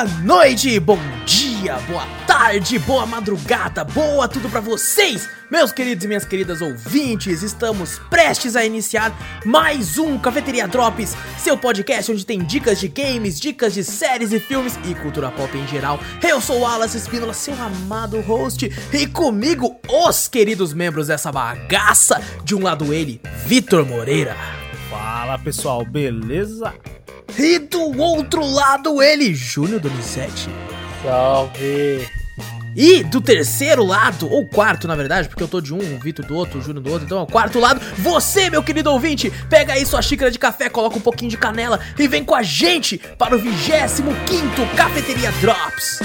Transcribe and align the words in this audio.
Boa 0.00 0.18
noite, 0.22 0.80
bom 0.80 0.98
dia, 1.26 1.76
boa 1.80 2.06
tarde, 2.26 2.78
boa 2.78 3.04
madrugada, 3.04 3.84
boa 3.84 4.26
tudo 4.26 4.48
pra 4.48 4.58
vocês, 4.58 5.28
meus 5.50 5.72
queridos 5.72 6.06
e 6.06 6.08
minhas 6.08 6.24
queridas 6.24 6.62
ouvintes. 6.62 7.42
Estamos 7.42 7.98
prestes 8.08 8.56
a 8.56 8.64
iniciar 8.64 9.14
mais 9.44 9.98
um 9.98 10.18
Cafeteria 10.18 10.66
Drops, 10.66 11.14
seu 11.36 11.54
podcast 11.54 12.12
onde 12.12 12.24
tem 12.24 12.38
dicas 12.42 12.80
de 12.80 12.88
games, 12.88 13.38
dicas 13.38 13.74
de 13.74 13.84
séries 13.84 14.32
e 14.32 14.40
filmes 14.40 14.78
e 14.88 14.94
cultura 14.94 15.30
pop 15.30 15.54
em 15.54 15.68
geral. 15.68 16.00
Eu 16.26 16.40
sou 16.40 16.60
o 16.60 16.66
Alas 16.66 16.94
Espínola, 16.94 17.34
seu 17.34 17.52
amado 17.62 18.22
host, 18.22 18.72
e 18.94 19.06
comigo 19.06 19.78
os 19.86 20.28
queridos 20.28 20.72
membros 20.72 21.08
dessa 21.08 21.30
bagaça. 21.30 22.22
De 22.42 22.54
um 22.54 22.62
lado 22.62 22.94
ele, 22.94 23.20
Vitor 23.44 23.84
Moreira. 23.84 24.34
Fala 24.88 25.38
pessoal, 25.38 25.84
beleza? 25.84 26.72
E 27.38 27.58
do 27.58 27.98
outro 28.00 28.44
lado 28.44 29.02
ele, 29.02 29.34
Júnior 29.34 29.80
Donizete. 29.80 30.48
Salve! 31.02 32.08
E 32.76 33.02
do 33.02 33.20
terceiro 33.20 33.84
lado, 33.84 34.30
ou 34.30 34.46
quarto 34.46 34.86
na 34.86 34.94
verdade, 34.94 35.28
porque 35.28 35.42
eu 35.42 35.48
tô 35.48 35.60
de 35.60 35.74
um, 35.74 35.78
o 35.78 35.98
Vitor 35.98 36.24
do 36.24 36.36
outro, 36.36 36.58
o 36.58 36.62
Júnior 36.62 36.84
do 36.84 36.90
outro, 36.90 37.04
então 37.04 37.18
é 37.18 37.22
o 37.22 37.26
quarto 37.26 37.58
lado, 37.58 37.80
você, 37.98 38.48
meu 38.48 38.62
querido 38.62 38.90
ouvinte, 38.90 39.30
pega 39.48 39.72
aí 39.72 39.84
sua 39.84 40.00
xícara 40.00 40.30
de 40.30 40.38
café, 40.38 40.68
coloca 40.68 40.96
um 40.96 41.00
pouquinho 41.00 41.30
de 41.30 41.36
canela 41.36 41.80
e 41.98 42.06
vem 42.06 42.24
com 42.24 42.34
a 42.34 42.42
gente 42.42 42.98
para 43.18 43.34
o 43.34 43.38
25 43.38 44.10
Cafeteria 44.76 45.32
Drops. 45.40 46.00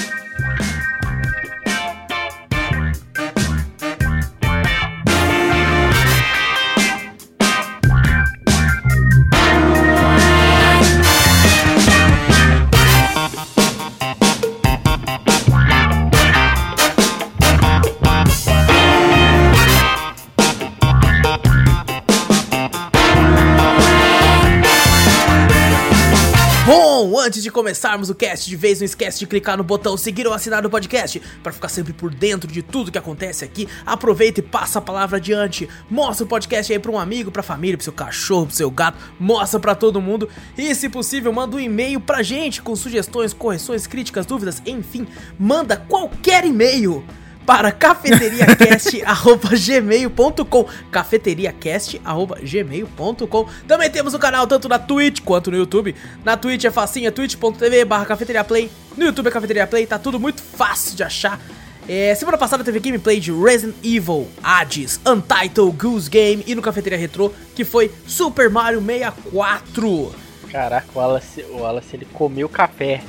Antes 27.26 27.42
de 27.42 27.50
começarmos 27.50 28.12
o 28.12 28.16
cast 28.16 28.48
de 28.48 28.56
vez, 28.56 28.80
não 28.80 28.86
esquece 28.86 29.18
de 29.18 29.26
clicar 29.26 29.58
no 29.58 29.64
botão 29.64 29.98
seguir 29.98 30.28
ou 30.28 30.34
assinar 30.34 30.64
o 30.64 30.70
podcast 30.70 31.20
para 31.42 31.52
ficar 31.52 31.70
sempre 31.70 31.92
por 31.92 32.14
dentro 32.14 32.52
de 32.52 32.62
tudo 32.62 32.92
que 32.92 33.00
acontece 33.00 33.44
aqui. 33.44 33.68
Aproveita 33.84 34.42
e 34.42 34.44
passa 34.44 34.78
a 34.78 34.82
palavra 34.82 35.18
adiante. 35.18 35.68
Mostra 35.90 36.24
o 36.24 36.30
podcast 36.30 36.72
aí 36.72 36.78
para 36.78 36.92
um 36.92 37.00
amigo, 37.00 37.32
para 37.32 37.42
família, 37.42 37.78
para 37.78 37.84
seu 37.84 37.94
cachorro, 37.94 38.46
para 38.46 38.56
seu 38.56 38.70
gato. 38.70 39.00
Mostra 39.20 39.60
para 39.60 39.74
todo 39.74 40.00
mundo 40.00 40.30
e, 40.56 40.76
se 40.76 40.88
possível, 40.88 41.34
manda 41.34 41.56
um 41.56 41.60
e-mail 41.60 42.00
pra 42.00 42.22
gente 42.22 42.62
com 42.62 42.76
sugestões, 42.76 43.34
correções, 43.34 43.88
críticas, 43.88 44.28
dúvidas, 44.28 44.62
enfim, 44.64 45.08
manda 45.40 45.76
qualquer 45.76 46.46
e-mail 46.46 47.04
para 47.46 47.72
cafeteriacast.gmail.com 47.72 50.66
cafeteriacast.gmail.com 50.92 53.48
Também 53.68 53.90
temos 53.90 54.14
o 54.14 54.20
canal 54.20 54.46
tanto 54.48 54.68
na 54.68 54.80
Twitch 54.80 55.22
quanto 55.22 55.52
no 55.52 55.58
YouTube. 55.58 55.96
Na 56.24 56.36
Twitch 56.38 56.66
é 56.66 56.72
facinho, 56.72 57.08
é 57.08 57.12
twitch.tv 57.12 57.86
barra 57.86 58.06
cafeteriaplay. 58.06 58.70
No 58.98 59.06
YouTube 59.06 59.28
é 59.28 59.32
Cafeteria 59.32 59.68
Play, 59.68 59.86
tá 59.86 60.00
tudo 60.00 60.20
muito 60.20 60.42
fácil 60.42 60.96
de 60.96 61.04
achar. 61.04 61.40
É, 61.88 62.16
semana 62.16 62.38
passada 62.38 62.64
teve 62.64 62.80
gameplay 62.80 63.20
de 63.20 63.32
Resident 63.32 63.76
Evil, 63.84 64.28
Hades, 64.42 65.00
Untitled 65.06 65.76
Goose 65.78 66.10
Game 66.10 66.44
e 66.48 66.56
no 66.56 66.62
Cafeteria 66.62 66.98
Retro, 66.98 67.34
que 67.54 67.64
foi 67.64 67.92
Super 68.08 68.50
Mario 68.50 68.82
64. 68.82 70.16
Caraca, 70.52 70.88
o 70.96 70.98
Wallace, 70.98 71.46
o 71.50 71.58
Wallace 71.58 71.96
ele 71.96 72.08
comeu 72.12 72.50
café. 72.50 73.04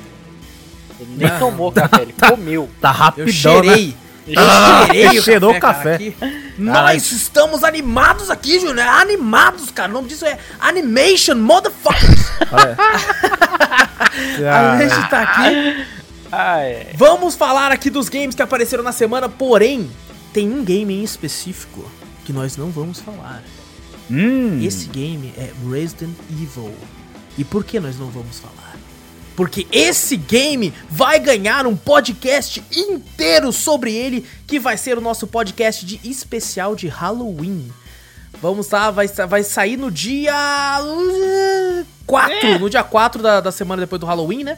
Ele 0.99 1.09
nem 1.17 1.29
tomou 1.39 1.71
café, 1.71 2.01
ele 2.01 2.13
comeu. 2.19 2.69
Tá 2.81 2.89
Eu 2.89 2.93
rapidão, 2.93 3.31
cheirei. 3.33 3.87
né? 3.87 3.93
Eu 4.27 4.41
cheirei 4.87 5.19
o 5.19 5.23
Cheirou 5.23 5.59
cara, 5.59 5.73
café. 5.73 5.95
aqui. 5.95 6.15
Nós 6.57 7.11
estamos 7.11 7.63
animados 7.63 8.29
aqui, 8.29 8.59
Júnior. 8.59 8.79
É 8.79 8.87
Animados, 8.89 9.71
cara. 9.71 9.89
O 9.89 9.93
nome 9.93 10.09
disso 10.09 10.25
é 10.25 10.37
Animation 10.59 11.35
Motherfuckers. 11.35 12.25
Olha. 12.51 12.77
A 14.51 14.77
gente 14.77 15.09
tá 15.09 15.21
aqui. 15.21 15.85
Ah, 16.31 16.59
é. 16.59 16.91
Vamos 16.95 17.35
falar 17.35 17.71
aqui 17.71 17.89
dos 17.89 18.09
games 18.09 18.35
que 18.35 18.41
apareceram 18.41 18.83
na 18.83 18.91
semana, 18.91 19.29
porém, 19.29 19.89
tem 20.33 20.51
um 20.51 20.63
game 20.63 20.93
em 20.93 21.03
específico 21.03 21.89
que 22.25 22.33
nós 22.33 22.57
não 22.57 22.69
vamos 22.69 22.99
falar. 22.99 23.41
Hum, 24.11 24.59
Esse 24.61 24.87
game 24.87 25.33
é 25.37 25.51
Resident 25.69 26.15
Evil. 26.29 26.73
E 27.37 27.43
por 27.43 27.63
que 27.63 27.79
nós 27.79 27.97
não 27.97 28.07
vamos 28.07 28.39
falar? 28.39 28.56
Porque 29.37 29.67
esse 29.71 30.17
game 30.17 30.73
vai 30.89 31.19
ganhar 31.19 31.67
um 31.67 31.77
podcast 31.77 32.63
inteiro 32.75 33.53
sobre 33.53 33.93
ele, 33.93 34.25
que 34.47 34.59
vai 34.59 34.75
ser 34.75 34.97
o 34.97 35.01
nosso 35.01 35.27
podcast 35.27 35.85
de 35.85 35.99
especial 36.03 36.75
de 36.75 36.87
Halloween. 36.87 37.71
Vamos 38.41 38.67
lá, 38.71 38.89
vai, 38.89 39.07
vai 39.07 39.43
sair 39.43 39.77
no 39.77 39.91
dia 39.91 40.33
4, 42.07 42.57
no 42.57 42.67
dia 42.67 42.83
4 42.83 43.21
da, 43.21 43.39
da 43.39 43.51
semana 43.51 43.83
depois 43.83 43.99
do 43.99 44.07
Halloween, 44.07 44.43
né? 44.43 44.57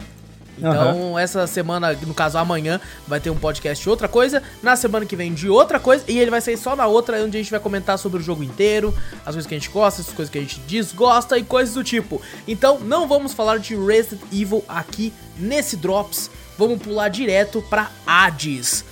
Então, 0.59 1.17
essa 1.17 1.47
semana, 1.47 1.93
no 1.93 2.13
caso 2.13 2.37
amanhã, 2.37 2.79
vai 3.07 3.19
ter 3.19 3.29
um 3.29 3.35
podcast 3.35 3.81
de 3.83 3.89
outra 3.89 4.07
coisa. 4.07 4.43
Na 4.61 4.75
semana 4.75 5.05
que 5.05 5.15
vem, 5.15 5.33
de 5.33 5.49
outra 5.49 5.79
coisa. 5.79 6.03
E 6.07 6.19
ele 6.19 6.29
vai 6.29 6.41
sair 6.41 6.57
só 6.57 6.75
na 6.75 6.85
outra, 6.85 7.23
onde 7.23 7.37
a 7.37 7.41
gente 7.41 7.51
vai 7.51 7.59
comentar 7.59 7.97
sobre 7.97 8.19
o 8.19 8.23
jogo 8.23 8.43
inteiro, 8.43 8.93
as 9.25 9.33
coisas 9.33 9.47
que 9.47 9.55
a 9.55 9.57
gente 9.57 9.69
gosta, 9.69 10.01
as 10.01 10.09
coisas 10.09 10.31
que 10.31 10.37
a 10.37 10.41
gente 10.41 10.59
desgosta 10.61 11.37
e 11.37 11.43
coisas 11.43 11.73
do 11.73 11.83
tipo. 11.83 12.21
Então, 12.47 12.79
não 12.79 13.07
vamos 13.07 13.33
falar 13.33 13.57
de 13.57 13.75
Resident 13.75 14.21
Evil 14.31 14.63
aqui 14.67 15.13
nesse 15.37 15.77
Drops. 15.77 16.29
Vamos 16.57 16.81
pular 16.81 17.07
direto 17.09 17.63
pra 17.69 17.89
Hades. 18.05 18.83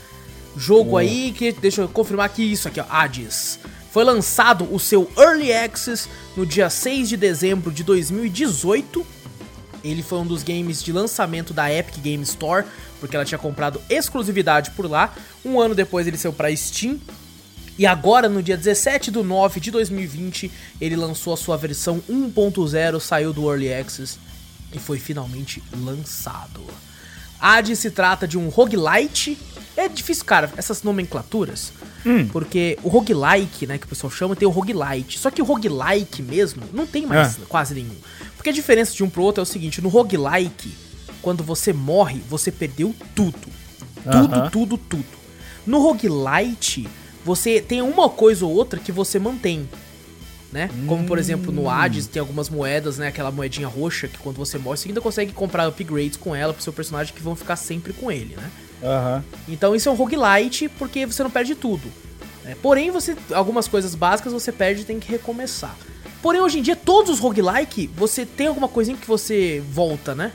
Jogo 0.56 0.98
aí 0.98 1.32
que, 1.34 1.52
deixa 1.52 1.82
eu 1.82 1.88
confirmar 1.90 2.26
aqui 2.26 2.52
isso 2.52 2.68
aqui, 2.68 2.80
ó, 2.80 2.86
Hades. 2.90 3.60
Foi 3.92 4.04
lançado 4.04 4.68
o 4.74 4.80
seu 4.80 5.10
Early 5.18 5.52
Access 5.54 6.08
no 6.36 6.46
dia 6.46 6.70
6 6.70 7.10
de 7.10 7.18
dezembro 7.18 7.72
de 7.72 7.84
2018. 7.84 9.06
Ele 9.90 10.04
foi 10.04 10.20
um 10.20 10.26
dos 10.26 10.44
games 10.44 10.84
de 10.84 10.92
lançamento 10.92 11.54
da 11.54 11.72
Epic 11.72 12.00
Game 12.00 12.24
Store, 12.24 12.66
porque 13.00 13.16
ela 13.16 13.26
tinha 13.26 13.38
comprado 13.38 13.82
exclusividade 13.90 14.72
por 14.72 14.90
lá. 14.90 15.14
Um 15.46 15.60
ano 15.60 15.74
depois 15.74 16.08
ele 16.08 16.18
saiu 16.18 16.34
pra 16.34 16.56
Steam. 16.56 17.00
E 17.78 17.86
agora, 17.86 18.28
no 18.28 18.42
dia 18.42 18.58
17 18.58 19.12
de 19.12 19.22
9 19.22 19.60
de 19.60 19.70
2020, 19.70 20.52
ele 20.82 20.96
lançou 20.96 21.34
a 21.34 21.38
sua 21.38 21.56
versão 21.56 22.02
1.0, 22.10 23.00
saiu 23.00 23.32
do 23.32 23.48
Early 23.50 23.72
Access 23.72 24.18
e 24.74 24.80
foi 24.80 24.98
finalmente 24.98 25.62
lançado. 25.80 26.62
Hades 27.40 27.80
se 27.80 27.92
trata 27.92 28.28
de 28.28 28.38
um 28.38 28.50
roguelite. 28.50 29.38
É 29.78 29.88
difícil, 29.88 30.26
cara, 30.26 30.52
essas 30.58 30.82
nomenclaturas. 30.84 31.72
Porque 32.32 32.78
o 32.84 32.88
roguelike, 32.90 33.68
né, 33.68 33.78
que 33.78 33.86
o 33.86 33.90
pessoal 33.90 34.10
chama, 34.10 34.36
tem 34.36 34.48
o 34.48 34.52
roguelite. 34.52 35.20
Só 35.20 35.30
que 35.30 35.42
o 35.42 35.46
roguelike 35.46 36.22
mesmo 36.24 36.64
não 36.74 36.88
tem 36.88 37.06
mais 37.06 37.38
É. 37.38 37.42
quase 37.48 37.74
nenhum. 37.76 37.96
Porque 38.36 38.50
a 38.50 38.54
diferença 38.54 38.94
de 38.94 39.04
um 39.04 39.10
pro 39.10 39.22
outro 39.24 39.42
é 39.42 39.44
o 39.44 39.46
seguinte: 39.46 39.82
no 39.82 39.90
roguelike, 39.90 40.74
quando 41.22 41.44
você 41.44 41.72
morre, 41.74 42.22
você 42.30 42.52
perdeu 42.52 42.96
tudo. 43.14 43.38
Tudo, 44.10 44.36
Aham. 44.36 44.50
tudo, 44.50 44.78
tudo. 44.78 45.06
No 45.66 45.80
roguelite, 45.82 46.88
você 47.26 47.60
tem 47.62 47.82
uma 47.82 48.10
coisa 48.10 48.46
ou 48.46 48.54
outra 48.54 48.80
que 48.80 48.92
você 48.92 49.20
mantém. 49.20 49.70
Né? 50.50 50.70
Como 50.88 51.06
por 51.06 51.20
exemplo 51.20 51.52
no 51.52 51.70
Hades 51.70 52.08
tem 52.08 52.22
algumas 52.22 52.50
moedas, 52.50 52.98
né? 52.98 53.08
Aquela 53.10 53.30
moedinha 53.32 53.68
roxa 53.68 54.08
que 54.08 54.18
quando 54.18 54.38
você 54.38 54.58
morre 54.58 54.78
você 54.78 54.88
ainda 54.88 55.02
consegue 55.02 55.34
comprar 55.34 55.68
upgrades 55.68 56.16
com 56.16 56.34
ela 56.34 56.54
pro 56.54 56.64
seu 56.64 56.72
personagem 56.72 57.14
que 57.14 57.22
vão 57.22 57.36
ficar 57.36 57.58
sempre 57.58 57.92
com 57.92 58.10
ele, 58.10 58.34
né? 58.38 58.50
Aham. 58.84 59.24
Então 59.48 59.76
isso 59.76 59.90
é 59.90 59.92
um 59.92 59.96
roguelite 59.96 60.70
porque 60.70 61.06
você 61.06 61.24
não 61.24 61.30
perde 61.32 61.56
tudo. 61.56 61.92
né? 62.44 62.56
Porém, 62.62 62.92
você 62.92 63.16
algumas 63.34 63.68
coisas 63.68 63.96
básicas 63.96 64.32
você 64.34 64.52
perde 64.52 64.82
e 64.82 64.86
tem 64.86 65.00
que 65.00 65.10
recomeçar. 65.12 65.76
Porém, 66.22 66.42
hoje 66.42 66.60
em 66.60 66.62
dia, 66.62 66.76
todos 66.76 67.12
os 67.12 67.20
roguelike, 67.20 67.88
você 67.96 68.26
tem 68.26 68.48
alguma 68.48 68.68
coisinha 68.68 68.98
que 68.98 69.08
você 69.08 69.64
volta, 69.72 70.16
né? 70.16 70.32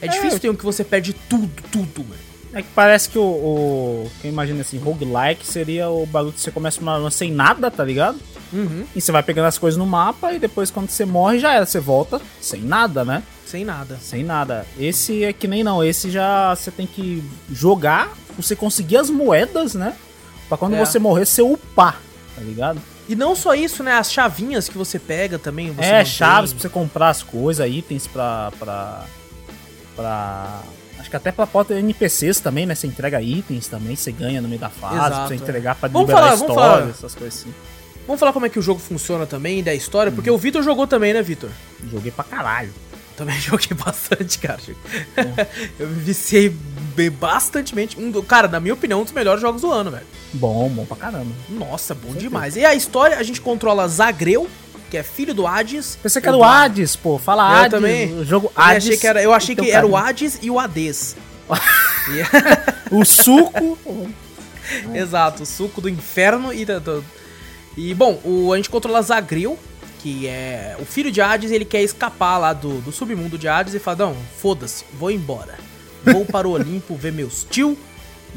É 0.00 0.08
difícil 0.08 0.38
ter 0.40 0.50
um 0.50 0.54
que 0.54 0.64
você 0.64 0.82
perde 0.84 1.12
tudo, 1.12 1.50
tudo, 1.70 2.02
mano. 2.04 2.20
É 2.52 2.62
que 2.62 2.68
parece 2.74 3.08
que 3.08 3.18
o, 3.18 3.22
o. 3.22 4.10
Quem 4.20 4.30
imagina 4.30 4.60
assim, 4.60 4.78
roguelike 4.78 5.46
seria 5.46 5.88
o 5.88 6.06
bagulho 6.06 6.32
que 6.32 6.40
você 6.40 6.50
começa 6.50 6.80
uma 6.80 6.96
run 6.98 7.10
sem 7.10 7.30
nada, 7.32 7.70
tá 7.70 7.82
ligado? 7.84 8.18
Uhum, 8.52 8.84
E 8.94 9.00
você 9.00 9.10
vai 9.10 9.22
pegando 9.22 9.46
as 9.46 9.58
coisas 9.58 9.76
no 9.76 9.84
mapa 9.86 10.32
e 10.32 10.38
depois 10.38 10.70
quando 10.70 10.88
você 10.88 11.04
morre 11.04 11.40
já 11.40 11.52
era, 11.54 11.66
você 11.66 11.80
volta 11.80 12.20
sem 12.40 12.60
nada, 12.60 13.04
né? 13.04 13.22
Sem 13.46 13.64
nada. 13.64 13.98
Sem 14.00 14.22
nada. 14.24 14.66
Esse 14.78 15.24
é 15.24 15.32
que 15.32 15.46
nem 15.46 15.62
não, 15.64 15.82
esse 15.84 16.10
já 16.10 16.54
você 16.54 16.70
tem 16.70 16.86
que 16.86 17.22
jogar, 17.52 18.12
você 18.36 18.54
conseguir 18.56 18.96
as 18.96 19.10
moedas, 19.10 19.74
né? 19.74 19.94
Pra 20.48 20.56
quando 20.58 20.74
É. 20.74 20.78
você 20.84 20.98
morrer, 20.98 21.24
você 21.26 21.42
upar, 21.42 22.00
tá 22.34 22.42
ligado? 22.42 22.80
E 23.08 23.14
não 23.14 23.36
só 23.36 23.54
isso, 23.54 23.82
né? 23.82 23.92
As 23.92 24.10
chavinhas 24.10 24.68
que 24.68 24.78
você 24.78 24.98
pega 24.98 25.38
também. 25.38 25.70
Você 25.72 25.84
é, 25.84 26.04
chaves 26.04 26.52
pra 26.52 26.62
você 26.62 26.68
comprar 26.70 27.08
as 27.10 27.22
coisas, 27.22 27.68
itens 27.70 28.06
pra. 28.06 28.50
pra. 28.58 29.04
pra. 29.94 30.60
Acho 30.98 31.10
que 31.10 31.16
até 31.16 31.30
pra 31.30 31.46
porta 31.46 31.74
NPCs 31.78 32.40
também, 32.40 32.64
né? 32.64 32.74
Você 32.74 32.86
entrega 32.86 33.20
itens 33.20 33.68
também, 33.68 33.94
você 33.94 34.10
ganha 34.10 34.40
no 34.40 34.48
meio 34.48 34.60
da 34.60 34.70
fase, 34.70 34.94
Exato, 34.96 35.16
pra 35.16 35.26
você 35.28 35.34
é. 35.34 35.36
entregar 35.36 35.74
pra 35.74 35.88
Vamos 35.88 36.08
liberar 36.08 36.24
falar, 36.28 36.36
vamos 36.36 36.50
história, 36.50 36.78
falar. 36.78 36.90
essas 36.90 37.14
coisas 37.14 37.40
assim. 37.40 37.54
Vamos 38.06 38.20
falar 38.20 38.32
como 38.32 38.46
é 38.46 38.48
que 38.48 38.58
o 38.58 38.62
jogo 38.62 38.80
funciona 38.80 39.26
também, 39.26 39.62
da 39.62 39.74
história, 39.74 40.10
porque 40.12 40.30
o 40.30 40.36
Vitor 40.38 40.62
jogou 40.62 40.86
também, 40.86 41.12
né, 41.14 41.22
Vitor? 41.22 41.50
Joguei 41.90 42.10
pra 42.10 42.24
caralho. 42.24 42.72
Também 43.16 43.38
joguei 43.40 43.76
bastante, 43.76 44.38
cara. 44.38 44.60
eu 45.78 45.88
me 45.88 46.00
viciei 46.02 46.48
bastantemente. 47.20 47.98
Um, 47.98 48.10
do- 48.10 48.22
cara, 48.22 48.48
na 48.48 48.58
minha 48.60 48.74
opinião, 48.74 49.00
um 49.00 49.04
dos 49.04 49.12
melhores 49.12 49.40
jogos 49.40 49.62
do 49.62 49.70
ano, 49.70 49.90
velho. 49.90 50.06
Bom, 50.32 50.68
bom 50.68 50.84
pra 50.84 50.96
caramba. 50.96 51.30
Nossa, 51.48 51.94
bom 51.94 52.12
demais. 52.14 52.56
E 52.56 52.64
a 52.64 52.74
história, 52.74 53.16
a 53.18 53.22
gente 53.22 53.40
controla 53.40 53.86
Zagreu, 53.88 54.48
que 54.90 54.96
é 54.96 55.02
filho 55.02 55.32
do 55.34 55.46
Hades. 55.46 55.96
Pensei 56.02 56.20
que 56.20 56.26
era 56.28 56.36
o 56.36 56.42
Hades, 56.44 56.96
pô. 56.96 57.18
Fala 57.18 57.42
Eu 57.42 57.56
Hades. 57.56 57.70
também. 57.70 58.12
O 58.18 58.24
jogo 58.24 58.46
Eu 58.56 58.62
Hades. 58.62 58.84
achei 58.86 58.96
que 58.96 59.06
era, 59.06 59.22
eu 59.22 59.32
achei 59.32 59.54
que 59.56 59.70
era 59.70 59.86
o. 59.86 59.96
Hades 59.96 60.38
e 60.42 60.50
o 60.50 60.58
Hades. 60.58 61.16
O 62.90 63.04
suco. 63.04 63.78
Exato, 64.94 65.42
o 65.42 65.46
suco 65.46 65.80
do 65.80 65.88
inferno 65.88 66.52
e 66.52 66.64
da. 66.64 66.78
do- 66.78 67.04
E 67.76 67.94
bom, 67.94 68.20
o, 68.24 68.52
a 68.52 68.56
gente 68.56 68.70
controla 68.70 69.00
Zagreu, 69.02 69.58
que 70.04 70.28
é 70.28 70.76
o 70.78 70.84
filho 70.84 71.10
de 71.10 71.22
Hades, 71.22 71.50
ele 71.50 71.64
quer 71.64 71.82
escapar 71.82 72.36
lá 72.36 72.52
do, 72.52 72.78
do 72.82 72.92
submundo 72.92 73.38
de 73.38 73.48
Hades 73.48 73.72
e 73.72 73.78
fala: 73.78 74.04
Não, 74.04 74.16
foda-se, 74.36 74.84
vou 74.92 75.10
embora. 75.10 75.58
Vou 76.04 76.26
para 76.26 76.46
o 76.46 76.50
Olimpo 76.52 76.94
ver 76.94 77.10
meus 77.10 77.46
tio 77.48 77.74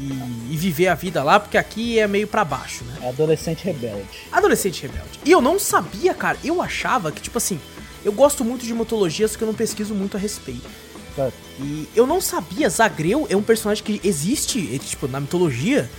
e, 0.00 0.10
e 0.50 0.56
viver 0.56 0.88
a 0.88 0.94
vida 0.94 1.22
lá, 1.22 1.38
porque 1.38 1.58
aqui 1.58 1.98
é 1.98 2.08
meio 2.08 2.26
pra 2.26 2.42
baixo, 2.42 2.84
né? 2.84 3.06
Adolescente 3.06 3.66
rebelde. 3.66 4.08
Adolescente 4.32 4.80
rebelde. 4.80 5.20
E 5.26 5.30
eu 5.30 5.42
não 5.42 5.58
sabia, 5.58 6.14
cara, 6.14 6.38
eu 6.42 6.62
achava 6.62 7.12
que, 7.12 7.20
tipo 7.20 7.36
assim, 7.36 7.60
eu 8.02 8.12
gosto 8.12 8.42
muito 8.42 8.64
de 8.64 8.72
mitologia, 8.72 9.28
só 9.28 9.36
que 9.36 9.44
eu 9.44 9.48
não 9.48 9.54
pesquiso 9.54 9.94
muito 9.94 10.16
a 10.16 10.20
respeito. 10.20 10.66
Certo. 11.14 11.34
E 11.60 11.86
eu 11.94 12.06
não 12.06 12.18
sabia, 12.18 12.70
Zagreu 12.70 13.26
é 13.28 13.36
um 13.36 13.42
personagem 13.42 13.84
que 13.84 14.00
existe, 14.02 14.78
tipo, 14.78 15.06
na 15.06 15.20
mitologia. 15.20 15.90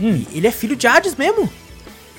Hum. 0.00 0.24
Ele 0.32 0.46
é 0.46 0.50
filho 0.50 0.76
de 0.76 0.86
Hades 0.86 1.14
mesmo. 1.14 1.52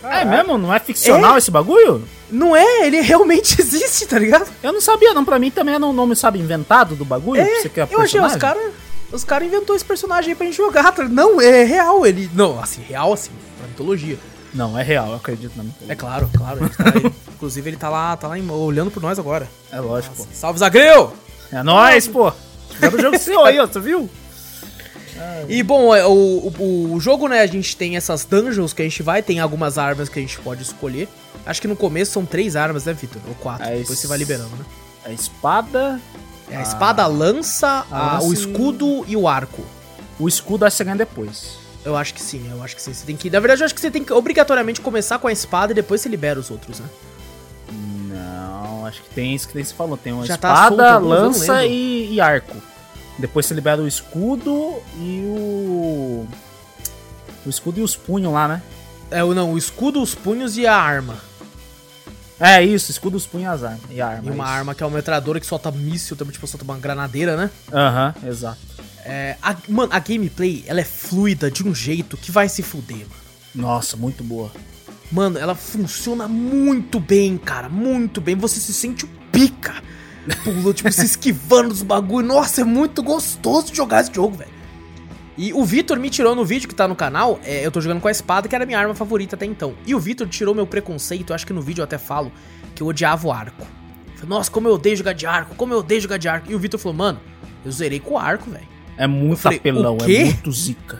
É 0.03 0.25
mesmo? 0.25 0.57
Não 0.57 0.73
é 0.73 0.79
ficcional 0.79 1.37
esse 1.37 1.51
bagulho? 1.51 2.03
Não 2.29 2.55
é, 2.55 2.87
ele 2.87 3.01
realmente 3.01 3.55
existe, 3.61 4.05
tá 4.07 4.17
ligado? 4.17 4.49
Eu 4.63 4.71
não 4.71 4.81
sabia, 4.81 5.13
não. 5.13 5.25
Pra 5.25 5.37
mim 5.37 5.51
também 5.51 5.75
era 5.75 5.85
um 5.85 5.93
nome, 5.93 6.15
sabe, 6.15 6.39
inventado 6.39 6.95
do 6.95 7.05
bagulho. 7.05 7.41
É, 7.41 7.61
Você 7.61 7.69
quer 7.69 7.87
eu 7.91 7.99
achei, 8.01 8.19
os 8.19 8.35
caras 8.35 8.71
os 9.11 9.23
cara 9.25 9.43
inventou 9.43 9.75
esse 9.75 9.83
personagem 9.83 10.31
aí 10.31 10.35
pra 10.35 10.45
gente 10.45 10.55
jogar. 10.55 10.91
tá? 10.93 11.03
Não, 11.03 11.41
é 11.41 11.63
real, 11.63 12.05
ele... 12.05 12.29
Não, 12.33 12.59
assim, 12.59 12.81
real 12.81 13.11
assim, 13.11 13.31
pra 13.57 13.67
mitologia. 13.67 14.17
Não, 14.53 14.77
é 14.77 14.83
real, 14.83 15.09
eu 15.09 15.15
acredito 15.15 15.53
na 15.55 15.63
mitologia. 15.63 15.93
É 15.93 15.95
claro, 15.95 16.29
claro. 16.35 16.59
ele 16.59 16.69
tá 16.69 16.83
aí. 16.95 17.13
inclusive 17.35 17.69
ele 17.69 17.77
tá 17.77 17.89
lá, 17.89 18.15
tá 18.15 18.27
lá 18.27 18.35
olhando 18.53 18.91
por 18.91 19.01
nós 19.01 19.19
agora. 19.19 19.49
É, 19.71 19.79
lógico, 19.79 20.15
pô. 20.15 20.25
Salve, 20.33 20.59
Zagreu! 20.59 21.13
É 21.51 21.61
nóis, 21.61 22.07
pô. 22.07 22.31
Fizeram 22.69 22.97
o 22.97 23.01
jogo 23.01 23.17
seu 23.19 23.43
aí, 23.43 23.59
ó, 23.59 23.65
você 23.65 23.79
viu? 23.79 24.09
E 25.49 25.61
bom, 25.63 25.93
é, 25.95 26.05
o, 26.05 26.11
o, 26.59 26.93
o 26.93 26.99
jogo, 26.99 27.27
né, 27.27 27.41
a 27.41 27.47
gente 27.47 27.75
tem 27.75 27.95
essas 27.97 28.23
dungeons 28.25 28.73
que 28.73 28.81
a 28.81 28.85
gente 28.85 29.01
vai, 29.03 29.21
tem 29.21 29.39
algumas 29.39 29.77
armas 29.77 30.07
que 30.09 30.19
a 30.19 30.21
gente 30.21 30.37
pode 30.39 30.61
escolher. 30.63 31.07
Acho 31.45 31.59
que 31.61 31.67
no 31.67 31.75
começo 31.75 32.11
são 32.11 32.25
três 32.25 32.55
armas, 32.55 32.85
né, 32.85 32.93
Vitor? 32.93 33.21
Ou 33.27 33.35
quatro, 33.35 33.65
É 33.65 33.69
depois 33.71 33.89
isso. 33.89 34.01
você 34.01 34.07
vai 34.07 34.17
liberando, 34.17 34.49
né? 34.55 34.65
A 35.05 35.11
espada, 35.11 35.99
É 36.49 36.55
a 36.57 36.61
espada, 36.61 37.03
a 37.03 37.07
lança, 37.07 37.85
a- 37.91 38.13
lança 38.13 38.27
o 38.27 38.33
escudo 38.33 39.03
e 39.07 39.15
o 39.17 39.27
arco. 39.27 39.63
o 40.19 40.27
escudo 40.27 40.65
acho 40.65 40.75
que 40.75 40.77
você 40.77 40.83
ganha 40.83 40.97
depois. 40.97 41.57
Eu 41.83 41.95
acho 41.97 42.13
que 42.13 42.21
sim, 42.21 42.47
eu 42.51 42.61
acho 42.63 42.75
que 42.75 42.81
sim. 42.81 42.93
Você 42.93 43.03
tem 43.05 43.15
que. 43.17 43.27
Na 43.29 43.39
verdade, 43.39 43.61
eu 43.61 43.65
acho 43.65 43.73
que 43.73 43.81
você 43.81 43.89
tem 43.89 44.03
que 44.03 44.13
obrigatoriamente 44.13 44.79
começar 44.81 45.17
com 45.17 45.27
a 45.27 45.31
espada 45.31 45.71
e 45.71 45.75
depois 45.75 45.99
você 46.01 46.07
libera 46.09 46.39
os 46.39 46.51
outros, 46.51 46.79
né? 46.79 46.85
Não, 47.71 48.85
acho 48.85 49.01
que 49.01 49.09
tem 49.09 49.33
isso 49.33 49.47
que 49.47 49.63
você 49.63 49.73
falou. 49.73 49.97
Tem 49.97 50.13
uma 50.13 50.25
Já 50.25 50.37
tá 50.37 50.55
solto 50.67 50.73
espada, 50.73 50.89
eu 50.97 50.99
não 51.01 51.07
lança 51.07 51.65
e, 51.65 52.13
e 52.13 52.21
arco. 52.21 52.55
Depois 53.19 53.45
você 53.45 53.53
libera 53.53 53.81
o 53.81 53.87
escudo 53.87 54.75
e 54.97 55.21
o. 55.25 56.27
O 57.45 57.49
escudo 57.49 57.79
e 57.79 57.83
os 57.83 57.95
punhos 57.95 58.31
lá, 58.31 58.47
né? 58.47 58.61
É, 59.09 59.21
não, 59.23 59.53
o 59.53 59.57
escudo, 59.57 60.01
os 60.01 60.15
punhos 60.15 60.57
e 60.57 60.65
a 60.65 60.75
arma. 60.75 61.17
É 62.39 62.63
isso, 62.63 62.89
escudo, 62.89 63.17
os 63.17 63.27
punhos 63.27 63.61
e 63.89 64.01
a 64.01 64.07
arma. 64.07 64.23
E 64.29 64.33
uma 64.33 64.43
isso. 64.43 64.53
arma 64.53 64.75
que 64.75 64.81
é 64.81 64.85
uma 64.85 64.95
metralhadora 64.95 65.39
que 65.39 65.45
solta 65.45 65.69
míssil, 65.71 66.15
também, 66.15 66.31
tipo, 66.33 66.47
solta 66.47 66.63
uma 66.63 66.77
granadeira, 66.77 67.35
né? 67.37 67.51
Aham, 67.71 68.15
exato. 68.25 68.57
É, 69.03 69.35
a- 69.41 69.55
mano, 69.67 69.91
a 69.93 69.99
gameplay, 69.99 70.63
ela 70.67 70.79
é 70.81 70.83
fluida 70.83 71.51
de 71.51 71.67
um 71.67 71.73
jeito 71.75 72.17
que 72.17 72.31
vai 72.31 72.47
se 72.49 72.63
fuder, 72.63 72.97
mano. 72.99 73.21
Nossa, 73.53 73.97
muito 73.97 74.23
boa. 74.23 74.51
Mano, 75.11 75.37
ela 75.37 75.53
funciona 75.55 76.27
muito 76.27 76.99
bem, 76.99 77.37
cara. 77.37 77.67
Muito 77.67 78.21
bem. 78.21 78.35
Você 78.35 78.59
se 78.59 78.73
sente 78.73 79.03
o 79.05 79.09
pica. 79.31 79.75
Pula, 80.43 80.73
tipo, 80.73 80.91
se 80.91 81.05
esquivando 81.05 81.69
dos 81.69 81.83
bagulho. 81.83 82.25
Nossa, 82.27 82.61
é 82.61 82.63
muito 82.63 83.01
gostoso 83.01 83.71
de 83.71 83.77
jogar 83.77 84.01
esse 84.01 84.13
jogo, 84.13 84.37
velho. 84.37 84.51
E 85.37 85.53
o 85.53 85.63
Vitor 85.63 85.99
me 85.99 86.09
tirou 86.09 86.35
no 86.35 86.45
vídeo 86.45 86.67
que 86.67 86.75
tá 86.75 86.87
no 86.87 86.95
canal. 86.95 87.39
é, 87.43 87.65
eu 87.65 87.71
tô 87.71 87.81
jogando 87.81 88.01
com 88.01 88.07
a 88.07 88.11
espada, 88.11 88.47
que 88.47 88.53
era 88.53 88.63
a 88.63 88.67
minha 88.67 88.77
arma 88.77 88.93
favorita 88.93 89.35
até 89.35 89.45
então. 89.45 89.73
E 89.85 89.95
o 89.95 89.99
Vitor 89.99 90.27
tirou 90.27 90.53
meu 90.53 90.67
preconceito. 90.67 91.31
Eu 91.31 91.35
acho 91.35 91.47
que 91.47 91.53
no 91.53 91.61
vídeo 91.61 91.81
eu 91.81 91.85
até 91.85 91.97
falo 91.97 92.31
que 92.75 92.83
eu 92.83 92.87
odiava 92.87 93.27
o 93.27 93.31
arco. 93.31 93.61
Eu 93.61 94.13
falei, 94.19 94.29
Nossa, 94.29 94.51
como 94.51 94.67
eu 94.67 94.73
odeio 94.75 94.95
jogar 94.95 95.13
de 95.13 95.25
arco. 95.25 95.55
Como 95.55 95.73
eu 95.73 95.79
odeio 95.79 96.01
jogar 96.01 96.17
de 96.17 96.27
arco. 96.27 96.51
E 96.51 96.55
o 96.55 96.59
Vitor 96.59 96.79
falou, 96.79 96.97
mano, 96.97 97.19
eu 97.65 97.71
zerei 97.71 97.99
com 97.99 98.13
o 98.13 98.17
arco, 98.17 98.51
velho. 98.51 98.67
É 98.97 99.07
muito 99.07 99.39
falei, 99.39 99.57
apelão, 99.57 99.97
é 100.01 100.23
muito 100.25 100.51
zica. 100.51 100.99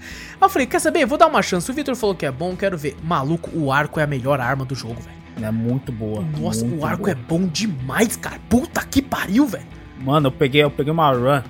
Aí 0.00 0.42
eu 0.42 0.48
falei, 0.48 0.66
quer 0.66 0.80
saber? 0.80 1.04
Vou 1.04 1.18
dar 1.18 1.26
uma 1.26 1.42
chance. 1.42 1.70
O 1.70 1.74
Vitor 1.74 1.94
falou 1.96 2.14
que 2.14 2.24
é 2.24 2.30
bom, 2.30 2.56
quero 2.56 2.78
ver. 2.78 2.96
Maluco, 3.02 3.50
o 3.52 3.72
arco 3.72 3.98
é 4.00 4.04
a 4.04 4.06
melhor 4.06 4.40
arma 4.40 4.64
do 4.64 4.74
jogo, 4.74 5.00
velho. 5.00 5.16
É 5.40 5.50
muito 5.50 5.92
boa. 5.92 6.24
Nossa, 6.40 6.64
muito 6.64 6.80
o 6.80 6.86
arco 6.86 7.04
boa. 7.04 7.12
é 7.12 7.14
bom 7.14 7.46
demais, 7.46 8.16
cara. 8.16 8.40
Puta 8.48 8.84
que 8.84 9.02
pariu, 9.02 9.46
velho. 9.46 9.66
Mano, 10.00 10.28
eu 10.28 10.32
peguei, 10.32 10.62
eu 10.62 10.70
peguei 10.70 10.92
uma 10.92 11.10
run. 11.12 11.42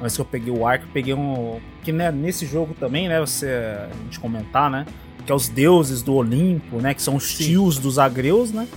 Vez 0.00 0.14
que 0.14 0.20
eu 0.20 0.24
peguei 0.24 0.52
o 0.52 0.66
arco, 0.66 0.84
eu 0.86 0.90
peguei 0.92 1.14
um. 1.14 1.58
Que 1.82 1.92
né, 1.92 2.10
nesse 2.10 2.46
jogo 2.46 2.74
também, 2.78 3.08
né? 3.08 3.20
Você. 3.20 3.48
A 3.48 4.04
gente 4.04 4.20
comentar, 4.20 4.70
né? 4.70 4.86
Que 5.24 5.32
é 5.32 5.34
os 5.34 5.48
deuses 5.48 6.02
do 6.02 6.14
Olimpo, 6.14 6.78
né? 6.78 6.94
Que 6.94 7.02
são 7.02 7.16
os 7.16 7.24
Sim. 7.28 7.44
tios 7.44 7.78
dos 7.78 7.98
agreus, 7.98 8.52
né? 8.52 8.68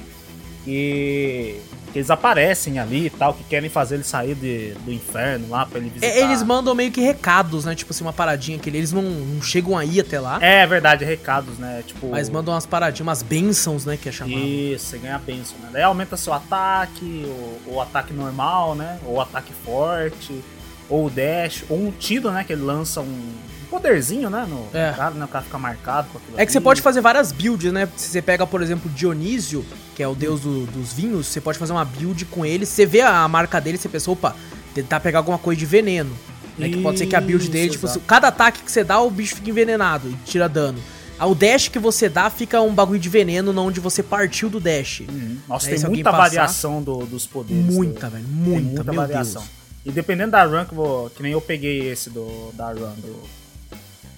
E. 0.67 1.59
Que 1.93 1.99
eles 1.99 2.09
aparecem 2.09 2.79
ali 2.79 3.05
e 3.05 3.09
tal, 3.09 3.33
que 3.33 3.45
querem 3.45 3.69
fazer 3.69 3.95
ele 3.95 4.03
sair 4.03 4.35
de, 4.35 4.73
do 4.83 4.91
inferno 4.91 5.49
lá 5.49 5.65
pra 5.65 5.79
ele 5.79 5.89
visitar. 5.89 6.07
É, 6.07 6.21
eles 6.21 6.43
mandam 6.43 6.75
meio 6.75 6.91
que 6.91 6.99
recados, 6.99 7.63
né? 7.63 7.73
Tipo 7.75 7.93
assim, 7.93 8.03
uma 8.03 8.11
paradinha 8.11 8.59
que 8.59 8.69
eles 8.69 8.91
não, 8.91 9.01
não 9.01 9.41
chegam 9.41 9.77
aí 9.77 9.99
até 9.99 10.19
lá. 10.19 10.37
É 10.43 10.67
verdade, 10.67 11.05
recados, 11.05 11.57
né? 11.57 11.81
Tipo. 11.87 12.09
Mas 12.09 12.29
mandam 12.29 12.53
umas 12.53 12.65
paradinhas, 12.65 13.07
umas 13.07 13.23
bênçãos, 13.23 13.85
né? 13.85 13.95
Que 13.95 14.09
é 14.09 14.11
chamado. 14.11 14.37
Isso, 14.37 14.87
você 14.87 14.97
ganha 14.97 15.17
bênção, 15.17 15.57
né? 15.59 15.69
Daí 15.71 15.83
aumenta 15.83 16.17
seu 16.17 16.33
ataque, 16.33 17.25
ou 17.65 17.75
o 17.75 17.81
ataque 17.81 18.13
normal, 18.13 18.75
né? 18.75 18.99
Ou 19.05 19.15
o 19.15 19.21
ataque 19.21 19.53
forte, 19.63 20.43
ou 20.89 21.05
o 21.05 21.09
dash, 21.09 21.63
ou 21.69 21.79
um 21.79 21.91
tiro, 21.91 22.29
né? 22.31 22.43
Que 22.43 22.51
ele 22.51 22.63
lança 22.63 22.99
um 22.99 23.31
poderzinho, 23.67 24.29
né? 24.29 24.45
No 24.49 24.67
É. 24.73 24.91
cara, 24.95 25.11
né? 25.11 25.25
O 25.25 25.27
cara 25.27 25.43
fica 25.43 25.57
marcado 25.57 26.07
com 26.09 26.17
aquilo 26.17 26.39
É 26.39 26.45
que 26.45 26.51
você 26.51 26.57
ali. 26.57 26.63
pode 26.63 26.81
fazer 26.81 27.01
várias 27.01 27.31
builds, 27.31 27.71
né? 27.71 27.87
Se 27.95 28.07
você 28.09 28.21
pega, 28.21 28.45
por 28.47 28.61
exemplo, 28.61 28.89
Dionísio, 28.91 29.65
que 29.95 30.01
é 30.03 30.07
o 30.07 30.15
deus 30.15 30.41
do- 30.41 30.65
dos 30.67 30.93
vinhos, 30.93 31.27
você 31.27 31.39
pode 31.41 31.57
fazer 31.57 31.73
uma 31.73 31.85
build 31.85 32.25
com 32.25 32.45
ele. 32.45 32.65
Você 32.65 32.85
vê 32.85 33.01
a 33.01 33.27
marca 33.27 33.59
dele, 33.59 33.77
você 33.77 33.89
pensa, 33.89 34.09
opa, 34.11 34.35
tentar 34.73 34.99
pegar 34.99 35.19
alguma 35.19 35.37
coisa 35.37 35.59
de 35.59 35.65
veneno. 35.65 36.11
Né? 36.57 36.69
Que 36.69 36.81
pode 36.81 36.97
ser 36.97 37.05
que 37.05 37.15
a 37.15 37.21
build 37.21 37.49
dele, 37.49 37.69
tipo, 37.69 37.85
exato. 37.85 37.99
cada 38.01 38.29
ataque 38.29 38.63
que 38.63 38.71
você 38.71 38.83
dá, 38.83 38.99
o 38.99 39.11
bicho 39.11 39.35
fica 39.35 39.49
envenenado 39.49 40.09
e 40.09 40.13
tira 40.25 40.49
dano. 40.49 40.79
O 41.19 41.33
dash 41.35 41.67
que 41.67 41.77
você 41.79 42.07
dá 42.09 42.29
fica 42.29 42.61
um 42.61 42.73
bagulho 42.73 42.99
de 42.99 43.09
veneno, 43.09 43.51
não 43.53 43.67
onde 43.67 43.79
você 43.79 44.01
partiu 44.03 44.49
do 44.49 44.59
dash. 44.59 45.01
Uhum. 45.09 45.37
Nossa, 45.47 45.69
tem 45.69 45.79
muita 45.85 46.11
passar- 46.11 46.23
variação 46.23 46.81
do- 46.81 47.05
dos 47.05 47.25
poderes. 47.27 47.63
Muita, 47.63 48.07
do- 48.07 48.11
velho. 48.13 48.25
Muita, 48.27 48.75
muita 48.83 48.91
variação. 48.93 49.41
Deus. 49.41 49.53
E 49.85 49.91
dependendo 49.91 50.31
da 50.31 50.43
run 50.45 50.65
que, 50.65 50.73
eu 50.73 50.75
vou, 50.75 51.09
que 51.11 51.23
nem 51.23 51.31
eu 51.31 51.41
peguei 51.41 51.89
esse 51.89 52.09
do, 52.09 52.51
da 52.53 52.67
run 52.71 52.93
do, 52.97 53.15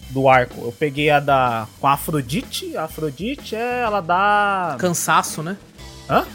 do 0.10 0.28
arco. 0.28 0.62
Eu 0.62 0.72
peguei 0.72 1.10
a 1.10 1.20
da. 1.20 1.68
com 1.80 1.88
a 1.88 1.94
Afrodite. 1.94 2.76
A 2.78 2.84
Afrodite 2.86 3.56
é. 3.56 3.82
Ela 3.82 4.02
dá. 4.02 4.76
Cansaço, 4.80 5.42
né? 5.44 5.58
Hã? 6.10 6.26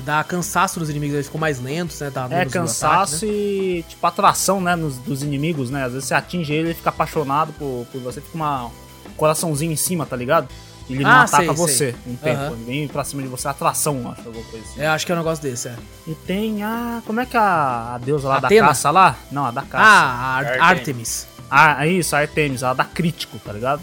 Dá 0.00 0.22
cansaço 0.22 0.78
nos 0.78 0.88
inimigos, 0.88 1.14
eles 1.14 1.26
ficam 1.26 1.40
mais 1.40 1.60
lentos, 1.60 2.00
né? 2.00 2.08
Dá 2.08 2.24
É, 2.26 2.28
menos 2.28 2.44
no 2.54 2.60
cansaço 2.60 3.16
ataque, 3.16 3.26
né? 3.26 3.32
e, 3.32 3.84
tipo, 3.88 4.06
atração, 4.06 4.60
né, 4.60 4.76
nos, 4.76 4.96
dos 4.98 5.22
inimigos, 5.24 5.70
né? 5.70 5.84
Às 5.84 5.92
vezes 5.92 6.06
você 6.08 6.14
atinge 6.14 6.52
ele, 6.52 6.68
ele 6.68 6.74
fica 6.74 6.88
apaixonado 6.90 7.52
por, 7.54 7.84
por 7.90 8.00
você, 8.00 8.20
fica 8.20 8.34
uma 8.36 8.66
um 8.66 8.70
coraçãozinho 9.16 9.72
em 9.72 9.76
cima, 9.76 10.06
tá 10.06 10.14
ligado? 10.14 10.48
E 10.88 10.94
ele 10.94 11.02
não 11.02 11.10
Ah, 11.10 11.22
ataca 11.24 11.36
sei, 11.46 11.46
você 11.54 11.74
sei. 11.92 11.94
um 12.06 12.14
tempo, 12.14 12.40
ele 12.54 12.64
vem 12.64 12.88
pra 12.88 13.02
cima 13.04 13.20
de 13.22 13.28
você, 13.28 13.48
atração, 13.48 14.10
acho, 14.12 14.22
alguma 14.26 14.44
coisa 14.46 14.64
assim. 14.66 14.80
É, 14.80 14.86
acho 14.86 15.04
que 15.04 15.10
é 15.12 15.14
um 15.16 15.18
negócio 15.18 15.42
desse, 15.42 15.66
é. 15.68 15.74
E 16.06 16.14
tem 16.14 16.62
a... 16.62 17.02
como 17.04 17.20
é 17.20 17.26
que 17.26 17.36
é 17.36 17.40
a, 17.40 17.94
a 17.96 17.98
deusa 17.98 18.28
lá 18.28 18.36
Atena? 18.38 18.60
da 18.62 18.68
caça 18.68 18.90
lá? 18.92 19.16
Não, 19.32 19.44
a 19.46 19.50
da 19.50 19.62
caça. 19.62 19.84
Ah, 19.84 20.12
a 20.14 20.36
Ar- 20.36 20.60
Artemis. 20.60 21.26
Ah, 21.50 21.86
é 21.86 21.90
isso, 21.92 22.14
a 22.14 22.20
Artemis, 22.20 22.62
ela 22.62 22.74
dá 22.74 22.84
crítico, 22.84 23.38
tá 23.38 23.52
ligado? 23.52 23.80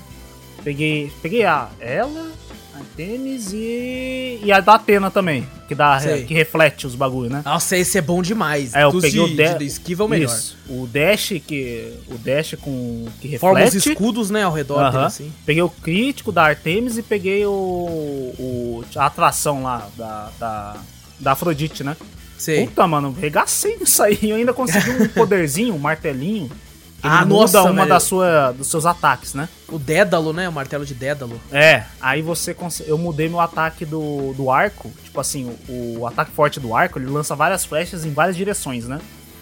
Peguei, 0.63 1.11
peguei 1.21 1.45
a 1.45 1.69
ela, 1.79 2.31
a 2.73 2.77
Artemis 2.79 3.51
e, 3.53 4.39
e 4.43 4.51
a 4.51 4.59
da 4.59 4.75
Atena 4.75 5.11
também, 5.11 5.47
que 5.67 5.75
dá, 5.75 5.99
Sei. 5.99 6.23
que 6.25 6.33
reflete 6.33 6.87
os 6.87 6.95
bagulho, 6.95 7.29
né? 7.29 7.41
Nossa, 7.45 7.77
esse 7.77 7.97
é 7.97 8.01
bom 8.01 8.21
demais. 8.21 8.73
É, 8.73 8.83
eu 8.83 8.91
Dos 8.91 9.01
peguei 9.03 9.25
de, 9.27 9.33
o 9.33 9.35
da- 9.37 9.57
de 9.57 9.65
esquiva 9.65 10.03
é 10.03 10.05
o 10.05 10.09
melhor. 10.09 10.33
Isso. 10.35 10.57
O 10.67 10.87
dash 10.87 11.33
que 11.45 11.93
o 12.07 12.17
dash 12.17 12.55
com 12.59 13.05
que 13.21 13.37
Forma 13.37 13.59
os 13.59 13.73
reflete. 13.73 13.89
escudos, 13.91 14.29
né, 14.31 14.43
ao 14.43 14.51
redor 14.53 14.75
dele, 14.85 14.97
Aham. 14.97 15.05
assim. 15.05 15.31
Peguei 15.45 15.61
o 15.63 15.69
crítico 15.69 16.31
da 16.31 16.43
Artemis 16.45 16.97
e 16.97 17.03
peguei 17.03 17.45
o, 17.45 17.51
o 17.51 18.83
a 18.95 19.05
atração 19.05 19.63
lá 19.63 19.87
da, 19.97 20.29
da 20.39 20.75
da 21.19 21.31
Afrodite, 21.31 21.83
né? 21.83 21.95
Sei. 22.37 22.65
Puta, 22.67 22.85
mano, 22.85 23.15
regacei 23.19 23.77
nisso 23.77 24.03
aí. 24.03 24.19
Eu 24.23 24.35
ainda 24.35 24.53
consegui 24.53 24.89
um 25.03 25.07
poderzinho, 25.15 25.73
um 25.73 25.79
martelinho. 25.79 26.51
Ele 27.05 27.13
Ah, 27.13 27.25
muda 27.25 27.33
nossa, 27.59 27.63
uma 27.63 27.73
velho. 27.73 27.89
da 27.89 27.99
sua, 27.99 28.51
dos 28.51 28.67
seus 28.67 28.85
ataques, 28.85 29.33
né? 29.33 29.47
O 29.69 29.77
Dédalo, 29.77 30.33
né? 30.33 30.49
O 30.49 30.51
martelo 30.51 30.85
de 30.85 30.93
Dédalo. 30.93 31.39
É, 31.51 31.83
aí 32.01 32.21
você 32.21 32.53
consegue. 32.53 32.89
Eu 32.89 32.97
mudei 32.97 33.29
meu 33.29 33.39
ataque 33.39 33.85
do, 33.85 34.33
do 34.33 34.49
arco. 34.49 34.91
Tipo 35.03 35.19
assim, 35.19 35.55
o, 35.69 35.99
o 35.99 36.07
ataque 36.07 36.31
forte 36.31 36.59
do 36.59 36.73
arco, 36.75 36.97
ele 36.97 37.05
lança 37.05 37.35
várias 37.35 37.63
flechas 37.63 38.05
em 38.05 38.11
várias 38.11 38.35
direções, 38.35 38.87
né? 38.87 38.99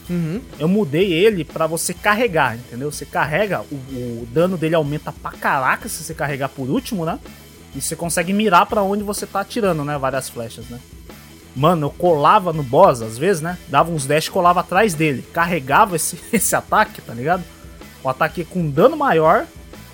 Uhum. 0.10 0.41
Eu 0.60 0.67
mudei 0.67 1.13
ele 1.13 1.46
pra 1.46 1.65
você 1.65 1.93
carregar, 1.93 2.58
entendeu? 2.58 2.91
Você 2.91 3.05
carrega, 3.05 3.62
o, 3.72 3.75
o 3.75 4.27
dano 4.34 4.58
dele 4.58 4.75
aumenta 4.75 5.13
pra 5.13 5.32
caraca 5.32 5.88
se 5.88 6.03
você 6.03 6.13
carregar 6.13 6.50
por 6.50 6.70
último, 6.70 7.05
né? 7.05 7.17
E 7.74 7.79
você 7.82 7.96
consegue 7.96 8.34
mirar 8.34 8.65
pra 8.65 8.84
onde 8.84 9.01
você 9.03 9.25
tá 9.25 9.39
atirando, 9.39 9.86
né? 9.86 9.98
Várias 9.98 10.27
flechas, 10.29 10.65
né? 10.67 10.79
Mano, 11.55 11.86
eu 11.88 11.91
colava 11.91 12.51
no 12.51 12.63
boss, 12.63 13.01
às 13.01 13.17
vezes, 13.17 13.41
né? 13.41 13.58
Dava 13.67 13.91
uns 13.91 14.05
dash 14.05 14.25
e 14.25 14.32
colava 14.32 14.60
atrás 14.60 14.93
dele. 14.93 15.24
Carregava 15.34 15.96
esse, 15.96 16.20
esse 16.34 16.55
ataque, 16.55 17.01
tá 17.01 17.13
ligado? 17.13 17.43
O 18.03 18.10
ataque 18.10 18.43
com 18.43 18.69
dano 18.69 18.98
maior, 18.98 19.45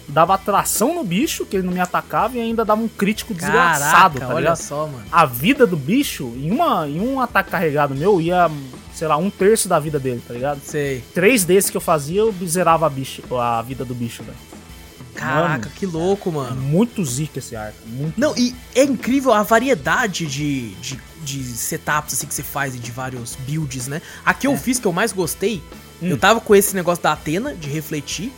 dava 0.08 0.34
atração 0.34 0.96
no 0.96 1.04
bicho, 1.04 1.46
que 1.46 1.56
ele 1.58 1.66
não 1.66 1.74
me 1.74 1.80
atacava, 1.80 2.36
e 2.36 2.42
ainda 2.42 2.66
dava 2.66 2.82
um 2.82 2.88
crítico 2.88 3.34
desgraçado, 3.34 4.16
Caraca, 4.16 4.20
tá 4.20 4.28
olha 4.28 4.40
ligado? 4.40 4.58
só, 4.58 4.88
mano. 4.88 5.04
a 5.12 5.26
vida 5.26 5.68
do 5.68 5.78
bicho, 5.78 6.34
em, 6.36 6.52
uma, 6.52 6.88
em 6.88 7.00
um 7.00 7.20
ataque 7.20 7.52
carregado 7.52 7.94
meu, 7.96 8.20
ia, 8.20 8.50
sei 8.94 9.08
lá, 9.08 9.18
um 9.18 9.30
terço 9.30 9.68
da 9.70 9.80
vida 9.80 10.00
dele, 10.00 10.22
tá 10.28 10.34
ligado? 10.34 10.60
Sei. 10.64 11.04
Três 11.14 11.46
desses 11.46 11.70
que 11.70 11.78
eu 11.78 11.82
fazia, 11.82 12.22
eu 12.22 12.34
zerava 12.46 12.88
a, 12.88 12.90
bicho, 12.90 13.22
a 13.38 13.62
vida 13.62 13.86
do 13.86 13.94
bicho, 13.94 14.24
velho. 14.24 14.38
Caraca, 15.14 15.66
Mano. 15.66 15.72
que 15.76 15.86
louco, 15.86 16.32
mano. 16.32 16.56
Muito 16.62 17.04
zica 17.04 17.40
esse 17.40 17.54
arco. 17.56 17.78
Muito 17.86 18.18
Não, 18.20 18.34
e 18.38 18.56
é 18.74 18.84
incrível 18.84 19.34
a 19.34 19.44
variedade 19.44 20.26
de, 20.26 20.70
de, 20.76 20.98
de 21.22 21.44
setups 21.44 22.14
assim, 22.14 22.26
que 22.26 22.34
você 22.34 22.44
faz 22.44 22.74
e 22.74 22.80
de 22.80 22.90
vários 22.90 23.36
builds, 23.36 23.88
né? 23.88 24.02
A 24.26 24.34
que 24.34 24.48
eu 24.48 24.56
fiz 24.56 24.80
que 24.80 24.88
eu 24.88 24.94
mais 24.94 25.12
gostei, 25.12 25.62
Hum. 26.02 26.08
eu 26.10 26.18
tava 26.18 26.40
com 26.40 26.56
esse 26.56 26.76
negócio 26.76 27.04
da 27.04 27.12
Atena, 27.14 27.54
de 27.56 27.70
refletir, 27.70 28.32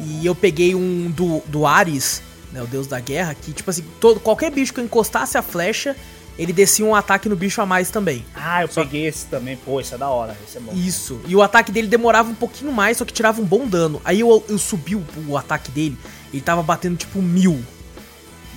e 0.00 0.24
eu 0.24 0.34
peguei 0.34 0.74
um 0.74 1.10
do, 1.10 1.42
do 1.46 1.66
Ares, 1.66 2.22
né, 2.52 2.62
o 2.62 2.66
deus 2.66 2.86
da 2.86 2.98
guerra, 3.00 3.34
que 3.34 3.52
tipo 3.52 3.68
assim, 3.70 3.84
todo, 4.00 4.18
qualquer 4.20 4.50
bicho 4.50 4.72
que 4.72 4.80
eu 4.80 4.84
encostasse 4.84 5.36
a 5.38 5.42
flecha, 5.42 5.96
ele 6.38 6.52
descia 6.52 6.84
um 6.84 6.94
ataque 6.94 7.28
no 7.28 7.36
bicho 7.36 7.60
a 7.60 7.66
mais 7.66 7.90
também. 7.90 8.24
Ah, 8.34 8.62
eu 8.62 8.68
Só- 8.68 8.82
peguei 8.82 9.06
esse 9.06 9.26
também. 9.26 9.56
Pô, 9.56 9.78
esse 9.80 9.94
é 9.94 9.98
da 9.98 10.08
hora. 10.08 10.34
Esse 10.48 10.56
é 10.56 10.60
bom. 10.60 10.72
Isso. 10.74 11.20
E 11.26 11.36
o 11.36 11.42
ataque 11.42 11.70
dele 11.70 11.86
demorava 11.86 12.30
um 12.30 12.34
pouquinho 12.34 12.72
mais, 12.72 12.96
só 12.96 13.04
que 13.04 13.12
tirava 13.12 13.40
um 13.40 13.44
bom 13.44 13.66
dano. 13.66 14.00
Aí 14.02 14.20
eu, 14.20 14.42
eu 14.48 14.56
subi 14.58 14.96
o, 14.96 15.04
o 15.28 15.36
ataque 15.36 15.70
dele, 15.70 15.96
ele 16.32 16.40
tava 16.42 16.62
batendo 16.62 16.96
tipo 16.96 17.20
mil. 17.20 17.62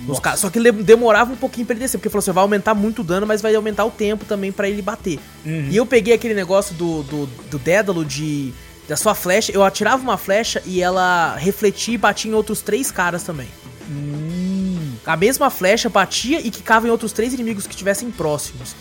Nos 0.00 0.08
Nossa. 0.08 0.20
caras. 0.20 0.40
Só 0.40 0.50
que 0.50 0.58
ele 0.58 0.70
demorava 0.72 1.32
um 1.32 1.36
pouquinho 1.36 1.66
pra 1.66 1.74
ele 1.74 1.80
descer, 1.80 1.98
porque 1.98 2.08
falou 2.08 2.20
assim: 2.20 2.32
vai 2.32 2.42
aumentar 2.42 2.74
muito 2.74 3.00
o 3.00 3.04
dano, 3.04 3.26
mas 3.26 3.40
vai 3.40 3.54
aumentar 3.54 3.84
o 3.84 3.90
tempo 3.90 4.24
também 4.24 4.52
pra 4.52 4.68
ele 4.68 4.82
bater. 4.82 5.18
Uhum. 5.44 5.68
E 5.70 5.76
eu 5.76 5.86
peguei 5.86 6.14
aquele 6.14 6.34
negócio 6.34 6.74
do, 6.74 7.02
do, 7.02 7.26
do 7.26 7.58
Dédalo 7.58 8.04
de. 8.04 8.52
Da 8.88 8.96
sua 8.96 9.16
flecha, 9.16 9.50
eu 9.50 9.64
atirava 9.64 10.00
uma 10.00 10.16
flecha 10.16 10.62
e 10.64 10.80
ela 10.80 11.34
refletia 11.36 11.94
e 11.94 11.98
batia 11.98 12.30
em 12.30 12.34
outros 12.34 12.62
três 12.62 12.88
caras 12.92 13.24
também. 13.24 13.48
Hum. 13.90 14.92
A 15.04 15.16
mesma 15.16 15.50
flecha 15.50 15.88
batia 15.88 16.40
e 16.40 16.50
quicava 16.52 16.86
em 16.86 16.90
outros 16.90 17.12
três 17.12 17.34
inimigos 17.34 17.66
que 17.66 17.72
estivessem 17.72 18.10
próximos. 18.12 18.76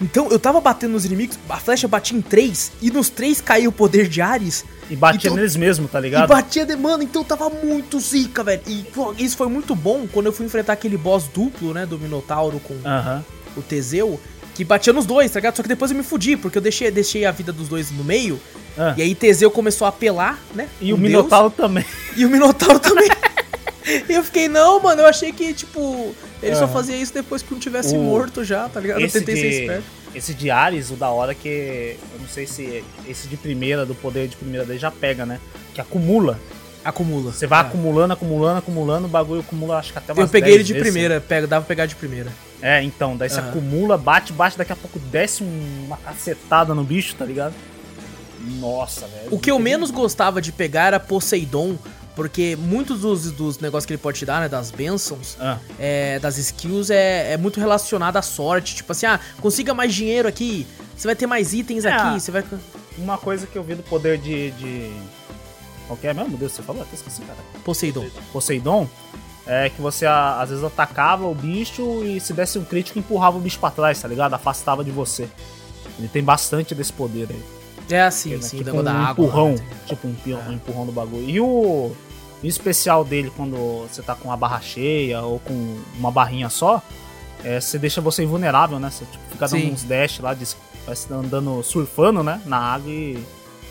Então 0.00 0.28
eu 0.30 0.38
tava 0.38 0.60
batendo 0.60 0.92
nos 0.92 1.04
inimigos, 1.04 1.38
a 1.48 1.56
flecha 1.58 1.86
batia 1.86 2.16
em 2.16 2.22
três, 2.22 2.72
e 2.80 2.90
nos 2.90 3.10
três 3.10 3.40
caiu 3.40 3.68
o 3.70 3.72
poder 3.72 4.08
de 4.08 4.20
Ares. 4.22 4.64
E 4.88 4.96
batia 4.96 5.28
Então- 5.28 5.36
neles 5.36 5.54
mesmo, 5.56 5.86
tá 5.86 5.98
E 5.98 6.02
ligado? 6.02 6.28
batia 6.28 6.64
de 6.64 6.74
mano, 6.74 7.02
então 7.02 7.22
tava 7.22 7.50
muito 7.50 8.00
zica, 8.00 8.42
velho. 8.42 8.62
E 8.66 8.82
pô, 8.94 9.14
isso 9.18 9.36
foi 9.36 9.48
muito 9.48 9.74
bom 9.74 10.06
quando 10.10 10.26
eu 10.26 10.32
fui 10.32 10.46
enfrentar 10.46 10.72
aquele 10.72 10.96
boss 10.96 11.24
duplo, 11.32 11.74
né, 11.74 11.84
do 11.86 11.98
Minotauro 11.98 12.58
com 12.60 12.74
Aham. 12.84 13.22
o 13.56 13.62
Teseu, 13.62 14.18
que 14.54 14.64
batia 14.64 14.92
nos 14.92 15.04
dois, 15.06 15.30
tá 15.30 15.38
ligado? 15.38 15.56
Só 15.56 15.62
que 15.62 15.68
depois 15.68 15.90
eu 15.90 15.96
me 15.96 16.02
fudi, 16.02 16.36
porque 16.36 16.56
eu 16.58 16.62
deixei, 16.62 16.90
deixei 16.90 17.24
a 17.26 17.30
vida 17.30 17.52
dos 17.52 17.68
dois 17.68 17.90
no 17.90 18.02
meio, 18.02 18.40
Ah. 18.78 18.94
e 18.96 19.02
aí 19.02 19.14
Teseu 19.14 19.50
começou 19.50 19.84
a 19.84 19.90
apelar, 19.90 20.38
né? 20.54 20.66
E 20.80 20.92
o 20.94 20.98
Minotauro 20.98 21.50
também. 21.50 21.84
Deus, 21.84 22.18
e 22.18 22.24
o 22.24 22.30
Minotauro 22.30 22.80
também. 22.80 23.08
e 24.08 24.12
eu 24.12 24.24
fiquei, 24.24 24.48
não, 24.48 24.80
mano, 24.82 25.02
eu 25.02 25.06
achei 25.06 25.30
que, 25.32 25.52
tipo, 25.52 26.14
ele 26.42 26.54
só 26.56 26.64
Aham. 26.64 26.72
fazia 26.72 26.96
isso 26.96 27.12
depois 27.14 27.42
que 27.42 27.52
não 27.52 27.60
tivesse 27.60 27.94
O- 27.96 28.00
morto 28.02 28.44
já, 28.44 28.68
tá 28.68 28.80
ligado? 28.80 29.00
Esse 29.00 29.18
eu 29.18 29.24
tentei 29.24 29.36
ser 29.42 29.48
de, 29.50 29.60
esperto. 29.62 29.84
esse 30.14 30.34
de 30.34 30.50
Ares, 30.50 30.90
o 30.90 30.94
da 30.94 31.08
hora 31.10 31.34
que. 31.34 31.96
Eu 32.14 32.20
não 32.20 32.28
sei 32.28 32.46
se 32.46 32.82
esse 33.06 33.28
de 33.28 33.36
primeira, 33.36 33.84
do 33.86 33.94
poder 33.94 34.28
de 34.28 34.36
primeira 34.36 34.64
dele 34.66 34.78
já 34.78 34.90
pega, 34.90 35.24
né? 35.26 35.38
Que 35.74 35.80
acumula. 35.80 36.38
Acumula. 36.82 37.30
Você 37.32 37.46
vai 37.46 37.58
É. 37.62 37.66
acumulando, 37.66 38.14
acumulando, 38.14 38.58
acumulando, 38.58 39.04
o 39.06 39.08
bagulho 39.10 39.40
acumula, 39.40 39.76
acho 39.78 39.92
que 39.92 39.98
até 39.98 40.12
umas 40.14 40.22
Eu 40.24 40.28
peguei 40.28 40.48
10 40.52 40.54
ele 40.56 40.64
de 40.64 40.72
vezes. 40.72 40.88
primeira, 40.88 41.20
pega, 41.20 41.46
dava 41.46 41.62
pra 41.62 41.68
pegar 41.68 41.84
de 41.86 41.94
primeira. 41.94 42.32
É, 42.62 42.82
então, 42.82 43.16
daí 43.18 43.28
você 43.28 43.38
Aham. 43.40 43.50
acumula, 43.50 43.98
bate, 43.98 44.32
bate, 44.32 44.56
daqui 44.56 44.72
a 44.72 44.76
pouco 44.76 44.98
desce 44.98 45.42
um- 45.42 45.84
uma 45.86 45.98
cacetada 45.98 46.74
no 46.74 46.82
bicho, 46.82 47.14
tá 47.16 47.24
ligado? 47.26 47.52
Nossa, 48.58 49.06
velho. 49.06 49.28
O 49.30 49.38
que 49.38 49.50
eu 49.50 49.58
menos 49.58 49.90
gostava 49.90 50.40
de 50.40 50.50
pegar 50.52 50.86
era 50.86 51.00
Poseidon, 51.00 51.76
porque 52.22 52.54
muitos 52.54 53.00
dos, 53.00 53.30
dos 53.32 53.58
negócios 53.60 53.86
que 53.86 53.94
ele 53.94 54.02
pode 54.02 54.18
te 54.18 54.26
dar, 54.26 54.40
né, 54.42 54.48
das 54.48 54.70
bênçãos, 54.70 55.36
Ah, 55.40 55.56
é, 55.78 56.18
das 56.18 56.36
skills, 56.36 56.90
é, 56.90 57.32
é 57.32 57.36
muito 57.38 57.58
relacionado 57.58 58.18
à 58.18 58.22
sorte. 58.22 58.74
Tipo 58.76 58.92
assim, 58.92 59.06
ah, 59.06 59.18
consiga 59.40 59.72
mais 59.72 59.94
dinheiro 59.94 60.28
aqui, 60.28 60.66
você 60.94 61.08
vai 61.08 61.16
ter 61.16 61.26
mais 61.26 61.54
itens 61.54 61.86
É. 61.86 61.92
aqui, 61.92 62.20
você 62.20 62.30
vai... 62.30 62.44
uma 62.98 63.16
coisa 63.16 63.46
que 63.46 63.56
eu 63.56 63.62
vi 63.62 63.74
do 63.74 63.82
poder 63.82 64.18
de. 64.18 64.50
de... 64.50 64.92
Qual 65.86 65.96
que 65.96 66.06
é 66.06 66.12
mesmo? 66.12 66.28
Meu 66.28 66.38
Deus, 66.38 66.52
você 66.52 66.62
falou? 66.62 66.82
Até 66.82 66.94
esqueci, 66.94 67.22
cara. 67.22 67.38
Poseidon. 67.64 68.06
Poseidon. 68.32 68.86
É 69.46 69.70
que 69.70 69.80
você 69.80 70.04
às 70.06 70.50
vezes 70.50 70.62
atacava 70.62 71.26
o 71.26 71.34
bicho 71.34 72.04
e 72.04 72.20
se 72.20 72.34
desse 72.34 72.58
um 72.58 72.64
crítico 72.64 72.98
empurrava 72.98 73.38
o 73.38 73.40
bicho 73.40 73.58
pra 73.58 73.70
trás, 73.70 73.98
tá 74.00 74.06
ligado? 74.06 74.34
Afastava 74.34 74.84
de 74.84 74.90
você. 74.90 75.26
Ele 75.98 76.06
tem 76.08 76.22
bastante 76.22 76.74
desse 76.74 76.92
poder 76.92 77.28
aí. 77.30 77.42
É 77.92 78.02
assim, 78.02 78.36
né? 78.36 78.42
sim, 78.42 78.58
tipo 78.58 78.76
um 78.76 78.84
da 78.84 78.92
água. 78.92 79.24
empurrão. 79.24 79.52
né? 79.54 79.66
Tipo 79.86 80.06
um, 80.06 80.14
pi- 80.14 80.32
É. 80.32 80.36
um 80.36 80.52
empurrão 80.52 80.86
do 80.86 80.92
bagulho. 80.92 81.28
E 81.28 81.40
o, 81.40 81.90
e 82.42 82.46
o 82.46 82.48
especial 82.48 83.04
dele, 83.04 83.30
quando 83.36 83.86
você 83.88 84.02
tá 84.02 84.14
com 84.14 84.30
a 84.32 84.36
barra 84.36 84.60
cheia 84.60 85.20
ou 85.22 85.38
com 85.40 85.78
uma 85.98 86.10
barrinha 86.10 86.48
só, 86.48 86.82
é, 87.44 87.60
você 87.60 87.78
deixa 87.78 88.00
você 88.00 88.22
invulnerável, 88.22 88.78
né? 88.78 88.90
Você 88.90 89.04
tipo, 89.04 89.22
fica 89.30 89.46
dando 89.48 89.60
Sim. 89.60 89.72
uns 89.72 89.82
dash 89.84 90.18
lá, 90.20 90.34
des- 90.34 90.56
parece 90.84 91.12
andando, 91.12 91.62
surfando, 91.62 92.22
né? 92.22 92.40
Na 92.46 92.58
água 92.58 92.90
e. 92.90 93.18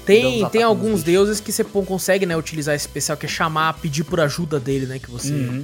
Tem, 0.06 0.44
tem 0.50 0.64
alguns 0.64 1.04
deuses 1.04 1.40
que 1.40 1.52
você 1.52 1.64
consegue, 1.64 2.26
né, 2.26 2.36
utilizar 2.36 2.74
esse 2.74 2.88
especial, 2.88 3.16
que 3.16 3.28
é 3.28 3.30
chamar, 3.30 3.74
pedir 3.76 4.04
por 4.04 4.20
ajuda 4.20 4.60
dele, 4.60 4.88
né, 4.88 4.98
que 4.98 5.10
você... 5.12 5.32
Uhum. 5.32 5.64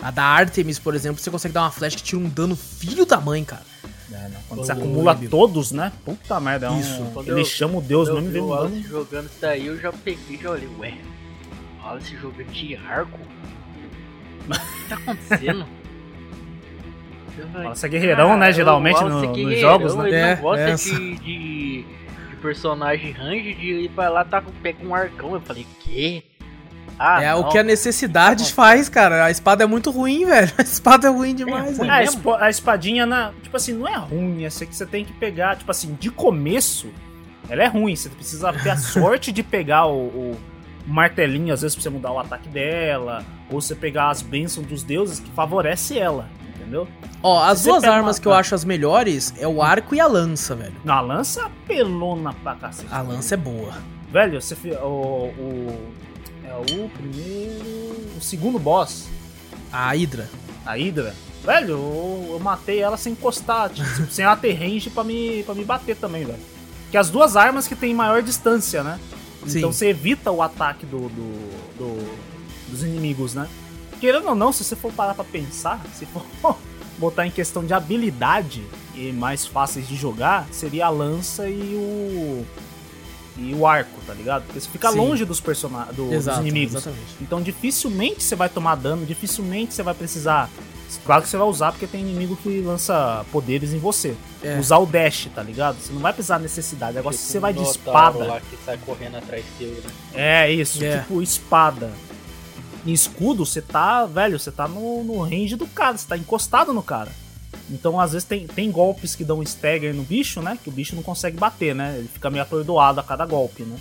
A 0.00 0.10
da 0.10 0.24
Artemis, 0.24 0.80
por 0.80 0.96
exemplo, 0.96 1.22
você 1.22 1.30
consegue 1.30 1.54
dar 1.54 1.60
uma 1.62 1.70
flecha 1.70 1.96
que 1.96 2.02
tira 2.02 2.20
um 2.20 2.28
dano 2.28 2.56
filho 2.56 3.06
da 3.06 3.20
mãe, 3.20 3.44
cara. 3.44 3.62
É, 4.10 4.16
né? 4.16 4.36
Quando 4.48 4.60
O- 4.60 4.64
você 4.64 4.72
acumula 4.72 5.14
o- 5.14 5.28
todos, 5.28 5.70
né? 5.70 5.92
Puta 6.04 6.40
merda, 6.40 6.66
é 6.66 6.70
um- 6.70 6.80
Isso. 6.80 7.04
Quando 7.14 7.28
ele 7.30 7.42
eu- 7.42 7.44
chama 7.44 7.78
o 7.78 7.80
Deus 7.80 8.08
eu 8.08 8.20
mesmo 8.20 8.36
e 8.36 8.40
um 8.40 8.46
Wallace 8.48 8.74
dano. 8.74 8.88
jogando 8.88 9.26
isso 9.26 9.36
daí, 9.40 9.66
eu 9.66 9.78
já 9.80 9.92
peguei 9.92 10.36
e 10.36 10.42
já 10.42 10.50
olhei, 10.50 10.68
ué, 10.80 10.94
o 11.84 11.86
Wallace 11.86 12.16
jogando 12.16 12.50
de 12.52 12.76
arco? 12.76 13.18
O 14.46 14.52
que 14.52 14.88
tá 14.88 14.94
acontecendo? 14.96 15.66
Wallace 17.54 17.84
é 17.86 17.88
guerreirão, 17.88 18.34
né, 18.34 18.40
"Cara, 18.46 18.52
geralmente, 18.52 19.02
o 19.02 19.08
no- 19.08 19.24
é 19.24 19.26
nos 19.42 19.60
jogos, 19.60 19.94
né?" 19.96 20.06
Ele 20.08 20.16
É, 20.16 20.34
não 20.36 20.42
gosta 20.42 20.62
é 20.62 20.74
de, 20.74 21.14
de, 21.16 21.18
de 21.82 22.36
personagem 22.40 23.10
range, 23.12 23.54
de 23.54 23.66
ir 23.84 23.88
pra 23.90 24.08
lá, 24.08 24.24
tá 24.24 24.40
com, 24.40 24.50
pega 24.52 24.86
um 24.86 24.94
arcão. 24.94 25.34
Eu 25.34 25.40
falei, 25.40 25.66
quê? 25.80 26.22
Ah, 26.96 27.20
é 27.20 27.34
o 27.34 27.42
não. 27.42 27.48
que 27.48 27.58
a 27.58 27.62
necessidade 27.64 28.44
Tá 28.48 28.54
faz, 28.54 28.88
cara. 28.88 29.24
A 29.24 29.30
espada 29.30 29.64
é 29.64 29.66
muito 29.66 29.90
ruim, 29.90 30.24
velho. 30.26 30.52
A 30.56 30.62
espada 30.62 31.08
é 31.08 31.10
ruim 31.10 31.34
demais, 31.34 31.76
ruim 31.76 31.88
velho. 31.88 31.90
Ah, 31.90 32.36
a, 32.42 32.44
a 32.46 32.50
espadinha, 32.50 33.04
na, 33.04 33.32
tipo 33.42 33.56
assim, 33.56 33.72
não 33.72 33.88
é 33.88 33.96
ruim, 33.96 34.44
é 34.44 34.50
ser 34.50 34.66
que 34.66 34.76
você 34.76 34.86
tem 34.86 35.04
que 35.04 35.12
pegar, 35.14 35.56
tipo 35.56 35.68
assim, 35.70 35.94
de 35.98 36.08
começo, 36.10 36.88
ela 37.48 37.64
é 37.64 37.66
ruim, 37.66 37.96
você 37.96 38.08
precisa 38.08 38.52
ter 38.52 38.70
a 38.70 38.76
sorte 38.78 39.32
de 39.32 39.42
pegar 39.42 39.86
o, 39.86 40.02
o 40.06 40.40
martelinho, 40.86 41.52
às 41.54 41.62
vezes 41.62 41.74
pra 41.74 41.82
você 41.82 41.90
mudar 41.90 42.12
o 42.12 42.18
ataque 42.18 42.48
dela, 42.48 43.24
ou 43.50 43.60
você 43.60 43.74
pegar 43.74 44.10
as 44.10 44.22
bênçãos 44.22 44.66
dos 44.66 44.82
deuses 44.82 45.18
que 45.20 45.30
favorece 45.30 45.98
ela, 45.98 46.28
entendeu? 46.56 46.86
Ó, 47.22 47.42
as 47.42 47.60
você 47.60 47.68
duas 47.70 47.84
armas 47.84 48.16
uma- 48.16 48.22
que 48.22 48.28
eu 48.28 48.32
acho 48.34 48.54
as 48.54 48.64
melhores 48.64 49.32
é 49.38 49.48
o 49.48 49.62
arco 49.62 49.94
e 49.94 50.00
a 50.00 50.06
lança, 50.06 50.54
velho. 50.54 50.74
Na 50.84 51.00
lança 51.00 51.40
é 51.40 51.44
apelona 51.44 52.32
pra 52.34 52.54
cacete. 52.54 52.88
A 52.92 53.00
lança 53.00 53.34
é 53.34 53.36
boa. 53.38 53.72
Velho, 54.12 54.40
você 54.40 54.54
o, 54.76 54.86
o 54.86 55.90
é 56.46 56.54
o 56.72 56.88
primeiro, 56.90 57.64
o 58.16 58.20
segundo 58.20 58.58
boss, 58.58 59.08
A 59.72 59.88
Hydra. 59.92 60.28
a 60.64 60.72
Hydra. 60.76 61.14
Velho, 61.44 61.70
eu, 61.72 62.26
eu 62.32 62.38
matei 62.40 62.78
ela 62.80 62.96
sem 62.96 63.12
encostar, 63.12 63.68
tipo, 63.70 63.88
sem 64.10 64.24
ela 64.24 64.36
ter 64.36 64.52
range 64.52 64.88
pra 64.90 65.02
me, 65.04 65.42
pra 65.42 65.54
me 65.54 65.64
bater 65.64 65.96
também, 65.96 66.24
velho. 66.24 66.38
Que 66.90 66.96
as 66.96 67.10
duas 67.10 67.36
armas 67.36 67.66
que 67.66 67.74
tem 67.74 67.92
maior 67.92 68.22
distância, 68.22 68.82
né? 68.84 68.98
Sim. 69.46 69.58
Então 69.58 69.72
você 69.72 69.88
evita 69.88 70.30
o 70.30 70.40
ataque 70.42 70.84
do, 70.86 71.08
do- 71.08 71.76
do- 71.78 72.16
dos 72.70 72.82
inimigos, 72.82 73.34
né? 73.34 73.48
Querendo 74.00 74.28
ou 74.28 74.34
não, 74.34 74.52
se 74.52 74.64
você 74.64 74.74
for 74.76 74.92
parar 74.92 75.14
pra 75.14 75.24
pensar, 75.24 75.80
se 75.94 76.06
for 76.06 76.24
botar 76.98 77.26
em 77.26 77.30
questão 77.30 77.64
de 77.64 77.72
habilidade 77.74 78.62
e 78.94 79.12
mais 79.12 79.46
fáceis 79.46 79.88
de 79.88 79.96
jogar, 79.96 80.46
seria 80.52 80.86
a 80.86 80.90
lança 80.90 81.48
e 81.48 81.74
o. 81.74 82.44
e 83.36 83.54
o 83.54 83.66
arco, 83.66 84.00
tá 84.06 84.14
ligado? 84.14 84.44
Porque 84.44 84.60
você 84.60 84.68
fica 84.68 84.90
Sim. 84.92 84.98
longe 84.98 85.24
dos 85.24 85.40
personagens, 85.40 85.96
dos 85.96 86.12
Exato, 86.12 86.40
inimigos. 86.40 86.74
exatamente. 86.76 87.06
Então 87.20 87.42
dificilmente 87.42 88.22
você 88.22 88.36
vai 88.36 88.48
tomar 88.48 88.76
dano, 88.76 89.04
dificilmente 89.04 89.74
você 89.74 89.82
vai 89.82 89.94
precisar 89.94 90.48
Claro 91.04 91.22
que 91.22 91.28
você 91.28 91.36
vai 91.36 91.46
usar 91.46 91.72
porque 91.72 91.86
tem 91.86 92.00
inimigo 92.02 92.36
que 92.36 92.60
lança 92.60 93.24
poderes 93.32 93.72
em 93.72 93.78
você. 93.78 94.14
É. 94.42 94.58
Usar 94.58 94.78
o 94.78 94.86
dash, 94.86 95.28
tá 95.34 95.42
ligado? 95.42 95.76
Você 95.80 95.92
não 95.92 96.00
vai 96.00 96.12
precisar 96.12 96.36
de 96.36 96.44
necessidade. 96.44 96.96
Agora, 96.98 97.14
se 97.16 97.22
Tipo 97.22 97.32
você 97.32 97.38
vai 97.40 97.52
de 97.52 97.62
espada. 97.62 98.18
lá 98.24 98.40
que 98.40 98.56
sai 98.64 98.78
correndo 98.78 99.16
atrás 99.16 99.44
teu, 99.58 99.68
né? 99.68 99.90
É 100.14 100.50
isso, 100.52 100.82
É. 100.84 100.98
tipo 101.00 101.20
espada. 101.20 101.90
E 102.86 102.92
escudo, 102.92 103.44
você 103.46 103.62
tá, 103.62 104.04
velho, 104.04 104.38
você 104.38 104.52
tá 104.52 104.68
no, 104.68 105.02
no 105.02 105.22
range 105.22 105.56
do 105.56 105.66
cara, 105.66 105.96
você 105.96 106.06
tá 106.06 106.16
encostado 106.16 106.72
no 106.72 106.82
cara. 106.82 107.10
Então, 107.70 107.98
às 107.98 108.12
vezes, 108.12 108.26
tem, 108.28 108.46
tem 108.46 108.70
golpes 108.70 109.14
que 109.14 109.24
dão 109.24 109.42
stagger 109.42 109.94
no 109.94 110.02
bicho, 110.02 110.42
né? 110.42 110.58
Que 110.62 110.68
o 110.68 110.72
bicho 110.72 110.94
não 110.94 111.02
consegue 111.02 111.36
bater, 111.38 111.74
né? 111.74 111.94
Ele 111.98 112.08
fica 112.12 112.28
meio 112.28 112.42
atordoado 112.42 113.00
a 113.00 113.02
cada 113.02 113.24
golpe, 113.24 113.62
né? 113.62 113.76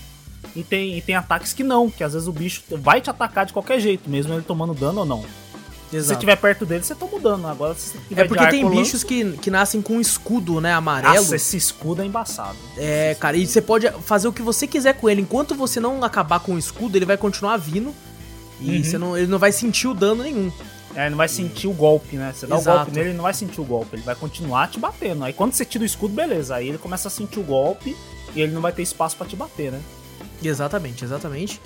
E 0.56 0.64
tem, 0.64 0.98
e 0.98 1.02
tem 1.02 1.16
ataques 1.16 1.52
que 1.52 1.64
não, 1.64 1.90
que 1.90 2.04
às 2.04 2.14
vezes 2.14 2.28
o 2.28 2.32
bicho 2.32 2.64
vai 2.72 3.02
te 3.02 3.10
atacar 3.10 3.46
de 3.46 3.52
qualquer 3.52 3.80
jeito, 3.80 4.10
mesmo 4.10 4.34
ele 4.34 4.44
tomando 4.44 4.74
dano 4.74 5.02
ou 5.02 5.06
não. 5.06 5.26
Se 5.94 5.98
você 6.00 6.06
Exato. 6.06 6.14
estiver 6.20 6.36
perto 6.38 6.66
dele, 6.66 6.84
você 6.84 6.96
toma 6.96 7.20
dano. 7.20 7.48
Agora, 7.48 7.76
se 7.76 7.90
você 7.92 7.98
tiver 8.08 8.22
É 8.22 8.28
porque 8.28 8.48
tem 8.48 8.68
bichos 8.70 9.04
que, 9.04 9.34
que 9.38 9.52
nascem 9.52 9.82
com 9.82 9.94
um 9.94 10.02
escudo, 10.02 10.60
né, 10.60 10.74
amarelo. 10.74 11.16
Nossa, 11.16 11.36
esse 11.36 11.56
escudo 11.58 12.02
é 12.02 12.06
embaçado. 12.06 12.58
É, 12.78 13.16
cara, 13.20 13.38
e 13.38 13.46
você 13.46 13.62
pode 13.62 13.90
fazer 14.04 14.28
o 14.28 14.34
que 14.34 14.42
você 14.42 14.66
quiser 14.66 14.94
com 14.94 15.10
ele. 15.10 15.22
Enquanto 15.22 15.54
você 15.56 15.80
não 15.80 16.04
acabar 16.04 16.40
com 16.40 16.56
o 16.56 16.60
escudo, 16.60 16.98
ele 16.98 17.06
vai 17.06 17.18
continuar 17.18 17.58
vindo. 17.58 17.94
E 18.60 18.78
Uhum. 18.78 18.84
você 18.84 18.98
não, 18.98 19.18
ele 19.18 19.28
não 19.28 19.38
vai 19.40 19.52
sentir 19.52 19.88
o 19.88 19.94
dano 19.94 20.24
nenhum. 20.24 20.52
É, 20.96 21.02
ele 21.02 21.10
não 21.12 21.18
vai 21.18 21.28
sentir 21.28 21.68
o 21.68 21.74
golpe, 21.74 22.16
né? 22.18 22.32
Você 22.36 22.46
dá 22.48 22.56
Exato. 22.56 22.70
o 22.70 22.80
golpe 22.80 22.92
nele, 22.98 23.10
ele 23.10 23.18
não 23.18 23.24
vai 23.24 23.34
sentir 23.34 23.60
o 23.60 23.64
golpe, 23.64 23.96
ele 23.96 24.04
vai 24.04 24.16
continuar 24.16 24.68
te 24.70 24.80
batendo. 24.80 25.24
Aí 25.24 25.34
quando 25.34 25.54
você 25.54 25.66
tira 25.66 25.84
o 25.84 25.88
escudo, 25.88 26.14
beleza. 26.14 26.56
Aí 26.56 26.70
ele 26.70 26.78
começa 26.78 27.08
a 27.08 27.12
sentir 27.12 27.40
o 27.40 27.44
golpe 27.44 27.96
e 28.36 28.42
ele 28.42 28.52
não 28.52 28.62
vai 28.62 28.72
ter 28.72 28.82
espaço 28.84 29.18
pra 29.18 29.26
te 29.28 29.36
bater, 29.36 29.72
né? 29.72 29.82
Exatamente, 30.42 31.04
exatamente. 31.04 31.60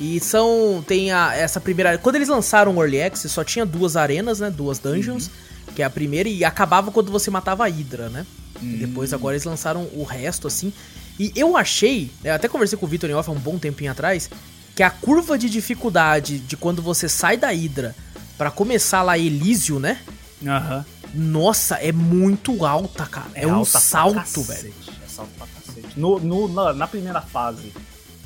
E 0.00 0.18
são. 0.20 0.82
Tem 0.86 1.12
a, 1.12 1.34
essa 1.34 1.60
primeira. 1.60 1.96
Quando 1.98 2.16
eles 2.16 2.28
lançaram 2.28 2.74
o 2.76 2.80
Early 2.82 3.02
Access, 3.02 3.28
só 3.32 3.44
tinha 3.44 3.64
duas 3.66 3.96
arenas, 3.96 4.40
né? 4.40 4.50
Duas 4.50 4.78
dungeons. 4.78 5.30
Que 5.74 5.80
é 5.82 5.84
a 5.84 5.90
primeira, 5.90 6.28
e 6.28 6.44
acabava 6.44 6.90
quando 6.90 7.10
você 7.10 7.30
matava 7.30 7.64
a 7.64 7.68
Hydra, 7.68 8.08
né? 8.10 8.26
E 8.60 8.76
depois 8.86 9.12
agora 9.14 9.34
eles 9.34 9.44
lançaram 9.44 9.88
o 9.94 10.02
resto, 10.04 10.46
assim. 10.46 10.72
E 11.18 11.32
eu 11.34 11.56
achei, 11.56 12.10
eu 12.22 12.34
até 12.34 12.46
conversei 12.48 12.76
com 12.78 12.84
o 12.84 12.88
Vitor 12.88 13.08
em 13.08 13.14
off 13.14 13.28
há 13.28 13.32
um 13.32 13.38
bom 13.38 13.58
tempinho 13.58 13.90
atrás, 13.90 14.28
que 14.74 14.82
a 14.82 14.90
curva 14.90 15.38
de 15.38 15.48
dificuldade 15.48 16.38
de 16.40 16.56
quando 16.56 16.82
você 16.82 17.08
sai 17.08 17.36
da 17.36 17.48
Hydra 17.50 17.94
pra 18.36 18.50
começar 18.50 19.02
lá 19.02 19.16
Elísio, 19.16 19.78
né? 19.78 19.98
Aham. 20.46 20.84
Nossa, 21.14 21.76
é 21.76 21.92
muito 21.92 22.64
alta, 22.66 23.06
cara. 23.06 23.30
É, 23.34 23.46
um 23.46 23.54
alta 23.56 23.70
pra 23.72 23.80
salto, 23.80 24.14
cacete, 24.16 24.46
velho. 24.46 24.74
É 25.04 25.08
salto 25.08 25.30
pra 25.38 25.46
cacete. 25.46 25.88
No, 25.98 26.18
no- 26.20 26.48
na, 26.48 26.72
na 26.72 26.86
primeira 26.86 27.20
fase, 27.20 27.72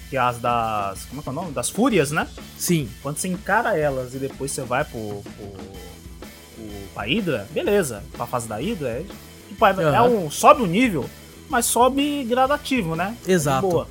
que 0.08 0.16
é 0.16 0.20
as 0.20 0.38
das. 0.38 1.04
Como 1.06 1.20
é 1.20 1.22
que 1.22 1.28
é 1.28 1.32
o 1.32 1.34
nome? 1.34 1.52
Das 1.52 1.68
fúrias, 1.70 2.10
né? 2.10 2.26
Sim, 2.56 2.88
Quando 3.02 3.18
você 3.18 3.28
encara 3.28 3.76
elas 3.76 4.14
e 4.14 4.18
depois 4.18 4.50
você 4.52 4.62
vai 4.62 4.84
pro. 4.84 5.22
pro, 5.36 5.46
pro 6.54 6.88
pra 6.94 7.02
Hydra, 7.04 7.46
beleza. 7.50 8.02
Pra 8.12 8.26
fase 8.26 8.48
da 8.48 8.56
Hydra, 8.56 8.88
é, 8.88 9.04
tipo, 9.48 9.66
é, 9.66 9.70
é 9.70 9.84
Aham. 9.84 10.04
um, 10.08 10.30
sobe 10.30 10.62
o 10.62 10.66
nível, 10.66 11.08
mas 11.48 11.66
sobe 11.66 12.24
gradativo, 12.24 12.94
né? 12.96 13.16
É 13.26 13.32
Exato. 13.32 13.68
boa. 13.68 13.88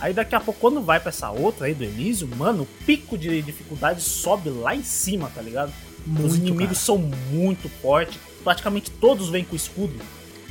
Aí 0.00 0.14
daqui 0.14 0.34
a 0.34 0.40
pouco, 0.40 0.58
quando 0.58 0.80
vai 0.80 0.98
pra 0.98 1.10
essa 1.10 1.30
outra 1.30 1.66
aí 1.66 1.74
do 1.74 1.84
Elísio, 1.84 2.26
mano, 2.36 2.62
o 2.62 2.84
pico 2.86 3.18
de 3.18 3.42
dificuldade 3.42 4.00
sobe 4.00 4.48
lá 4.48 4.74
em 4.74 4.82
cima, 4.82 5.30
tá 5.34 5.42
ligado? 5.42 5.70
Os 6.00 6.06
Muito, 6.06 6.36
inimigos 6.38 6.78
cara. 6.78 6.86
são 6.86 6.98
muito 7.30 7.68
fortes. 7.82 8.18
Praticamente 8.42 8.90
todos 8.90 9.28
vêm 9.28 9.44
com 9.44 9.54
escudo. 9.54 9.94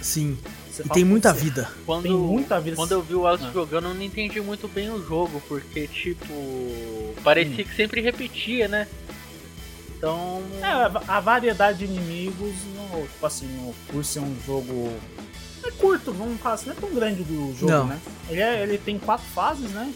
sim. 0.02 0.38
Você 0.80 0.84
E 0.84 0.88
fala, 0.88 0.94
tem 0.94 1.04
muita 1.04 1.30
"Putz, 1.32 1.44
vida. 1.44 1.70
Quando, 1.86 2.04
Tem 2.04 2.12
muita 2.14 2.60
vida. 2.62 2.76
Quando 2.78 2.92
eu 2.94 3.02
vi 3.02 3.14
o 3.14 3.28
Alex 3.28 3.44
Ah. 3.44 3.52
jogando, 3.52 3.88
eu 3.90 3.94
não 3.94 4.02
entendi 4.02 4.40
muito 4.40 4.66
bem 4.70 4.90
o 4.90 5.06
jogo, 5.06 5.42
porque, 5.48 5.88
tipo, 5.88 7.14
parecia 7.22 7.66
que 7.66 7.76
sempre 7.76 8.00
repetia, 8.02 8.68
né? 8.70 8.88
Então. 9.98 10.42
É, 10.62 10.66
a- 11.08 11.20
variedade 11.20 11.80
de 11.80 11.86
inimigos, 11.86 12.54
no, 12.76 13.02
tipo 13.08 13.26
assim, 13.26 13.46
no- 13.48 13.74
por 13.92 14.06
ser 14.06 14.20
um 14.22 14.34
jogo. 14.48 14.94
É 15.66 15.72
curto, 15.72 16.14
vamos 16.14 16.40
falar 16.40 16.56
assim, 16.56 16.68
não 16.70 16.74
é 16.78 16.80
tão 16.80 16.94
grande 16.94 17.24
do 17.24 17.54
jogo, 17.60 17.72
Não. 17.72 17.88
né? 17.88 18.00
Ele, 18.30 18.40
é- 18.42 18.64
ele 18.64 18.78
tem 18.78 18.98
quatro 18.98 19.26
fases, 19.36 19.70
né? 19.72 19.92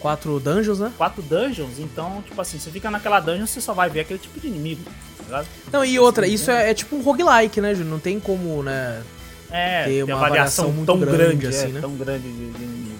Quatro 0.00 0.40
dungeons, 0.40 0.78
né? 0.78 0.90
Quatro 0.96 1.20
dungeons, 1.22 1.78
então, 1.78 2.22
tipo 2.26 2.40
assim, 2.40 2.58
você 2.58 2.70
fica 2.70 2.90
naquela 2.90 3.20
dungeon, 3.20 3.46
você 3.46 3.60
só 3.60 3.74
vai 3.74 3.90
ver 3.90 4.00
aquele 4.00 4.18
tipo 4.18 4.40
de 4.40 4.46
inimigo, 4.46 4.82
tá? 5.28 5.44
Não, 5.70 5.84
e 5.84 5.98
outra, 5.98 6.26
isso 6.26 6.50
é, 6.50 6.70
é 6.70 6.74
tipo 6.74 6.96
um 6.96 7.02
roguelike, 7.02 7.60
né, 7.60 7.74
Júnior? 7.74 7.90
Não 7.92 7.98
tem 8.00 8.18
como, 8.18 8.62
né? 8.62 9.02
É, 9.50 9.86
uma 10.04 10.14
uma 10.14 10.20
variação 10.20 10.64
variação 10.64 10.72
muito 10.72 10.86
tão 10.86 10.98
grande, 10.98 11.36
grande, 11.36 11.46
assim, 11.46 11.68
é, 11.68 11.72
né? 11.72 11.80
tão 11.80 11.94
grande 11.96 12.22
de, 12.22 12.50
de 12.50 12.62
inimigo. 12.62 12.94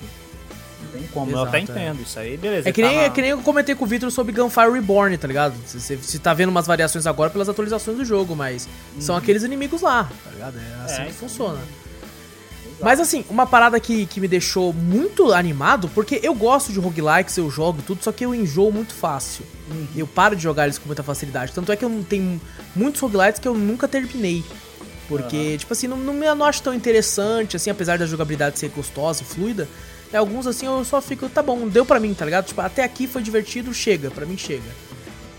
Não 0.83 1.01
tem 1.01 1.09
como, 1.09 1.31
eu 1.31 1.37
Exato, 1.37 1.49
até 1.49 1.59
é. 1.59 1.61
entendo 1.61 2.03
isso 2.03 2.19
aí, 2.19 2.37
beleza. 2.37 2.69
É 2.69 2.73
que, 2.73 2.83
nem, 2.83 2.97
tá 2.97 3.03
é 3.03 3.11
que 3.11 3.21
nem 3.21 3.31
eu 3.31 3.39
comentei 3.39 3.75
com 3.75 3.85
o 3.85 3.89
Victor 3.89 4.11
sobre 4.11 4.33
Gunfire 4.33 4.71
Reborn, 4.71 5.17
tá 5.19 5.27
ligado? 5.27 5.55
Você, 5.67 6.19
tá 6.19 6.33
vendo 6.35 6.51
umas 6.51 6.67
variações 6.67 7.07
agora 7.07 7.31
pelas 7.31 7.49
atualizações 7.49 7.97
do 7.97 8.05
jogo, 8.05 8.37
mas 8.37 8.69
são 9.01 9.17
aqueles 9.17 9.43
inimigos 9.43 9.83
lá, 9.83 10.09
tá 10.25 10.31
ligado? 10.31 10.59
É 10.59 10.85
assim 10.85 10.95
Uhum. 10.95 11.03
É, 11.03 11.07
que 11.07 11.15
funciona. 11.15 11.59
Mas 12.81 13.01
assim, 13.01 13.25
uma 13.31 13.47
parada 13.47 13.79
que, 13.79 14.07
que 14.07 14.21
me 14.21 14.29
deixou 14.29 14.73
muito 14.73 15.33
animado, 15.33 15.89
porque 15.89 16.21
eu 16.23 16.35
gosto 16.35 16.73
de 16.73 16.79
roguelikes, 16.79 17.37
eu 17.37 17.51
jogo 17.51 17.83
tudo, 17.83 18.03
só 18.03 18.13
que 18.13 18.25
eu 18.25 18.35
enjoo 18.35 18.73
muito 18.73 18.93
fácil. 18.93 19.45
Uhum. 19.71 19.87
Eu 19.97 20.07
paro 20.07 20.35
de 20.37 20.43
jogar 20.43 20.65
eles 20.65 20.79
com 20.79 20.87
muita 20.87 21.03
facilidade. 21.03 21.53
Tanto 21.53 21.71
é 21.71 21.77
que 21.77 21.85
eu 21.85 21.89
não 21.89 22.03
tenho 22.03 22.41
muitos 22.75 23.01
roguelikes 23.01 23.41
que 23.41 23.49
eu 23.49 23.55
nunca 23.55 23.87
terminei. 23.89 24.45
Porque, 25.09 25.59
tipo 25.59 25.73
assim, 25.73 25.87
não, 25.87 25.97
não 25.97 26.15
me 26.15 26.33
não 26.35 26.47
acho 26.47 26.63
tão 26.63 26.73
interessante, 26.73 27.57
assim, 27.57 27.71
apesar 27.71 27.99
da 27.99 28.07
jogabilidade 28.07 28.59
ser 28.59 28.69
gostosa 28.71 29.23
e 29.23 29.25
fluida. 29.25 29.69
É, 30.13 30.17
alguns, 30.17 30.47
assim, 30.47 30.67
eu 30.67 30.85
só 30.85 31.01
fico, 31.03 31.29
tá 31.29 31.43
bom, 31.43 31.67
deu 31.69 31.85
pra 31.85 32.01
mim, 32.01 32.15
tá 32.15 32.25
ligado? 32.25 32.47
Tipo, 32.47 32.61
até 32.61 32.85
aqui 32.85 33.07
foi 33.07 33.23
divertido, 33.23 33.75
chega, 33.75 34.11
pra 34.11 34.25
mim 34.25 34.39
chega. 34.39 34.63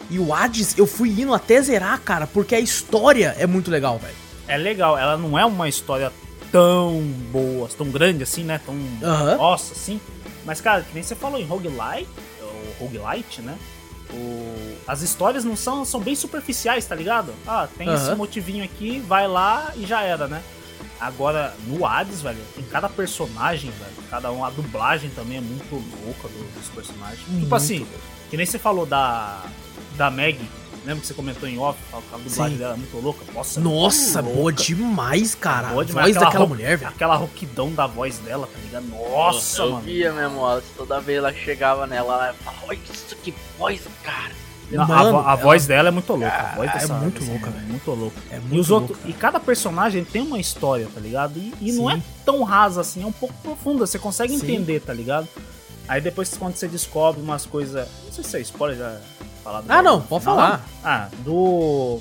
E 0.10 0.20
o 0.20 0.34
Hades, 0.34 0.78
eu 0.78 0.86
fui 0.86 1.10
indo 1.10 1.34
até 1.34 1.62
zerar, 1.62 2.00
cara, 2.02 2.28
porque 2.28 2.54
a 2.54 2.60
história 2.60 3.36
é 3.40 3.48
muito 3.48 3.72
legal, 3.72 3.98
velho. 3.98 4.14
É 4.48 4.58
legal, 4.58 4.98
ela 4.98 5.18
não 5.18 5.38
é 5.40 5.46
uma 5.46 5.68
história 5.68 6.12
tão 6.52 7.02
boa, 7.32 7.68
tão 7.76 7.90
grande 7.90 8.24
assim, 8.24 8.44
né? 8.44 8.62
Tão. 8.64 8.76
Aham. 9.02 9.38
Nossa, 9.38 9.74
assim. 9.74 10.00
Mas, 10.46 10.62
cara, 10.62 10.84
que 10.84 10.94
nem 10.94 11.02
você 11.02 11.16
falou 11.16 11.40
em 11.40 11.46
roguelite, 11.46 12.08
ou 12.42 12.88
roguelite, 12.88 13.42
né? 13.42 13.58
O... 14.14 14.76
As 14.88 15.02
histórias 15.02 15.44
não 15.44 15.56
são, 15.56 15.84
são 15.84 16.00
bem 16.00 16.16
superficiais, 16.16 16.86
tá 16.86 16.94
ligado? 16.96 17.34
Ah, 17.48 17.68
tem 17.78 17.92
esse 17.94 18.06
Aham. 18.08 18.16
motivinho 18.16 18.64
aqui, 18.64 19.00
vai 19.00 19.28
lá 19.28 19.72
e 19.76 19.86
já 19.86 20.02
era, 20.04 20.28
né? 20.28 20.44
Agora, 21.00 21.54
no 21.68 21.86
Hades, 21.86 22.22
velho, 22.22 22.38
tem 22.56 22.64
cada 22.66 22.88
personagem, 22.88 23.72
velho. 23.72 23.92
Cada 24.10 24.32
um, 24.32 24.46
a 24.46 24.50
dublagem 24.50 25.10
também 25.10 25.38
é 25.38 25.42
muito 25.42 25.74
louca 26.06 26.28
do- 26.28 26.54
dos 26.60 26.70
personagens. 26.70 27.20
Muito 27.28 27.44
tipo 27.44 27.56
assim, 27.56 27.86
que 28.30 28.38
nem 28.38 28.46
você 28.46 28.58
falou 28.60 28.86
da, 28.86 29.44
da 29.98 30.10
Meg. 30.10 30.40
Lembra 30.86 31.02
que 31.02 31.08
você 31.08 31.14
comentou 31.16 31.50
em 31.50 31.58
off? 31.58 31.78
A 31.92 31.98
dublagem 32.18 32.30
Sim. 32.54 32.58
dela 32.58 32.76
é 32.76 32.78
muito 32.78 32.96
louca. 33.02 33.26
Nossa, 33.34 33.60
Nossa, 33.60 34.22
muito 34.22 34.36
boa 34.36 34.50
louca. 34.52 34.64
demais, 34.64 35.34
cara. 35.36 35.70
Boa 35.70 35.82
a 35.82 35.86
demais. 35.86 36.06
voz 36.06 36.16
Aquela 36.18 36.26
daquela 36.30 36.44
ro- 36.46 36.50
mulher, 36.50 36.78
velho. 36.78 36.92
Aquela 36.92 37.16
rouquidão 37.16 37.72
da 37.74 37.88
voz 37.88 38.20
dela, 38.20 38.48
tá 38.48 38.60
ligado? 38.64 38.86
Nossa, 38.86 39.64
eu 39.64 39.72
mano. 39.72 39.84
via 39.84 40.14
mesmo, 40.14 40.38
ó, 40.42 40.62
toda 40.78 41.02
vez 41.02 41.18
ela 41.18 41.34
chegava 41.34 41.88
nela, 41.88 42.28
ela 42.28 42.34
falava, 42.36 42.66
olha 42.68 42.80
isso 42.94 43.16
que 43.18 43.34
voz, 43.58 43.82
cara. 44.04 44.32
Não, 44.72 44.84
a, 44.84 44.88
Mano, 44.88 45.12
vo- 45.12 45.18
a 45.20 45.22
ela- 45.22 45.36
voz 45.36 45.68
dela 45.68 45.90
é 45.90 45.92
muito 45.92 46.12
louca. 46.12 46.28
A 46.36 46.56
voz 46.56 46.70
é 46.70 46.74
dessa- 46.74 46.94
muito 46.96 47.20
dessa 47.20 47.32
louca, 47.32 47.46
mulher 47.48 47.60
velho. 47.62 47.68
É 47.68 47.72
muito 47.72 47.92
louca. 47.92 48.18
É 48.32 48.36
E 48.38 48.40
muito 48.40 48.60
os 48.62 48.72
outros, 48.72 48.98
louca. 48.98 49.10
e 49.10 49.14
cada 49.14 49.40
personagem 49.40 50.04
tem 50.04 50.22
uma 50.24 50.40
história, 50.40 50.88
tá 50.94 51.00
ligado? 51.00 51.38
E, 51.38 51.54
e 51.62 51.72
não 51.74 51.90
é 51.90 52.02
tão 52.26 52.44
rasa 52.44 52.82
assim, 52.82 53.04
é 53.04 53.06
um 53.06 53.12
pouco 53.12 53.36
profunda, 53.44 53.86
você 53.86 54.00
consegue 54.00 54.36
Sim. 54.38 54.44
entender, 54.44 54.80
tá 54.82 54.92
ligado? 54.94 55.28
Aí 55.88 56.02
depois 56.02 56.36
quando 56.36 56.56
você 56.56 56.68
descobre 56.68 57.22
umas 57.22 57.46
coisas, 57.46 57.88
não 58.06 58.12
sei 58.12 58.24
se 58.24 58.38
é 58.38 58.42
spoiler 58.42 58.76
já 58.76 58.98
falar 59.44 59.62
do 59.62 59.72
Ah, 59.72 59.84
não, 59.84 60.00
do 60.00 60.06
pode 60.08 60.24
final, 60.24 60.36
falar. 60.36 60.66
Ah, 60.84 61.10
do 61.24 62.00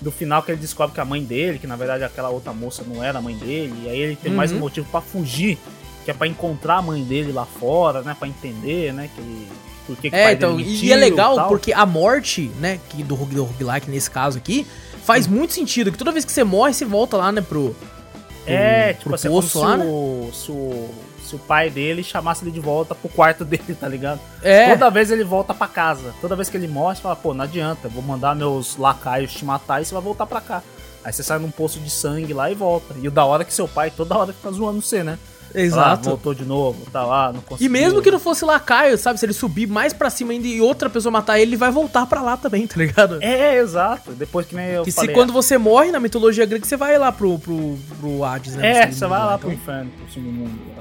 do 0.00 0.12
final 0.12 0.42
que 0.42 0.52
ele 0.52 0.60
descobre 0.60 0.94
que 0.94 1.00
a 1.00 1.04
mãe 1.04 1.24
dele, 1.24 1.58
que 1.58 1.66
na 1.66 1.76
verdade 1.76 2.04
aquela 2.04 2.28
outra 2.28 2.52
moça 2.52 2.84
não 2.86 3.02
era 3.02 3.18
a 3.18 3.22
mãe 3.22 3.34
dele, 3.38 3.74
e 3.84 3.88
aí 3.88 3.98
ele 3.98 4.16
tem 4.16 4.30
mais 4.30 4.52
um 4.52 4.56
Uhum. 4.56 4.60
motivo 4.60 4.86
pra 4.90 5.00
fugir, 5.00 5.58
que 6.04 6.10
é 6.10 6.14
pra 6.14 6.26
encontrar 6.28 6.76
a 6.76 6.82
mãe 6.82 7.02
dele 7.02 7.32
lá 7.32 7.44
fora, 7.46 8.02
né, 8.02 8.14
Pra 8.16 8.28
entender, 8.28 8.92
né, 8.92 9.08
que 9.14 9.20
ele 9.20 9.48
por 9.86 9.96
que 9.96 10.08
É, 10.12 10.32
então, 10.32 10.58
e 10.58 10.92
é 10.92 10.96
legal 10.96 11.36
tal. 11.36 11.48
porque 11.48 11.72
a 11.72 11.84
morte, 11.86 12.50
né, 12.60 12.80
que 12.88 13.02
do, 13.02 13.16
do 13.16 13.44
roguelike 13.44 13.90
nesse 13.90 14.10
caso 14.10 14.38
aqui, 14.38 14.66
faz 15.04 15.26
muito 15.26 15.52
sentido, 15.54 15.92
que 15.92 15.98
toda 15.98 16.12
vez 16.12 16.24
que 16.24 16.32
você 16.32 16.44
morre, 16.44 16.72
você 16.72 16.84
volta 16.84 17.16
lá, 17.16 17.30
né, 17.32 17.40
pro... 17.40 17.74
É, 18.46 18.92
pro 18.92 19.02
tipo 19.02 19.14
assim, 19.14 19.28
é 19.28 19.30
poço 19.30 19.48
se, 19.48 19.58
lá, 19.58 19.76
né? 19.76 19.84
o, 19.86 20.30
se, 20.32 20.50
o, 20.50 20.90
se 21.24 21.34
o 21.34 21.38
pai 21.38 21.70
dele 21.70 22.02
chamasse 22.02 22.44
ele 22.44 22.50
de 22.50 22.60
volta 22.60 22.94
pro 22.94 23.08
quarto 23.08 23.42
dele, 23.46 23.74
tá 23.78 23.88
ligado? 23.88 24.20
É, 24.42 24.70
Toda 24.70 24.90
vez 24.90 25.10
ele 25.10 25.24
volta 25.24 25.54
pra 25.54 25.66
casa. 25.66 26.14
Toda 26.20 26.36
vez 26.36 26.50
que 26.50 26.56
ele 26.56 26.68
morre, 26.68 26.96
você 26.96 27.02
fala, 27.02 27.16
pô, 27.16 27.32
não 27.32 27.44
adianta, 27.44 27.88
vou 27.88 28.02
mandar 28.02 28.34
meus 28.36 28.76
lacaios 28.76 29.32
te 29.32 29.44
matar 29.44 29.80
e 29.80 29.86
você 29.86 29.94
vai 29.94 30.02
voltar 30.02 30.26
pra 30.26 30.40
cá. 30.42 30.62
Aí 31.02 31.12
você 31.12 31.22
sai 31.22 31.38
num 31.38 31.50
poço 31.50 31.78
de 31.80 31.88
sangue 31.90 32.32
lá 32.34 32.50
e 32.50 32.54
volta. 32.54 32.94
E 33.00 33.08
o 33.08 33.10
da 33.10 33.24
hora 33.24 33.42
é 33.42 33.46
que 33.46 33.52
seu 33.52 33.68
pai 33.68 33.90
toda 33.90 34.16
hora 34.16 34.32
fica 34.32 34.50
zoando 34.50 34.80
você, 34.82 35.02
né? 35.02 35.18
Fala, 35.54 35.62
ah, 35.62 35.64
exato. 35.66 36.08
voltou 36.08 36.34
de 36.34 36.44
novo, 36.44 36.84
tá 36.90 37.04
lá, 37.04 37.32
não 37.32 37.38
E 37.38 37.42
conseguiu. 37.42 37.70
mesmo 37.70 38.02
que 38.02 38.10
não 38.10 38.18
fosse 38.18 38.44
lacaio, 38.44 38.98
sabe, 38.98 39.20
se 39.20 39.24
ele 39.26 39.32
subir 39.32 39.68
mais 39.68 39.92
pra 39.92 40.10
cima 40.10 40.32
ainda 40.32 40.46
e 40.48 40.60
outra 40.60 40.90
pessoa 40.90 41.12
matar 41.12 41.38
ele, 41.38 41.50
ele 41.50 41.56
vai 41.56 41.70
voltar 41.70 42.06
pra 42.06 42.20
lá 42.20 42.36
também, 42.36 42.66
tá 42.66 42.74
ligado? 42.76 43.18
É, 43.22 43.56
exato. 43.58 44.12
Depois 44.12 44.46
que 44.46 44.54
nem 44.56 44.66
eu 44.70 44.82
que 44.84 44.90
falei. 44.90 45.10
se 45.10 45.14
quando 45.14 45.32
você 45.32 45.56
morre 45.56 45.92
na 45.92 46.00
mitologia 46.00 46.44
grega, 46.44 46.64
você 46.64 46.76
vai 46.76 46.98
lá 46.98 47.12
pro, 47.12 47.38
pro, 47.38 47.78
pro 48.00 48.24
Hades, 48.24 48.56
né? 48.56 48.82
É, 48.82 48.90
você 48.90 49.06
vai 49.06 49.18
lá 49.20 49.38
pro 49.38 49.52
então. 49.52 49.62
inferno, 49.62 49.90
pro 49.96 50.12
submundo. 50.12 50.50
né? 50.50 50.74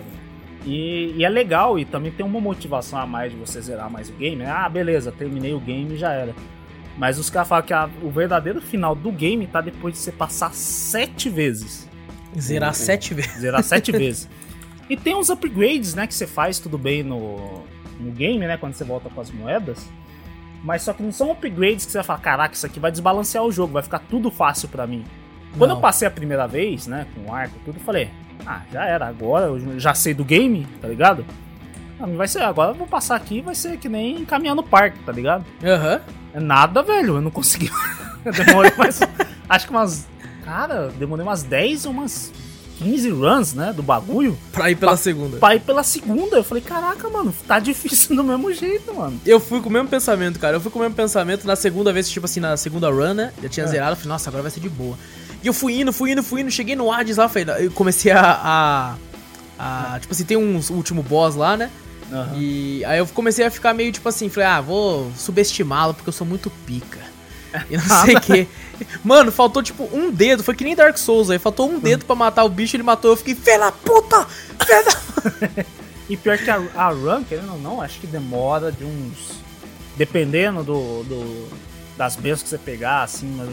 E, 0.65 1.13
e 1.17 1.25
é 1.25 1.29
legal, 1.29 1.77
e 1.77 1.85
também 1.85 2.11
tem 2.11 2.25
uma 2.25 2.39
motivação 2.39 2.97
a 2.97 3.05
mais 3.05 3.31
de 3.31 3.37
você 3.37 3.61
zerar 3.61 3.91
mais 3.91 4.09
o 4.09 4.13
game. 4.13 4.37
né? 4.37 4.49
Ah, 4.49 4.67
beleza, 4.69 5.11
terminei 5.11 5.53
o 5.53 5.59
game 5.59 5.93
e 5.93 5.97
já 5.97 6.11
era. 6.13 6.33
Mas 6.97 7.19
os 7.19 7.29
caras 7.29 7.47
falam 7.47 7.65
que 7.65 7.73
a- 7.73 7.89
o 8.01 8.09
verdadeiro 8.09 8.61
final 8.61 8.95
do 8.95 9.11
game 9.11 9.45
tá 9.45 9.59
depois 9.61 9.93
de 9.95 9.99
você 9.99 10.11
passar 10.11 10.53
sete 10.53 11.27
vezes. 11.29 11.87
Zerar 12.39 12.71
O- 12.71 12.73
sete 12.75 13.13
vezes. 13.13 13.39
Zerar 13.41 13.61
sete 13.63 13.91
vezes. 13.93 14.29
E 14.89 14.97
tem 14.97 15.15
uns 15.15 15.29
upgrades, 15.29 15.93
né, 15.93 16.05
que 16.07 16.13
você 16.13 16.27
faz 16.27 16.59
tudo 16.59 16.77
bem 16.77 17.03
no, 17.03 17.63
no 17.99 18.11
game, 18.11 18.45
né, 18.45 18.57
quando 18.57 18.73
você 18.73 18.83
volta 18.83 19.09
com 19.09 19.21
as 19.21 19.31
moedas. 19.31 19.87
Mas 20.63 20.81
só 20.81 20.93
que 20.93 21.03
não 21.03 21.11
são 21.11 21.31
upgrades 21.31 21.85
que 21.85 21.91
você 21.91 21.97
vai 21.99 22.05
falar, 22.05 22.19
caraca, 22.19 22.55
isso 22.55 22.65
aqui 22.65 22.79
vai 22.79 22.91
desbalancear 22.91 23.43
o 23.43 23.51
jogo, 23.51 23.73
vai 23.73 23.83
ficar 23.83 23.99
tudo 23.99 24.31
fácil 24.31 24.69
pra 24.69 24.87
mim. 24.87 25.03
Quando 25.57 25.71
Não. 25.71 25.77
eu 25.77 25.81
passei 25.81 26.07
a 26.07 26.11
primeira 26.11 26.47
vez, 26.47 26.87
né, 26.87 27.05
com 27.13 27.29
o 27.29 27.33
arco 27.33 27.55
e 27.61 27.65
tudo, 27.65 27.77
eu 27.77 27.83
falei, 27.83 28.09
ah, 28.45 28.61
já 28.71 28.85
era, 28.85 29.07
agora 29.07 29.45
eu 29.47 29.79
já 29.79 29.93
sei 29.93 30.13
do 30.13 30.23
game, 30.25 30.67
tá 30.81 30.87
ligado? 30.87 31.25
Ah, 31.99 32.07
não 32.07 32.17
vai 32.17 32.27
ser, 32.27 32.41
agora 32.41 32.71
eu 32.71 32.75
vou 32.75 32.87
passar 32.87 33.15
aqui 33.15 33.41
vai 33.41 33.55
ser 33.55 33.77
que 33.77 33.87
nem 33.87 34.25
caminhar 34.25 34.55
no 34.55 34.63
parque, 34.63 34.99
tá 34.99 35.11
ligado? 35.11 35.45
Aham. 35.63 36.01
É 36.33 36.39
nada, 36.39 36.81
velho, 36.81 37.17
eu 37.17 37.21
não 37.21 37.29
consegui. 37.29 37.69
demorei 38.45 38.71
mais. 38.77 38.99
acho 39.47 39.65
que 39.67 39.71
umas. 39.71 40.07
Cara, 40.43 40.87
demorei 40.97 41.23
umas 41.23 41.43
10 41.43 41.85
ou 41.85 41.91
umas 41.91 42.33
15 42.83 43.09
runs, 43.09 43.53
né, 43.53 43.73
do 43.73 43.81
bagulho. 43.81 44.37
Pra 44.51 44.69
ir 44.69 44.75
pela 44.75 44.91
Pa- 44.91 44.97
segunda. 44.97 45.37
Pra 45.37 45.55
ir 45.55 45.59
pela 45.61 45.83
segunda. 45.83 46.37
Eu 46.37 46.43
falei, 46.43 46.63
caraca, 46.63 47.09
mano, 47.09 47.33
tá 47.47 47.57
difícil 47.59 48.15
do 48.15 48.23
mesmo 48.23 48.51
jeito, 48.53 48.93
mano. 48.93 49.19
Eu 49.25 49.39
fui 49.39 49.61
com 49.61 49.69
o 49.69 49.71
mesmo 49.71 49.87
pensamento, 49.87 50.39
cara. 50.39 50.57
Eu 50.57 50.61
fui 50.61 50.71
com 50.71 50.79
o 50.79 50.81
mesmo 50.81 50.95
pensamento 50.95 51.45
na 51.47 51.55
segunda 51.55 51.91
vez, 51.93 52.09
tipo 52.09 52.25
assim, 52.25 52.39
na 52.39 52.55
segunda 52.57 52.89
run, 52.89 53.13
né? 53.13 53.31
Já 53.41 53.49
tinha 53.49 53.65
É. 53.65 53.69
zerado, 53.69 53.91
eu 53.93 53.95
falei, 53.97 54.09
nossa, 54.09 54.29
agora 54.29 54.41
vai 54.43 54.51
ser 54.51 54.59
de 54.59 54.69
boa. 54.69 54.97
E 55.43 55.47
eu 55.47 55.53
fui 55.53 55.79
indo, 55.79 55.91
fui 55.91 56.11
indo, 56.11 56.23
fui 56.23 56.41
indo, 56.41 56.51
cheguei 56.51 56.75
no 56.75 56.91
Hades 56.91 57.17
lá, 57.17 57.27
falei, 57.27 57.65
eu 57.65 57.71
comecei 57.71 58.11
a. 58.11 58.95
a, 59.59 59.93
a- 59.95 59.99
tipo 59.99 60.13
assim, 60.13 60.23
tem 60.23 60.37
um 60.37 60.59
último 60.71 61.01
boss 61.03 61.35
lá, 61.35 61.57
né? 61.57 61.69
E 62.35 62.83
aí 62.85 62.99
eu 62.99 63.07
comecei 63.07 63.43
a 63.45 63.49
ficar 63.49 63.73
meio 63.73 63.91
tipo 63.91 64.07
assim, 64.07 64.29
falei, 64.29 64.47
ah, 64.47 64.61
vou 64.61 65.11
subestimá-lo 65.17 65.93
porque 65.95 66.09
eu 66.09 66.13
sou 66.13 66.27
muito 66.27 66.49
pica. 66.65 66.99
E 67.69 67.77
não 67.77 68.05
sei 68.05 68.15
o 68.15 68.21
que. 68.21 68.47
Mano, 69.03 69.31
faltou 69.31 69.61
tipo 69.63 69.87
um 69.93 70.11
dedo, 70.11 70.43
foi 70.43 70.55
que 70.55 70.63
nem 70.63 70.75
Dark 70.75 70.97
Souls 70.97 71.29
aí, 71.29 71.37
faltou 71.39 71.69
um 71.69 71.79
dedo 71.79 72.05
pra 72.05 72.15
matar 72.15 72.43
o 72.43 72.49
bicho, 72.49 72.75
ele 72.75 72.83
matou, 72.83 73.11
eu 73.11 73.17
fiquei, 73.17 73.35
da 73.57 73.71
puta! 73.71 74.25
Da... 74.57 75.63
E 76.09 76.17
pior 76.17 76.37
que 76.37 76.49
a, 76.49 76.61
a 76.75 76.89
run, 76.89 77.23
querendo 77.23 77.53
ou 77.53 77.59
não, 77.59 77.81
acho 77.81 77.97
que 77.99 78.05
demora 78.05 78.71
de 78.73 78.83
uns. 78.83 79.41
Dependendo 79.95 80.61
do, 80.63 81.03
do- 81.03 81.47
das 81.97 82.15
bênçãos 82.17 82.43
que 82.43 82.49
você 82.49 82.57
pegar, 82.57 83.03
assim, 83.03 83.27
mas 83.37 83.47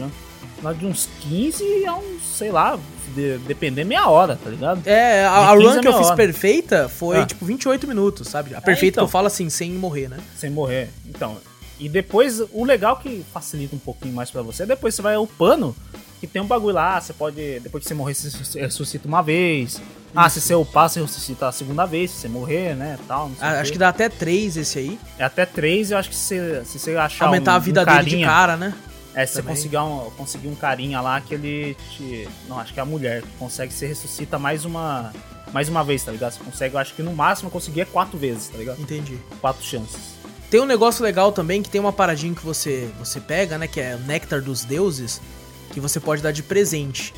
demora 0.57 0.75
de 0.75 0.85
uns 0.85 1.07
15 1.21 1.85
a 1.85 1.95
uns, 1.95 2.21
sei 2.35 2.51
lá, 2.51 2.77
de, 3.15 3.37
depender 3.39 3.83
meia 3.85 4.07
hora, 4.09 4.37
tá 4.43 4.49
ligado? 4.49 4.81
É, 4.85 5.23
a, 5.25 5.51
a 5.51 5.55
De 5.55 5.61
15 5.63 5.75
run 5.75 5.81
que 5.81 5.87
eu 5.87 5.97
fiz 5.97 6.07
hora. 6.07 6.15
perfeita 6.17 6.89
foi 6.89 7.19
Ah. 7.19 7.25
tipo 7.25 7.45
28 7.45 7.87
minutos, 7.87 8.27
sabe? 8.27 8.53
A 8.53 8.59
perfeita 8.61 8.95
então. 8.95 9.05
que 9.05 9.07
eu 9.07 9.11
falo 9.11 9.27
assim, 9.27 9.49
sem 9.49 9.71
morrer, 9.71 10.09
né? 10.09 10.17
Sem 10.35 10.49
morrer. 10.49 10.89
Então, 11.07 11.37
e 11.81 11.89
depois, 11.89 12.39
o 12.51 12.63
legal 12.63 12.97
que 12.97 13.25
facilita 13.33 13.75
um 13.75 13.79
pouquinho 13.79 14.13
mais 14.13 14.29
pra 14.29 14.43
você, 14.43 14.67
depois 14.67 14.93
você 14.93 15.01
vai 15.01 15.17
upando, 15.17 15.75
que 16.19 16.27
tem 16.27 16.39
um 16.39 16.45
bagulho 16.45 16.75
lá, 16.75 17.01
você 17.01 17.11
pode, 17.11 17.59
depois 17.59 17.81
que 17.83 17.87
você 17.87 17.95
morrer, 17.95 18.13
você 18.13 18.61
ressuscita 18.61 19.07
uma 19.07 19.23
vez. 19.23 19.81
Ah, 20.15 20.29
se 20.29 20.39
você 20.39 20.53
upar, 20.53 20.87
você 20.87 21.01
ressuscita 21.01 21.47
a 21.47 21.51
segunda 21.51 21.87
vez, 21.87 22.11
se 22.11 22.17
você 22.17 22.27
morrer, 22.27 22.75
né, 22.75 22.99
tal, 23.07 23.31
Ah, 23.39 23.61
acho 23.61 23.71
que 23.71 23.79
dá 23.79 23.89
até 23.89 24.09
3 24.09 24.57
esse 24.57 24.77
aí. 24.77 24.99
É 25.17 25.23
até 25.23 25.43
três, 25.43 25.89
eu 25.89 25.97
acho 25.97 26.09
que 26.09 26.15
se, 26.15 26.63
se 26.65 26.77
você 26.77 26.95
achar 26.95 27.25
Aumentar 27.25 27.53
um, 27.53 27.55
a 27.55 27.59
vida 27.59 27.81
um 27.81 27.85
dele 27.85 27.97
carinha, 27.97 28.17
de 28.17 28.25
cara, 28.25 28.55
né? 28.55 28.75
É, 29.15 29.25
se 29.25 29.33
você 29.33 29.41
conseguir 29.41 29.77
um, 29.77 30.11
conseguir 30.15 30.49
um 30.49 30.55
carinha 30.55 31.01
lá 31.01 31.19
que 31.19 31.33
ele 31.33 31.75
te... 31.97 32.29
Não, 32.47 32.59
acho 32.59 32.75
que 32.75 32.79
é 32.79 32.83
a 32.83 32.85
mulher, 32.85 33.23
que 33.23 33.27
consegue, 33.39 33.73
você 33.73 33.87
ressuscita 33.87 34.37
mais 34.37 34.65
uma... 34.65 35.11
Mais 35.51 35.67
uma 35.67 35.83
vez, 35.83 36.03
tá 36.03 36.11
ligado? 36.11 36.33
Você 36.33 36.43
consegue, 36.43 36.75
eu 36.75 36.79
acho 36.79 36.93
que 36.93 37.01
no 37.01 37.11
máximo 37.11 37.49
conseguir 37.49 37.81
é 37.81 37.85
quatro 37.85 38.17
vezes, 38.17 38.49
tá 38.49 38.57
ligado? 38.57 38.79
Entendi. 38.79 39.17
Quatro 39.41 39.63
chances. 39.63 40.20
Tem 40.51 40.59
um 40.59 40.65
negócio 40.65 41.01
legal 41.01 41.31
também 41.31 41.63
que 41.63 41.69
tem 41.69 41.79
uma 41.79 41.93
paradinha 41.93 42.35
que 42.35 42.43
você, 42.43 42.89
você 42.99 43.21
pega, 43.21 43.57
né? 43.57 43.67
Que 43.67 43.79
é 43.79 43.95
o 43.95 43.99
Néctar 43.99 44.41
dos 44.41 44.65
Deuses, 44.65 45.21
que 45.71 45.79
você 45.79 45.97
pode 45.97 46.21
dar 46.21 46.33
de 46.33 46.43
presente. 46.43 47.13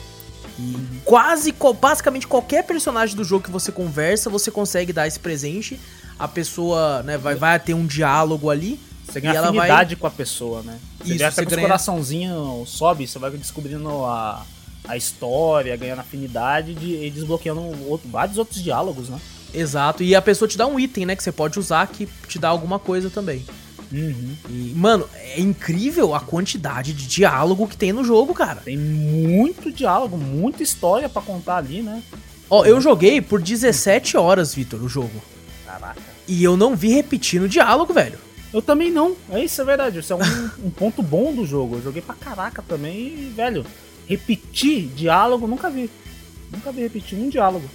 E 0.59 0.77
quase, 1.03 1.51
basicamente 1.81 2.27
qualquer 2.27 2.63
personagem 2.63 3.15
do 3.15 3.23
jogo 3.23 3.43
que 3.43 3.49
você 3.49 3.71
conversa, 3.71 4.29
você 4.29 4.51
consegue 4.51 4.93
dar 4.93 5.07
esse 5.07 5.19
presente. 5.19 5.79
A 6.19 6.27
pessoa, 6.27 7.01
né, 7.01 7.17
vai, 7.17 7.33
vai 7.33 7.59
ter 7.59 7.73
um 7.73 7.87
diálogo 7.87 8.51
ali. 8.51 8.79
Você 9.09 9.19
ganha 9.19 9.33
ela 9.33 9.47
afinidade 9.47 9.95
com 9.95 10.05
a 10.05 10.11
pessoa, 10.11 10.61
né? 10.61 10.77
Você 11.03 11.15
Isso, 11.15 11.25
até 11.25 11.43
que 11.43 11.55
ganha- 11.55 11.67
coraçãozinhos 11.67 12.69
sobe, 12.69 13.07
você 13.07 13.17
vai 13.17 13.31
descobrindo 13.31 13.89
a, 14.05 14.45
a 14.87 14.95
história, 14.95 15.75
ganhando 15.75 15.99
afinidade 16.01 16.75
de, 16.75 17.03
e 17.03 17.09
desbloqueando 17.09 17.61
outro- 17.89 18.07
vários 18.11 18.37
outros 18.37 18.61
diálogos, 18.63 19.09
né? 19.09 19.19
Exato. 19.53 20.03
E 20.03 20.15
a 20.15 20.21
pessoa 20.21 20.47
te 20.47 20.57
dá 20.57 20.65
um 20.65 20.79
item, 20.79 21.05
né? 21.05 21.15
Que 21.15 21.23
você 21.23 21.31
pode 21.31 21.59
usar 21.59 21.85
que 21.87 22.07
te 22.27 22.39
dá 22.39 22.49
alguma 22.49 22.79
coisa 22.79 23.09
também. 23.09 23.45
Uhum. 23.91 24.35
E, 24.49 24.73
mano, 24.75 25.07
é 25.13 25.39
incrível 25.39 26.15
a 26.15 26.19
quantidade 26.19 26.93
de 26.93 27.05
diálogo 27.05 27.67
que 27.67 27.77
tem 27.77 27.93
no 27.93 28.03
jogo, 28.03 28.33
cara. 28.33 28.61
Tem 28.61 28.77
muito 28.77 29.71
diálogo, 29.71 30.17
muita 30.17 30.63
história 30.63 31.07
pra 31.07 31.21
contar 31.21 31.57
ali, 31.57 31.83
né? 31.83 32.01
Ó, 32.49 32.65
eu 32.65 32.81
joguei 32.81 33.21
por 33.21 33.39
17 33.41 34.17
horas, 34.17 34.55
Vitor, 34.55 34.81
o 34.81 34.89
jogo. 34.89 35.21
Caraca. 35.65 36.01
E 36.27 36.43
eu 36.43 36.57
não 36.57 36.75
vi 36.75 36.89
repetindo 36.89 37.47
diálogo, 37.47 37.93
velho. 37.93 38.17
Eu 38.51 38.61
também 38.61 38.91
não. 38.91 39.15
É 39.29 39.43
isso, 39.43 39.61
é 39.61 39.65
verdade. 39.65 39.99
Isso 39.99 40.13
é 40.13 40.15
um, 40.15 40.65
um 40.65 40.69
ponto 40.71 41.03
bom 41.03 41.33
do 41.33 41.45
jogo. 41.45 41.75
Eu 41.75 41.83
joguei 41.83 42.01
pra 42.01 42.15
caraca 42.15 42.61
também 42.61 42.95
e, 42.95 43.33
velho, 43.35 43.65
repetir 44.07 44.87
diálogo 44.87 45.47
nunca 45.47 45.69
vi. 45.69 45.89
Nunca 46.51 46.71
vi 46.71 46.81
repetir 46.81 47.17
um 47.17 47.29
diálogo. 47.29 47.67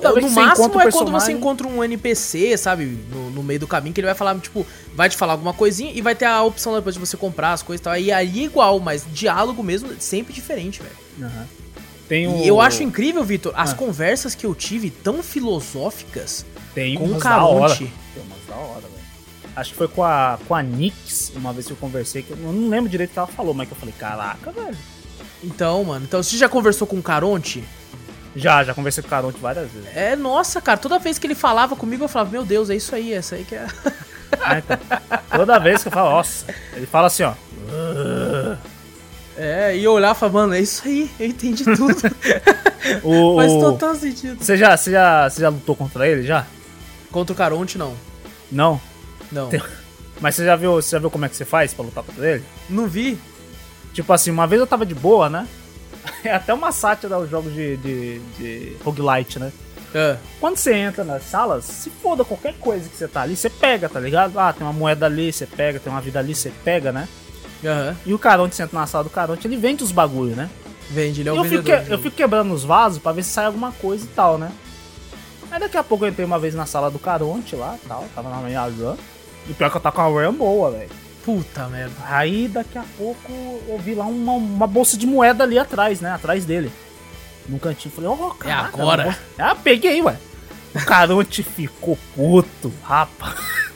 Toda 0.00 0.08
Eu, 0.08 0.14
vez 0.14 0.24
no 0.24 0.28
que 0.30 0.34
você 0.34 0.40
máximo 0.46 0.66
encontra 0.66 0.80
é 0.88 0.90
quando 0.92 0.92
você 0.92 1.10
personagem- 1.12 1.36
encontra 1.36 1.66
um 1.68 1.84
NPC, 1.84 2.56
sabe, 2.56 2.84
no, 3.10 3.30
no 3.30 3.42
meio 3.42 3.60
do 3.60 3.66
caminho, 3.66 3.94
que 3.94 4.00
ele 4.00 4.06
vai 4.06 4.14
falar, 4.14 4.38
tipo, 4.38 4.66
vai 4.94 5.08
te 5.08 5.16
falar 5.16 5.32
alguma 5.32 5.52
coisinha 5.52 5.92
e 5.94 6.00
vai 6.00 6.14
ter 6.14 6.24
a 6.26 6.42
opção 6.42 6.74
depois 6.74 6.94
de 6.94 7.00
você 7.00 7.16
comprar 7.16 7.52
as 7.52 7.62
coisas 7.62 7.80
e 7.80 7.84
tal. 7.84 7.96
E 7.96 8.10
aí 8.12 8.40
é 8.40 8.44
igual, 8.44 8.78
mas 8.80 9.04
diálogo 9.12 9.62
mesmo, 9.62 9.88
sempre 9.98 10.32
diferente, 10.32 10.80
velho. 10.82 10.96
Aham. 11.30 11.46
Tem 12.08 12.26
um... 12.28 12.42
E 12.42 12.48
eu 12.48 12.60
acho 12.60 12.82
incrível, 12.82 13.24
Vitor, 13.24 13.52
as 13.56 13.72
Ah. 13.72 13.74
conversas 13.74 14.34
que 14.34 14.44
eu 14.44 14.54
tive 14.54 14.90
tão 14.90 15.22
filosóficas 15.22 16.44
Tem 16.74 16.96
com 16.96 17.06
o. 17.12 17.18
Caronte. 17.18 17.90
Tem 18.14 18.22
umas 18.22 18.46
da 18.48 18.54
hora, 18.56 18.80
velho. 18.82 18.92
Acho 19.54 19.70
que 19.70 19.76
foi 19.76 19.88
com 19.88 20.02
a, 20.02 20.38
com 20.48 20.54
a 20.54 20.62
Nix, 20.62 21.32
uma 21.36 21.52
vez 21.52 21.66
que 21.66 21.72
eu 21.72 21.76
conversei, 21.76 22.22
que 22.22 22.30
eu 22.30 22.36
não 22.36 22.68
lembro 22.68 22.88
direito 22.90 23.10
o 23.10 23.12
que 23.12 23.18
ela 23.18 23.28
falou, 23.28 23.52
mas 23.54 23.68
que 23.68 23.74
eu 23.74 23.78
falei, 23.78 23.94
caraca, 23.98 24.50
velho. 24.50 24.76
Então, 25.44 25.84
mano, 25.84 26.04
então 26.06 26.22
você 26.22 26.36
já 26.36 26.48
conversou 26.48 26.86
com 26.86 26.96
o 26.98 27.02
Caronte? 27.02 27.62
Já, 28.34 28.64
já 28.64 28.72
conversei 28.74 29.02
com 29.02 29.06
o 29.08 29.10
Caronte 29.10 29.38
várias 29.40 29.70
vezes. 29.70 29.88
É, 29.94 30.16
nossa, 30.16 30.60
cara, 30.60 30.78
toda 30.78 30.98
vez 30.98 31.18
que 31.18 31.26
ele 31.26 31.34
falava 31.34 31.76
comigo, 31.76 32.04
eu 32.04 32.08
falava, 32.08 32.30
meu 32.30 32.44
Deus, 32.44 32.70
é 32.70 32.76
isso 32.76 32.94
aí, 32.94 33.12
essa 33.12 33.34
aí 33.36 33.44
que 33.44 33.54
é. 33.54 33.66
Ah, 34.40 34.56
então, 34.58 34.78
toda 35.36 35.58
vez 35.58 35.82
que 35.82 35.88
eu 35.88 35.92
falo, 35.92 36.10
nossa, 36.12 36.46
ele 36.74 36.86
fala 36.86 37.08
assim, 37.08 37.22
ó. 37.22 37.34
É, 39.36 39.76
e 39.76 39.84
eu 39.84 39.92
olhava 39.92 40.16
e 40.16 40.20
falava, 40.20 40.38
mano, 40.40 40.54
é 40.54 40.60
isso 40.60 40.82
aí, 40.86 41.10
eu 41.18 41.26
entendi 41.26 41.64
tudo. 41.64 41.94
O, 43.04 43.36
Faz 43.38 43.52
total 43.52 43.94
sentido. 43.94 44.42
Você 44.42 44.56
já, 44.56 44.76
você, 44.76 44.90
já, 44.90 45.30
você 45.30 45.40
já 45.40 45.48
lutou 45.50 45.76
contra 45.76 46.08
ele, 46.08 46.24
já? 46.24 46.44
Contra 47.12 47.32
o 47.32 47.36
Caronte, 47.36 47.78
não. 47.78 47.94
Não? 48.50 48.80
Não. 49.30 49.48
Tem- 49.48 49.62
Mas 50.20 50.34
você 50.34 50.44
já 50.44 50.56
viu, 50.56 50.72
você 50.72 50.90
já 50.90 50.98
viu 50.98 51.08
como 51.10 51.24
é 51.24 51.28
que 51.28 51.36
você 51.36 51.44
faz 51.44 51.72
pra 51.72 51.84
lutar 51.84 52.02
contra 52.02 52.28
ele? 52.28 52.44
Não 52.68 52.88
vi. 52.88 53.16
Tipo 53.92 54.12
assim, 54.12 54.30
uma 54.32 54.46
vez 54.48 54.60
eu 54.60 54.66
tava 54.66 54.84
de 54.84 54.94
boa, 54.96 55.30
né? 55.30 55.46
É 56.24 56.32
até 56.32 56.52
uma 56.54 56.72
sátira 56.72 57.14
aos 57.16 57.28
jogos 57.30 57.52
de, 57.52 57.76
de, 57.78 58.18
de 58.38 58.76
roguelite, 58.84 59.38
né? 59.38 59.52
É. 59.94 60.16
Quando 60.40 60.56
você 60.56 60.72
entra 60.74 61.04
nas 61.04 61.22
salas, 61.24 61.64
se 61.64 61.90
foda 61.90 62.24
qualquer 62.24 62.54
coisa 62.54 62.88
que 62.88 62.96
você 62.96 63.06
tá 63.06 63.22
ali, 63.22 63.36
você 63.36 63.50
pega, 63.50 63.88
tá 63.88 64.00
ligado? 64.00 64.38
Ah, 64.38 64.52
tem 64.52 64.66
uma 64.66 64.72
moeda 64.72 65.06
ali, 65.06 65.32
você 65.32 65.46
pega, 65.46 65.78
tem 65.78 65.92
uma 65.92 66.00
vida 66.00 66.18
ali, 66.18 66.34
você 66.34 66.50
pega, 66.64 66.90
né? 66.92 67.06
Aham. 67.64 67.96
E 68.06 68.14
o 68.14 68.18
Caronte, 68.18 68.54
você 68.56 68.62
entra 68.62 68.78
na 68.80 68.86
sala 68.86 69.04
do 69.04 69.10
Caronte, 69.10 69.46
ele 69.46 69.56
vende 69.56 69.84
os 69.84 69.92
bagulho, 69.92 70.34
né? 70.34 70.48
Vende, 70.90 71.20
ele 71.20 71.28
é 71.28 71.32
o 71.32 71.36
eu, 71.36 71.44
fico, 71.44 71.62
que- 71.62 71.92
eu 71.92 71.98
fico 71.98 72.16
quebrando 72.16 72.52
os 72.54 72.64
vasos 72.64 72.98
pra 73.00 73.12
ver 73.12 73.22
se 73.22 73.30
sai 73.30 73.44
alguma 73.46 73.70
coisa 73.72 74.04
e 74.04 74.08
tal, 74.08 74.38
né? 74.38 74.50
Aí 75.50 75.60
daqui 75.60 75.76
a 75.76 75.84
pouco 75.84 76.04
eu 76.04 76.08
entrei 76.08 76.24
uma 76.24 76.38
vez 76.38 76.54
na 76.54 76.64
sala 76.66 76.90
do 76.90 76.98
Caronte 76.98 77.54
lá 77.54 77.76
tal, 77.86 78.06
tava 78.14 78.30
na 78.30 78.38
minha 78.38 78.62
run. 78.64 78.96
E 79.48 79.52
pior 79.52 79.70
que 79.70 79.76
eu 79.76 79.80
tava 79.80 79.94
com 79.94 80.02
uma 80.10 80.26
run 80.26 80.32
boa, 80.32 80.70
velho. 80.70 80.90
Puta 81.24 81.68
merda. 81.68 81.94
Aí 82.04 82.48
daqui 82.48 82.76
a 82.76 82.84
pouco 82.98 83.32
eu 83.68 83.78
vi 83.78 83.94
lá 83.94 84.04
uma, 84.06 84.32
uma 84.32 84.66
bolsa 84.66 84.96
de 84.96 85.06
moeda 85.06 85.44
ali 85.44 85.58
atrás, 85.58 86.00
né? 86.00 86.10
Atrás 86.10 86.44
dele. 86.44 86.72
Num 87.48 87.58
cantinho. 87.58 87.94
Falei, 87.94 88.10
ó, 88.10 88.14
oh, 88.14 88.50
agora. 88.50 89.16
Ah, 89.38 89.54
peguei, 89.54 90.02
ué. 90.02 90.16
O 90.74 90.84
Caronte 90.84 91.42
ficou 91.42 91.98
puto, 92.14 92.72
rapa. 92.82 93.34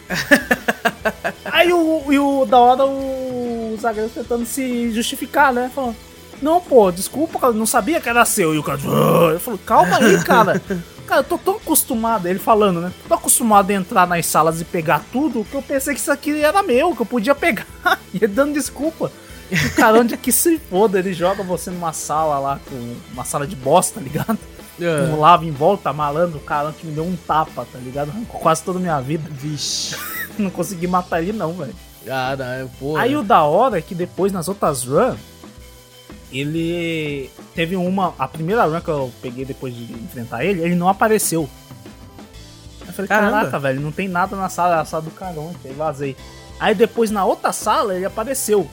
Aí 1.45 1.73
o, 1.73 2.13
e 2.13 2.19
o 2.19 2.45
da 2.47 2.59
hora 2.59 2.85
o 2.85 3.77
zagueiro 3.81 4.11
tentando 4.11 4.47
se 4.47 4.91
justificar, 4.93 5.53
né? 5.53 5.71
Falando, 5.75 5.97
não, 6.41 6.61
pô, 6.61 6.91
desculpa, 6.91 7.39
cara, 7.39 7.53
não 7.53 7.67
sabia 7.67 8.01
que 8.01 8.09
era 8.09 8.25
seu. 8.25 8.55
E 8.55 8.59
o 8.59 8.63
cara, 8.63 8.79
"Ah." 8.85 9.33
eu 9.33 9.41
falo, 9.41 9.59
calma 9.59 9.97
aí, 9.99 10.23
cara. 10.23 10.61
Cara, 11.07 11.21
eu 11.21 11.25
tô 11.25 11.39
tão 11.39 11.57
acostumado, 11.57 12.27
ele 12.27 12.39
falando, 12.39 12.81
né? 12.81 12.93
Tô 13.07 13.15
acostumado 13.15 13.71
a 13.71 13.75
entrar 13.75 14.07
nas 14.07 14.27
salas 14.27 14.61
e 14.61 14.65
pegar 14.65 15.05
tudo 15.13 15.45
que 15.45 15.55
eu 15.55 15.63
pensei 15.63 15.95
que 15.95 16.01
isso 16.01 16.11
aqui 16.11 16.41
era 16.41 16.63
meu, 16.63 16.95
que 16.95 17.03
eu 17.03 17.07
podia 17.07 17.35
pegar. 17.35 17.67
E 18.13 18.19
ele 18.19 18.29
dando 18.29 18.55
desculpa. 18.55 19.13
O 19.53 19.77
cara, 19.77 20.01
onde 20.01 20.17
que 20.17 20.33
se 20.33 20.59
foda, 20.59 20.99
ele 20.99 21.13
joga 21.13 21.43
você 21.43 21.71
numa 21.71 21.93
sala 21.93 22.39
lá, 22.39 22.61
com 22.69 22.97
uma 23.13 23.25
sala 23.25 23.47
de 23.47 23.55
bosta, 23.55 24.01
tá 24.01 24.01
ligado? 24.01 24.39
É. 24.81 25.03
Um 25.11 25.21
lava 25.21 25.45
em 25.45 25.51
volta, 25.51 25.93
malandro, 25.93 26.39
o 26.39 26.43
cara 26.43 26.73
que 26.73 26.87
me 26.87 26.93
deu 26.93 27.05
um 27.05 27.17
tapa, 27.17 27.67
tá 27.71 27.79
ligado? 27.79 28.11
Arrancou 28.11 28.41
quase 28.41 28.63
toda 28.63 28.79
a 28.79 28.83
minha 28.83 29.01
vida. 29.01 29.29
Vixe. 29.31 29.97
Não 30.39 30.51
consegui 30.51 30.87
matar 30.87 31.23
ele, 31.23 31.33
não, 31.33 31.53
velho. 31.55 31.75
Ah, 32.09 32.37
não, 32.37 32.69
pô. 32.79 32.97
Aí 32.97 33.17
o 33.17 33.23
da 33.23 33.43
hora 33.43 33.79
é 33.79 33.83
que 33.83 33.95
depois 33.95 34.33
nas 34.33 34.49
outras 34.49 34.85
runs, 34.85 35.19
ele 36.33 37.31
teve 37.55 37.77
uma. 37.77 38.15
A 38.19 38.27
primeira 38.29 38.65
run 38.65 38.81
que 38.81 38.89
eu 38.89 39.13
peguei 39.23 39.45
depois 39.45 39.75
de 39.75 39.85
enfrentar 39.93 40.45
ele, 40.45 40.63
ele 40.63 40.75
não 40.75 40.89
apareceu. 40.89 41.49
Eu 42.87 42.93
falei, 42.93 43.09
Caramba. 43.09 43.33
caraca, 43.33 43.59
velho, 43.59 43.81
não 43.81 43.93
tem 43.93 44.09
nada 44.09 44.37
na 44.37 44.49
sala, 44.49 44.77
é 44.77 44.81
a 44.81 44.85
sala 44.85 45.03
do 45.03 45.11
Caronte, 45.11 45.59
aí 45.65 45.73
vazei. 45.73 46.17
Aí 46.59 46.75
depois 46.75 47.11
na 47.11 47.25
outra 47.25 47.53
sala 47.53 47.95
ele 47.95 48.05
apareceu. 48.05 48.69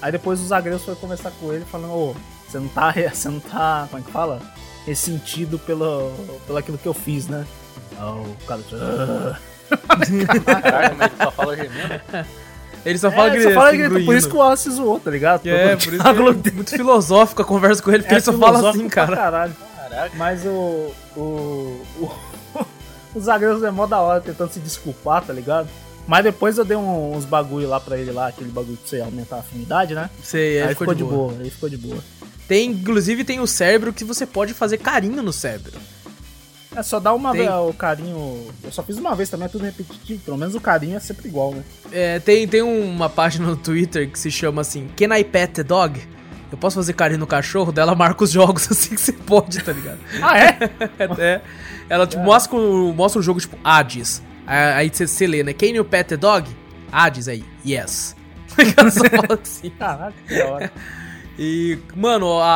Aí 0.00 0.12
depois 0.12 0.40
os 0.40 0.52
agreus 0.52 0.82
foram 0.84 0.98
conversar 0.98 1.30
com 1.40 1.52
ele 1.52 1.64
falando, 1.64 1.92
ô, 1.92 2.14
você 2.46 2.58
não 2.58 2.68
tá. 2.68 2.92
Você 3.12 3.28
não 3.28 3.40
tá. 3.40 3.86
Como 3.90 4.02
é 4.02 4.04
que 4.06 4.12
fala? 4.12 4.40
Ressentido 4.86 5.58
pelo, 5.58 6.12
pelo 6.46 6.58
aquilo 6.58 6.78
que 6.78 6.86
eu 6.86 6.94
fiz, 6.94 7.26
né? 7.26 7.44
Aí 7.98 8.04
o 8.04 8.36
cara. 8.46 8.60
"Ah." 8.72 9.38
Caraca, 10.62 10.94
mas 10.96 11.10
ele 11.10 11.22
só 11.22 11.30
fala 11.32 11.56
gemendo. 11.56 12.00
Ele 12.86 12.98
só 12.98 13.10
fala 13.10 13.28
É, 13.28 13.36
que 13.36 13.42
só 13.42 13.50
fala 13.50 13.68
assim, 13.70 13.78
grito, 13.78 14.04
por 14.06 14.16
isso 14.16 14.28
que 14.28 14.34
o 14.36 14.38
Wallace 14.38 14.70
zoou, 14.70 15.00
tá 15.00 15.10
ligado? 15.10 15.46
É, 15.48 15.74
por 15.76 15.92
isso 15.92 16.02
que 16.02 16.48
é 16.48 16.52
muito 16.52 16.70
filosófico 16.70 17.42
a 17.42 17.44
conversa 17.44 17.82
com 17.82 17.90
ele, 17.90 18.02
porque 18.04 18.14
É 18.14 18.18
ele 18.18 18.24
só 18.24 18.32
fala 18.32 18.70
assim, 18.70 18.88
cara. 18.88 19.16
Caralho. 19.16 19.56
Caraca. 19.76 20.12
Mas 20.16 20.44
o. 20.46 20.92
O. 21.16 21.20
o 22.00 22.10
os 23.14 23.28
agreus 23.28 23.62
é 23.62 23.70
mó 23.70 23.86
da 23.86 23.98
hora 24.00 24.20
tentando 24.20 24.52
se 24.52 24.60
desculpar, 24.60 25.24
tá 25.24 25.32
ligado? 25.32 25.68
Mas 26.06 26.22
depois 26.22 26.56
eu 26.58 26.64
dei 26.64 26.76
um- 26.76 27.16
uns 27.16 27.24
bagulho 27.24 27.68
lá 27.68 27.80
pra 27.80 27.98
ele 27.98 28.12
lá, 28.12 28.28
aquele 28.28 28.50
bagulho 28.50 28.76
pra 28.76 28.86
você 28.88 29.00
aumentar 29.00 29.36
a 29.36 29.40
afinidade, 29.40 29.92
né? 29.94 30.08
Sei, 30.22 30.62
aí 30.62 30.68
ficou, 30.74 30.94
de 30.94 31.02
boa. 31.02 31.34
aí 31.40 31.50
ficou 31.50 31.68
de 31.68 31.76
boa. 31.76 31.98
Tem, 32.46 32.70
inclusive 32.70 33.24
tem 33.24 33.40
o 33.40 33.46
cérebro 33.46 33.92
que 33.92 34.04
você 34.04 34.24
pode 34.24 34.54
fazer 34.54 34.78
carinho 34.78 35.20
no 35.22 35.32
cérebro. 35.32 35.72
É 36.76 36.82
só 36.82 37.00
dar 37.00 37.14
uma 37.14 37.32
Tem- 37.32 37.42
vez 37.42 37.52
o 37.52 37.72
carinho. 37.72 38.46
Eu 38.62 38.70
só 38.70 38.82
fiz 38.82 38.98
uma 38.98 39.14
vez 39.14 39.28
também, 39.30 39.46
é 39.46 39.48
tudo 39.48 39.64
repetitivo. 39.64 40.20
Pelo 40.24 40.36
menos 40.36 40.54
o 40.54 40.60
carinho 40.60 40.96
é 40.96 41.00
sempre 41.00 41.28
igual, 41.28 41.52
né? 41.54 41.64
É, 41.90 42.18
tem, 42.20 42.46
tem 42.46 42.62
uma 42.62 43.08
página 43.08 43.46
no 43.46 43.56
Twitter 43.56 44.10
que 44.10 44.18
se 44.18 44.30
chama 44.30 44.60
assim, 44.60 44.88
Can 44.96 45.16
I 45.16 45.24
pet 45.24 45.54
the 45.54 45.62
dog? 45.64 46.00
Eu 46.52 46.58
posso 46.58 46.76
fazer 46.76 46.92
carinho 46.92 47.18
no 47.18 47.26
cachorro? 47.26 47.72
Dela 47.72 47.94
marca 47.94 48.22
os 48.22 48.30
jogos 48.30 48.70
assim 48.70 48.94
que 48.94 49.00
você 49.00 49.12
pode, 49.12 49.62
tá 49.64 49.72
ligado? 49.72 49.98
Ah, 50.22 50.38
é? 50.38 50.58
É, 51.18 51.40
ela 51.88 52.06
tipo, 52.06 52.22
mostra, 52.22 52.56
o- 52.56 52.92
mostra 52.92 53.18
o 53.20 53.22
jogo 53.22 53.40
tipo 53.40 53.56
Hades. 53.64 54.22
Aí 54.46 54.88
você, 54.92 55.06
você 55.08 55.26
lê, 55.26 55.42
né? 55.42 55.52
Can 55.52 55.66
you 55.66 55.84
pet 55.84 56.08
the 56.10 56.16
dog? 56.16 56.48
Hades 56.92 57.26
aí, 57.26 57.44
yes. 57.66 58.14
Ela 58.76 58.90
só 58.90 59.04
fala 59.04 59.40
assim. 59.42 59.70
Caraca, 59.70 60.14
que 60.28 60.40
hora. 60.40 60.72
E, 61.38 61.78
mano, 61.94 62.38
a, 62.40 62.46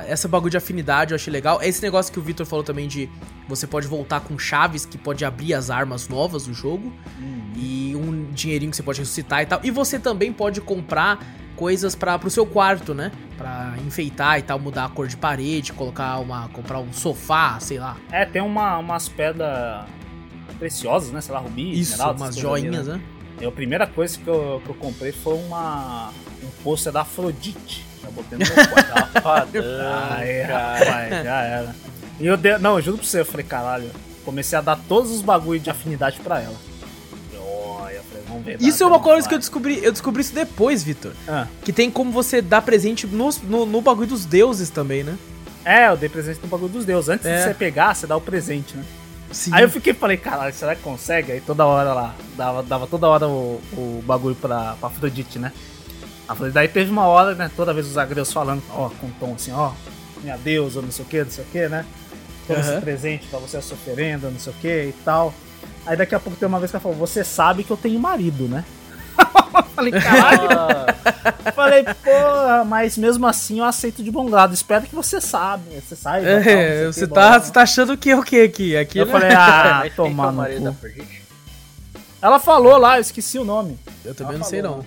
a- 0.00 0.04
essa 0.06 0.28
bagulho 0.28 0.50
de 0.50 0.56
afinidade 0.56 1.12
eu 1.12 1.16
achei 1.16 1.32
legal. 1.32 1.60
Esse 1.62 1.82
negócio 1.82 2.12
que 2.12 2.18
o 2.18 2.22
Victor 2.22 2.44
falou 2.46 2.62
também 2.62 2.86
de 2.86 3.08
você 3.48 3.66
pode 3.66 3.86
voltar 3.86 4.20
com 4.20 4.38
chaves 4.38 4.84
que 4.84 4.98
pode 4.98 5.24
abrir 5.24 5.54
as 5.54 5.70
armas 5.70 6.08
novas 6.08 6.46
do 6.46 6.54
jogo. 6.54 6.92
E 7.56 7.94
um 7.96 8.30
dinheirinho 8.32 8.70
que 8.70 8.76
você 8.76 8.82
pode 8.82 9.00
ressuscitar 9.00 9.42
e 9.42 9.46
tal. 9.46 9.60
E 9.62 9.70
você 9.70 9.98
também 9.98 10.32
pode 10.32 10.60
comprar 10.60 11.24
coisas 11.56 11.94
para 11.94 12.18
pro 12.18 12.30
seu 12.30 12.44
quarto, 12.44 12.94
né? 12.94 13.10
Pra 13.36 13.74
enfeitar 13.86 14.38
e 14.38 14.42
tal, 14.42 14.58
mudar 14.58 14.84
a 14.84 14.88
cor 14.88 15.08
de 15.08 15.16
parede, 15.16 15.72
colocar 15.72 16.18
uma. 16.18 16.48
comprar 16.50 16.78
um 16.78 16.92
sofá, 16.92 17.58
sei 17.60 17.78
lá. 17.78 17.96
É, 18.10 18.24
tem 18.24 18.42
uma, 18.42 18.78
umas 18.78 19.08
pedras 19.08 19.86
preciosas, 20.58 21.10
né? 21.12 21.20
Sei 21.20 21.34
lá, 21.34 21.40
rubi, 21.40 21.78
Isso, 21.78 21.92
esmeralda, 21.92 22.24
umas 22.24 22.36
joinhas, 22.36 22.86
né? 22.86 23.00
Eu, 23.40 23.50
a 23.50 23.52
primeira 23.52 23.86
coisa 23.86 24.18
que 24.18 24.28
eu, 24.28 24.62
que 24.64 24.70
eu 24.70 24.74
comprei 24.74 25.12
foi 25.12 25.34
uma, 25.34 26.10
um 26.42 26.62
pôster 26.62 26.92
da 26.92 27.02
Afrodite. 27.02 27.84
Já 28.02 28.10
botei 28.10 28.38
no 28.38 28.44
meu 28.44 28.68
quarto. 28.68 29.12
Safadão, 29.12 29.62
Aí, 30.10 30.46
cara. 30.46 30.78
rapaz, 30.78 31.24
já 31.24 31.40
era. 31.42 31.74
E 32.18 32.26
eu 32.26 32.36
dei, 32.36 32.56
não, 32.58 32.76
eu 32.76 32.82
juro 32.82 32.98
pra 32.98 33.06
você, 33.06 33.20
eu 33.20 33.24
falei, 33.26 33.44
caralho, 33.44 33.90
comecei 34.24 34.56
a 34.56 34.60
dar 34.60 34.76
todos 34.88 35.10
os 35.10 35.20
bagulho 35.22 35.60
de 35.60 35.68
afinidade 35.70 36.18
pra 36.20 36.40
ela. 36.40 36.54
Olha, 37.38 37.94
eu 37.96 38.02
falei, 38.04 38.24
vamos 38.28 38.44
ver. 38.44 38.56
Isso 38.60 38.82
é 38.82 38.86
uma 38.86 39.00
coisa 39.00 39.28
que 39.28 39.34
eu 39.34 39.38
descobri. 39.38 39.82
Eu 39.84 39.92
descobri 39.92 40.22
isso 40.22 40.34
depois, 40.34 40.82
Victor. 40.82 41.12
Ah, 41.28 41.46
Que 41.62 41.72
tem 41.72 41.90
como 41.90 42.10
você 42.10 42.40
dar 42.40 42.62
presente 42.62 43.06
no, 43.06 43.30
no, 43.44 43.66
no 43.66 43.80
bagulho 43.80 44.08
dos 44.08 44.24
deuses 44.24 44.70
também, 44.70 45.02
né? 45.04 45.16
é, 45.64 45.88
eu 45.88 45.96
dei 45.96 46.08
presente 46.08 46.38
no 46.42 46.48
bagulho 46.48 46.72
dos 46.72 46.84
deuses. 46.84 47.08
Antes 47.08 47.26
É. 47.26 47.38
de 47.38 47.42
você 47.44 47.54
pegar, 47.54 47.94
você 47.94 48.06
dá 48.06 48.16
o 48.16 48.20
presente, 48.20 48.76
né? 48.76 48.84
Sim. 49.32 49.50
Aí 49.52 49.64
eu 49.64 49.68
fiquei 49.68 49.92
falei, 49.92 50.16
caralho, 50.16 50.54
será 50.54 50.76
que 50.76 50.82
consegue? 50.82 51.32
Aí 51.32 51.40
toda 51.40 51.66
hora 51.66 51.92
lá, 51.92 52.14
dava, 52.36 52.62
dava 52.62 52.86
toda 52.86 53.08
hora 53.08 53.26
o, 53.28 53.60
o 53.72 54.02
bagulho 54.06 54.36
pra, 54.36 54.76
pra 54.78 54.88
Afrodite, 54.88 55.38
né? 55.40 55.52
Afrodite, 56.28 56.54
daí 56.54 56.68
teve 56.68 56.90
uma 56.92 57.06
hora, 57.06 57.34
né? 57.34 57.50
Toda 57.56 57.74
vez 57.74 57.86
os 57.88 57.98
agreus 57.98 58.32
falando, 58.32 58.62
ó, 58.70 58.88
com 58.88 59.08
um 59.08 59.10
tom 59.18 59.34
assim, 59.34 59.50
ó, 59.50 59.72
minha 60.22 60.36
deusa, 60.36 60.80
não 60.80 60.92
sei 60.92 61.04
o 61.04 61.08
que, 61.08 61.24
não 61.24 61.30
sei 61.30 61.42
o 61.44 61.46
que, 61.48 61.68
né? 61.68 61.84
Todo 62.46 62.60
esse 62.60 62.70
Aham. 62.70 62.80
presente 62.80 63.26
pra 63.26 63.38
você, 63.38 63.56
a 63.56 63.62
sua 63.62 63.76
oferenda, 63.76 64.30
não 64.30 64.38
sei 64.38 64.52
o 64.52 64.56
que 64.56 64.68
e 64.68 64.94
tal. 65.04 65.34
Aí 65.84 65.96
daqui 65.96 66.14
a 66.14 66.20
pouco 66.20 66.38
tem 66.38 66.48
uma 66.48 66.58
vez 66.58 66.70
que 66.70 66.76
ela 66.76 66.82
falou, 66.82 66.96
você 66.96 67.24
sabe 67.24 67.64
que 67.64 67.70
eu 67.70 67.76
tenho 67.76 67.98
marido, 67.98 68.48
né? 68.48 68.64
falei, 69.74 69.92
caralho. 69.92 70.48
Ah, 70.50 71.52
falei, 71.52 71.84
porra, 71.84 72.64
mas 72.64 72.96
mesmo 72.96 73.26
assim 73.26 73.58
eu 73.58 73.64
aceito 73.64 74.02
de 74.02 74.10
bom 74.10 74.28
grado. 74.28 74.54
Espero 74.54 74.86
que 74.86 74.94
você 74.94 75.20
sabe, 75.20 75.64
você 75.80 75.96
sabe. 75.96 76.26
É, 76.26 76.86
você 76.86 77.06
tá, 77.06 77.38
você 77.38 77.52
tá 77.52 77.62
achando 77.62 77.96
que 77.96 78.10
é 78.10 78.16
o 78.16 78.22
que 78.22 78.42
aqui? 78.42 78.76
Aqui 78.76 78.98
Eu 78.98 79.06
né? 79.06 79.12
falei, 79.12 79.30
ah, 79.36 79.82
é 79.84 79.90
tomar 79.90 80.32
no 80.32 80.42
da 80.42 80.72
cu. 80.72 80.86
Ela 82.20 82.38
falou 82.38 82.76
lá, 82.78 82.96
eu 82.98 83.02
esqueci 83.02 83.38
o 83.38 83.44
nome. 83.44 83.78
Eu 84.04 84.14
também 84.14 84.34
Ela 84.34 84.38
não 84.38 84.46
sei 84.46 84.62
falou, 84.62 84.78
não. 84.78 84.86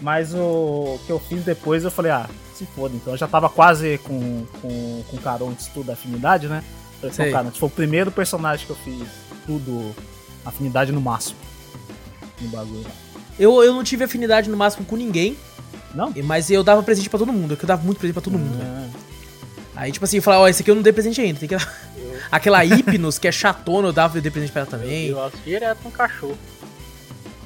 Mas 0.00 0.34
o 0.34 0.98
que 1.06 1.12
eu 1.12 1.18
fiz 1.18 1.44
depois, 1.44 1.84
eu 1.84 1.90
falei, 1.90 2.12
ah, 2.12 2.28
se 2.54 2.66
foda. 2.66 2.94
Então 2.94 3.14
eu 3.14 3.16
já 3.16 3.26
tava 3.26 3.48
quase 3.48 3.98
com, 3.98 4.44
com, 4.60 5.04
com 5.10 5.16
o 5.16 5.20
Carontes 5.20 5.68
tudo 5.68 5.90
afinidade, 5.92 6.48
né? 6.48 6.62
Falei, 7.12 7.32
Sei. 7.32 7.50
foi 7.58 7.68
o 7.68 7.70
primeiro 7.70 8.10
personagem 8.10 8.66
que 8.66 8.70
eu 8.72 8.76
fiz 8.76 9.02
tudo 9.46 9.94
afinidade 10.44 10.92
no 10.92 11.00
máximo. 11.00 11.38
No 12.40 12.48
bagulho. 12.48 12.86
Eu, 13.38 13.62
eu 13.62 13.72
não 13.74 13.82
tive 13.84 14.04
afinidade 14.04 14.48
no 14.48 14.56
máximo 14.56 14.84
com 14.86 14.96
ninguém, 14.96 15.36
Não? 15.94 16.12
e- 16.14 16.22
mas 16.22 16.50
eu 16.50 16.62
dava 16.62 16.82
presente 16.82 17.08
pra 17.10 17.18
todo 17.18 17.32
mundo, 17.32 17.56
que 17.56 17.64
eu 17.64 17.68
dava 17.68 17.82
muito 17.82 17.98
presente 17.98 18.14
pra 18.14 18.22
todo 18.22 18.38
mundo. 18.38 18.56
né? 18.56 18.90
É. 18.90 19.04
Aí, 19.76 19.90
tipo 19.92 20.04
assim, 20.04 20.16
eu 20.18 20.22
falava, 20.22 20.42
ó, 20.44 20.48
esse 20.48 20.62
aqui 20.62 20.70
eu 20.70 20.74
não 20.76 20.82
dei 20.82 20.92
presente 20.92 21.20
ainda, 21.20 21.38
tem 21.40 21.48
que... 21.48 21.56
Aquela 22.30 22.64
Hipnos, 22.64 23.18
que 23.18 23.26
é 23.28 23.32
chatona, 23.32 23.88
eu 23.88 23.92
dava 23.92 24.16
eu 24.18 24.22
dei 24.22 24.30
presente 24.30 24.52
pra 24.52 24.62
ela 24.62 24.70
também. 24.70 25.08
Eu 25.08 25.22
acho 25.24 25.36
direto 25.44 25.78
um 25.86 25.90
cachorro. 25.90 26.38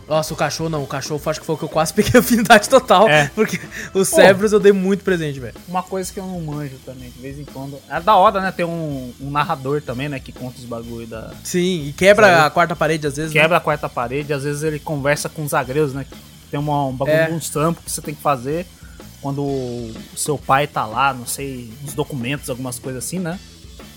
Nossa, 0.08 0.32
o 0.32 0.36
cachorro 0.36 0.70
não, 0.70 0.82
o 0.82 0.86
cachorro 0.86 1.20
acho 1.26 1.38
que 1.40 1.44
foi 1.46 1.54
o 1.54 1.58
que 1.58 1.64
eu 1.64 1.68
quase 1.68 1.92
peguei 1.94 2.18
afinidade 2.18 2.68
total, 2.68 3.08
É. 3.08 3.30
porque 3.34 3.60
os 3.92 4.08
cérebros 4.08 4.52
eu 4.52 4.58
dei 4.60 4.72
muito 4.72 5.04
presente, 5.04 5.38
velho. 5.38 5.54
Uma 5.68 5.82
coisa 5.82 6.10
que 6.12 6.18
eu 6.18 6.26
não 6.26 6.40
manjo 6.40 6.76
também, 6.86 7.10
de 7.10 7.18
vez 7.20 7.38
em 7.38 7.44
quando. 7.44 7.78
É 7.90 8.00
da 8.00 8.16
hora, 8.16 8.40
né? 8.40 8.50
Ter 8.50 8.64
um, 8.64 9.12
um 9.20 9.30
narrador 9.30 9.82
também, 9.82 10.08
né? 10.08 10.18
Que 10.18 10.32
conta 10.32 10.58
os 10.58 10.64
bagulho 10.64 11.06
da. 11.06 11.32
Sim, 11.44 11.86
e 11.88 11.92
quebra 11.92 12.26
Sabe? 12.26 12.46
a 12.46 12.50
quarta 12.50 12.74
parede 12.74 13.06
às 13.06 13.16
vezes. 13.16 13.34
né? 13.34 13.40
Quebra 13.42 13.58
a 13.58 13.60
quarta 13.60 13.88
parede, 13.88 14.32
às 14.32 14.44
vezes 14.44 14.62
ele 14.62 14.78
conversa 14.78 15.28
com 15.28 15.44
os 15.44 15.52
agreus, 15.52 15.92
né? 15.92 16.06
Tem 16.50 16.58
uma, 16.58 16.86
um 16.86 16.92
bagulho 16.94 17.14
É. 17.16 17.26
de 17.26 17.32
uns 17.34 17.50
trampos 17.50 17.84
que 17.84 17.90
você 17.90 18.00
tem 18.00 18.14
que 18.14 18.22
fazer 18.22 18.66
quando 19.20 19.42
o 19.42 19.92
seu 20.16 20.38
pai 20.38 20.66
tá 20.66 20.86
lá, 20.86 21.12
não 21.12 21.26
sei, 21.26 21.70
uns 21.84 21.92
documentos, 21.92 22.48
algumas 22.48 22.78
coisas 22.78 23.04
assim, 23.04 23.18
né? 23.18 23.38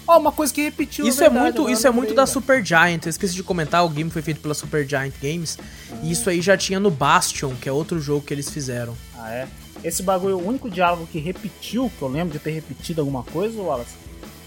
Ó, 0.07 0.17
uma 0.19 0.31
coisa 0.31 0.53
que 0.53 0.61
repetiu. 0.63 1.05
Isso 1.07 1.21
é 1.23 1.27
é 1.27 1.29
verdade, 1.29 1.45
muito, 1.45 1.61
agora 1.61 1.73
isso 1.73 1.87
é 1.87 1.91
muito 1.91 2.13
da 2.13 2.23
velho. 2.25 2.33
Super 2.33 2.65
Giant. 2.65 3.05
Eu 3.05 3.09
esqueci 3.09 3.33
de 3.33 3.43
comentar, 3.43 3.85
o 3.85 3.89
game 3.89 4.09
foi 4.09 4.21
feito 4.21 4.41
pela 4.41 4.53
Super 4.53 4.85
Giant 4.87 5.13
Games. 5.21 5.57
E 6.03 6.11
isso 6.11 6.29
aí 6.29 6.41
já 6.41 6.57
tinha 6.57 6.79
no 6.79 6.89
Bastion, 6.91 7.53
que 7.61 7.69
é 7.69 7.71
outro 7.71 7.99
jogo 7.99 8.25
que 8.25 8.33
eles 8.33 8.49
fizeram. 8.49 8.95
Ah, 9.17 9.31
é? 9.31 9.47
Esse 9.83 10.03
bagulho, 10.03 10.37
o 10.37 10.47
único 10.47 10.69
diálogo 10.69 11.07
que 11.11 11.19
repetiu, 11.19 11.91
que 11.97 12.01
eu 12.01 12.07
lembro 12.07 12.33
de 12.33 12.39
ter 12.39 12.51
repetido 12.51 13.01
alguma 13.01 13.23
coisa, 13.23 13.59
Wallace, 13.61 13.95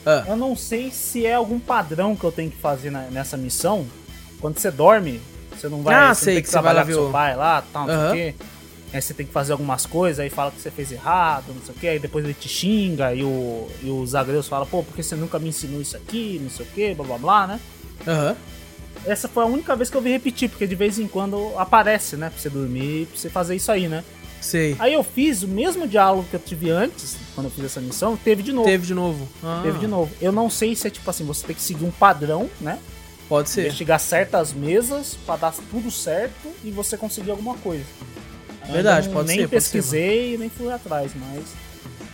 Ah. 0.07 0.25
eu 0.29 0.37
não 0.37 0.55
sei 0.57 0.91
se 0.91 1.25
é 1.25 1.35
algum 1.35 1.59
padrão 1.59 2.15
que 2.15 2.25
eu 2.25 2.31
tenho 2.33 2.51
que 2.51 2.57
fazer 2.59 2.91
na- 2.91 3.07
nessa 3.11 3.37
missão. 3.37 3.87
Quando 4.41 4.59
você 4.59 4.71
dorme, 4.71 5.21
você 5.57 5.69
não 5.69 5.83
vai, 5.83 5.95
Ah, 5.95 5.99
você 5.99 6.07
não 6.09 6.15
sei, 6.15 6.35
tem 6.35 6.43
que 6.43 6.47
que 6.49 6.53
você 6.53 6.61
vai 6.61 6.75
lá 6.75 6.81
com 6.83 6.87
ver 6.87 6.93
seu 6.93 7.09
o- 7.09 7.13
pai 7.13 7.35
lá, 7.37 7.65
tal, 7.73 7.87
não 7.87 7.95
sei 7.95 8.09
o 8.09 8.13
quê. 8.13 8.35
Aí 8.95 9.03
você 9.03 9.13
tem 9.13 9.27
que 9.27 9.33
fazer 9.33 9.51
algumas 9.51 9.85
coisas, 9.85 10.21
aí 10.21 10.31
fala 10.31 10.53
que 10.53 10.61
você 10.61 10.71
fez 10.71 10.93
errado, 10.93 11.47
não 11.49 11.61
sei 11.61 11.75
o 11.75 11.79
que, 11.79 11.89
aí 11.89 11.99
depois 11.99 12.25
ele 12.25 12.33
te 12.33 12.49
xinga, 12.49 13.13
e, 13.13 13.25
o, 13.25 13.69
e 13.83 13.91
os 13.91 14.15
agreus 14.15 14.47
falam, 14.47 14.65
pô, 14.67 14.85
porque 14.85 15.03
você 15.03 15.17
nunca 15.17 15.37
me 15.41 15.49
ensinou 15.49 15.81
isso 15.83 15.97
aqui, 15.97 16.39
não 16.41 16.49
sei 16.49 16.65
o 16.65 16.69
que, 16.69 16.95
blá 16.95 17.05
blá 17.05 17.19
blá, 17.19 17.47
né? 17.49 17.61
Aham. 18.07 18.37
Essa 19.05 19.27
foi 19.27 19.43
a 19.43 19.47
única 19.47 19.75
vez 19.75 19.91
que 19.91 19.97
eu 19.97 20.01
vi 20.01 20.11
repetir, 20.11 20.49
porque 20.49 20.65
de 20.65 20.77
vez 20.77 21.01
em 21.01 21.09
quando 21.09 21.53
aparece, 21.59 22.17
né? 22.17 22.31
Pra 22.31 22.39
você 22.39 22.49
dormir, 22.49 23.07
pra 23.07 23.19
você 23.19 23.29
fazer 23.29 23.57
isso 23.57 23.73
aí, 23.73 23.89
né? 23.89 24.05
Sei. 24.41 24.77
Aí 24.79 24.93
eu 24.93 25.03
fiz 25.03 25.43
o 25.43 25.49
mesmo 25.49 25.89
diálogo 25.89 26.29
que 26.31 26.37
eu 26.37 26.41
tive 26.41 26.71
antes, 26.71 27.17
quando 27.35 27.47
eu 27.47 27.51
fiz 27.51 27.65
essa 27.65 27.81
missão, 27.81 28.17
teve 28.17 28.45
de 28.45 28.53
novo. 28.53 28.69
Teve 28.69 28.87
de 28.87 28.95
novo. 28.95 29.29
Ah, 29.43 29.61
Teve 29.65 29.79
de 29.81 29.89
novo. 29.89 30.13
Eu 30.21 30.31
não 30.31 30.49
sei 30.49 30.77
se 30.77 30.87
é 30.87 30.91
tipo 30.91 31.11
assim, 31.11 31.25
você 31.25 31.45
tem 31.45 31.57
que 31.57 31.63
seguir 31.63 31.85
um 31.85 31.91
padrão, 31.91 32.49
né? 32.61 32.79
Pode 33.29 33.51
ser. 33.51 33.63
Investigar 33.63 33.99
certas 33.99 34.53
mesas 34.53 35.19
pra 35.27 35.35
dar 35.35 35.53
tudo 35.71 35.91
certo 35.91 36.49
e 36.63 36.71
você 36.71 36.97
conseguir 36.97 37.33
alguma 37.33 37.57
coisa. 37.57 37.85
Verdade, 38.73 39.07
não- 39.09 39.15
pode 39.15 39.29
nem 39.29 39.37
ser, 39.37 39.43
ser, 39.43 39.49
pesquisei 39.49 40.39
nem 40.39 40.49
fui 40.49 40.73
atrás, 40.73 41.13
mas 41.15 41.45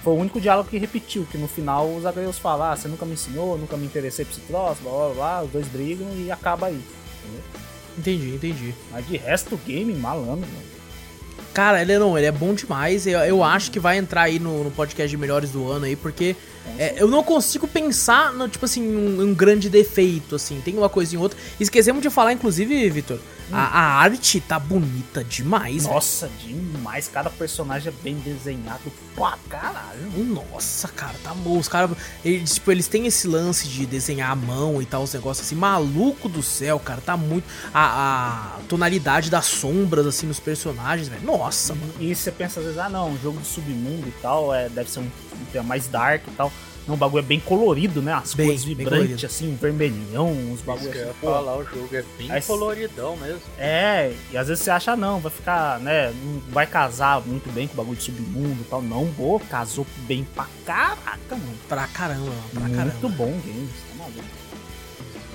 foi 0.03 0.13
o 0.15 0.17
único 0.17 0.41
diálogo 0.41 0.69
que 0.69 0.79
repetiu, 0.79 1.27
que 1.31 1.37
no 1.39 1.47
final 1.47 1.89
os 1.95 2.05
agregos 2.07 2.39
falam, 2.39 2.73
ah, 2.73 2.77
você 2.77 2.89
nunca 2.89 3.05
me 3.05 3.13
ensinou, 3.13 3.59
nunca 3.59 3.77
me 3.77 3.85
interessei 3.87 4.25
por 4.25 4.33
esse 4.33 4.41
troço, 4.41 4.83
blá 4.83 4.93
blá 4.93 5.15
blá, 5.15 5.43
os 5.43 5.51
dois 5.51 5.67
brigam 5.69 6.07
e 6.17 6.31
acaba 6.31 6.67
aí. 6.69 6.81
Entendi, 7.99 8.35
entendi. 8.35 8.75
Mas 8.91 9.07
de 9.07 9.17
resto 9.17 9.55
o 9.55 9.59
game, 9.59 9.93
malandro, 9.95 10.47
mano. 10.47 10.71
Cara, 11.53 11.83
ele 11.83 11.99
não, 11.99 12.17
ele 12.17 12.27
é 12.29 12.33
bom 12.33 12.55
demais. 12.55 13.07
Eu, 13.07 13.19
eu 13.21 13.43
acho 13.43 13.71
que 13.73 13.81
vai 13.81 13.99
entrar 13.99 14.23
aí 14.23 14.39
no, 14.39 14.65
no 14.65 14.71
podcast 14.71 15.11
de 15.11 15.17
melhores 15.17 15.51
do 15.51 15.69
ano 15.71 15.85
aí, 15.85 15.97
porque 15.97 16.37
é, 16.79 16.95
eu 16.97 17.09
não 17.09 17.23
consigo 17.25 17.67
pensar 17.67 18.33
no, 18.33 18.49
tipo 18.49 18.65
assim, 18.65 18.83
um, 18.83 19.21
um 19.23 19.35
grande 19.35 19.69
defeito, 19.69 20.37
assim. 20.37 20.61
Tem 20.65 20.77
uma 20.79 20.89
coisa 20.89 21.15
em 21.15 21.19
outra. 21.19 21.37
Esquecemos 21.59 22.01
de 22.03 22.09
falar, 22.09 22.33
inclusive, 22.33 22.89
Vitor, 22.89 23.19
A, 23.53 23.81
a 23.81 23.83
arte 24.01 24.41
tá 24.41 24.59
bonita 24.59 25.25
demais. 25.25 25.85
Nossa, 25.85 26.31
demais. 26.45 27.09
Cada 27.09 27.31
personagem 27.31 27.89
é 27.89 28.03
bem 28.03 28.15
desenhado 28.17 28.93
pra 29.15 29.37
caralho. 29.49 30.01
Nossa, 30.17 30.89
cara, 30.89 31.15
tá 31.23 31.35
bom. 31.35 31.59
Os 31.59 31.69
caras, 31.69 31.97
eles, 32.25 32.55
tipo, 32.55 32.71
eles 32.71 32.89
têm 32.89 33.07
esse 33.07 33.27
lance 33.27 33.69
de 33.69 33.87
desenhar 33.87 34.31
à 34.31 34.37
mão 34.37 34.81
e 34.81 34.87
tal, 34.87 35.03
os 35.03 35.13
negócios 35.13 35.47
assim. 35.47 35.55
Maluco 35.55 36.29
do 36.29 36.43
céu, 36.43 36.79
cara, 36.79 37.01
tá 37.01 37.17
muito. 37.17 37.45
A, 37.73 38.57
a 38.57 38.59
tonalidade 38.69 39.31
das 39.31 39.47
sombras, 39.47 40.07
assim, 40.07 40.27
nos 40.27 40.41
personagens, 40.41 41.09
velho. 41.09 41.25
Nossa, 41.25 41.75
mano. 41.75 41.93
E 41.99 42.15
você 42.15 42.31
pensa 42.31 42.61
às 42.61 42.67
vezes, 42.67 42.79
ah 42.79 42.89
não, 42.89 43.11
um 43.11 43.19
jogo 43.19 43.41
de 43.41 43.47
submundo 43.47 44.09
e 44.09 44.15
tal, 44.23 44.55
é, 44.55 44.69
deve 44.69 44.91
ser 44.91 45.01
um, 45.01 45.05
um 45.05 45.45
tema 45.53 45.65
mais 45.65 45.87
dark 45.89 46.23
e 46.27 46.31
tal. 46.33 46.53
Não, 46.89 46.95
o 46.95 46.97
bagulho 46.97 47.21
é 47.21 47.27
bem 47.27 47.39
colorido, 47.39 48.03
né? 48.03 48.13
As 48.15 48.35
Bem, 48.35 48.47
cores 48.47 48.65
vibrantes, 48.65 49.25
assim, 49.25 49.53
um 49.53 49.57
vermelhão, 49.57 50.33
uns 50.33 50.61
bagulhos 50.63 50.91
que 50.91 50.99
eu 50.99 51.05
ia 51.05 51.11
assim. 51.11 51.21
falar, 51.21 51.57
o 51.59 51.65
jogo 51.65 51.89
é 51.93 52.05
bem 52.19 52.31
Aí- 52.33 52.43
coloridão 52.43 53.17
mesmo. 53.17 53.41
É, 53.59 54.13
e 54.33 54.37
às 54.37 54.49
vezes 54.49 54.65
você 54.65 54.71
acha, 54.71 54.97
não, 54.97 55.21
vai 55.21 55.31
ficar, 55.31 55.79
né, 55.79 56.13
não 56.25 56.41
vai 56.51 56.67
casar 56.67 57.21
muito 57.25 57.49
bem 57.53 57.69
com 57.69 57.75
o 57.75 57.77
bagulho 57.77 57.97
de 57.97 58.03
submundo 58.05 58.63
e 58.63 58.65
tal. 58.65 58.83
Não, 58.83 59.07
pô, 59.17 59.41
casou 59.51 59.87
bem 60.09 60.27
pra 60.35 60.47
caraca, 60.67 61.19
mano. 61.31 61.55
Pra 61.69 61.87
caramba, 61.87 62.33
pra 62.53 62.61
Muito 62.63 62.77
caramba. 62.77 63.09
bom 63.11 63.29
o 63.29 63.41
game, 63.45 63.69
tá 63.69 63.95
maluco. 63.99 64.25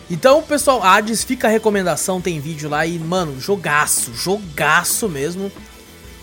Então, 0.10 0.44
pessoal, 0.44 0.84
Hades, 0.84 1.24
fica 1.24 1.48
a 1.48 1.52
recomendação, 1.52 2.22
tem 2.22 2.40
vídeo 2.40 2.70
lá 2.70 2.86
e, 2.86 3.00
mano, 3.00 3.40
jogaço, 3.40 4.14
jogaço 4.14 5.10
mesmo. 5.10 5.52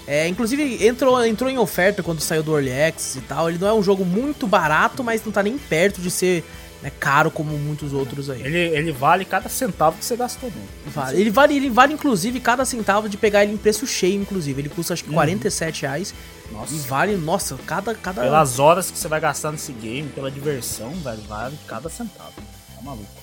É, 0.07 0.27
inclusive, 0.27 0.85
entrou, 0.85 1.25
entrou 1.25 1.49
em 1.49 1.59
oferta 1.59 2.03
quando 2.03 2.21
saiu 2.21 2.43
do 2.43 2.55
Early 2.55 2.73
Access 2.73 3.19
e 3.19 3.23
tal. 3.23 3.49
Ele 3.49 3.59
não 3.59 3.69
é 3.69 3.73
um 3.73 3.83
jogo 3.83 4.05
muito 4.05 4.47
barato, 4.47 5.05
mas 5.05 5.25
não 5.25 5.33
tá 5.33 5.43
nem 5.43 5.57
perto 5.57 6.01
de 6.01 6.11
ser 6.11 6.45
né, 6.83 6.91
caro 6.99 7.31
como 7.31 7.57
muitos 7.57 7.93
outros 7.93 8.29
aí. 8.29 8.43
Ele, 8.43 8.59
ele 8.59 8.93
vale 8.93 9.25
cada 9.25 9.49
centavo 9.49 9.97
que 9.97 10.05
você 10.05 10.17
gastou 10.17 10.51
nele. 10.51 10.69
Vale. 10.87 11.21
Ele 11.21 11.31
vale, 11.31 11.57
ele 11.57 11.71
vale, 11.71 11.95
inclusive, 11.95 12.41
cada 12.41 12.65
centavo 12.65 13.09
de 13.09 13.17
pegar 13.17 13.45
ele 13.45 13.53
em 13.53 13.57
preço 13.57 13.87
cheio, 13.87 14.21
inclusive. 14.21 14.61
Ele 14.61 14.69
custa 14.69 14.93
acho 14.93 15.05
que 15.05 15.11
47 15.13 15.83
reais. 15.83 16.15
Nossa. 16.51 16.75
E 16.75 16.79
vale, 16.79 17.17
nossa, 17.17 17.57
cada. 17.65 17.95
cada... 17.95 18.23
Pelas 18.23 18.59
horas 18.59 18.91
que 18.91 18.99
você 18.99 19.07
vai 19.07 19.21
gastar 19.21 19.53
nesse 19.53 19.73
game, 19.73 20.09
pela 20.09 20.31
diversão, 20.31 20.91
velho, 20.95 21.23
vale 21.29 21.57
cada 21.69 21.89
centavo. 21.89 22.33
Tá 22.35 22.83
maluco. 22.83 23.23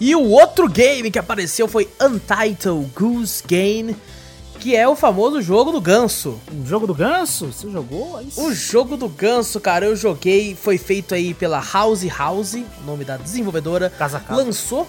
E 0.00 0.14
o 0.14 0.28
outro 0.28 0.68
game 0.68 1.10
que 1.10 1.18
apareceu 1.18 1.66
foi 1.66 1.88
Untitled 2.00 2.88
Goose 2.94 3.42
Game, 3.44 3.96
que 4.58 4.74
é 4.74 4.88
o 4.88 4.96
famoso 4.96 5.40
jogo 5.40 5.70
do 5.72 5.80
ganso. 5.80 6.38
O 6.52 6.66
jogo 6.66 6.86
do 6.86 6.94
ganso? 6.94 7.46
Você 7.52 7.70
jogou? 7.70 8.16
Aí 8.16 8.28
O 8.36 8.52
jogo 8.52 8.96
do 8.96 9.08
ganso, 9.08 9.60
cara, 9.60 9.86
eu 9.86 9.94
joguei, 9.96 10.54
foi 10.54 10.76
feito 10.78 11.14
aí 11.14 11.32
pela 11.34 11.60
House 11.60 12.04
House, 12.04 12.54
o 12.54 12.84
nome 12.84 13.04
da 13.04 13.16
desenvolvedora. 13.16 13.90
Casa 13.90 14.18
casa. 14.20 14.42
Lançou 14.42 14.86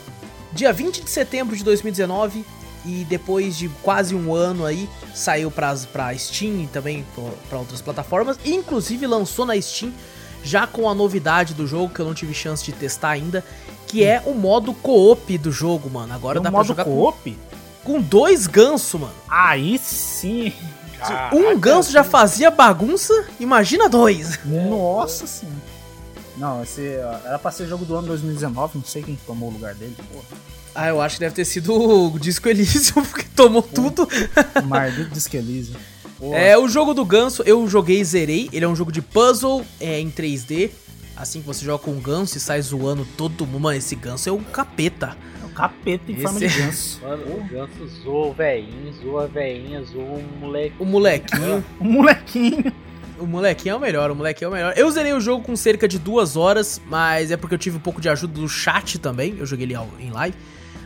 dia 0.52 0.74
20 0.74 1.04
de 1.04 1.10
setembro 1.10 1.56
de 1.56 1.64
2019 1.64 2.44
e 2.86 3.06
depois 3.10 3.58
de 3.58 3.70
quase 3.84 4.16
um 4.16 4.34
ano 4.34 4.66
aí 4.66 4.90
saiu 5.14 5.52
pra, 5.52 5.76
pra 5.92 6.18
Steam 6.18 6.62
e 6.64 6.68
também 6.68 7.06
pra 7.50 7.60
outras 7.60 7.82
plataformas. 7.82 8.40
E, 8.44 8.54
inclusive 8.56 9.06
lançou 9.06 9.46
na 9.46 9.60
Steam 9.62 9.92
já 10.44 10.66
com 10.66 10.90
a 10.90 10.96
novidade 10.96 11.54
do 11.54 11.68
jogo 11.68 11.94
que 11.94 12.00
eu 12.00 12.06
não 12.06 12.14
tive 12.14 12.34
chance 12.34 12.64
de 12.64 12.72
testar 12.72 13.10
ainda, 13.10 13.44
que 13.88 14.04
é 14.04 14.24
o 14.26 14.34
modo 14.34 14.74
co-op 14.74 15.38
do 15.38 15.52
jogo, 15.52 15.90
mano. 15.90 16.14
Agora 16.14 16.36
Tem 16.36 16.42
um 16.42 16.44
dá 16.44 16.50
pra 16.50 16.60
modo 16.60 16.68
jogar 16.68 16.86
co-op? 16.86 17.32
com 17.32 17.49
dois 18.02 18.46
gansos, 18.46 19.00
mano. 19.00 19.14
Aí 19.28 19.80
sim. 19.80 20.54
Caraca, 20.98 21.36
um 21.36 21.58
ganso 21.58 21.92
já 21.92 22.04
fazia 22.04 22.52
bagunça, 22.52 23.26
imagina 23.40 23.88
dois. 23.88 24.38
Nossa 24.46 25.26
senhora. 25.26 25.58
Não, 26.36 26.64
esse 26.64 26.86
era 27.26 27.40
pra 27.40 27.52
ser 27.52 27.68
jogo 27.68 27.86
do 27.86 27.96
ano 27.96 28.08
2019, 28.08 28.78
não 28.78 28.86
sei 28.86 29.02
quem 29.02 29.18
tomou 29.26 29.50
o 29.50 29.54
lugar 29.54 29.74
dele, 29.76 29.96
porra. 30.12 30.40
Ah, 30.74 30.88
eu 30.88 31.02
acho 31.02 31.16
que 31.16 31.22
deve 31.22 31.36
ter 31.36 31.46
sido 31.46 31.74
o 31.74 32.18
Disco 32.20 32.48
Elysium, 32.48 33.04
porque 33.06 33.26
tomou 33.36 33.62
tudo. 33.62 34.08
Maldito 34.66 35.10
Disque 35.10 35.38
Elysium. 35.38 35.76
Porra. 36.18 36.38
É, 36.38 36.58
o 36.58 36.68
jogo 36.68 36.94
do 36.94 37.06
ganso 37.06 37.44
eu 37.46 37.68
joguei 37.68 38.00
e 38.02 38.06
zerei. 38.06 38.50
Ele 38.52 38.66
é 38.66 38.68
um 38.68 38.76
jogo 38.76 38.92
de 38.92 39.02
puzzle 39.02 39.66
é, 39.80 40.00
em 40.00 40.12
3D. 40.12 40.70
Assim 41.16 41.42
que 41.42 41.48
você 41.48 41.66
joga 41.66 41.84
com 41.84 41.92
um 41.92 42.00
ganso 42.00 42.38
e 42.38 42.40
sai 42.40 42.62
zoando 42.62 43.06
todo 43.18 43.46
mundo. 43.46 43.62
Mano, 43.62 43.78
esse 43.78 43.96
ganso 43.96 44.30
é 44.30 44.32
um 44.32 44.44
capeta. 44.44 45.18
O 45.60 45.62
capeta 45.62 46.12
em 46.12 46.16
forma 46.18 46.40
de 46.40 46.46
Esse- 46.46 46.60
ganso. 46.62 47.02
Mano, 47.06 47.24
o 47.36 47.44
ganso 47.44 47.88
zoa 48.04 48.28
o 48.28 48.34
velhinho, 48.34 48.94
zoa 48.94 49.24
a 49.26 49.28
velhinha, 49.28 49.84
zoa 49.84 50.04
o 50.04 50.24
moleque. 50.40 50.76
O 50.80 50.86
molequinho. 50.86 51.64
Um 51.80 51.92
molequinho. 51.92 52.74
o 53.20 53.26
molequinho 53.26 53.74
é 53.74 53.76
o 53.76 53.80
melhor, 53.80 54.12
o 54.12 54.16
molequinho 54.16 54.48
é 54.48 54.50
o 54.50 54.54
melhor. 54.54 54.74
Eu 54.78 54.90
zerei 54.92 55.14
o 55.14 55.20
jogo 55.20 55.44
com 55.44 55.56
cerca 55.56 55.88
de 55.88 56.00
duas 56.00 56.38
horas, 56.38 56.82
mas 56.88 57.32
é 57.32 57.38
porque 57.38 57.56
eu 57.56 57.60
tive 57.60 57.78
um 57.78 57.82
pouco 57.82 58.00
de 58.00 58.08
ajuda 58.08 58.34
do 58.40 58.48
chat 58.48 58.98
também. 59.00 59.36
Eu 59.38 59.46
joguei 59.46 59.66
ele 59.66 59.76
em 60.00 60.12
live. 60.12 60.36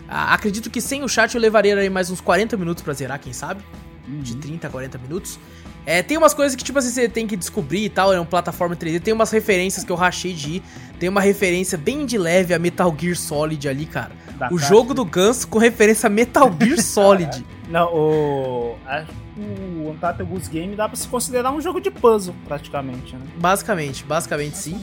Ah, 0.08 0.34
acredito 0.34 0.70
que 0.70 0.82
sem 0.82 1.04
o 1.04 1.08
chat 1.08 1.34
eu 1.36 1.42
levaria 1.42 1.76
aí 1.76 1.90
mais 1.90 2.10
uns 2.10 2.20
40 2.22 2.58
minutos 2.58 2.84
pra 2.84 2.94
zerar, 2.94 3.20
quem 3.20 3.34
sabe? 3.34 3.64
de 4.06 4.36
30 4.36 4.68
a 4.68 4.70
40 4.70 4.98
minutos. 4.98 5.40
É, 5.86 6.02
tem 6.02 6.18
umas 6.18 6.34
coisas 6.34 6.56
que, 6.56 6.64
tipo 6.64 6.80
assim, 6.80 6.90
você 6.90 7.10
tem 7.10 7.28
que 7.28 7.36
descobrir 7.36 7.86
e 7.86 7.90
tal, 7.90 8.14
é 8.14 8.20
uma 8.20 8.26
plataforma 8.26 8.76
3D, 8.76 9.02
tem 9.02 9.14
umas 9.14 9.32
referências 9.32 9.84
que 9.84 9.92
eu 9.92 9.96
rachei 9.96 10.34
de 10.34 10.58
ir, 10.58 10.64
tem 11.00 11.10
uma 11.10 11.20
referência 11.22 11.78
bem 11.78 12.06
de 12.06 12.18
leve 12.18 12.54
a 12.54 12.60
Metal 12.60 12.96
Gear 12.98 13.16
Solid 13.16 13.68
ali, 13.68 13.86
cara. 13.86 14.12
Da 14.38 14.48
o 14.48 14.52
caixa. 14.52 14.66
jogo 14.66 14.94
do 14.94 15.04
Ganso 15.04 15.48
com 15.48 15.60
referência 15.60 16.08
a 16.08 16.10
Metal 16.10 16.52
Gear 16.60 16.80
Solid. 16.82 17.46
Não, 17.70 17.94
o. 17.94 18.76
Acho 18.86 19.08
que 19.08 19.24
o 19.40 19.90
Untitled 19.90 20.24
Goose 20.24 20.50
Game 20.50 20.76
dá 20.76 20.88
pra 20.88 20.96
se 20.96 21.08
considerar 21.08 21.52
um 21.52 21.60
jogo 21.60 21.82
de 21.82 21.90
puzzle, 21.90 22.36
praticamente, 22.48 23.16
né? 23.16 23.22
basicamente, 23.38 24.04
basicamente 24.04 24.58
sim. 24.58 24.80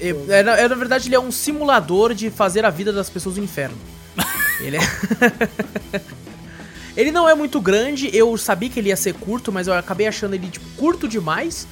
É, 0.00 0.38
é, 0.38 0.42
na, 0.42 0.56
é, 0.58 0.68
na 0.68 0.74
verdade, 0.74 1.08
ele 1.08 1.14
é 1.14 1.20
um 1.20 1.30
simulador 1.30 2.12
de 2.12 2.30
fazer 2.30 2.64
a 2.64 2.70
vida 2.70 2.92
das 2.92 3.08
pessoas 3.08 3.36
no 3.36 3.44
inferno. 3.44 3.76
ele 4.60 4.76
é. 4.76 4.80
ele 6.96 7.10
não 7.10 7.28
é 7.28 7.34
muito 7.34 7.60
grande, 7.60 8.10
eu 8.16 8.36
sabia 8.36 8.68
que 8.68 8.78
ele 8.80 8.88
ia 8.90 8.96
ser 8.96 9.14
curto, 9.14 9.50
mas 9.52 9.66
eu 9.66 9.74
acabei 9.74 10.06
achando 10.06 10.34
ele 10.34 10.48
tipo, 10.48 10.66
curto 10.76 11.08
demais. 11.08 11.66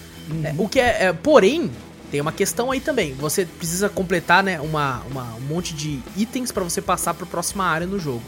É, 0.44 0.54
o 0.56 0.68
que 0.68 0.78
é, 0.80 1.06
é- 1.06 1.12
Porém, 1.12 1.70
tem 2.10 2.20
uma 2.20 2.32
questão 2.32 2.70
aí 2.70 2.80
também. 2.80 3.14
Você 3.14 3.44
precisa 3.44 3.88
completar, 3.88 4.42
né, 4.42 4.60
uma, 4.60 5.02
uma- 5.10 5.34
um 5.36 5.40
monte 5.40 5.74
de 5.74 6.00
itens 6.16 6.50
pra 6.52 6.62
você 6.64 6.80
passar 6.80 7.14
pra 7.14 7.26
próxima 7.26 7.64
área 7.64 7.86
no 7.86 7.98
jogo. 7.98 8.22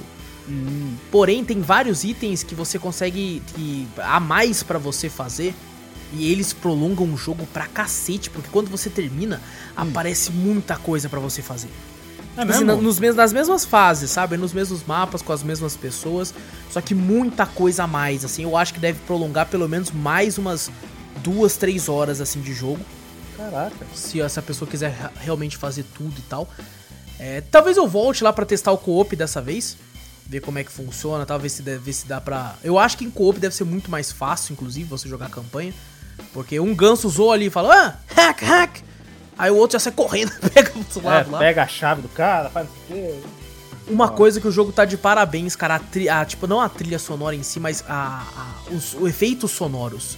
Hum, 0.49 0.95
Porém, 1.11 1.45
tem 1.45 1.61
vários 1.61 2.03
itens 2.03 2.43
que 2.43 2.55
você 2.55 2.79
consegue 2.79 3.41
que 3.55 3.87
a 3.99 4.19
mais 4.19 4.63
pra 4.63 4.79
você 4.79 5.09
fazer. 5.09 5.55
E 6.15 6.31
eles 6.31 6.53
prolongam 6.53 7.07
o 7.11 7.17
jogo 7.17 7.47
pra 7.55 7.67
cacete, 7.67 8.29
porque 8.29 8.49
quando 8.53 8.69
você 8.69 8.91
termina, 8.91 9.41
aparece 9.75 10.31
muita 10.31 10.77
coisa 10.77 11.09
pra 11.09 11.19
você 11.19 11.41
fazer. 11.41 11.71
É 12.37 12.43
assim, 12.43 12.65
nos 12.65 12.99
nas 13.15 13.33
mesmas 13.33 13.65
fases, 13.65 14.11
sabe? 14.11 14.37
Nos 14.37 14.53
mesmos 14.53 14.83
mapas, 14.85 15.21
com 15.21 15.33
as 15.33 15.43
mesmas 15.43 15.77
pessoas. 15.77 16.33
Só 16.71 16.81
que 16.81 16.95
muita 16.95 17.45
coisa 17.45 17.85
a 17.85 17.87
mais, 17.87 18.25
assim. 18.25 18.45
Eu 18.45 18.57
acho 18.57 18.73
que 18.73 18.81
deve 18.81 18.99
prolongar 19.01 19.47
pelo 19.47 19.69
menos 19.69 19.91
mais 19.91 20.39
umas 20.39 20.71
duas, 21.23 21.57
três 21.57 21.89
horas, 21.89 22.21
assim, 22.21 22.41
de 22.41 22.55
jogo. 22.55 22.81
Caraca. 23.37 23.87
Se 23.95 24.21
essa 24.21 24.41
pessoa 24.41 24.71
quiser 24.71 25.11
realmente 25.17 25.57
fazer 25.57 25.85
tudo 25.95 26.15
e 26.19 26.23
tal. 26.23 26.49
É, 27.19 27.41
talvez 27.41 27.77
eu 27.77 27.87
volte 27.87 28.25
lá 28.25 28.33
pra 28.33 28.47
testar 28.47 28.73
o 28.73 28.79
co-op 28.79 29.15
dessa 29.15 29.41
vez. 29.41 29.77
Ver 30.27 30.41
como 30.41 30.59
é 30.59 30.65
que 30.65 30.73
funciona, 30.73 31.27
talvez 31.27 31.53
se, 31.53 31.63
ver 31.63 31.93
se 31.93 32.07
dá 32.07 32.21
pra. 32.21 32.55
Eu 32.65 32.79
acho 32.79 32.97
que 32.97 33.05
em 33.05 33.11
co-op 33.11 33.39
deve 33.39 33.55
ser 33.55 33.65
muito 33.65 33.91
mais 33.91 34.11
fácil, 34.11 34.55
inclusive, 34.55 34.89
você 34.89 35.09
jogar 35.09 35.27
a 35.27 35.31
campanha. 35.31 35.75
Porque 36.33 36.59
um 36.59 36.75
ganso 36.75 37.07
usou 37.07 37.33
ali 37.33 37.47
e 37.47 37.51
fala, 37.51 37.75
ah, 37.75 37.97
hack, 38.15 38.43
hack! 38.43 38.92
Aí 39.39 39.51
o 39.51 39.57
outro 39.57 39.75
já 39.75 39.81
sai 39.81 39.93
correndo, 39.93 40.31
pega 40.53 40.71
pro 40.71 40.79
outro 40.81 41.01
É, 41.01 41.05
lado 41.05 41.31
lá. 41.31 41.39
pega 41.39 41.63
a 41.63 41.67
chave 41.69 42.03
do 42.03 42.09
cara, 42.09 42.51
faz 42.51 42.67
o 42.69 42.71
quê? 42.89 43.15
Uma 43.89 44.09
coisa 44.09 44.41
que 44.41 44.47
o 44.47 44.53
jogo 44.53 44.71
tá 44.73 44.85
de 44.85 44.97
parabéns, 44.97 45.57
cara, 45.57 45.75
a 45.77 45.79
tri- 45.79 46.09
a, 46.09 46.25
tipo, 46.25 46.47
não 46.47 46.61
a 46.61 46.69
trilha 46.69 46.99
sonora 46.99 47.35
em 47.35 47.43
si, 47.43 47.59
mas 47.59 47.83
a, 47.89 48.23
a- 48.37 48.71
os, 48.73 48.95
os 48.95 49.09
efeitos 49.09 49.51
sonoros. 49.51 50.17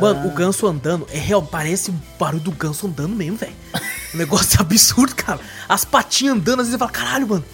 Mano, 0.00 0.20
Ah. 0.22 0.26
o 0.26 0.30
ganso 0.30 0.66
andando, 0.66 1.06
é 1.10 1.18
real, 1.18 1.42
parece 1.42 1.90
o 1.90 1.94
barulho 2.18 2.42
do 2.42 2.52
ganso 2.52 2.86
andando 2.86 3.16
mesmo, 3.16 3.36
velho. 3.38 3.54
O 4.14 4.16
negócio 4.18 4.56
é 4.58 4.60
absurdo, 4.62 5.14
cara. 5.16 5.40
As 5.68 5.84
patinhas 5.84 6.36
andando, 6.36 6.60
às 6.60 6.66
vezes 6.68 6.72
você 6.72 6.78
fala, 6.78 6.90
caralho, 6.90 7.26
mano. 7.26 7.44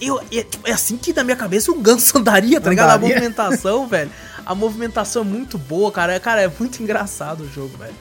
Eu, 0.00 0.18
é, 0.32 0.42
tipo, 0.42 0.66
é 0.66 0.72
assim 0.72 0.96
que 0.96 1.12
na 1.12 1.22
minha 1.22 1.36
cabeça 1.36 1.70
um 1.70 1.82
ganso 1.82 2.16
andaria, 2.16 2.58
tá 2.58 2.70
ligado? 2.70 2.88
A 2.90 2.98
movimentação, 2.98 3.86
velho. 3.86 4.10
A 4.50 4.54
movimentação 4.56 5.22
é 5.22 5.24
muito 5.24 5.56
boa, 5.56 5.92
cara. 5.92 6.12
É, 6.12 6.18
Cara, 6.18 6.42
é 6.42 6.48
muito 6.58 6.82
engraçado 6.82 7.42
o 7.44 7.48
jogo, 7.48 7.78
velho. 7.78 7.94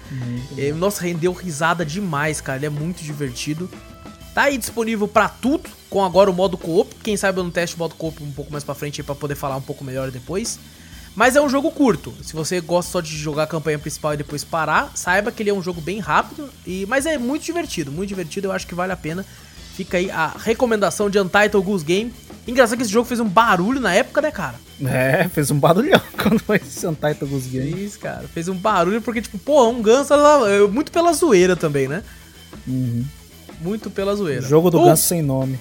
É, 0.57 0.73
nossa, 0.73 1.03
rendeu 1.03 1.31
risada 1.31 1.85
demais, 1.85 2.41
cara. 2.41 2.57
Ele 2.57 2.65
é 2.65 2.69
muito 2.71 3.03
divertido. 3.03 3.69
Tá 4.33 4.45
aí 4.45 4.57
disponível 4.57 5.07
pra 5.07 5.29
tudo, 5.29 5.69
com 5.91 6.03
agora 6.03 6.27
o 6.27 6.33
modo 6.33 6.57
co-op. 6.57 6.95
Quem 7.03 7.15
sabe 7.15 7.38
eu 7.39 7.43
não 7.43 7.51
teste 7.51 7.75
o 7.75 7.79
modo 7.79 7.93
co-op 7.93 8.23
um 8.23 8.31
pouco 8.31 8.51
mais 8.51 8.63
pra 8.63 8.73
frente 8.73 9.03
pra 9.03 9.13
poder 9.13 9.35
falar 9.35 9.57
um 9.57 9.62
pouco 9.62 9.83
melhor 9.83 10.10
depois. 10.10 10.58
Mas 11.15 11.35
é 11.35 11.41
um 11.41 11.47
jogo 11.47 11.69
curto. 11.69 12.12
Se 12.23 12.33
você 12.33 12.60
gosta 12.60 12.93
só 12.93 13.00
de 13.00 13.15
jogar 13.15 13.43
a 13.43 13.47
campanha 13.47 13.77
principal 13.77 14.15
e 14.15 14.17
depois 14.17 14.43
parar, 14.43 14.91
saiba 14.95 15.31
que 15.31 15.43
ele 15.43 15.52
é 15.52 15.54
um 15.54 15.62
jogo 15.62 15.79
bem 15.79 16.00
rápido. 16.00 16.50
E 16.65 16.83
mas 16.87 17.06
é 17.06 17.19
muito 17.19 17.43
divertido, 17.43 17.91
muito 17.91 18.10
divertido. 18.10 18.47
Eu 18.47 18.52
acho 18.54 18.65
que 18.65 18.73
vale 18.73 18.91
a 18.91 18.97
pena. 18.97 19.23
Fica 19.75 19.97
aí 19.97 20.10
a 20.10 20.33
recomendação 20.35 21.12
de 21.12 21.19
Untitled 21.19 21.63
Goose 21.63 21.85
Game. 21.85 22.12
Engraçado 22.48 22.77
que 22.77 22.83
esse 22.83 22.92
jogo 22.92 23.08
fez 23.08 23.19
um 23.19 23.27
barulho 23.27 23.79
na 23.79 23.94
época, 23.94 24.21
né, 24.21 24.31
cara? 24.31 24.56
É, 24.85 25.27
fez 25.29 25.52
um 25.52 25.60
barulhão 25.60 26.02
quando 26.21 26.40
foi 26.40 26.60
sentar 26.60 27.12
e 27.12 27.25
Goose 27.25 27.50
Game. 27.50 27.85
Isso, 27.85 28.00
cara. 28.00 28.25
Fez 28.33 28.48
um 28.48 28.56
barulho 28.56 29.02
porque, 29.02 29.21
tipo, 29.21 29.37
pô, 29.37 29.69
um 29.69 29.81
ganso. 29.81 30.13
Muito 30.71 30.92
pela 30.92 31.13
zoeira 31.13 31.56
também, 31.56 31.87
né? 31.87 32.04
Uhum. 32.67 33.06
Muito 33.62 33.90
pela 33.90 34.15
zoeira. 34.15 34.42
Jogo 34.42 34.69
do 34.69 34.79
O- 34.79 34.85
ganso 34.85 35.04
sem 35.04 35.21
nome. 35.21 35.60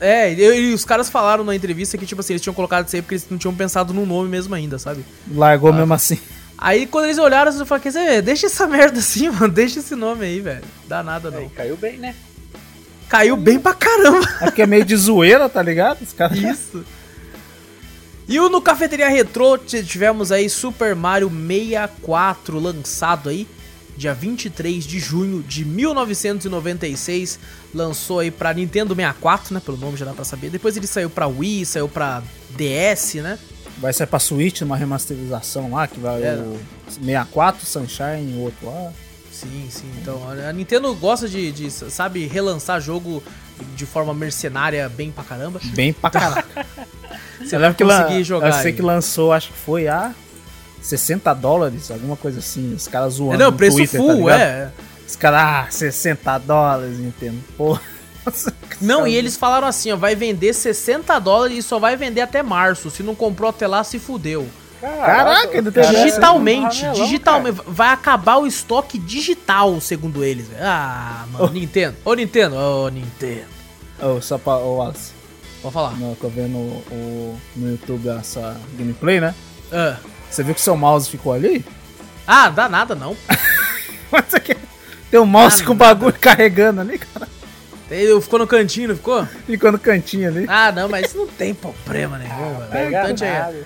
É, 0.00 0.32
e, 0.32 0.70
e 0.70 0.74
os 0.74 0.84
caras 0.84 1.10
falaram 1.10 1.42
na 1.44 1.54
entrevista 1.54 1.98
que, 1.98 2.06
tipo 2.06 2.20
assim, 2.20 2.32
eles 2.32 2.42
tinham 2.42 2.54
colocado 2.54 2.86
isso 2.86 2.94
aí 2.96 3.02
porque 3.02 3.14
eles 3.14 3.26
não 3.28 3.36
tinham 3.36 3.54
pensado 3.54 3.92
no 3.92 4.06
nome 4.06 4.28
mesmo 4.28 4.54
ainda, 4.54 4.78
sabe? 4.78 5.04
Largou 5.32 5.72
mesmo 5.72 5.92
assim. 5.92 6.18
Aí 6.56 6.86
quando 6.86 7.04
eles 7.06 7.18
olharam, 7.18 7.50
eles 7.52 7.60
falaram, 7.68 7.82
quer 7.82 7.88
dizer, 7.90 8.22
deixa 8.22 8.46
essa 8.46 8.66
merda 8.68 8.98
assim, 9.00 9.28
mano, 9.28 9.48
deixa 9.52 9.80
esse 9.80 9.94
nome 9.94 10.24
aí, 10.24 10.40
velho. 10.40 10.64
Dá 10.88 11.02
nada 11.02 11.30
não. 11.30 11.38
Aí 11.40 11.48
caiu 11.48 11.76
bem, 11.76 11.98
né? 11.98 12.14
Caiu 13.08 13.36
bem 13.36 13.58
pra 13.58 13.72
caramba. 13.74 14.26
É 14.40 14.44
porque 14.46 14.62
é 14.62 14.66
meio 14.66 14.84
de 14.84 14.96
zoeira, 14.96 15.48
tá 15.48 15.62
ligado? 15.62 16.02
Os 16.02 16.12
caras. 16.12 16.38
Isso. 16.38 16.84
E 18.28 18.38
o 18.38 18.48
no 18.50 18.60
Cafeteria 18.60 19.08
Retrô 19.08 19.56
tivemos 19.56 20.30
aí 20.30 20.50
Super 20.50 20.94
Mario 20.94 21.30
64 21.30 22.58
lançado 22.60 23.30
aí, 23.30 23.46
dia 23.96 24.12
23 24.12 24.84
de 24.84 24.98
junho 25.00 25.42
de 25.42 25.64
1996. 25.64 27.38
Lançou 27.74 28.18
aí 28.20 28.30
pra 28.30 28.52
Nintendo 28.52 28.94
64, 28.94 29.54
né? 29.54 29.62
Pelo 29.64 29.78
nome 29.78 29.96
já 29.96 30.04
dá 30.04 30.12
pra 30.12 30.24
saber. 30.24 30.50
Depois 30.50 30.76
ele 30.76 30.86
saiu 30.86 31.08
pra 31.08 31.26
Wii, 31.26 31.64
saiu 31.64 31.88
pra 31.88 32.22
DS, 32.50 33.14
né? 33.14 33.38
Vai 33.78 33.92
sair 33.92 34.06
pra 34.06 34.18
Switch 34.18 34.60
numa 34.60 34.76
remasterização 34.76 35.70
lá, 35.72 35.86
que 35.86 35.98
vai 36.00 36.22
É. 36.22 36.34
o 36.34 36.58
64, 36.90 37.64
Sunshine, 37.64 38.34
o 38.36 38.40
outro 38.40 38.66
lá. 38.66 38.92
Sim, 39.40 39.68
sim. 39.70 39.90
Então, 40.00 40.20
a 40.28 40.52
Nintendo 40.52 40.92
gosta 40.94 41.28
de, 41.28 41.52
de, 41.52 41.70
sabe, 41.70 42.26
relançar 42.26 42.80
jogo 42.80 43.22
de 43.76 43.86
forma 43.86 44.12
mercenária 44.12 44.88
bem 44.88 45.12
pra 45.12 45.22
caramba. 45.22 45.60
Bem 45.74 45.92
pra 45.92 46.10
caraca. 46.10 46.66
Você 47.38 47.54
eu 47.54 47.60
vai 47.60 47.68
lembro 47.68 47.76
que 47.76 47.84
conseguir 47.84 48.24
jogar 48.24 48.48
Eu 48.48 48.52
sei 48.54 48.66
aí. 48.66 48.72
que 48.72 48.82
lançou, 48.82 49.32
acho 49.32 49.48
que 49.52 49.58
foi 49.58 49.86
a 49.86 50.12
60 50.82 51.32
dólares, 51.34 51.88
alguma 51.90 52.16
coisa 52.16 52.40
assim. 52.40 52.74
Os 52.74 52.88
caras 52.88 53.14
zoando. 53.14 53.38
não, 53.38 53.52
preço 53.52 53.76
Twitter, 53.76 54.00
tá 54.00 54.06
full, 54.06 54.16
ligado? 54.16 54.40
é. 54.40 54.70
Os 55.06 55.16
caras, 55.16 55.40
ah, 55.40 55.66
60 55.70 56.38
dólares, 56.38 56.98
Nintendo. 56.98 57.38
Pô. 57.56 57.78
Não, 58.80 59.06
e 59.06 59.14
eles 59.14 59.38
falaram 59.38 59.66
assim, 59.66 59.90
ó, 59.90 59.96
vai 59.96 60.14
vender 60.14 60.52
60 60.52 61.18
dólares 61.18 61.56
e 61.56 61.62
só 61.62 61.78
vai 61.78 61.96
vender 61.96 62.20
até 62.20 62.42
março. 62.42 62.90
Se 62.90 63.02
não 63.02 63.14
comprou 63.14 63.48
até 63.48 63.66
lá, 63.66 63.82
se 63.82 63.98
fudeu. 63.98 64.46
Caraca, 64.80 65.56
ainda 65.56 65.72
tem 65.72 65.82
digitalmente, 65.90 66.82
ramelão, 66.84 67.04
digitalmente. 67.04 67.60
Vai 67.66 67.88
acabar 67.92 68.36
o 68.36 68.46
estoque 68.46 68.98
digital, 68.98 69.80
segundo 69.80 70.22
eles. 70.24 70.46
velho. 70.48 70.60
Ah, 70.64 71.24
mano, 71.32 71.52
Nintendo. 71.52 71.96
Ô, 72.04 72.14
Nintendo. 72.14 72.56
Ô, 72.56 72.88
Nintendo. 72.88 73.46
Oh, 74.00 74.20
só 74.20 74.38
pra. 74.38 74.56
Ô, 74.58 74.76
Wallace, 74.76 75.12
Pode 75.60 75.74
falar. 75.74 75.98
não, 75.98 76.10
eu 76.10 76.16
tô 76.16 76.28
vendo 76.28 76.56
o, 76.56 77.36
no 77.56 77.70
YouTube 77.70 78.08
essa 78.08 78.56
gameplay, 78.78 79.20
né? 79.20 79.34
Ah, 79.72 79.96
Você 80.30 80.44
viu 80.44 80.54
que 80.54 80.60
seu 80.60 80.76
mouse 80.76 81.10
ficou 81.10 81.32
ali? 81.32 81.64
Ah, 82.26 82.48
dá 82.48 82.68
nada 82.68 82.94
não. 82.94 83.16
Mas 84.12 84.32
aqui, 84.32 84.56
tem 85.10 85.18
um 85.18 85.26
mouse 85.26 85.62
Ah, 85.62 85.66
com 85.66 85.72
o 85.72 85.76
nada. 85.76 85.94
bagulho 85.94 86.16
carregando 86.20 86.80
ali, 86.82 86.98
cara. 86.98 87.26
Ele 87.90 88.20
ficou 88.20 88.38
no 88.38 88.46
cantinho, 88.46 88.88
não 88.88 88.96
ficou? 88.96 89.26
Ficou 89.46 89.72
no 89.72 89.78
cantinho 89.78 90.28
ali. 90.28 90.44
Ah, 90.46 90.70
não, 90.70 90.88
mas 90.90 91.06
isso 91.06 91.16
não 91.16 91.26
tem 91.26 91.54
problema 91.54 92.18
nenhum, 92.18 92.58
velho. 92.70 92.84
O 92.84 92.88
importante 92.88 93.24
é. 93.24 93.62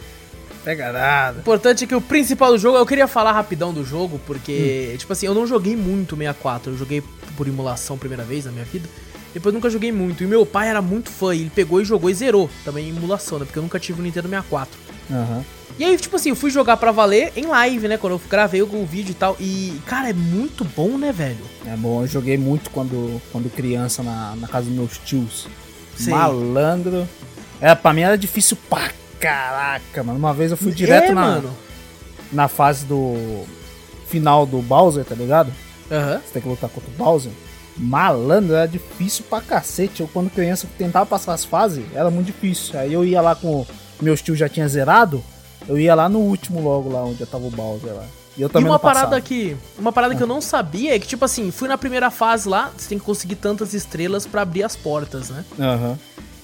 Pega 0.64 0.92
nada. 0.92 1.38
o 1.38 1.40
importante 1.40 1.84
é 1.84 1.86
que 1.86 1.94
o 1.94 2.00
principal 2.00 2.52
do 2.52 2.58
jogo, 2.58 2.78
eu 2.78 2.86
queria 2.86 3.08
falar 3.08 3.32
rapidão 3.32 3.72
do 3.72 3.84
jogo, 3.84 4.20
porque, 4.26 4.94
tipo 4.98 5.12
assim, 5.12 5.26
eu 5.26 5.34
não 5.34 5.46
joguei 5.46 5.76
muito 5.76 6.16
64, 6.16 6.72
eu 6.72 6.78
joguei 6.78 7.02
por 7.36 7.48
emulação 7.48 7.98
primeira 7.98 8.22
vez 8.22 8.44
na 8.44 8.52
minha 8.52 8.64
vida, 8.64 8.88
depois 9.34 9.54
nunca 9.54 9.68
joguei 9.68 9.90
muito, 9.90 10.22
e 10.22 10.26
meu 10.26 10.46
pai 10.46 10.68
era 10.68 10.80
muito 10.80 11.10
fã, 11.10 11.34
ele 11.34 11.50
pegou 11.52 11.80
e 11.80 11.84
jogou 11.84 12.10
e 12.10 12.14
zerou, 12.14 12.48
também 12.64 12.88
em 12.88 12.96
emulação, 12.96 13.38
né, 13.38 13.44
porque 13.44 13.58
eu 13.58 13.62
nunca 13.62 13.80
tive 13.80 14.00
o 14.00 14.02
Nintendo 14.02 14.28
64. 14.28 14.78
Aham. 15.10 15.44
E 15.78 15.84
aí, 15.84 15.96
tipo 15.96 16.14
assim, 16.16 16.28
eu 16.28 16.36
fui 16.36 16.50
jogar 16.50 16.76
pra 16.76 16.92
valer 16.92 17.32
em 17.34 17.46
live, 17.46 17.88
né, 17.88 17.96
quando 17.96 18.12
eu 18.12 18.20
gravei 18.28 18.62
o 18.62 18.86
vídeo 18.86 19.12
e 19.12 19.14
tal, 19.14 19.36
e, 19.40 19.80
cara, 19.86 20.10
é 20.10 20.12
muito 20.12 20.64
bom, 20.64 20.98
né, 20.98 21.10
velho? 21.10 21.44
É 21.66 21.74
bom, 21.76 22.02
eu 22.02 22.06
joguei 22.06 22.36
muito 22.36 22.70
quando, 22.70 23.20
quando 23.32 23.50
criança 23.50 24.02
na, 24.02 24.36
na 24.36 24.46
casa 24.46 24.66
dos 24.66 24.74
meus 24.76 24.98
tios. 24.98 25.48
Sei. 25.96 26.12
Malandro. 26.12 27.08
É, 27.60 27.74
pra 27.74 27.92
mim 27.92 28.02
era 28.02 28.18
difícil 28.18 28.56
pra 28.68 28.90
caraca, 29.22 30.02
mano. 30.02 30.18
Uma 30.18 30.34
vez 30.34 30.50
eu 30.50 30.56
fui 30.56 30.72
direto 30.72 31.10
é, 31.12 31.14
na, 31.14 31.20
mano. 31.20 31.56
na 32.32 32.48
fase 32.48 32.84
do 32.84 33.44
final 34.08 34.44
do 34.44 34.58
Bowser, 34.60 35.04
tá 35.04 35.14
ligado? 35.14 35.52
Aham. 35.90 36.20
Você 36.24 36.32
tem 36.32 36.42
que 36.42 36.48
lutar 36.48 36.68
contra 36.68 36.90
o 36.90 36.94
Bowser. 36.94 37.32
Malandro, 37.76 38.54
era 38.54 38.66
difícil 38.66 39.24
pra 39.30 39.40
cacete. 39.40 40.00
Eu, 40.02 40.08
quando 40.08 40.28
criança, 40.30 40.66
tentava 40.76 41.06
passar 41.06 41.32
as 41.32 41.44
fases, 41.44 41.84
era 41.94 42.10
muito 42.10 42.26
difícil. 42.26 42.78
Aí 42.78 42.92
eu 42.92 43.04
ia 43.04 43.20
lá 43.20 43.34
com. 43.34 43.64
Meus 44.00 44.20
tios 44.20 44.38
já 44.38 44.48
tinha 44.48 44.68
zerado. 44.68 45.22
Eu 45.68 45.78
ia 45.78 45.94
lá 45.94 46.08
no 46.08 46.18
último 46.18 46.60
logo, 46.60 46.90
lá 46.90 47.04
onde 47.04 47.24
tava 47.24 47.46
o 47.46 47.50
Bowser 47.50 47.94
lá. 47.94 48.04
E 48.36 48.42
eu 48.42 48.48
E 48.48 48.50
também 48.50 48.68
uma 48.68 48.74
não 48.74 48.78
passava. 48.80 49.06
parada 49.06 49.20
que. 49.22 49.56
Uma 49.78 49.92
parada 49.92 50.14
que 50.14 50.22
eu 50.22 50.26
não 50.26 50.40
sabia 50.40 50.94
é 50.94 50.98
que, 50.98 51.06
tipo 51.06 51.24
assim, 51.24 51.50
fui 51.50 51.68
na 51.68 51.78
primeira 51.78 52.10
fase 52.10 52.48
lá, 52.48 52.70
você 52.76 52.88
tem 52.88 52.98
que 52.98 53.04
conseguir 53.04 53.36
tantas 53.36 53.72
estrelas 53.72 54.26
pra 54.26 54.42
abrir 54.42 54.64
as 54.64 54.74
portas, 54.76 55.30
né? 55.30 55.44
Aham. 55.58 55.98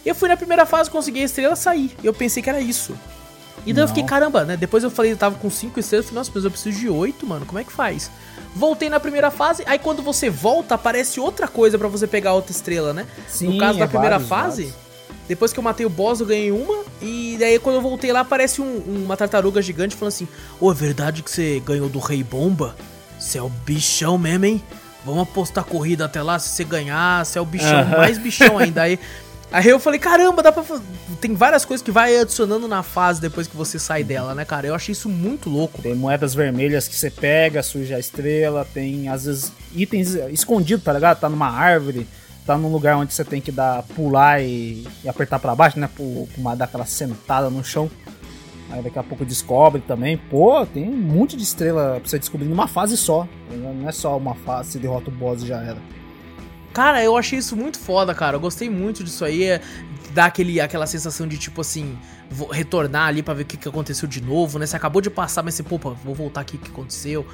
Eu 0.04 0.14
fui 0.14 0.28
na 0.28 0.36
primeira 0.36 0.64
fase, 0.64 0.90
consegui 0.90 1.20
a 1.20 1.24
estrela, 1.24 1.54
saí. 1.56 1.90
Eu 2.02 2.14
pensei 2.14 2.42
que 2.42 2.48
era 2.48 2.60
isso. 2.60 2.96
E 3.66 3.72
daí 3.72 3.84
eu 3.84 3.88
fiquei, 3.88 4.04
caramba, 4.04 4.44
né? 4.44 4.56
Depois 4.56 4.82
eu 4.84 4.90
falei, 4.90 5.12
eu 5.12 5.16
tava 5.16 5.34
com 5.36 5.50
5 5.50 5.78
estrelas, 5.80 6.06
eu 6.06 6.08
falei, 6.10 6.20
nossa, 6.20 6.30
mas 6.34 6.44
eu 6.44 6.50
preciso 6.50 6.78
de 6.78 6.88
8, 6.88 7.26
mano, 7.26 7.44
como 7.44 7.58
é 7.58 7.64
que 7.64 7.72
faz? 7.72 8.10
Voltei 8.54 8.88
na 8.88 8.98
primeira 8.98 9.30
fase, 9.30 9.62
aí 9.66 9.78
quando 9.78 10.00
você 10.02 10.30
volta, 10.30 10.74
aparece 10.76 11.20
outra 11.20 11.46
coisa 11.46 11.76
pra 11.76 11.88
você 11.88 12.06
pegar 12.06 12.32
outra 12.32 12.52
estrela, 12.52 12.94
né? 12.94 13.06
Sim, 13.28 13.48
no 13.54 13.58
caso 13.58 13.76
é 13.78 13.80
da 13.80 13.88
primeira 13.88 14.18
vários, 14.18 14.28
fase, 14.28 14.62
vários. 14.62 14.78
depois 15.28 15.52
que 15.52 15.58
eu 15.58 15.62
matei 15.62 15.84
o 15.84 15.90
boss, 15.90 16.20
eu 16.20 16.26
ganhei 16.26 16.50
uma. 16.50 16.82
E 17.02 17.36
daí 17.38 17.58
quando 17.58 17.76
eu 17.76 17.82
voltei 17.82 18.10
lá, 18.12 18.20
aparece 18.20 18.62
um- 18.62 19.02
uma 19.04 19.16
tartaruga 19.16 19.60
gigante 19.60 19.94
falando 19.96 20.14
assim: 20.14 20.28
Ô, 20.58 20.70
é 20.70 20.74
verdade 20.74 21.22
que 21.22 21.30
você 21.30 21.60
ganhou 21.64 21.88
do 21.88 21.98
Rei 21.98 22.22
Bomba? 22.22 22.74
Você 23.18 23.36
é 23.38 23.42
o 23.42 23.48
bichão 23.50 24.16
mesmo, 24.16 24.46
hein? 24.46 24.62
Vamos 25.04 25.24
apostar 25.24 25.64
corrida 25.64 26.06
até 26.06 26.22
lá, 26.22 26.38
se 26.38 26.48
você 26.50 26.64
ganhar, 26.64 27.24
você 27.26 27.38
é 27.38 27.42
o 27.42 27.44
bichão, 27.44 27.84
mais 27.98 28.16
bichão 28.18 28.56
ainda. 28.58 28.82
Aí, 28.82 28.98
aí 29.50 29.68
eu 29.68 29.78
falei, 29.78 29.98
caramba, 29.98 30.42
dá 30.42 30.52
pra 30.52 30.62
Tem 31.20 31.34
várias 31.34 31.64
coisas 31.64 31.84
que 31.84 31.90
vai 31.90 32.18
adicionando 32.18 32.68
na 32.68 32.82
fase 32.82 33.20
depois 33.20 33.46
que 33.46 33.56
você 33.56 33.78
sai 33.78 34.04
dela, 34.04 34.34
né, 34.34 34.44
cara? 34.44 34.66
Eu 34.66 34.74
achei 34.74 34.92
isso 34.92 35.08
muito 35.08 35.48
louco. 35.48 35.80
Tem 35.82 35.94
moedas 35.94 36.34
vermelhas 36.34 36.86
que 36.86 36.94
você 36.94 37.10
pega, 37.10 37.62
suja 37.62 37.96
a 37.96 38.00
estrela, 38.00 38.66
tem 38.72 39.08
às 39.08 39.24
vezes 39.24 39.52
itens 39.74 40.14
escondidos, 40.30 40.84
tá 40.84 40.92
ligado? 40.92 41.20
Tá 41.20 41.28
numa 41.28 41.50
árvore, 41.50 42.06
tá 42.46 42.56
num 42.56 42.70
lugar 42.70 42.96
onde 42.96 43.12
você 43.12 43.24
tem 43.24 43.40
que 43.40 43.52
dar, 43.52 43.82
pular 43.94 44.42
e, 44.42 44.86
e 45.02 45.08
apertar 45.08 45.38
pra 45.38 45.54
baixo, 45.54 45.78
né? 45.78 45.88
Mar 46.38 46.56
dar 46.56 46.66
aquela 46.66 46.86
sentada 46.86 47.50
no 47.50 47.64
chão. 47.64 47.90
Aí 48.70 48.82
daqui 48.82 48.98
a 48.98 49.02
pouco 49.02 49.24
descobre 49.24 49.80
também. 49.80 50.16
Pô, 50.16 50.64
tem 50.66 50.88
um 50.88 50.96
monte 50.96 51.36
de 51.36 51.42
estrela 51.42 51.98
pra 52.00 52.08
você 52.08 52.18
descobrir 52.18 52.46
numa 52.46 52.68
fase 52.68 52.96
só. 52.96 53.26
Não 53.50 53.88
é 53.88 53.92
só 53.92 54.16
uma 54.16 54.34
fase, 54.34 54.72
você 54.72 54.78
derrota 54.78 55.10
o 55.10 55.12
boss 55.12 55.42
e 55.42 55.46
já 55.46 55.62
era. 55.62 55.78
Cara, 56.72 57.02
eu 57.02 57.16
achei 57.16 57.38
isso 57.38 57.56
muito 57.56 57.78
foda, 57.78 58.14
cara. 58.14 58.36
Eu 58.36 58.40
gostei 58.40 58.68
muito 58.70 59.02
disso 59.02 59.24
aí. 59.24 59.44
É, 59.44 59.60
dá 60.12 60.26
aquele, 60.26 60.60
aquela 60.60 60.86
sensação 60.86 61.26
de, 61.26 61.36
tipo 61.38 61.60
assim, 61.60 61.98
vou 62.30 62.48
retornar 62.50 63.08
ali 63.08 63.22
pra 63.22 63.34
ver 63.34 63.42
o 63.42 63.46
que, 63.46 63.56
que 63.56 63.68
aconteceu 63.68 64.08
de 64.08 64.20
novo, 64.22 64.58
né? 64.58 64.66
Você 64.66 64.76
acabou 64.76 65.00
de 65.02 65.10
passar, 65.10 65.42
mas 65.42 65.54
você, 65.54 65.62
pô, 65.62 65.78
vou 65.78 66.14
voltar 66.14 66.42
aqui 66.42 66.56
o 66.56 66.58
que 66.58 66.70
aconteceu. 66.70 67.26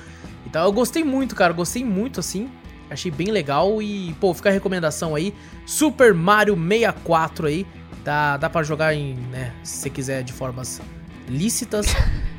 Então 0.46 0.62
eu 0.64 0.72
gostei 0.72 1.04
muito, 1.04 1.34
cara. 1.34 1.52
Eu 1.52 1.56
gostei 1.56 1.84
muito, 1.84 2.20
assim. 2.20 2.48
Achei 2.90 3.10
bem 3.10 3.28
legal 3.30 3.80
e, 3.82 4.14
pô, 4.20 4.32
fica 4.34 4.48
a 4.50 4.52
recomendação 4.52 5.14
aí. 5.14 5.34
Super 5.66 6.14
Mario 6.14 6.54
64 6.54 7.46
aí. 7.46 7.66
Dá, 8.04 8.36
dá 8.36 8.50
pra 8.50 8.62
jogar 8.62 8.94
em, 8.94 9.14
né, 9.30 9.52
se 9.62 9.78
você 9.78 9.90
quiser 9.90 10.22
de 10.22 10.32
formas 10.32 10.80
lícitas. 11.28 11.86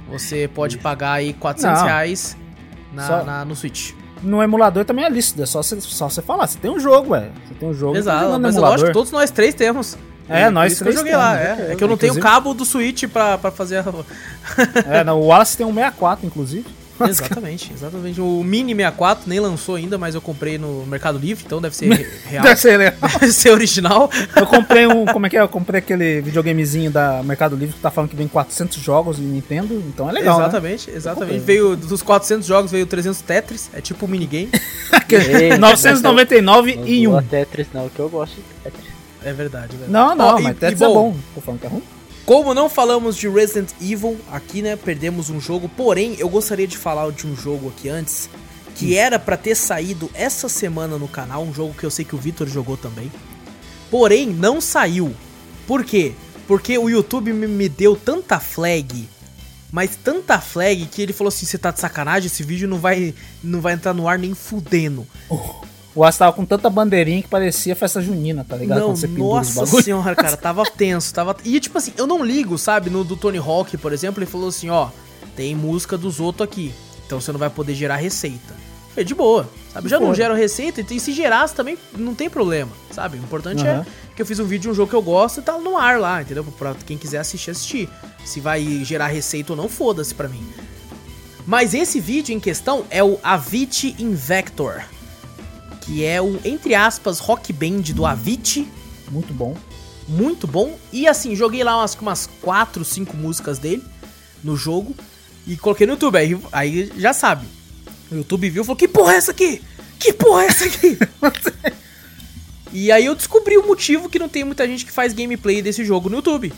Você 0.07 0.47
pode 0.53 0.77
pagar 0.77 1.13
aí 1.13 1.33
400 1.33 1.79
Não. 1.79 1.85
reais 1.87 2.37
na, 2.93 3.23
na- 3.23 3.45
no 3.45 3.55
Switch. 3.55 3.93
No 4.23 4.41
emulador 4.41 4.85
também 4.85 5.05
é 5.05 5.09
lícito, 5.09 5.41
é 5.43 5.45
só 5.45 5.61
você, 5.61 5.79
só 5.81 6.09
falar. 6.21 6.47
Você 6.47 6.57
tem 6.57 6.71
um 6.71 6.79
jogo, 6.79 7.11
ué. 7.11 7.29
Você 7.47 7.53
tem 7.55 7.69
um 7.69 7.73
jogo. 7.73 7.93
tá 7.93 7.99
Exato, 7.99 8.29
no 8.31 8.39
mas 8.39 8.55
lógico, 8.55 8.91
todos 8.93 9.11
nós 9.11 9.29
três 9.31 9.53
temos. 9.53 9.97
É, 10.27 10.45
por 10.45 10.51
nós 10.53 10.73
que 10.73 10.81
eu 10.81 10.85
três 10.85 10.95
joguei 10.97 11.15
lá, 11.15 11.37
temos, 11.37 11.59
é. 11.59 11.65
eu- 11.67 11.71
É 11.71 11.75
que 11.75 11.83
eu 11.83 11.87
não 11.87 11.97
tenho 11.97 12.11
inclusive- 12.13 12.21
cabo 12.33 12.53
do 12.53 12.65
Switch 12.65 13.03
pra, 13.07 13.37
pra 13.37 13.51
fazer 13.51 13.77
a... 13.77 13.85
É, 14.89 15.03
não, 15.03 15.19
o 15.21 15.27
Wallace 15.27 15.55
tem 15.55 15.65
um 15.65 15.73
64, 15.73 16.25
inclusive. 16.25 16.65
Exatamente, 17.09 17.73
exatamente. 17.73 18.21
O 18.21 18.43
Mini 18.43 18.73
64 18.73 19.27
nem 19.27 19.39
lançou 19.39 19.75
ainda, 19.75 19.97
mas 19.97 20.15
eu 20.15 20.21
comprei 20.21 20.57
no 20.57 20.85
Mercado 20.85 21.17
Livre, 21.19 21.43
então 21.45 21.59
deve 21.61 21.75
ser 21.75 21.87
re- 21.93 22.07
real. 22.29 22.43
Deve 22.43 22.59
ser 22.61 22.77
legal. 22.77 23.09
deve 23.19 23.31
ser 23.33 23.49
original. 23.49 24.09
Eu 24.35 24.45
comprei 24.47 24.87
um. 24.87 25.05
Como 25.05 25.25
é 25.25 25.29
que 25.29 25.37
é? 25.37 25.41
Eu 25.41 25.49
comprei 25.49 25.79
aquele 25.79 26.21
videogamezinho 26.21 26.89
da 26.89 27.21
Mercado 27.23 27.55
Livre 27.55 27.75
que 27.75 27.81
tá 27.81 27.91
falando 27.91 28.09
que 28.11 28.15
vem 28.15 28.27
400 28.27 28.77
jogos 28.81 29.17
de 29.17 29.23
Nintendo, 29.23 29.75
então 29.87 30.09
é 30.09 30.13
legal. 30.13 30.37
Né? 30.39 30.43
exatamente, 30.45 30.89
exatamente. 30.89 31.37
Eu 31.37 31.41
Veio 31.43 31.75
dos 31.75 32.01
400 32.01 32.47
jogos, 32.47 32.71
veio 32.71 32.85
300 32.85 33.19
Tetris, 33.21 33.69
é 33.73 33.81
tipo 33.81 34.05
um 34.05 34.09
minigame. 34.09 34.49
Ei, 35.11 35.57
999 35.57 36.75
Não 36.75 36.87
em 36.87 37.05
zoa 37.05 37.19
um. 37.19 37.23
Tetris 37.23 37.67
não, 37.73 37.89
que 37.89 37.99
eu 37.99 38.09
gosto 38.09 38.35
de 38.35 38.41
Tetris. 38.63 38.85
É 39.23 39.33
verdade, 39.33 39.65
é 39.75 39.77
verdade. 39.77 39.91
Não, 39.91 40.15
não, 40.15 40.39
mas 40.39 40.55
e- 40.55 40.59
Tetris 40.59 40.81
e 40.81 40.83
é 40.83 40.87
bom. 40.87 41.15
Tô 41.33 41.41
falando 41.41 41.59
que 41.59 41.65
é 41.65 41.69
ruim. 41.69 41.83
Como 42.25 42.55
não 42.55 42.67
falamos 42.67 43.15
de 43.15 43.29
Resident 43.29 43.69
Evil 43.79 44.19
aqui, 44.31 44.63
né? 44.63 44.75
Perdemos 44.75 45.29
um 45.29 45.39
jogo. 45.39 45.69
Porém, 45.69 46.15
eu 46.17 46.27
gostaria 46.27 46.65
de 46.65 46.75
falar 46.75 47.11
de 47.11 47.27
um 47.27 47.35
jogo 47.35 47.69
aqui 47.69 47.87
antes. 47.87 48.27
Que 48.73 48.97
era 48.97 49.17
pra 49.19 49.37
ter 49.37 49.55
saído 49.55 50.09
essa 50.13 50.49
semana 50.49 50.97
no 50.97 51.07
canal. 51.07 51.43
Um 51.43 51.53
jogo 51.53 51.75
que 51.75 51.85
eu 51.85 51.91
sei 51.91 52.03
que 52.03 52.15
o 52.15 52.17
Vitor 52.17 52.47
jogou 52.47 52.75
também. 52.75 53.11
Porém, 53.91 54.27
não 54.27 54.59
saiu. 54.59 55.13
Por 55.67 55.85
quê? 55.85 56.13
Porque 56.47 56.77
o 56.77 56.89
YouTube 56.89 57.31
me, 57.31 57.69
deu 57.69 57.95
tanta 57.95 58.39
flag. 58.39 59.07
Mas 59.71 59.95
tanta 59.95 60.41
flag 60.41 60.87
que 60.87 61.01
ele 61.01 61.13
falou 61.13 61.29
assim: 61.29 61.45
você 61.45 61.57
tá 61.59 61.71
de 61.71 61.79
sacanagem? 61.79 62.27
Esse 62.27 62.43
vídeo 62.43 62.67
não 62.67 62.79
vai, 62.79 63.13
não 63.43 63.61
vai 63.61 63.73
entrar 63.73 63.93
no 63.93 64.07
ar 64.07 64.17
nem 64.17 64.33
fudendo. 64.33 65.07
O 65.95 66.03
Aço 66.03 66.19
tava 66.19 66.33
com 66.33 66.45
tanta 66.45 66.69
bandeirinha 66.69 67.21
que 67.21 67.27
parecia 67.29 67.73
festa 67.73 68.01
junina, 68.01 68.43
tá 68.43 68.57
ligado? 68.57 68.79
Não, 68.79 68.89
nossa 68.89 69.81
senhora, 69.81 70.13
cara, 70.13 70.35
tava 70.35 70.63
tenso, 70.77 71.13
tava... 71.13 71.37
E, 71.45 71.57
tipo 71.57 71.77
assim, 71.77 71.93
eu 71.95 72.05
não 72.05 72.23
ligo, 72.23 72.57
sabe? 72.57 72.89
No 72.89 73.05
do 73.05 73.15
Tony 73.15 73.37
Hawk, 73.37 73.77
por 73.77 73.93
exemplo, 73.93 74.21
ele 74.21 74.29
falou 74.29 74.49
assim, 74.49 74.69
ó, 74.69 74.89
tem 75.37 75.55
música 75.55 75.97
dos 75.97 76.19
outros 76.19 76.45
aqui, 76.45 76.73
então 77.05 77.21
você 77.21 77.31
não 77.31 77.39
vai 77.39 77.49
poder 77.49 77.73
gerar 77.73 77.95
receita. 77.95 78.53
É 78.97 79.03
de 79.03 79.15
boa, 79.15 79.49
sabe? 79.73 79.89
Já 79.89 79.99
não 79.99 80.13
gero 80.13 80.33
receita, 80.33 80.81
e 80.81 80.99
se 80.99 81.13
gerasse 81.13 81.53
também 81.53 81.77
não 81.97 82.13
tem 82.13 82.29
problema, 82.29 82.71
sabe? 82.91 83.17
O 83.17 83.21
importante 83.21 83.65
Aham. 83.65 83.81
é 83.81 84.15
que 84.15 84.21
eu 84.21 84.25
fiz 84.25 84.39
um 84.39 84.45
vídeo 84.45 84.63
de 84.63 84.69
um 84.69 84.73
jogo 84.73 84.89
que 84.89 84.95
eu 84.95 85.01
gosto 85.01 85.39
e 85.39 85.43
tá 85.43 85.57
no 85.57 85.77
ar 85.77 85.99
lá, 85.99 86.21
entendeu? 86.21 86.43
Pra 86.43 86.73
quem 86.85 86.97
quiser 86.97 87.19
assistir, 87.19 87.51
assistir. 87.51 87.89
Se 88.23 88.39
vai 88.39 88.83
gerar 88.85 89.07
receita 89.07 89.53
ou 89.53 89.57
não, 89.57 89.67
foda-se 89.67 90.13
pra 90.15 90.29
mim. 90.29 90.45
Mas 91.45 91.73
esse 91.73 91.99
vídeo 91.99 92.33
em 92.33 92.39
questão 92.39 92.85
é 92.89 93.03
o 93.03 93.19
Avicii 93.21 93.95
Invector, 93.99 94.81
que 95.85 96.03
é 96.03 96.21
o, 96.21 96.39
entre 96.43 96.73
aspas, 96.75 97.19
rock 97.19 97.53
band 97.53 97.81
do 97.93 98.05
Avicii, 98.05 98.67
Muito 99.11 99.33
bom. 99.33 99.55
muito 100.07 100.47
bom. 100.47 100.77
E 100.91 101.07
assim, 101.07 101.35
joguei 101.35 101.63
lá 101.63 101.77
umas, 101.77 101.95
umas 101.95 102.29
4, 102.41 102.83
5 102.83 103.15
músicas 103.17 103.59
dele 103.59 103.83
no 104.43 104.55
jogo 104.55 104.95
e 105.47 105.55
coloquei 105.57 105.85
no 105.87 105.93
YouTube. 105.93 106.17
Aí, 106.17 106.37
aí 106.51 106.91
já 106.97 107.13
sabe. 107.13 107.45
O 108.11 108.15
YouTube 108.15 108.49
viu 108.49 108.61
e 108.63 108.65
falou: 108.65 108.77
Que 108.77 108.87
porra 108.87 109.13
é 109.13 109.17
essa 109.17 109.31
aqui? 109.31 109.61
Que 109.99 110.11
porra 110.13 110.43
é 110.43 110.47
essa 110.47 110.65
aqui? 110.65 110.97
e 112.71 112.91
aí 112.91 113.05
eu 113.05 113.15
descobri 113.15 113.57
o 113.57 113.65
motivo 113.65 114.09
que 114.09 114.19
não 114.19 114.27
tem 114.29 114.43
muita 114.43 114.67
gente 114.67 114.85
que 114.85 114.91
faz 114.91 115.13
gameplay 115.13 115.61
desse 115.61 115.83
jogo 115.85 116.09
no 116.09 116.17
YouTube. 116.17 116.49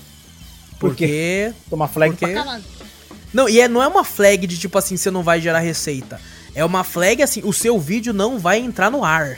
Por 0.80 0.90
Porque. 0.90 1.54
Toma 1.70 1.88
flag 1.88 2.12
Porque- 2.16 2.26
pra 2.34 2.44
caralho. 2.44 2.64
Não, 3.34 3.48
e 3.50 3.60
é, 3.60 3.68
não 3.68 3.84
é 3.84 3.88
uma 3.88 4.04
flag 4.06 4.48
de 4.48 4.58
tipo 4.58 4.78
assim, 4.78 4.96
você 4.96 5.12
não 5.12 5.22
vai 5.22 5.42
gerar 5.42 5.60
receita. 5.60 6.20
É 6.58 6.66
uma 6.66 6.84
flag 6.84 7.22
assim, 7.22 7.42
o 7.44 7.54
seu 7.54 7.80
vídeo 7.80 8.12
não 8.14 8.40
vai 8.40 8.58
entrar 8.60 8.90
no 8.90 9.04
ar. 9.04 9.38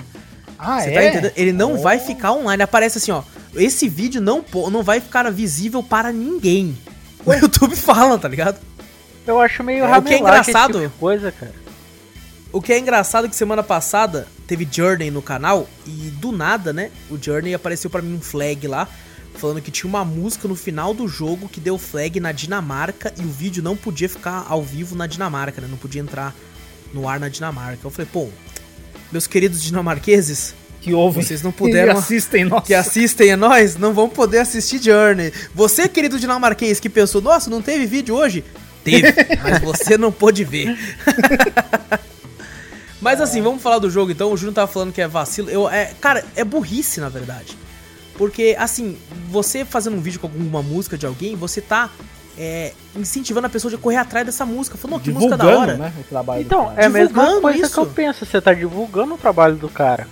Ah, 0.57 0.80
Você 0.82 0.89
é? 0.89 0.93
tá 0.93 1.05
entendendo? 1.09 1.34
Ele 1.36 1.51
não 1.51 1.74
Oh. 1.76 1.82
vai 1.82 1.99
ficar 1.99 2.32
online. 2.32 2.63
Aparece 2.63 2.97
assim, 2.97 3.11
ó. 3.11 3.24
Esse 3.53 3.89
vídeo 3.89 4.22
não, 4.22 4.43
não 4.72 4.84
vai 4.84 4.99
ficar 5.01 5.30
visível 5.32 5.84
para 5.84 6.11
ninguém. 6.13 6.78
O 7.26 7.34
YouTube 7.34 7.76
fala, 7.78 8.17
tá 8.17 8.28
ligado? 8.28 8.57
Eu 9.28 9.39
acho 9.39 9.61
meio 9.63 9.84
É, 9.84 9.97
o 9.97 10.01
que 10.01 10.09
é 10.09 10.13
esse 10.13 10.22
engraçado- 10.24 10.80
tipo 10.82 10.97
coisa, 10.97 11.32
cara. 11.32 11.53
O 12.51 12.61
que 12.61 12.72
é 12.74 12.80
engraçado 12.80 13.26
é 13.26 13.30
que 13.30 13.36
semana 13.36 13.61
passada 13.63 14.26
teve 14.47 14.67
Journey 14.72 15.11
no 15.11 15.22
canal 15.22 15.67
e 15.86 16.09
do 16.11 16.32
nada, 16.32 16.72
né? 16.74 16.89
O 17.09 17.17
Journey 17.22 17.53
apareceu 17.53 17.89
pra 17.89 18.01
mim 18.01 18.15
um 18.15 18.22
flag 18.22 18.65
lá, 18.67 18.88
falando 19.36 19.61
que 19.61 19.70
tinha 19.72 19.88
uma 19.89 20.03
música 20.03 20.47
no 20.47 20.55
final 20.55 20.93
do 20.93 21.07
jogo 21.07 21.47
que 21.49 21.59
deu 21.59 21.78
flag 21.78 22.20
na 22.20 22.32
Dinamarca 22.32 23.13
e 23.17 23.22
o 23.22 23.30
vídeo 23.30 23.61
não 23.61 23.76
podia 23.78 24.09
ficar 24.09 24.45
ao 24.49 24.63
vivo 24.63 24.95
na 24.95 25.05
Dinamarca, 25.05 25.61
né? 25.61 25.67
Não 25.70 25.78
podia 25.78 26.01
entrar 26.01 26.34
no 26.93 27.07
ar 27.07 27.19
na 27.19 27.29
Dinamarca. 27.29 27.79
Eu 27.83 27.89
falei, 27.91 28.09
pô, 28.11 28.29
meus 29.11 29.27
queridos 29.27 29.61
dinamarqueses, 29.63 30.53
Que 30.81 30.93
ouvem. 30.93 31.23
Vocês 31.23 31.41
não 31.41 31.51
puderam- 31.51 31.95
E 31.95 31.97
assistem, 31.97 32.45
nossa. 32.45 32.65
que 32.65 32.73
assistem 32.73 33.31
a 33.33 33.37
nós 33.37 33.75
não 33.75 33.93
vão 33.93 34.07
poder 34.09 34.39
assistir 34.39 34.81
Journey. 34.81 35.31
Você, 35.53 35.87
querido 35.89 36.17
dinamarquês, 36.19 36.79
que 36.79 36.89
pensou, 36.89 37.21
nossa, 37.21 37.49
não 37.49 37.61
teve 37.61 37.85
vídeo 37.85 38.15
hoje? 38.15 38.43
Teve, 38.83 39.13
mas 39.43 39.59
você 39.61 39.97
não 39.97 40.11
pôde 40.11 40.43
ver. 40.45 40.77
mas 43.01 43.21
assim, 43.21 43.41
vamos 43.41 43.61
falar 43.61 43.79
do 43.79 43.89
jogo 43.89 44.11
então. 44.11 44.31
O 44.31 44.37
Júnior 44.37 44.53
tava 44.55 44.71
falando 44.71 44.93
que 44.93 45.01
é 45.01 45.07
vacilo. 45.07 45.49
Eu, 45.49 45.69
é, 45.69 45.93
cara, 45.99 46.23
é 46.35 46.43
burrice, 46.43 46.99
na 46.99 47.09
verdade. 47.09 47.57
Porque, 48.17 48.55
assim, 48.59 48.97
você 49.29 49.63
fazendo 49.63 49.95
um 49.95 50.01
vídeo 50.01 50.19
com 50.19 50.27
alguma 50.27 50.61
música 50.61 50.97
de 50.97 51.05
alguém, 51.05 51.35
você 51.35 51.61
tá 51.61 51.89
é, 52.39 52.71
incentivando 52.95 53.47
a 53.47 53.49
pessoa 53.49 53.73
a 53.73 53.77
correr 53.77 53.97
atrás 53.97 54.25
dessa 54.25 54.45
música. 54.45 54.77
Falando, 54.77 54.93
"Não, 54.97 55.03
que 55.03 55.11
música 55.11 55.35
da 55.35 55.45
hora. 55.45 55.75
né, 55.75 55.93
o 55.99 56.03
trabalho 56.03 56.41
Então, 56.41 56.73
é 56.77 56.85
a 56.85 56.89
mesma 56.89 57.41
coisa 57.41 57.65
isso. 57.65 57.73
que 57.73 57.79
eu 57.79 57.85
penso. 57.85 58.25
Você 58.25 58.39
tá 58.39 58.53
divulgando 58.53 59.13
o 59.13 59.17
trabalho 59.17 59.55
do 59.57 59.67
cara. 59.67 60.07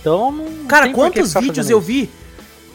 Então, 0.00 0.30
não. 0.30 0.66
Cara, 0.66 0.84
tem 0.86 0.94
por 0.94 1.10
que 1.10 1.18
quantos 1.18 1.34
vídeos 1.34 1.68
eu 1.68 1.80
vi? 1.80 2.08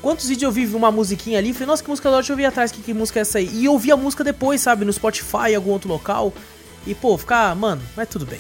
Quantos 0.02 0.28
vídeos 0.28 0.44
eu 0.44 0.52
vi 0.52 0.66
uma 0.76 0.92
musiquinha 0.92 1.38
ali? 1.40 1.54
Falei, 1.54 1.68
nossa, 1.68 1.82
que 1.84 1.90
música 1.90 2.10
da 2.10 2.16
hora, 2.16 2.22
deixa 2.24 2.34
eu 2.34 2.38
ver 2.38 2.46
atrás 2.46 2.72
que, 2.72 2.82
que 2.82 2.94
música 2.94 3.20
é 3.20 3.22
essa 3.22 3.38
aí. 3.38 3.50
E 3.54 3.66
eu 3.66 3.78
vi 3.80 3.92
a 3.92 3.96
música 3.96 4.24
depois, 4.24 4.60
sabe, 4.60 4.84
no 4.84 4.92
Spotify, 4.92 5.52
em 5.52 5.56
algum 5.56 5.72
outro 5.72 5.88
local. 5.88 6.34
E, 6.86 6.94
pô, 6.94 7.18
ficar, 7.18 7.56
mano, 7.56 7.82
mas 7.96 8.10
tudo 8.10 8.26
bem. 8.26 8.40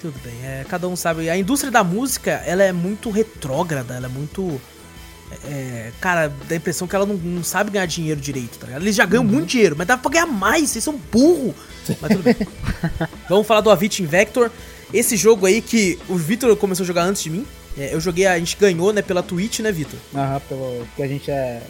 Tudo 0.00 0.14
bem, 0.22 0.34
é, 0.44 0.64
cada 0.68 0.86
um 0.88 0.94
sabe. 0.94 1.28
A 1.28 1.36
indústria 1.36 1.70
da 1.72 1.82
música, 1.82 2.30
ela 2.46 2.62
é 2.62 2.70
muito 2.72 3.10
retrógrada, 3.10 3.94
ela 3.94 4.06
é 4.06 4.08
muito. 4.08 4.60
É, 5.44 5.92
cara, 6.00 6.28
dá 6.28 6.54
a 6.54 6.56
impressão 6.56 6.86
que 6.86 6.94
ela 6.94 7.06
não, 7.06 7.16
não 7.16 7.42
sabe 7.42 7.70
ganhar 7.70 7.86
dinheiro 7.86 8.20
direito, 8.20 8.58
tá 8.58 8.66
ligado? 8.66 8.82
Eles 8.82 8.94
já 8.94 9.04
ganham 9.04 9.24
muito 9.24 9.46
dinheiro, 9.46 9.74
mas 9.76 9.86
dá 9.86 9.96
pra 9.96 10.10
ganhar 10.10 10.26
mais, 10.26 10.70
vocês 10.70 10.84
são 10.84 10.96
burro. 11.12 11.54
Mas 12.00 12.12
tudo 12.12 12.22
bem. 12.22 12.36
Vamos 13.28 13.46
falar 13.46 13.60
do 13.60 13.70
Avicii 13.70 14.04
Invector. 14.04 14.50
Esse 14.92 15.16
jogo 15.16 15.46
aí 15.46 15.60
que 15.60 15.98
o 16.08 16.16
Vitor 16.16 16.54
começou 16.56 16.84
a 16.84 16.86
jogar 16.86 17.02
antes 17.02 17.22
de 17.22 17.30
mim. 17.30 17.46
É, 17.76 17.92
eu 17.92 18.00
joguei, 18.00 18.26
a 18.26 18.38
gente 18.38 18.56
ganhou, 18.56 18.92
né, 18.92 19.02
pela 19.02 19.22
Twitch, 19.22 19.60
né, 19.60 19.70
Vitor? 19.70 19.98
Aham, 20.14 20.40
pelo 20.48 20.86
que 20.94 21.02
a 21.02 21.08
gente 21.08 21.30
é. 21.30 21.62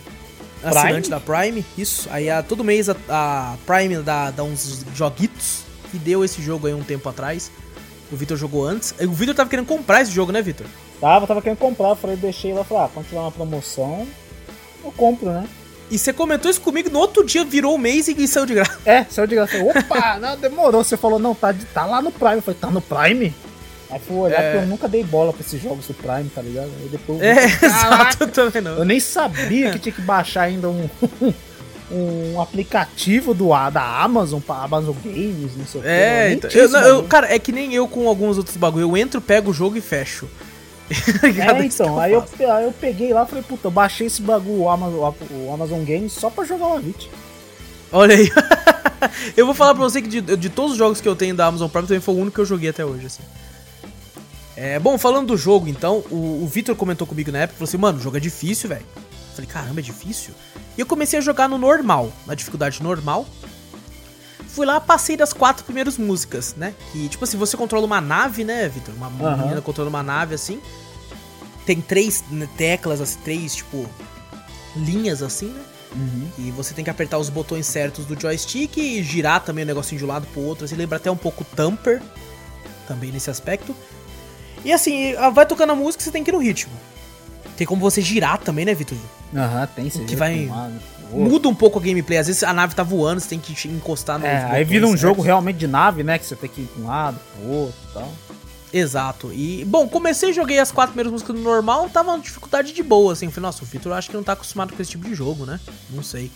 Assinante 0.63 1.11
da 1.11 1.21
Prime, 1.21 1.65
isso. 1.77 2.09
Aí 2.11 2.31
a, 2.31 2.43
todo 2.43 2.65
mês 2.65 2.89
a, 2.89 2.97
a 3.09 3.57
Prime 3.67 3.99
dá, 3.99 4.31
dá 4.31 4.43
uns 4.43 4.85
joguitos 4.95 5.65
e 5.93 5.99
deu 5.99 6.25
esse 6.25 6.43
jogo 6.43 6.67
aí 6.67 6.75
um 6.75 6.83
tempo 6.83 7.09
atrás. 7.09 7.51
O 8.11 8.17
Vitor 8.17 8.37
jogou 8.37 8.65
antes. 8.65 8.95
O 9.01 9.13
Vitor 9.13 9.35
tava 9.35 9.51
querendo 9.51 9.67
comprar 9.67 10.03
esse 10.03 10.11
jogo, 10.11 10.33
né, 10.33 10.41
Vitor? 10.43 10.67
Tava, 11.01 11.27
tava 11.27 11.43
querendo 11.43 11.59
comprar, 11.59 11.91
eu 11.91 11.97
falei, 11.97 12.17
deixei 12.17 12.53
lá, 12.53 12.65
falei, 12.65 12.85
ah, 12.85 12.91
quando 12.93 13.07
tiver 13.07 13.21
uma 13.21 13.31
promoção, 13.33 14.07
eu 14.85 14.91
compro, 14.93 15.31
né? 15.31 15.47
E 15.91 15.99
você 15.99 16.13
comentou 16.13 16.51
isso 16.51 16.61
comigo, 16.61 16.91
no 16.91 16.99
outro 16.99 17.25
dia 17.25 17.45
virou 17.45 17.75
o 17.75 17.79
mês 17.79 18.09
e 18.09 18.27
saiu 18.29 18.47
de 18.47 18.55
graça. 18.55 18.79
É, 18.85 19.05
saiu 19.05 19.27
de 19.27 19.35
graça. 19.37 19.53
Falei, 19.53 19.69
Opa, 19.71 20.19
não, 20.19 20.37
demorou. 20.37 20.83
Você 20.83 20.97
falou, 20.97 21.19
não, 21.19 21.35
tá, 21.35 21.55
tá 21.73 21.85
lá 21.87 22.03
no 22.03 22.11
Prime. 22.11 22.37
Eu 22.37 22.43
falei, 22.43 22.59
tá 22.61 22.71
no 22.71 22.81
Prime? 22.81 23.33
Aí 23.89 24.01
fui 24.01 24.17
olhar 24.17 24.43
É. 24.43 24.51
que 24.53 24.57
eu 24.65 24.67
nunca 24.67 24.89
dei 24.89 25.05
bola 25.05 25.33
pra 25.33 25.43
esses 25.43 25.63
jogos 25.63 25.87
do 25.87 25.95
Prime, 25.95 26.29
tá 26.35 26.43
ligado? 26.43 26.71
Aí 26.83 26.89
depois 26.89 27.21
É, 27.21 27.45
exato, 27.65 28.25
eu 28.25 28.29
também 28.33 28.63
não. 28.63 28.73
Eu 28.79 28.85
nem 28.85 28.99
sabia 28.99 29.71
que 29.71 29.79
tinha 29.79 29.93
que 29.95 30.01
baixar 30.03 30.43
ainda 30.43 30.69
um, 30.69 30.89
um 31.89 32.41
aplicativo 32.41 33.33
do, 33.33 33.51
da 33.71 34.03
Amazon 34.03 34.41
pra 34.41 34.57
Amazon 34.57 34.95
Games, 35.05 35.57
não 35.57 35.67
sei 35.67 35.81
o 35.81 35.85
que. 35.85 35.89
É, 35.89 36.33
então, 36.33 36.51
eu, 36.51 36.69
eu- 36.73 37.05
cara, 37.05 37.33
é 37.33 37.39
que 37.39 37.53
nem 37.53 37.73
eu 37.75 37.87
com 37.87 38.09
alguns 38.09 38.37
outros 38.39 38.57
bagulho. 38.57 38.83
Eu 38.91 38.97
entro, 38.97 39.21
pego 39.21 39.51
o 39.53 39.55
jogo 39.55 39.77
e 39.77 39.81
fecho. 39.81 40.29
É, 41.23 41.65
então, 41.65 41.99
aí 41.99 42.13
eu, 42.13 42.25
aí 42.53 42.65
eu 42.65 42.73
peguei 42.73 43.13
lá 43.13 43.25
e 43.25 43.27
falei, 43.27 43.43
puta, 43.43 43.69
baixei 43.69 44.07
esse 44.07 44.23
bagulho, 44.23 44.63
o 44.63 44.71
Amazon, 44.71 45.13
o 45.33 45.53
Amazon 45.53 45.85
Games, 45.85 46.13
só 46.13 46.31
pra 46.31 46.45
jogar 46.45 46.67
o 46.67 46.73
Avit. 46.75 47.11
Olha 47.93 48.15
aí. 48.15 48.31
eu 49.37 49.47
vou 49.47 49.55
falar 49.55 49.75
pra 49.75 49.83
você 49.83 50.01
que 50.01 50.09
de, 50.09 50.37
de 50.37 50.49
todos 50.49 50.73
os 50.73 50.79
jogos 50.79 51.01
que 51.01 51.09
eu 51.09 51.17
tenho 51.17 51.35
da 51.35 51.47
Amazon 51.47 51.69
Prime, 51.69 51.87
também 51.87 52.01
foi 52.01 52.15
o 52.15 52.19
único 52.19 52.35
que 52.35 52.41
eu 52.41 52.47
joguei 52.47 52.71
até 52.71 52.85
hoje, 52.85 53.07
assim. 53.07 53.23
É, 54.57 54.79
bom, 54.79 54.97
falando 54.97 55.29
do 55.29 55.37
jogo, 55.37 55.69
então, 55.69 56.03
o, 56.11 56.43
o 56.45 56.47
Victor 56.47 56.75
comentou 56.75 57.07
comigo 57.07 57.31
na 57.31 57.41
época, 57.41 57.59
falou 57.59 57.69
assim, 57.69 57.77
mano, 57.77 57.99
o 57.99 58.03
jogo 58.03 58.17
é 58.17 58.21
difícil, 58.21 58.69
velho. 58.69 58.87
Falei, 59.35 59.51
caramba, 59.51 59.81
é 59.81 59.83
difícil? 59.83 60.33
E 60.77 60.81
eu 60.81 60.87
comecei 60.87 61.19
a 61.19 61.23
jogar 61.23 61.49
no 61.49 61.59
normal, 61.59 62.11
na 62.27 62.35
dificuldade 62.35 62.83
normal. 62.83 63.27
Fui 64.57 64.65
lá, 64.65 64.81
passei 64.81 65.19
das 65.19 65.35
quatro 65.35 65.63
primeiras 65.65 65.99
músicas, 65.99 66.55
né? 66.57 66.73
Que, 66.91 67.11
tipo 67.11 67.23
assim, 67.23 67.37
você 67.37 67.59
controla 67.59 67.85
uma 67.85 68.01
nave, 68.01 68.43
né, 68.43 68.67
Victor? 68.71 68.95
Uma 68.95 69.09
Aham. 69.09 69.37
menina 69.37 69.61
controla 69.61 69.91
uma 69.91 70.03
nave, 70.03 70.35
assim. 70.35 70.63
Tem 71.67 71.79
três 71.83 72.25
né, 72.31 72.49
teclas, 72.57 73.03
assim, 73.03 73.19
três, 73.23 73.55
tipo, 73.57 73.87
linhas, 74.75 75.23
assim, 75.23 75.49
né? 75.49 75.63
E 76.39 76.51
você 76.53 76.73
tem 76.73 76.83
que 76.83 76.89
apertar 76.89 77.19
os 77.19 77.29
botões 77.29 77.67
certos 77.67 78.07
do 78.07 78.19
joystick 78.19 78.79
e 78.79 79.03
girar 79.03 79.45
também 79.45 79.63
o 79.65 79.67
negocinho 79.67 79.99
de 79.99 80.05
um 80.07 80.09
lado 80.09 80.27
pro 80.29 80.41
outro. 80.41 80.65
Assim, 80.65 80.75
lembra 80.75 80.97
até 80.97 81.11
um 81.11 81.17
pouco 81.19 81.45
Tamper, 81.45 82.01
também 82.89 83.13
nesse 83.13 83.29
aspecto. 83.29 83.77
E 84.65 84.73
assim, 84.73 85.15
vai 85.35 85.45
tocando 85.45 85.73
a 85.73 85.75
música 85.77 86.03
você 86.03 86.11
tem 86.11 86.25
que 86.25 86.31
ir 86.31 86.33
no 86.33 86.39
ritmo. 86.39 86.73
Tem 87.59 87.67
como 87.67 87.81
você 87.83 88.01
girar 88.01 88.39
também, 88.39 88.65
né, 88.65 88.75
Vitor? 88.75 88.97
Aham, 89.35 89.69
tem, 89.75 89.91
você 89.91 90.05
Que 90.05 90.17
vai-? 90.17 90.49
Muda 91.11 91.49
um 91.49 91.55
pouco 91.55 91.79
a 91.79 91.83
gameplay. 91.83 92.19
Às 92.19 92.27
vezes 92.27 92.43
a 92.43 92.53
nave 92.53 92.75
tá 92.75 92.83
voando, 92.83 93.21
você 93.21 93.29
tem 93.29 93.39
que 93.39 93.69
encostar 93.69 94.19
no. 94.19 94.27
É, 94.27 94.45
aí 94.51 94.65
vira 94.65 94.87
um 94.87 94.97
jogo 94.97 95.23
realmente 95.23 95.57
de 95.57 95.67
nave, 95.67 96.03
né? 96.03 96.19
Que 96.19 96.27
você 96.27 96.37
tem 96.37 96.51
que 96.51 96.63
ir 96.63 96.67
pra 96.67 96.83
um 96.83 96.87
lado, 96.87 97.21
pro 97.35 97.49
outro 97.49 97.79
e 97.91 97.95
tal. 97.95 98.13
Exato. 98.73 99.33
E, 99.33 99.65
bom, 99.65 99.89
comecei, 99.89 100.33
joguei 100.33 100.59
as 100.59 100.71
quatro 100.71 100.93
primeiras 100.93 101.13
músicas 101.13 101.35
no 101.35 101.43
normal, 101.43 101.89
tava 101.89 102.11
uma 102.11 102.19
dificuldade 102.19 102.73
de 102.73 102.83
boa, 102.83 103.13
assim. 103.13 103.31
Falei, 103.31 103.47
nossa, 103.47 103.63
o 103.63 103.67
Vitor 103.67 103.93
acho 103.93 104.11
que 104.11 104.17
não 104.17 104.23
tá 104.23 104.33
acostumado 104.33 104.75
com 104.75 104.83
esse 104.83 104.91
tipo 104.91 105.09
de 105.09 105.15
jogo, 105.15 105.47
né? 105.47 105.61
Não 105.91 106.03
sei. 106.03 106.31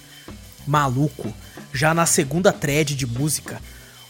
Maluco. 0.66 1.32
Já 1.72 1.92
na 1.92 2.06
segunda 2.06 2.52
thread 2.52 2.94
de 2.94 3.06
música, 3.06 3.60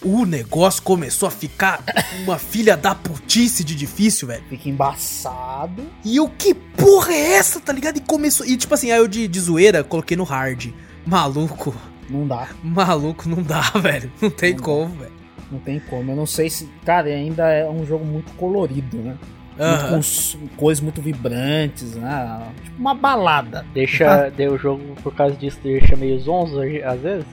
o 0.03 0.25
negócio 0.25 0.83
começou 0.83 1.27
a 1.27 1.31
ficar 1.31 1.83
uma 2.25 2.39
filha 2.39 2.77
da 2.77 2.95
putice 2.95 3.63
de 3.63 3.75
difícil, 3.75 4.29
velho. 4.29 4.43
Fica 4.49 4.69
embaçado. 4.69 5.83
E 6.05 6.17
eu, 6.17 6.29
que 6.29 6.55
porra 6.55 7.13
é 7.13 7.33
essa, 7.35 7.61
tá 7.61 7.73
ligado? 7.73 7.97
E 7.99 8.01
começou. 8.01 8.47
E 8.47 8.57
tipo 8.57 8.73
assim, 8.75 8.91
aí 8.91 8.99
eu 8.99 9.09
de, 9.09 9.29
de 9.29 9.41
zoeira 9.41 9.85
coloquei 9.85 10.17
no 10.17 10.25
hard. 10.25 10.69
Maluco. 11.07 11.75
Não 12.09 12.27
dá, 12.27 12.49
Maluco, 12.63 13.29
não 13.29 13.43
dá, 13.43 13.61
velho. 13.81 14.11
Não 14.21 14.31
tem 14.31 14.51
Não 14.53 14.59
dá. 14.59 14.65
como, 14.65 14.95
velho. 14.97 15.13
não 15.51 15.59
tem 15.61 15.79
como. 15.81 16.11
Eu 16.13 16.17
não 16.17 16.27
sei 16.27 16.51
se. 16.51 16.69
Cara, 16.85 17.09
ainda 17.09 17.49
é 17.49 17.69
um 17.69 17.87
jogo 17.87 18.05
muito 18.05 18.33
colorido, 18.33 18.97
né? 18.97 19.17
Muito 19.59 19.63
Aham. 19.63 20.01
com 20.41 20.49
coisas 20.57 20.83
muito 20.83 21.03
vibrantes, 21.03 21.95
né? 21.95 22.47
Tipo 22.65 22.79
uma 22.79 22.95
balada. 22.95 23.65
Deixa. 23.75 24.31
Deu 24.31 24.55
o 24.55 24.59
jogo 24.59 24.83
por 25.03 25.15
causa 25.15 25.37
disso, 25.37 25.59
deixa 25.63 25.95
meio 25.97 26.19
zonzo 26.19 26.61
às 26.85 27.01
vezes. 27.01 27.27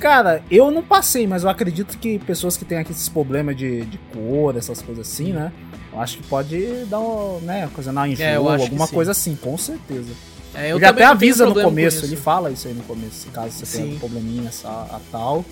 Cara, 0.00 0.42
eu 0.50 0.70
não 0.70 0.82
passei, 0.82 1.26
mas 1.26 1.42
eu 1.42 1.48
acredito 1.48 1.96
que 1.98 2.18
pessoas 2.18 2.56
que 2.56 2.64
têm 2.64 2.78
aqui 2.78 2.92
esses 2.92 3.08
problemas 3.08 3.56
de, 3.56 3.84
de 3.86 3.98
cor, 4.12 4.56
essas 4.56 4.82
coisas 4.82 5.08
assim, 5.08 5.32
né? 5.32 5.52
Eu 5.92 6.00
acho 6.00 6.18
que 6.18 6.24
pode 6.24 6.84
dar, 6.84 7.00
um, 7.00 7.40
né, 7.40 7.66
ocasionar 7.66 8.08
enjoo, 8.08 8.22
É, 8.24 8.36
acho 8.36 8.56
que 8.56 8.62
alguma 8.62 8.88
coisa 8.88 9.12
assim, 9.12 9.34
com 9.34 9.56
certeza. 9.56 10.12
É, 10.54 10.70
ele 10.70 10.84
até 10.84 11.04
avisa 11.04 11.46
no 11.46 11.54
com 11.54 11.62
começo, 11.62 11.98
isso. 11.98 12.06
ele 12.06 12.16
fala 12.16 12.50
isso 12.50 12.68
aí 12.68 12.74
no 12.74 12.82
começo, 12.82 13.28
caso 13.30 13.50
você 13.50 13.66
tenha 13.66 13.84
Sim. 13.84 13.90
algum 13.92 13.98
probleminha 13.98 14.48
essa, 14.48 14.68
a 14.68 15.00
tal. 15.10 15.44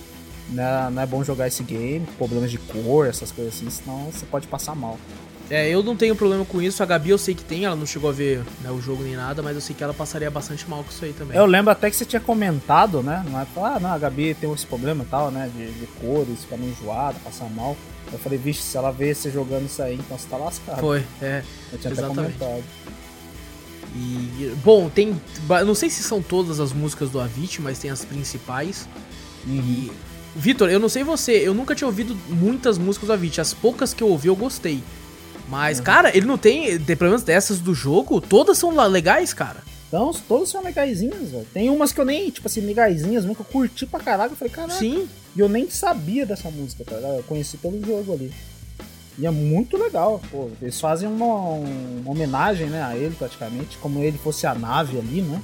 Né, 0.51 0.91
não 0.93 1.03
é 1.03 1.07
bom 1.07 1.25
jogar 1.25 1.49
esse 1.49 1.63
game, 1.63 2.07
problemas 2.19 2.51
de 2.51 2.59
cor, 2.59 3.07
essas 3.07 3.33
coisas 3.33 3.55
assim, 3.55 3.71
senão 3.71 4.11
você 4.13 4.27
pode 4.27 4.47
passar 4.47 4.75
mal. 4.75 4.99
É, 5.51 5.69
eu 5.69 5.83
não 5.83 5.95
tenho 5.95 6.17
problema 6.17 6.45
com 6.45 6.61
isso. 6.61 6.83
A 6.83 6.87
Gabi 6.87 7.11
eu 7.11 7.19
sei 7.19 7.35
que 7.35 7.45
tem, 7.45 7.65
ela 7.65 7.77
não 7.77 7.87
chegou 7.87 8.09
a 8.09 8.13
ver 8.13 8.43
né, 8.63 8.71
o 8.71 8.81
jogo 8.81 9.03
nem 9.03 9.15
nada, 9.15 9.43
mas 9.43 9.55
eu 9.55 9.61
sei 9.61 9.77
que 9.77 9.85
ela 9.85 9.93
passaria 9.93 10.31
bastante 10.31 10.69
mal 10.69 10.83
com 10.83 10.91
isso 10.91 11.05
aí 11.05 11.13
também. 11.13 11.37
Eu 11.37 11.47
lembro 11.47 11.71
até 11.71 11.91
que 11.91 11.97
você 11.97 12.05
tinha 12.05 12.21
comentado, 12.21 13.03
né? 13.03 13.25
Não 13.29 13.39
é 13.39 13.47
ah, 13.57 13.79
não, 13.81 13.93
a 13.93 13.99
Gabi 13.99 14.35
tem 14.35 14.51
esse 14.53 14.67
problema 14.67 15.05
e 15.05 15.07
tal, 15.07 15.31
né? 15.31 15.51
De, 15.55 15.71
de 15.73 15.87
cores, 16.01 16.41
ficar 16.41 16.57
meio 16.57 16.73
enjoada, 16.73 17.19
passar 17.23 17.49
mal. 17.51 17.77
Eu 18.13 18.19
falei, 18.19 18.39
vixe, 18.39 18.63
se 18.63 18.77
ela 18.77 18.91
vê 18.91 19.15
você 19.15 19.31
jogando 19.31 19.67
isso 19.67 19.83
aí, 19.83 19.95
então 19.95 20.17
você 20.17 20.29
tá 20.29 20.37
lascado. 20.37 20.81
Foi, 20.81 21.05
é. 21.21 21.43
Eu 21.73 21.79
tinha 21.79 21.93
exatamente. 21.93 22.37
até 22.37 22.45
comentado. 22.45 22.65
E, 23.97 24.53
bom, 24.65 24.89
tem. 24.89 25.21
Não 25.65 25.75
sei 25.75 25.89
se 25.89 26.03
são 26.03 26.21
todas 26.21 26.59
as 26.59 26.73
músicas 26.73 27.11
do 27.11 27.21
Avicii, 27.21 27.61
mas 27.63 27.79
tem 27.79 27.91
as 27.91 28.05
principais. 28.05 28.89
E. 29.47 29.91
Vitor, 30.37 30.69
eu 30.69 30.81
não 30.81 30.89
sei 30.89 31.05
você, 31.05 31.33
eu 31.33 31.55
nunca 31.55 31.77
tinha 31.77 31.87
ouvido 31.87 32.17
muitas 32.29 32.77
músicas 32.77 33.07
do 33.07 33.13
Avicii. 33.13 33.41
As 33.41 33.55
poucas 33.55 33.95
que 33.95 34.03
eu 34.03 34.09
ouvi 34.09 34.27
eu 34.27 34.35
gostei. 34.35 34.83
Mas, 35.55 35.79
cara, 35.81 36.17
ele 36.17 36.27
não 36.27 36.37
tem. 36.37 36.77
de- 36.79 36.97
Pelo 36.97 37.11
menos 37.11 37.23
dessas 37.23 37.61
do 37.61 37.73
jogo, 37.75 38.21
todas 38.21 38.59
são 38.59 38.71
legais, 38.89 39.33
cara. 39.33 39.63
Então, 39.87 40.11
todos 40.27 40.51
são 40.51 40.63
legaisinhas, 40.65 41.31
velho. 41.31 41.47
Tem 41.55 41.71
umas 41.71 41.93
que 41.93 42.01
eu 42.01 42.05
nem, 42.05 42.29
tipo 42.29 42.49
assim, 42.49 42.61
legaisinhas, 42.63 43.25
nunca 43.25 43.45
curti 43.45 43.87
pra 43.87 44.01
caralho. 44.01 44.33
Eu 44.33 44.37
falei, 44.37 44.53
caralho. 44.53 44.77
Sim. 44.77 45.09
E 45.37 45.39
eu 45.41 45.49
nem 45.49 45.71
sabia 45.71 46.27
dessa 46.27 46.51
música, 46.51 46.83
tá? 46.85 46.97
Eu 46.97 47.23
conheci 47.29 47.57
pelo 47.59 47.81
jogo 47.85 48.13
ali. 48.13 48.33
E 49.17 49.25
é 49.25 49.31
muito 49.31 49.77
legal, 49.77 50.21
pô. 50.33 50.51
Eles 50.61 50.81
fazem 50.81 51.09
uma, 51.09 51.25
uma 51.25 52.11
homenagem, 52.11 52.67
né, 52.67 52.83
a 52.83 52.97
ele 52.97 53.15
praticamente, 53.17 53.79
como 53.79 54.01
ele 54.01 54.19
fosse 54.19 54.45
a 54.49 54.55
nave 54.55 54.99
ali, 54.99 55.23
né? 55.23 55.41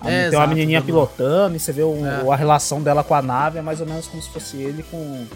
A- 0.00 0.08
É, 0.08 0.28
tem 0.30 0.38
uma 0.38 0.44
exato, 0.44 0.48
menininha 0.54 0.78
dando- 0.78 0.86
pilotando 0.86 1.56
e 1.56 1.58
você 1.58 1.72
vê 1.72 1.82
o- 1.82 2.06
É. 2.06 2.32
a 2.32 2.36
relação 2.36 2.80
dela 2.80 3.02
com 3.02 3.14
a 3.14 3.20
nave, 3.22 3.58
é 3.58 3.62
mais 3.62 3.80
ou 3.80 3.86
menos 3.88 4.06
como 4.06 4.22
se 4.22 4.28
fosse 4.30 4.56
ele 4.58 4.84
com. 4.84 5.26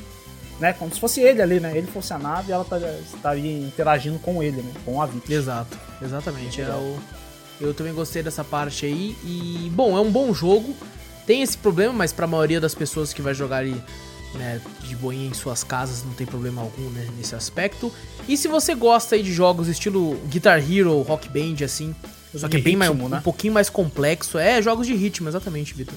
Né, 0.62 0.72
como 0.72 0.94
se 0.94 1.00
fosse 1.00 1.20
ele 1.20 1.42
ali, 1.42 1.58
né? 1.58 1.76
Ele 1.76 1.88
fosse 1.88 2.12
a 2.12 2.18
nave 2.20 2.50
e 2.50 2.52
ela 2.52 2.64
tá- 2.64 2.78
estaria 2.78 3.58
interagindo 3.66 4.16
com 4.20 4.40
ele, 4.40 4.62
né? 4.62 4.70
Com 4.84 5.02
a 5.02 5.06
Vicky. 5.06 5.34
Exato, 5.34 5.76
exatamente. 6.00 6.60
É 6.60 6.68
o... 6.68 6.96
Eu 7.60 7.74
também 7.74 7.92
gostei 7.92 8.22
dessa 8.22 8.44
parte 8.44 8.86
aí. 8.86 9.16
E, 9.24 9.68
bom, 9.74 9.98
é 9.98 10.00
um 10.00 10.08
bom 10.08 10.32
jogo. 10.32 10.72
Tem 11.26 11.42
esse 11.42 11.58
problema, 11.58 11.92
mas 11.92 12.12
pra 12.12 12.28
maioria 12.28 12.60
das 12.60 12.76
pessoas 12.76 13.12
que 13.12 13.20
vai 13.20 13.34
jogar 13.34 13.56
ali 13.56 13.74
né, 14.34 14.60
de 14.84 14.94
boinha 14.94 15.28
em 15.28 15.34
suas 15.34 15.64
casas, 15.64 16.04
não 16.04 16.12
tem 16.12 16.28
problema 16.28 16.62
algum 16.62 16.88
né, 16.90 17.08
nesse 17.16 17.34
aspecto. 17.34 17.92
E 18.28 18.36
se 18.36 18.46
você 18.46 18.72
gosta 18.72 19.16
aí 19.16 19.22
de 19.24 19.32
jogos 19.32 19.66
estilo 19.66 20.14
Guitar 20.28 20.58
Hero, 20.58 21.02
Rock 21.02 21.28
Band, 21.28 21.64
assim, 21.64 21.92
só 22.36 22.48
que 22.48 22.58
é 22.58 22.60
bem 22.60 22.76
mais, 22.76 22.92
ritmo, 22.92 23.06
um 23.06 23.10
né? 23.10 23.20
pouquinho 23.24 23.52
mais 23.52 23.68
complexo. 23.68 24.38
É, 24.38 24.62
jogos 24.62 24.86
de 24.86 24.94
ritmo, 24.94 25.28
exatamente, 25.28 25.74
Vitor. 25.74 25.96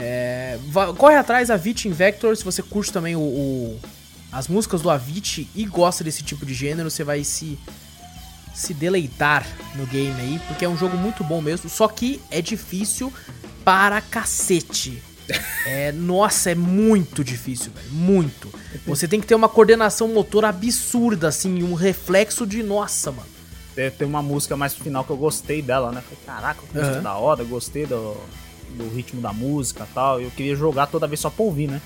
É, 0.00 0.58
corre 0.96 1.16
atrás 1.16 1.50
Avicii 1.50 1.90
Invector, 1.90 2.36
se 2.36 2.44
você 2.44 2.62
curte 2.62 2.92
também 2.92 3.16
o, 3.16 3.20
o- 3.20 3.80
as 4.30 4.46
músicas 4.46 4.80
do 4.82 4.90
Avicii 4.90 5.48
e 5.54 5.64
gosta 5.64 6.04
desse 6.04 6.22
tipo 6.22 6.44
de 6.46 6.54
gênero, 6.54 6.90
você 6.90 7.02
vai 7.02 7.24
se 7.24 7.58
se 8.54 8.74
deleitar 8.74 9.46
no 9.76 9.86
game 9.86 10.20
aí, 10.20 10.40
porque 10.48 10.64
é 10.64 10.68
um 10.68 10.76
jogo 10.76 10.96
muito 10.96 11.22
bom 11.22 11.40
mesmo, 11.40 11.70
só 11.70 11.86
que 11.86 12.20
é 12.30 12.40
difícil 12.42 13.12
para 13.64 14.00
cacete. 14.00 15.02
É, 15.66 15.92
nossa, 15.92 16.50
é 16.50 16.54
muito 16.54 17.22
difícil, 17.22 17.70
velho, 17.74 17.90
muito. 17.92 18.50
Você 18.86 19.06
tem 19.06 19.20
que 19.20 19.26
ter 19.26 19.34
uma 19.34 19.48
coordenação 19.48 20.08
motor 20.08 20.42
absurda, 20.46 21.28
assim, 21.28 21.62
um 21.62 21.74
reflexo 21.74 22.46
de 22.46 22.62
nossa, 22.62 23.12
mano. 23.12 23.28
Tem, 23.74 23.90
tem 23.90 24.08
uma 24.08 24.22
música 24.22 24.56
mais 24.56 24.72
pro 24.72 24.84
final 24.84 25.04
que 25.04 25.10
eu 25.10 25.16
gostei 25.18 25.60
dela, 25.60 25.92
né? 25.92 26.00
Falei, 26.00 26.18
caraca, 26.24 26.62
música 26.62 26.92
Aham. 26.94 27.02
da 27.02 27.14
hora, 27.16 27.44
gostei 27.44 27.84
do, 27.84 28.16
do 28.70 28.88
ritmo 28.94 29.20
da 29.20 29.32
música 29.32 29.86
e 29.90 29.94
tal. 29.94 30.20
Eu 30.20 30.30
queria 30.30 30.54
jogar 30.56 30.86
toda 30.86 31.06
vez 31.06 31.20
só 31.20 31.30
pra 31.30 31.44
ouvir, 31.44 31.68
né? 31.68 31.80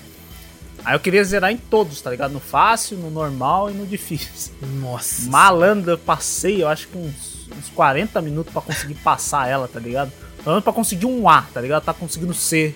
Aí 0.85 0.95
eu 0.95 0.99
queria 0.99 1.23
zerar 1.23 1.51
em 1.51 1.57
todos, 1.57 2.01
tá 2.01 2.09
ligado? 2.09 2.31
No 2.31 2.39
fácil, 2.39 2.97
no 2.97 3.09
normal 3.09 3.69
e 3.69 3.73
no 3.73 3.85
difícil. 3.85 4.53
Nossa. 4.81 5.29
Malandro, 5.29 5.91
eu 5.91 5.97
passei, 5.97 6.61
eu 6.61 6.67
acho 6.67 6.87
que 6.89 6.97
uns, 6.97 7.47
uns 7.57 7.69
40 7.73 8.21
minutos 8.21 8.51
pra 8.51 8.61
conseguir 8.61 8.95
passar 8.95 9.47
ela, 9.47 9.67
tá 9.67 9.79
ligado? 9.79 10.11
Falando 10.43 10.61
pra 10.61 10.73
conseguir 10.73 11.05
um 11.05 11.29
A, 11.29 11.43
tá 11.53 11.61
ligado? 11.61 11.83
Tá 11.83 11.93
conseguindo 11.93 12.33
C, 12.33 12.75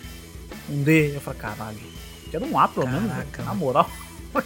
um 0.70 0.82
D. 0.84 1.16
Eu 1.16 1.20
falei, 1.22 1.40
caralho, 1.40 1.78
quero 2.32 2.46
um 2.46 2.58
A 2.58 2.68
pelo 2.68 2.88
menos, 2.88 3.10
Caraca, 3.10 3.38
velho. 3.38 3.46
na 3.50 3.54
moral. 3.54 3.90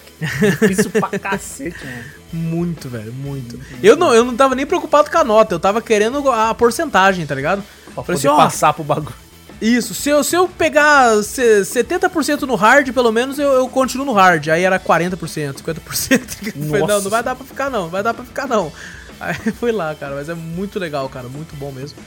Difícil 0.61 0.89
pra 0.91 1.19
cacete, 1.19 1.85
mano. 1.85 2.03
Muito, 2.33 2.89
velho, 2.89 3.13
muito. 3.13 3.59
Eu 3.83 3.95
não, 3.95 4.13
eu 4.13 4.23
não 4.25 4.35
tava 4.35 4.55
nem 4.55 4.65
preocupado 4.65 5.11
com 5.11 5.17
a 5.17 5.23
nota, 5.23 5.53
eu 5.53 5.59
tava 5.59 5.81
querendo 5.81 6.31
a 6.31 6.53
porcentagem, 6.55 7.25
tá 7.27 7.35
ligado? 7.35 7.61
Pra 7.93 8.03
Falei 8.03 8.05
poder 8.05 8.17
assim, 8.17 8.27
ó, 8.27 8.37
passar 8.37 8.73
pro 8.73 8.83
bagulho. 8.83 9.13
Isso, 9.61 9.93
se 9.93 10.09
eu, 10.09 10.23
se 10.23 10.35
eu 10.35 10.47
pegar 10.47 11.21
se- 11.23 11.61
70% 11.61 12.41
no 12.41 12.55
hard, 12.55 12.91
pelo 12.91 13.11
menos 13.11 13.37
eu, 13.37 13.49
eu 13.51 13.69
continuo 13.69 14.05
no 14.05 14.13
hard. 14.13 14.47
Aí 14.47 14.63
era 14.63 14.79
40%, 14.79 15.61
50%. 15.61 16.47
Eu 16.55 16.67
falei, 16.67 16.81
não, 16.87 17.01
não 17.01 17.09
vai 17.11 17.21
dar 17.23 17.35
pra 17.35 17.45
ficar 17.45 17.69
não, 17.69 17.83
não 17.83 17.89
vai 17.89 18.01
dar 18.01 18.13
pra 18.13 18.25
ficar 18.25 18.47
não. 18.47 18.73
Aí 19.19 19.35
fui 19.59 19.71
lá, 19.71 19.93
cara, 19.93 20.15
mas 20.15 20.29
é 20.29 20.33
muito 20.33 20.79
legal, 20.79 21.07
cara, 21.09 21.27
muito 21.27 21.55
bom 21.55 21.71
mesmo. 21.71 21.97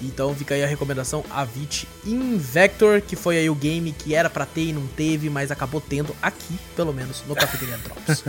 Então 0.00 0.34
fica 0.34 0.54
aí 0.54 0.62
a 0.62 0.66
recomendação 0.66 1.24
Avicii 1.30 1.88
Invector, 2.04 3.00
que 3.02 3.16
foi 3.16 3.38
aí 3.38 3.48
o 3.48 3.54
game 3.54 3.92
que 3.92 4.14
era 4.14 4.28
pra 4.28 4.44
ter 4.46 4.66
e 4.68 4.72
não 4.72 4.86
teve, 4.86 5.28
mas 5.30 5.50
acabou 5.50 5.80
tendo 5.80 6.14
aqui, 6.22 6.58
pelo 6.74 6.92
menos, 6.92 7.22
no 7.26 7.34
Cafeteria 7.34 7.78
Drops. 7.84 8.24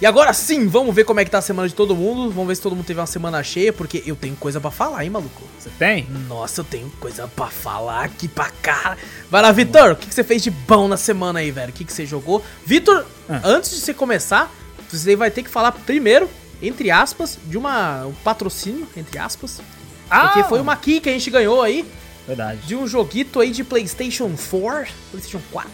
E 0.00 0.04
agora 0.04 0.30
sim, 0.34 0.66
vamos 0.68 0.94
ver 0.94 1.04
como 1.04 1.20
é 1.20 1.24
que 1.24 1.30
tá 1.30 1.38
a 1.38 1.42
semana 1.42 1.66
de 1.66 1.74
todo 1.74 1.96
mundo. 1.96 2.30
Vamos 2.30 2.48
ver 2.48 2.56
se 2.56 2.60
todo 2.60 2.76
mundo 2.76 2.84
teve 2.84 3.00
uma 3.00 3.06
semana 3.06 3.42
cheia, 3.42 3.72
porque 3.72 4.02
eu 4.04 4.14
tenho 4.14 4.36
coisa 4.36 4.60
pra 4.60 4.70
falar, 4.70 5.02
hein, 5.04 5.08
maluco? 5.10 5.42
Você 5.58 5.70
tem? 5.78 6.06
Nossa, 6.28 6.60
eu 6.60 6.64
tenho 6.64 6.90
coisa 7.00 7.26
pra 7.28 7.46
falar 7.46 8.04
aqui 8.04 8.28
pra 8.28 8.50
cara. 8.62 8.98
Vai 9.30 9.40
lá, 9.40 9.50
Vitor, 9.52 9.92
o 9.92 9.96
que, 9.96 10.06
que 10.06 10.14
você 10.14 10.22
fez 10.22 10.42
de 10.42 10.50
bom 10.50 10.86
na 10.86 10.98
semana 10.98 11.38
aí, 11.38 11.50
velho? 11.50 11.70
O 11.70 11.72
que, 11.72 11.82
que 11.84 11.92
você 11.92 12.04
jogou? 12.04 12.44
Vitor, 12.66 13.06
Ah. 13.26 13.40
antes 13.42 13.70
de 13.70 13.76
você 13.80 13.94
começar, 13.94 14.52
você 14.90 15.16
vai 15.16 15.30
ter 15.30 15.42
que 15.42 15.48
falar 15.48 15.72
primeiro, 15.72 16.28
entre 16.60 16.90
aspas, 16.90 17.38
de 17.46 17.56
uma, 17.56 18.04
um 18.04 18.12
patrocínio, 18.12 18.86
entre 18.98 19.18
aspas. 19.18 19.62
Porque 20.10 20.44
foi 20.44 20.60
uma 20.60 20.76
key 20.76 21.00
que 21.00 21.08
a 21.08 21.12
gente 21.12 21.30
ganhou 21.30 21.62
aí, 21.62 21.86
Verdade. 22.26 22.60
de 22.66 22.76
um 22.76 22.86
joguito 22.86 23.40
aí 23.40 23.50
de 23.50 23.64
PlayStation 23.64 24.30
4, 24.50 24.92
PlayStation 25.10 25.40
4. 25.50 25.70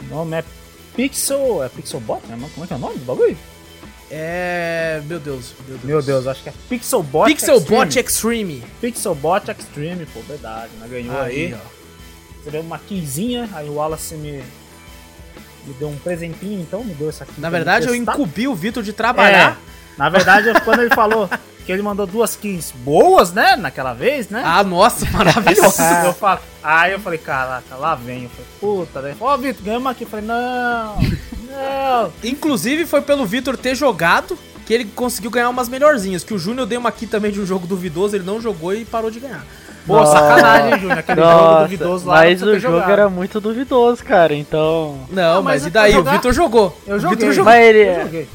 O 0.00 0.14
nome 0.14 0.36
é 0.36 0.44
Pixel. 0.94 1.62
É 1.64 1.68
Pixelbot? 1.70 2.20
né? 2.26 2.38
Como 2.54 2.64
é 2.64 2.66
que 2.68 2.72
é 2.74 2.76
o 2.76 2.78
nome 2.78 2.98
do 2.98 3.04
bagulho? 3.06 3.36
É. 4.10 5.02
Meu 5.06 5.18
Deus, 5.18 5.52
meu 5.66 5.78
Deus. 5.78 5.82
Meu 5.84 6.02
Deus, 6.02 6.26
acho 6.26 6.42
que 6.42 6.48
é 6.48 6.52
Pixelbot. 6.68 7.26
Pixelbot 7.26 7.98
Extreme. 7.98 8.58
Extreme. 8.58 8.64
Pixelbot 8.80 9.50
Extreme, 9.50 10.06
pô, 10.06 10.20
verdade. 10.20 10.70
Né? 10.78 10.86
Ganhou 10.88 11.20
aí. 11.20 11.54
ó. 11.54 11.74
Você 12.42 12.50
deu 12.50 12.60
uma 12.60 12.78
keyzinha, 12.78 13.48
aí 13.54 13.68
o 13.68 13.74
Wallace 13.74 14.14
me, 14.16 14.32
me 15.66 15.74
deu 15.78 15.88
um 15.88 15.96
presentinho, 15.96 16.60
então 16.60 16.84
me 16.84 16.92
deu 16.92 17.08
essa 17.08 17.24
key. 17.24 17.40
Na 17.40 17.48
verdade, 17.48 17.88
eu 17.88 17.94
incumbi 17.94 18.46
o 18.46 18.54
Vitor 18.54 18.82
de 18.82 18.92
trabalhar. 18.92 19.58
É, 19.70 19.73
na 19.96 20.08
verdade, 20.08 20.52
quando 20.64 20.80
ele 20.82 20.94
falou 20.94 21.28
que 21.64 21.72
ele 21.72 21.82
mandou 21.82 22.06
duas 22.06 22.36
keys 22.36 22.72
boas, 22.76 23.32
né? 23.32 23.56
Naquela 23.56 23.94
vez, 23.94 24.28
né? 24.28 24.42
Ah, 24.44 24.62
nossa, 24.62 25.06
maravilhoso. 25.10 25.80
eu 26.04 26.12
falo, 26.12 26.40
aí 26.62 26.92
eu 26.92 27.00
falei, 27.00 27.18
caraca, 27.18 27.74
lá 27.76 27.94
vem. 27.94 28.24
Eu 28.24 28.30
falei, 28.30 28.46
puta, 28.60 29.00
daí, 29.02 29.14
ó, 29.20 29.36
Vitor, 29.36 29.64
ganhamos 29.64 29.90
aqui. 29.90 30.04
Eu 30.04 30.08
falei, 30.08 30.26
não, 30.26 30.96
não. 30.96 32.12
Inclusive, 32.22 32.84
foi 32.86 33.00
pelo 33.00 33.24
Vitor 33.24 33.56
ter 33.56 33.74
jogado 33.74 34.38
que 34.66 34.72
ele 34.74 34.84
conseguiu 34.84 35.30
ganhar 35.30 35.48
umas 35.48 35.68
melhorzinhas. 35.68 36.22
Que 36.24 36.34
o 36.34 36.38
Júnior 36.38 36.66
deu 36.66 36.80
uma 36.80 36.88
aqui 36.90 37.06
também 37.06 37.30
de 37.32 37.40
um 37.40 37.46
jogo 37.46 37.66
duvidoso, 37.66 38.14
ele 38.16 38.24
não 38.24 38.40
jogou 38.40 38.74
e 38.74 38.84
parou 38.84 39.10
de 39.10 39.20
ganhar. 39.20 39.44
Pô, 39.86 39.96
Nossa. 39.96 40.12
sacanagem, 40.18 40.72
hein, 40.72 40.80
Júnior? 40.80 40.98
Aquele 40.98 41.20
jogo 41.20 41.32
Nossa, 41.32 41.62
duvidoso 41.62 42.06
lá. 42.06 42.14
mas 42.14 42.42
o 42.42 42.58
jogo 42.58 42.74
jogado. 42.76 42.90
era 42.90 43.08
muito 43.10 43.38
duvidoso, 43.40 44.02
cara, 44.02 44.34
então... 44.34 45.00
Não, 45.10 45.38
Ah, 45.38 45.42
mas 45.42 45.62
mas, 45.62 45.66
e 45.66 45.70
daí? 45.70 45.96
O? 45.96 46.02
Vitor 46.02 46.32
jogou. 46.32 46.78
Eu 46.86 46.96
O 46.96 46.98
joguei. 46.98 47.16
Vitor 47.18 47.32
jogou. 47.34 47.52
Mas 47.52 47.64
ele 47.64 47.78
Eu 47.80 47.90
é... 47.90 48.02
joguei. 48.04 48.28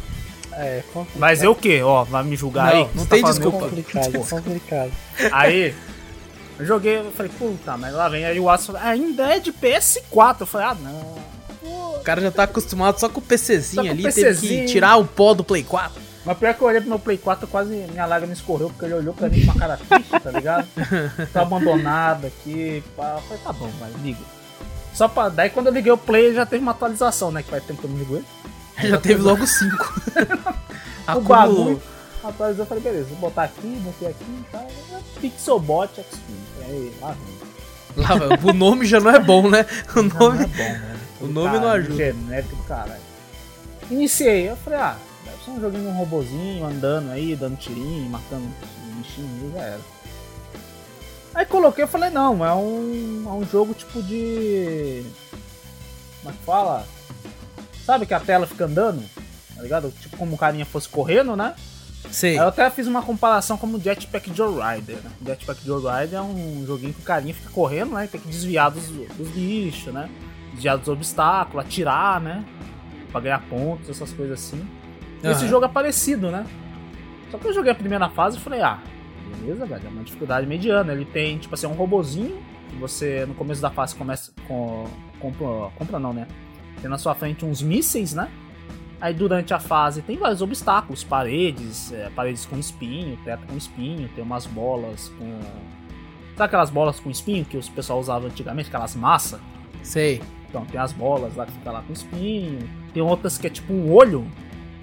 É 0.61 0.83
complicado. 0.93 1.19
Mas 1.19 1.41
eu 1.41 1.51
o 1.51 1.55
quê? 1.55 1.81
Ó, 1.81 2.03
vai 2.03 2.23
me 2.23 2.35
julgar 2.35 2.73
Não, 2.73 2.81
aí? 2.81 2.89
não 2.93 3.05
tem 3.05 3.21
tá 3.21 3.27
falando 3.27 3.41
desculpa. 3.41 3.65
complicado, 3.69 4.15
é 4.15 4.19
complicado. 4.19 4.91
Aí, 5.31 5.75
eu 6.59 6.65
joguei, 6.65 6.97
eu 6.99 7.11
falei, 7.13 7.31
puta, 7.37 7.77
mas 7.77 7.93
lá 7.93 8.09
vem. 8.09 8.25
Aí 8.25 8.39
o 8.39 8.43
Watson 8.43 8.73
falou, 8.73 8.87
ainda 8.87 9.33
é 9.33 9.39
de 9.39 9.53
PS4. 9.53 10.41
Eu 10.41 10.45
falei, 10.45 10.67
ah, 10.67 10.75
não. 10.75 11.29
O 11.95 12.01
cara 12.03 12.21
já 12.21 12.31
tá 12.31 12.43
acostumado 12.43 12.99
só 12.99 13.07
com 13.07 13.19
o 13.19 13.23
PCzinho 13.23 13.89
ali, 13.91 14.03
teve 14.03 14.15
que 14.15 14.23
PCzinho. 14.23 14.67
tirar 14.67 14.97
o 14.97 15.05
pó 15.05 15.33
do 15.33 15.43
Play 15.43 15.63
4. 15.63 16.01
Mas 16.25 16.37
pior 16.37 16.53
que 16.53 16.61
eu 16.61 16.67
olhei 16.67 16.81
pro 16.81 16.89
meu 16.89 16.99
Play 16.99 17.17
4, 17.17 17.47
quase 17.47 17.73
minha 17.73 18.05
lágrima 18.05 18.33
escorreu, 18.33 18.69
porque 18.69 18.85
ele 18.85 18.93
olhou 18.95 19.13
pra 19.13 19.29
mim 19.29 19.45
com 19.45 19.51
uma 19.51 19.59
cara 19.59 19.77
triste, 19.77 20.19
tá 20.19 20.31
ligado? 20.31 20.67
Tô 21.31 21.39
abandonado 21.39 22.27
aqui, 22.27 22.83
pá. 22.95 23.15
Eu 23.17 23.21
falei, 23.21 23.43
tá 23.43 23.53
bom, 23.53 23.69
vai, 23.79 23.89
liga. 24.01 24.19
Só 24.93 25.07
pra. 25.07 25.29
Daí 25.29 25.49
quando 25.49 25.67
eu 25.67 25.73
liguei 25.73 25.91
o 25.91 25.97
Play, 25.97 26.33
já 26.33 26.45
teve 26.45 26.61
uma 26.61 26.71
atualização, 26.71 27.31
né? 27.31 27.41
Que 27.43 27.49
faz 27.49 27.63
tempo 27.63 27.79
que 27.79 27.85
eu 27.87 27.91
não 27.91 27.97
ligo 27.97 28.15
ele. 28.17 28.25
Já 28.87 28.97
teve 28.99 29.21
logo 29.21 29.45
5. 29.45 30.01
O 31.15 31.21
bagulho. 31.21 31.81
Atualizou, 32.23 32.63
eu 32.65 32.67
falei, 32.67 32.83
beleza, 32.83 33.07
vou 33.09 33.17
botar 33.17 33.45
aqui, 33.45 33.67
botei 33.83 34.09
aqui 34.09 34.23
e 34.25 34.45
tal. 34.51 34.67
Pixelbot 35.19 35.99
Extreme. 35.99 36.39
Aí, 36.67 36.93
lá 37.01 37.15
vem. 37.15 38.03
Lá, 38.03 38.37
o 38.43 38.53
nome 38.53 38.85
já 38.85 38.99
não 38.99 39.09
é 39.09 39.19
bom, 39.19 39.49
né? 39.49 39.65
O 39.95 40.03
nome, 40.03 40.37
Não 40.37 40.43
é 40.43 40.45
bom, 40.45 40.63
né? 40.63 40.99
o 41.21 41.27
nome 41.27 41.59
não 41.59 41.67
ajuda. 41.69 41.95
Genérico 41.95 42.55
do 42.55 42.63
caralho. 42.63 43.01
Iniciei, 43.89 44.51
eu 44.51 44.55
falei, 44.57 44.79
ah, 44.79 44.97
deve 45.25 45.43
ser 45.43 45.49
um 45.51 45.59
joguinho 45.61 45.83
de 45.83 45.89
um 45.89 45.97
robozinho 45.97 46.63
andando 46.65 47.09
aí, 47.11 47.35
dando 47.35 47.57
tirinho, 47.57 48.07
matando 48.07 48.47
bichinho 48.97 49.49
e 49.49 49.53
já 49.53 49.61
era. 49.63 49.81
Aí 51.33 51.45
coloquei 51.45 51.85
e 51.85 51.87
falei, 51.87 52.11
não, 52.11 52.45
é 52.45 52.53
um, 52.53 53.23
é 53.25 53.31
um 53.31 53.45
jogo 53.45 53.73
tipo 53.73 54.03
de. 54.03 55.03
Como 56.21 56.33
é 56.33 56.37
que 56.37 56.45
fala? 56.45 56.85
Sabe 57.89 58.05
que 58.05 58.13
a 58.13 58.19
tela 58.19 58.45
fica 58.45 58.65
andando? 58.65 59.03
Tá 59.55 59.63
ligado? 59.63 59.91
Tipo 59.99 60.15
como 60.15 60.35
o 60.35 60.37
carinha 60.37 60.63
fosse 60.63 60.87
correndo, 60.87 61.35
né? 61.35 61.55
Sei. 62.11 62.37
Aí 62.37 62.45
eu 62.45 62.49
até 62.49 62.69
fiz 62.69 62.85
uma 62.85 63.01
comparação 63.01 63.57
como 63.57 63.77
o 63.77 63.81
Jetpack 63.81 64.31
Joyride, 64.31 64.91
né? 64.91 65.11
O 65.19 65.25
Jetpack 65.25 65.65
Joyride 65.65 66.13
é 66.13 66.21
um 66.21 66.63
joguinho 66.67 66.93
que 66.93 66.99
o 66.99 67.03
carinha 67.03 67.33
fica 67.33 67.49
correndo, 67.49 67.95
né? 67.95 68.05
E 68.05 68.07
tem 68.07 68.21
que 68.21 68.27
desviar 68.27 68.69
dos, 68.69 68.85
dos 68.87 69.29
bichos, 69.29 69.91
né? 69.91 70.07
Desviar 70.51 70.77
dos 70.77 70.87
obstáculos, 70.87 71.65
atirar, 71.65 72.21
né? 72.21 72.45
Pra 73.11 73.21
ganhar 73.21 73.41
pontos, 73.49 73.89
essas 73.89 74.13
coisas 74.13 74.39
assim. 74.39 74.63
E 75.23 75.27
Esse 75.27 75.47
jogo 75.47 75.65
é 75.65 75.69
parecido, 75.69 76.29
né? 76.29 76.45
Só 77.31 77.39
que 77.39 77.47
eu 77.47 77.53
joguei 77.55 77.71
a 77.71 77.75
primeira 77.75 78.07
fase 78.07 78.37
e 78.37 78.39
falei, 78.39 78.61
ah, 78.61 78.79
beleza, 79.39 79.65
velho, 79.65 79.87
é 79.87 79.89
uma 79.89 80.03
dificuldade 80.03 80.45
mediana. 80.45 80.93
Ele 80.93 81.05
tem, 81.05 81.39
tipo 81.39 81.55
assim, 81.55 81.65
um 81.65 81.73
robozinho, 81.73 82.39
que 82.69 82.75
você 82.75 83.25
no 83.25 83.33
começo 83.33 83.63
da 83.63 83.71
fase 83.71 83.95
começa 83.95 84.31
com. 84.47 84.85
Compra, 85.19 85.71
compra 85.75 85.97
não, 85.97 86.13
né? 86.13 86.27
Tem 86.81 86.89
na 86.89 86.97
sua 86.97 87.15
frente 87.15 87.45
uns 87.45 87.61
mísseis, 87.61 88.13
né? 88.13 88.29
Aí 89.01 89.13
durante 89.13 89.53
a 89.53 89.59
fase 89.59 90.01
tem 90.01 90.17
vários 90.17 90.41
obstáculos, 90.41 91.03
paredes, 91.03 91.91
é, 91.93 92.09
paredes 92.09 92.45
com 92.45 92.57
espinho, 92.57 93.17
teto 93.23 93.47
com 93.47 93.55
espinho, 93.55 94.09
tem 94.09 94.23
umas 94.23 94.45
bolas 94.45 95.09
com. 95.17 95.39
Sabe 96.35 96.47
aquelas 96.47 96.69
bolas 96.69 96.99
com 96.99 97.09
espinho 97.09 97.45
que 97.45 97.57
os 97.57 97.69
pessoal 97.69 97.99
usava 97.99 98.27
antigamente, 98.27 98.67
aquelas 98.67 98.95
massas? 98.95 99.39
Sei. 99.81 100.21
Então 100.49 100.65
tem 100.65 100.79
as 100.79 100.91
bolas 100.91 101.35
lá 101.35 101.45
que 101.45 101.51
fica 101.53 101.71
lá 101.71 101.81
com 101.81 101.93
espinho. 101.93 102.59
Tem 102.93 103.01
outras 103.01 103.37
que 103.37 103.47
é 103.47 103.49
tipo 103.49 103.71
um 103.71 103.91
olho 103.93 104.27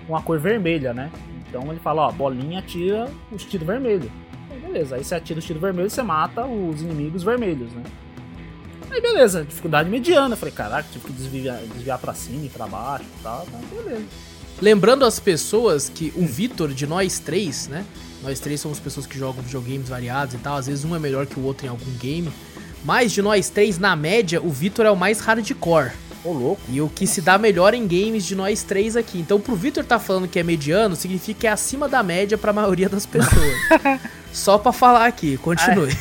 com 0.06 0.16
a 0.16 0.22
cor 0.22 0.38
vermelha, 0.38 0.94
né? 0.94 1.10
Então 1.48 1.70
ele 1.70 1.80
fala, 1.80 2.06
ó, 2.06 2.12
bolinha 2.12 2.60
atira 2.60 3.10
os 3.30 3.44
tiros 3.44 3.66
vermelhos. 3.66 4.10
Aí 4.50 4.58
beleza, 4.58 4.96
aí 4.96 5.04
você 5.04 5.14
atira 5.14 5.38
os 5.38 5.44
tiros 5.44 5.60
vermelhos 5.60 5.92
você 5.92 6.02
mata 6.02 6.46
os 6.46 6.80
inimigos 6.80 7.22
vermelhos, 7.22 7.72
né? 7.72 7.82
Aí 8.96 9.02
beleza, 9.02 9.44
dificuldade 9.44 9.90
mediana. 9.90 10.32
Eu 10.32 10.38
falei, 10.38 10.54
caraca, 10.54 10.88
tive 10.90 11.04
que 11.04 11.12
desviar, 11.12 11.58
desviar 11.74 11.98
pra 11.98 12.14
cima 12.14 12.46
e 12.46 12.48
pra 12.48 12.66
baixo 12.66 13.04
e 13.04 13.22
tal, 13.22 13.44
tá, 13.44 13.58
beleza. 13.70 14.06
Lembrando 14.58 15.04
às 15.04 15.20
pessoas 15.20 15.90
que 15.90 16.10
o 16.16 16.24
Vitor, 16.24 16.72
de 16.72 16.86
nós 16.86 17.18
três, 17.18 17.68
né? 17.68 17.84
Nós 18.22 18.40
três 18.40 18.58
somos 18.58 18.80
pessoas 18.80 19.06
que 19.06 19.18
jogam 19.18 19.42
videogames 19.42 19.90
variados 19.90 20.34
e 20.34 20.38
tal. 20.38 20.56
Às 20.56 20.66
vezes 20.66 20.82
um 20.82 20.96
é 20.96 20.98
melhor 20.98 21.26
que 21.26 21.38
o 21.38 21.44
outro 21.44 21.66
em 21.66 21.68
algum 21.68 21.92
game. 21.98 22.32
Mas 22.82 23.12
de 23.12 23.20
nós 23.20 23.50
três, 23.50 23.78
na 23.78 23.94
média, 23.94 24.40
o 24.40 24.48
Vitor 24.48 24.86
é 24.86 24.90
o 24.90 24.96
mais 24.96 25.20
hardcore. 25.20 25.92
Ô 26.24 26.32
louco. 26.32 26.62
E 26.70 26.80
o 26.80 26.88
que 26.88 27.06
se 27.06 27.20
dá 27.20 27.36
melhor 27.36 27.74
em 27.74 27.86
games 27.86 28.24
de 28.24 28.34
nós 28.34 28.62
três 28.62 28.96
aqui. 28.96 29.18
Então, 29.18 29.38
pro 29.38 29.54
Vitor 29.54 29.84
tá 29.84 29.98
falando 29.98 30.26
que 30.26 30.38
é 30.38 30.42
mediano, 30.42 30.96
significa 30.96 31.40
que 31.40 31.46
é 31.46 31.50
acima 31.50 31.86
da 31.86 32.02
média 32.02 32.38
pra 32.38 32.50
maioria 32.50 32.88
das 32.88 33.04
pessoas. 33.04 33.52
Só 34.32 34.56
pra 34.56 34.72
falar 34.72 35.04
aqui, 35.04 35.36
continue. 35.36 35.94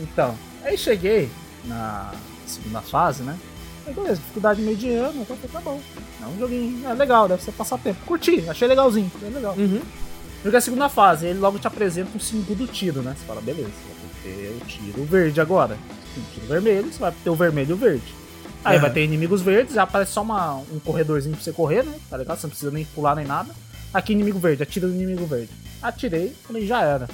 Então, 0.00 0.36
aí 0.64 0.76
cheguei 0.76 1.30
na 1.64 2.12
segunda 2.50 2.80
fase, 2.80 3.22
né? 3.22 3.38
Aí 3.86 3.94
beleza, 3.94 4.16
dificuldade 4.16 4.60
mediana, 4.60 5.14
então 5.16 5.36
tá 5.52 5.60
bom. 5.60 5.80
É 6.22 6.26
um 6.26 6.38
joguinho, 6.38 6.86
é 6.86 6.94
legal, 6.94 7.26
deve 7.28 7.42
ser 7.42 7.52
passatempo. 7.52 8.04
Curti, 8.04 8.44
achei 8.48 8.68
legalzinho, 8.68 9.10
é 9.22 9.28
legal. 9.30 9.54
Uhum. 9.56 9.80
Joguei 10.44 10.58
a 10.58 10.60
segunda 10.60 10.88
fase, 10.88 11.26
ele 11.26 11.38
logo 11.38 11.58
te 11.58 11.66
apresenta 11.66 12.10
um 12.14 12.20
segundo 12.20 12.66
tiro, 12.66 13.02
né? 13.02 13.14
Você 13.18 13.26
fala, 13.26 13.40
beleza, 13.40 13.68
vai 13.68 14.22
ter 14.22 14.56
o 14.60 14.66
tiro 14.66 15.04
verde 15.04 15.40
agora. 15.40 15.76
Tem 16.14 16.22
o 16.22 16.26
tiro 16.34 16.46
vermelho, 16.46 16.92
você 16.92 16.98
vai 16.98 17.12
ter 17.12 17.30
o 17.30 17.34
vermelho 17.34 17.70
e 17.70 17.72
o 17.72 17.76
verde. 17.76 18.14
Aí 18.64 18.76
Aham. 18.76 18.82
vai 18.82 18.92
ter 18.92 19.04
inimigos 19.04 19.40
verdes, 19.40 19.74
já 19.74 19.82
aparece 19.84 20.12
só 20.12 20.22
uma, 20.22 20.56
um 20.56 20.78
corredorzinho 20.84 21.34
pra 21.34 21.42
você 21.42 21.52
correr, 21.52 21.82
né? 21.82 21.94
Tá 22.08 22.16
ligado? 22.16 22.38
Você 22.38 22.46
não 22.46 22.50
precisa 22.50 22.70
nem 22.70 22.84
pular 22.84 23.16
nem 23.16 23.26
nada. 23.26 23.54
Aqui 23.92 24.12
inimigo 24.12 24.38
verde, 24.38 24.62
atira 24.62 24.86
no 24.86 24.94
inimigo 24.94 25.26
verde. 25.26 25.50
Atirei, 25.82 26.34
falei, 26.46 26.66
já 26.66 26.82
era. 26.82 27.08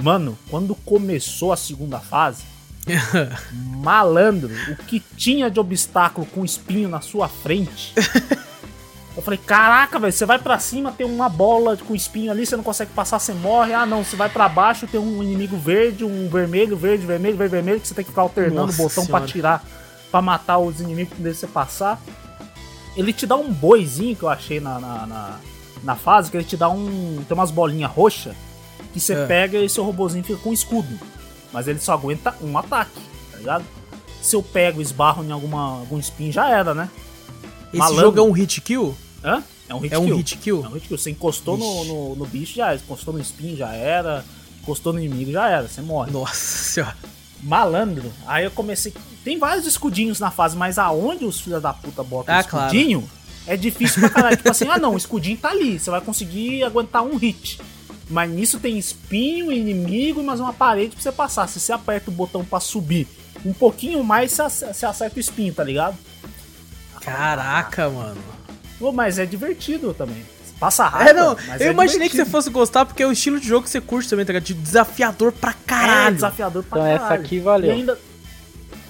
Mano, 0.00 0.38
quando 0.50 0.74
começou 0.74 1.52
a 1.52 1.56
segunda 1.56 1.98
fase, 1.98 2.42
malandro, 3.52 4.50
o 4.70 4.76
que 4.76 5.00
tinha 5.16 5.50
de 5.50 5.58
obstáculo 5.60 6.26
com 6.26 6.44
espinho 6.44 6.88
na 6.88 7.00
sua 7.00 7.28
frente. 7.28 7.92
Eu 9.16 9.22
falei, 9.22 9.38
caraca, 9.38 9.98
velho, 9.98 10.12
você 10.12 10.26
vai 10.26 10.38
pra 10.40 10.58
cima, 10.58 10.90
tem 10.90 11.06
uma 11.06 11.28
bola 11.28 11.76
com 11.76 11.94
espinho 11.94 12.32
ali, 12.32 12.44
você 12.44 12.56
não 12.56 12.64
consegue 12.64 12.90
passar, 12.92 13.18
você 13.20 13.32
morre. 13.32 13.72
Ah, 13.72 13.86
não, 13.86 14.02
você 14.04 14.16
vai 14.16 14.28
pra 14.28 14.48
baixo, 14.48 14.88
tem 14.88 14.98
um 15.00 15.22
inimigo 15.22 15.56
verde, 15.56 16.04
um 16.04 16.28
vermelho, 16.28 16.76
verde, 16.76 17.06
vermelho, 17.06 17.36
verde, 17.36 17.50
vermelho, 17.52 17.80
que 17.80 17.86
você 17.86 17.94
tem 17.94 18.04
que 18.04 18.10
ficar 18.10 18.22
alternando 18.22 18.66
Nossa 18.66 18.82
o 18.82 18.84
botão 18.88 19.06
pra 19.06 19.18
Senhora. 19.20 19.32
tirar, 19.32 19.64
pra 20.10 20.20
matar 20.20 20.58
os 20.58 20.80
inimigos 20.80 21.14
que 21.16 21.22
você 21.22 21.46
passar. 21.46 22.00
Ele 22.96 23.12
te 23.12 23.24
dá 23.24 23.36
um 23.36 23.52
boizinho 23.52 24.16
que 24.16 24.24
eu 24.24 24.28
achei 24.28 24.58
na, 24.58 24.80
na, 24.80 25.06
na, 25.06 25.38
na 25.84 25.94
fase, 25.94 26.28
que 26.30 26.36
ele 26.36 26.44
te 26.44 26.56
dá 26.56 26.68
um. 26.68 27.24
Tem 27.28 27.36
umas 27.36 27.52
bolinhas 27.52 27.90
roxas, 27.92 28.34
que 28.92 28.98
você 28.98 29.14
É. 29.14 29.26
pega 29.26 29.58
e 29.58 29.68
seu 29.68 29.84
robozinho 29.84 30.24
fica 30.24 30.40
com 30.40 30.52
escudo. 30.52 30.98
Mas 31.54 31.68
ele 31.68 31.78
só 31.78 31.92
aguenta 31.92 32.34
um 32.42 32.58
ataque, 32.58 33.00
tá 33.30 33.38
ligado? 33.38 33.64
Se 34.20 34.34
eu 34.34 34.42
pego 34.42 34.80
e 34.80 34.82
esbarro 34.82 35.22
em 35.24 35.30
alguma, 35.30 35.78
algum 35.78 35.98
espinho, 36.00 36.32
já 36.32 36.48
era, 36.48 36.74
né? 36.74 36.90
Esse 37.68 37.78
Malandro. 37.78 38.02
jogo 38.06 38.18
é 38.18 38.22
um 38.22 38.32
hit 38.32 38.60
kill? 38.60 38.92
Hã? 39.22 39.40
É 39.68 39.74
um 39.74 39.78
hit 39.78 39.94
É 39.94 39.98
um 39.98 40.04
kill. 40.06 40.16
hit 40.16 40.36
kill? 40.38 40.64
É 40.64 40.68
um 40.68 40.72
hit 40.72 40.88
kill. 40.88 40.98
Você 40.98 41.10
encostou 41.10 41.56
no, 41.56 41.84
no, 41.84 42.16
no 42.16 42.26
bicho, 42.26 42.56
já 42.56 42.66
era. 42.72 42.76
Encostou 42.76 43.14
no 43.14 43.20
espinho, 43.20 43.56
já 43.56 43.72
era. 43.72 44.24
Encostou 44.60 44.92
no 44.92 44.98
inimigo, 44.98 45.30
já 45.30 45.48
era. 45.48 45.68
Você 45.68 45.80
morre. 45.80 46.10
Nossa 46.10 46.34
senhora. 46.34 46.96
Malandro. 47.40 48.12
Aí 48.26 48.44
eu 48.44 48.50
comecei. 48.50 48.92
Tem 49.22 49.38
vários 49.38 49.64
escudinhos 49.64 50.18
na 50.18 50.32
fase, 50.32 50.56
mas 50.56 50.76
aonde 50.76 51.24
os 51.24 51.40
filhos 51.40 51.62
da 51.62 51.72
puta 51.72 52.02
botam 52.02 52.34
Ah, 52.34 52.40
escudinho 52.40 53.08
é 53.46 53.56
difícil 53.56 54.00
pra 54.00 54.10
caralho. 54.10 54.36
tipo 54.38 54.50
assim, 54.50 54.66
ah 54.68 54.78
não, 54.78 54.94
o 54.94 54.96
escudinho 54.96 55.36
tá 55.38 55.50
ali. 55.50 55.78
Você 55.78 55.88
vai 55.90 56.00
conseguir 56.00 56.64
aguentar 56.64 57.02
um 57.04 57.16
hit. 57.16 57.60
Mas 58.14 58.30
nisso 58.30 58.60
tem 58.60 58.78
espinho, 58.78 59.50
inimigo 59.50 60.20
e 60.20 60.24
mais 60.24 60.38
uma 60.38 60.52
parede 60.52 60.94
pra 60.94 61.02
você 61.02 61.10
passar. 61.10 61.48
Se 61.48 61.58
você 61.58 61.72
aperta 61.72 62.10
o 62.10 62.14
botão 62.14 62.44
pra 62.44 62.60
subir 62.60 63.08
um 63.44 63.52
pouquinho 63.52 64.04
mais, 64.04 64.30
você 64.30 64.42
ace- 64.42 64.66
você 64.72 64.86
acerta 64.86 65.16
o 65.16 65.20
espinho, 65.20 65.52
tá 65.52 65.64
ligado? 65.64 65.98
Caraca, 67.00 67.90
mano. 67.90 68.20
Pô, 68.78 68.92
mas 68.92 69.18
é 69.18 69.26
divertido 69.26 69.92
também. 69.92 70.24
Passa 70.60 70.86
rápido. 70.86 71.08
É, 71.08 71.12
não, 71.12 71.36
mas 71.48 71.60
eu 71.60 71.66
é 71.68 71.70
imaginei 71.72 72.08
que 72.08 72.12
você 72.12 72.18
divertido. 72.22 72.30
fosse 72.30 72.50
gostar 72.50 72.86
porque 72.86 73.02
é 73.02 73.06
o 73.06 73.10
estilo 73.10 73.40
de 73.40 73.48
jogo 73.48 73.64
que 73.64 73.70
você 73.70 73.80
curte 73.80 74.08
também, 74.08 74.24
tá 74.24 74.32
ligado? 74.32 74.44
De 74.46 74.54
desafiador 74.54 75.32
pra 75.32 75.50
É 75.50 75.54
caralho. 75.66 76.14
desafiador 76.14 76.62
pra 76.62 76.78
Então 76.78 76.92
caralho. 76.92 77.04
essa 77.14 77.14
aqui 77.20 77.40
valeu. 77.40 77.70
E 77.70 77.74
ainda... 77.74 77.98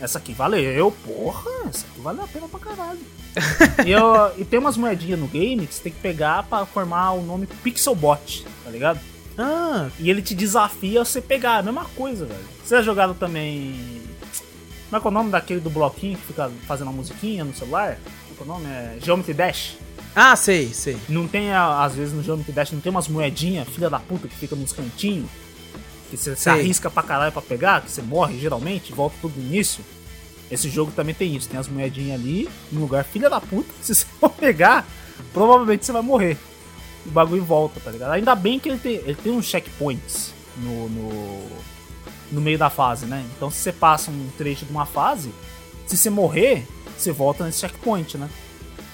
Essa 0.03 0.19
aqui 0.19 0.35
valeu, 0.35 0.91
porra, 1.07 1.51
essa 1.71 1.87
aqui 1.91 2.01
valeu 2.03 2.25
a 2.25 2.29
pena 2.29 2.47
pra 2.47 2.61
caralho. 2.61 2.99
e, 3.87 3.91
eu- 3.91 4.33
e 4.37 4.45
tem 4.45 4.59
umas 4.59 4.77
moedinhas 4.77 5.19
no 5.19 5.27
game 5.27 5.67
que 5.67 5.75
você 5.75 5.83
tem 5.85 5.93
que 5.93 6.01
pegar 6.01 6.43
pra 6.43 6.67
formar 6.67 7.13
o 7.13 7.23
nome 7.23 7.47
Pixelbot, 7.47 8.45
tá 8.63 8.71
ligado? 8.71 9.01
Ah, 9.37 9.89
E 9.99 10.09
ele 10.11 10.23
te 10.23 10.35
desafia 10.35 11.01
a 11.01 11.05
você 11.05 11.21
pegar, 11.21 11.59
a 11.59 11.63
mesma 11.63 11.85
coisa, 11.97 12.25
velho. 12.25 12.41
Você 12.65 12.77
já 12.77 12.83
jogaram 12.83 13.15
também. 13.15 13.75
Como 14.89 14.97
é 14.97 15.01
que 15.01 15.07
é 15.07 15.11
o 15.11 15.13
nome 15.13 15.31
daquele 15.31 15.61
do 15.61 15.71
bloquinho 15.71 16.17
que 16.17 16.27
fica 16.27 16.51
fazendo 16.67 16.89
a 16.91 16.93
musiquinha 16.93 17.45
no 17.45 17.55
celular? 17.55 17.99
Como 17.99 18.33
é 18.33 18.35
que 18.37 18.41
é 18.41 18.45
o 18.45 18.47
nome? 18.47 18.67
É 18.67 18.97
Geometry 19.03 19.35
Dash. 19.35 19.77
ah, 20.15 20.37
sei, 20.37 20.69
sei. 20.73 20.97
Não 21.09 21.27
tem, 21.27 21.53
às 21.53 21.95
vezes, 21.97 22.15
no 22.15 22.23
Geometry 22.23 22.53
Dash, 22.53 22.71
não 22.71 22.81
tem 22.81 22.91
umas 22.91 23.09
moedinhas, 23.09 23.69
filha 23.69 23.91
da 23.91 23.99
puta, 23.99 24.29
que 24.29 24.37
fica 24.37 24.55
nos 24.55 24.73
cantinhos? 24.73 25.29
Que 26.11 26.17
você 26.17 26.37
se 26.37 26.49
arrisca 26.49 26.89
pra 26.89 27.03
caralho 27.03 27.33
pra 27.33 27.43
pegar, 27.43 27.81
que 27.81 27.91
você 27.91 28.03
morre 28.03 28.39
geralmente, 28.39 28.93
volta 28.93 29.17
tudo 29.21 29.35
no 29.41 29.47
início. 29.47 29.83
Esse 30.51 30.69
jogo 30.71 30.93
também 30.95 31.15
tem 31.15 31.35
isso, 31.35 31.49
tem 31.49 31.59
as 31.59 31.67
moedinhas 31.67 32.21
ali, 32.21 32.49
no 32.71 32.83
lugar 32.83 33.03
filha 33.03 33.29
da 33.29 33.41
puta, 33.41 33.69
se 33.83 33.93
você 33.95 34.07
for 34.21 34.31
pegar, 34.31 34.87
provavelmente 35.33 35.85
você 35.85 35.91
vai 35.91 36.03
morrer. 36.03 36.37
O 37.07 37.11
bagulho 37.11 37.45
volta, 37.45 37.81
tá 37.81 37.91
ligado? 37.91 38.13
Ainda 38.13 38.35
bem 38.35 38.59
que 38.59 38.69
ele 38.69 38.79
tem, 38.79 38.95
ele 38.97 39.15
tem 39.15 39.33
uns 39.33 39.45
checkpoints 39.47 40.33
no, 40.57 40.89
no, 40.89 41.47
no 42.33 42.41
meio 42.41 42.59
da 42.59 42.71
fase, 42.71 43.05
né? 43.07 43.25
Então 43.37 43.51
se 43.51 43.59
você 43.59 43.73
passa 43.73 44.11
um 44.11 44.29
trecho 44.39 44.65
de 44.65 44.71
uma 44.71 44.87
fase, 44.87 45.31
se 45.87 45.97
você 45.97 46.09
morrer, 46.09 46.67
você 46.97 47.13
volta 47.13 47.45
nesse 47.45 47.61
checkpoint, 47.61 48.17
né? 48.17 48.29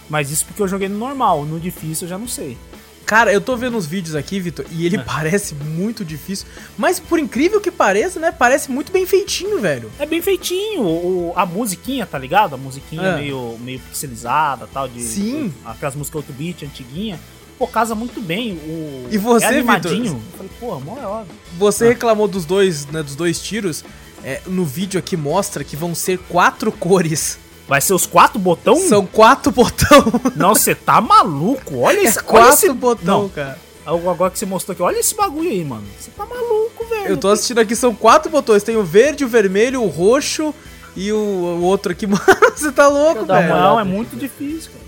Mas 0.08 0.30
isso 0.30 0.44
porque 0.46 0.60
eu 0.60 0.66
joguei 0.68 0.88
no 0.88 0.98
normal, 0.98 1.44
no 1.44 1.60
difícil 1.60 2.06
eu 2.06 2.10
já 2.10 2.18
não 2.18 2.26
sei. 2.26 2.58
Cara, 3.06 3.32
eu 3.32 3.40
tô 3.40 3.56
vendo 3.56 3.76
os 3.76 3.86
vídeos 3.86 4.14
aqui, 4.14 4.38
Vitor, 4.38 4.64
e 4.70 4.86
ele 4.86 4.96
parece 4.98 5.54
muito 5.54 6.04
difícil. 6.04 6.46
Mas 6.78 7.00
por 7.00 7.18
incrível 7.18 7.60
que 7.60 7.70
pareça, 7.70 8.20
né? 8.20 8.30
Parece 8.30 8.70
muito 8.70 8.92
bem 8.92 9.04
feitinho, 9.06 9.58
velho. 9.60 9.90
É 9.98 10.06
bem 10.06 10.20
feitinho, 10.22 10.82
o, 10.82 11.32
a 11.34 11.44
musiquinha, 11.44 12.06
tá 12.06 12.16
ligado? 12.18 12.54
A 12.54 12.58
musiquinha 12.58 13.02
É. 13.02 13.16
meio, 13.16 13.56
meio 13.60 13.80
pixelizada 13.80 14.68
tal, 14.72 14.88
de, 14.88 15.00
Sim. 15.02 15.48
de- 15.48 15.54
aquelas 15.64 15.94
músicas 15.96 16.20
8 16.22 16.32
bit 16.32 16.64
antiguinha. 16.64 17.18
Pô, 17.60 17.66
casa 17.66 17.94
muito 17.94 18.22
bem. 18.22 18.54
O, 18.54 19.06
E 19.10 19.18
você, 19.18 19.44
é 19.44 19.48
animadinho. 19.48 20.14
Vitor? 20.14 20.16
Eu 20.16 20.36
falei, 20.38 20.50
pô, 20.58 20.80
mó 20.80 20.96
é 20.98 21.06
hora. 21.06 21.26
Você 21.58 21.84
Ah. 21.84 21.88
reclamou 21.88 22.26
dos 22.26 22.46
dois, 22.46 22.86
né? 22.86 23.02
Dos 23.02 23.14
dois 23.14 23.38
tiros. 23.38 23.84
É, 24.24 24.40
no 24.46 24.64
vídeo 24.64 24.98
aqui 24.98 25.14
mostra 25.14 25.62
que 25.62 25.76
vão 25.76 25.94
ser 25.94 26.18
quatro 26.30 26.72
cores. 26.72 27.38
Vai 27.68 27.82
ser 27.82 27.92
os 27.92 28.06
quatro 28.06 28.38
botão? 28.38 28.76
São 28.76 29.04
quatro 29.04 29.52
botão. 29.52 30.04
Não, 30.34 30.54
você 30.54 30.74
tá 30.74 31.02
maluco. 31.02 31.80
Olha 31.80 31.98
É 31.98 32.04
isso. 32.04 32.18
olha 32.20 32.26
quatro 32.26 32.54
esse 32.54 32.72
botão, 32.72 33.22
Não, 33.24 33.28
cara. 33.28 33.58
Agora 33.84 34.30
que 34.30 34.38
você 34.38 34.46
mostrou 34.46 34.72
aqui, 34.72 34.82
olha 34.82 34.98
esse 34.98 35.14
bagulho 35.14 35.50
aí, 35.50 35.62
mano. 35.62 35.84
Você 35.98 36.10
tá 36.12 36.24
maluco, 36.24 36.86
velho. 36.88 37.08
Eu 37.08 37.16
tô 37.18 37.28
assistindo 37.28 37.58
aqui, 37.58 37.76
são 37.76 37.94
quatro 37.94 38.30
botões. 38.30 38.62
Tem 38.62 38.76
o 38.76 38.84
verde, 38.84 39.22
o 39.24 39.28
vermelho, 39.28 39.82
o 39.82 39.86
roxo 39.88 40.54
e 40.96 41.12
o, 41.12 41.16
o 41.16 41.62
outro 41.62 41.92
aqui. 41.92 42.06
Mano, 42.08 42.22
você 42.56 42.72
tá 42.72 42.88
louco, 42.88 43.26
velho. 43.26 43.48
Não, 43.48 43.78
é 43.78 43.84
muito 43.84 44.16
difícil, 44.16 44.70
cara. 44.72 44.80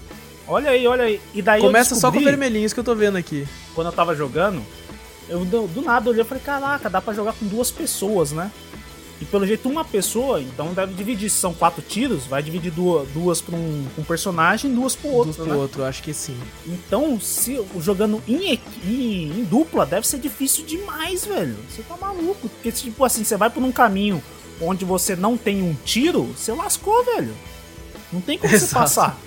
Olha 0.52 0.70
aí, 0.70 0.86
olha 0.86 1.04
aí. 1.04 1.20
E 1.32 1.40
daí 1.40 1.62
Começa 1.62 1.94
só 1.94 2.10
com 2.10 2.18
o 2.18 2.20
descobri, 2.20 2.24
vermelhinho, 2.24 2.66
isso 2.66 2.74
que 2.74 2.80
eu 2.80 2.84
tô 2.84 2.94
vendo 2.94 3.16
aqui. 3.16 3.48
Quando 3.74 3.86
eu 3.86 3.92
tava 3.92 4.14
jogando, 4.14 4.62
eu 5.26 5.46
do, 5.46 5.66
do 5.66 5.80
nada 5.80 6.10
olhei 6.10 6.20
e 6.22 6.26
falei, 6.26 6.42
caraca, 6.44 6.90
dá 6.90 7.00
pra 7.00 7.14
jogar 7.14 7.32
com 7.32 7.46
duas 7.46 7.70
pessoas, 7.70 8.32
né? 8.32 8.50
E 9.18 9.24
pelo 9.24 9.46
jeito 9.46 9.66
uma 9.68 9.82
pessoa, 9.84 10.42
então 10.42 10.74
deve 10.74 10.92
dividir. 10.92 11.30
Se 11.30 11.38
são 11.38 11.54
quatro 11.54 11.80
tiros, 11.80 12.26
vai 12.26 12.42
dividir 12.42 12.70
duas, 12.70 13.08
duas 13.10 13.40
pra 13.40 13.56
um, 13.56 13.86
um 13.96 14.02
personagem 14.02 14.70
e 14.70 14.74
duas 14.74 14.94
pro 14.94 15.08
outro, 15.10 15.28
Outro 15.28 15.44
né? 15.44 15.50
pro 15.50 15.58
outro, 15.60 15.82
eu 15.82 15.86
acho 15.86 16.02
que 16.02 16.12
sim. 16.12 16.36
Então, 16.66 17.18
se 17.18 17.64
jogando 17.78 18.22
em, 18.28 18.60
em, 18.84 19.40
em 19.40 19.44
dupla, 19.44 19.86
deve 19.86 20.06
ser 20.06 20.18
difícil 20.18 20.66
demais, 20.66 21.24
velho. 21.24 21.56
Você 21.70 21.82
tá 21.82 21.96
maluco. 21.96 22.48
Porque, 22.48 22.70
tipo 22.72 23.02
assim, 23.04 23.24
você 23.24 23.36
vai 23.38 23.48
por 23.48 23.62
um 23.62 23.72
caminho 23.72 24.22
onde 24.60 24.84
você 24.84 25.16
não 25.16 25.36
tem 25.36 25.62
um 25.62 25.74
tiro, 25.84 26.24
você 26.24 26.52
lascou, 26.52 27.02
velho. 27.04 27.32
Não 28.12 28.20
tem 28.20 28.36
como 28.36 28.50
você 28.50 28.56
Exato. 28.66 28.74
passar. 28.74 29.18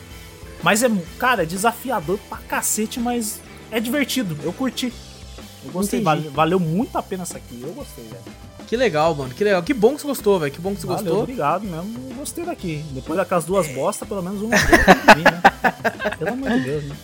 Mas 0.65 0.81
é, 0.81 0.89
cara, 1.19 1.43
é 1.43 1.45
desafiador 1.45 2.17
pra 2.27 2.39
cacete, 2.39 2.99
mas 2.99 3.39
é 3.71 3.79
divertido. 3.79 4.35
Eu 4.43 4.51
curti. 4.51 4.91
Eu 5.63 5.71
gostei. 5.71 5.99
Entendi. 5.99 6.23
Vale- 6.23 6.29
valeu 6.35 6.59
muito 6.59 6.97
a 6.97 7.03
pena 7.03 7.21
essa 7.21 7.37
aqui. 7.37 7.59
Eu 7.61 7.71
gostei, 7.71 8.03
velho. 8.05 8.23
Que 8.65 8.75
legal, 8.75 9.13
mano. 9.13 9.29
Que 9.31 9.43
legal. 9.43 9.61
Que 9.61 9.75
bom 9.75 9.93
que 9.93 10.01
você 10.01 10.07
gostou, 10.07 10.39
velho. 10.39 10.51
Que 10.51 10.59
bom 10.59 10.73
que 10.73 10.81
você 10.81 10.87
Valeu, 10.87 11.03
gostou. 11.03 11.21
obrigado 11.21 11.61
mesmo. 11.65 12.09
Eu 12.09 12.15
gostei 12.15 12.43
daqui. 12.43 12.83
Depois 12.89 13.15
daquelas 13.15 13.45
duas 13.45 13.67
bostas, 13.67 14.07
pelo 14.07 14.23
menos 14.23 14.41
uma 14.41 14.57
vir, 15.15 15.23
né? 15.23 15.41
Pelo 16.17 16.31
amor 16.31 16.49
de 16.49 16.59
Deus, 16.61 16.83
né? 16.85 16.95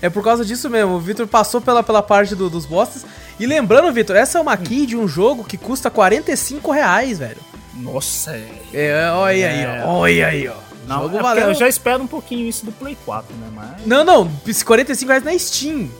É 0.00 0.08
por 0.08 0.24
causa 0.24 0.42
disso 0.42 0.70
mesmo. 0.70 0.92
O 0.94 1.00
Vitor 1.00 1.26
passou 1.26 1.60
pela, 1.60 1.82
pela 1.82 2.02
parte 2.02 2.34
do- 2.34 2.48
dos 2.48 2.64
bosses. 2.64 3.04
E 3.38 3.44
lembrando, 3.44 3.92
Vitor, 3.92 4.16
essa 4.16 4.38
é 4.38 4.40
uma 4.40 4.56
key 4.56 4.86
de 4.86 4.96
um 4.96 5.06
jogo 5.06 5.44
que 5.44 5.58
custa 5.58 5.90
45 5.90 6.72
reais, 6.72 7.18
velho. 7.18 7.36
Nossa, 7.74 8.30
é. 8.34 8.48
É, 8.72 9.10
olha 9.10 9.50
aí, 9.50 9.60
É. 9.60 9.82
ó. 9.84 9.90
Olha 9.98 10.26
aí, 10.28 10.48
ó. 10.48 10.54
Não, 10.86 11.02
jogo 11.02 11.18
é 11.18 11.22
valeu. 11.22 11.48
eu 11.48 11.54
já 11.54 11.68
espero 11.68 12.02
um 12.02 12.06
pouquinho 12.06 12.48
isso 12.48 12.64
do 12.64 12.72
Play 12.72 12.96
4, 13.04 13.34
né? 13.36 13.48
Mas. 13.54 13.86
Não, 13.86 14.04
não. 14.04 14.30
45 14.64 15.08
reais 15.08 15.24
na 15.24 15.38
Steam. 15.38 15.90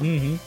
Uhum. 0.00 0.38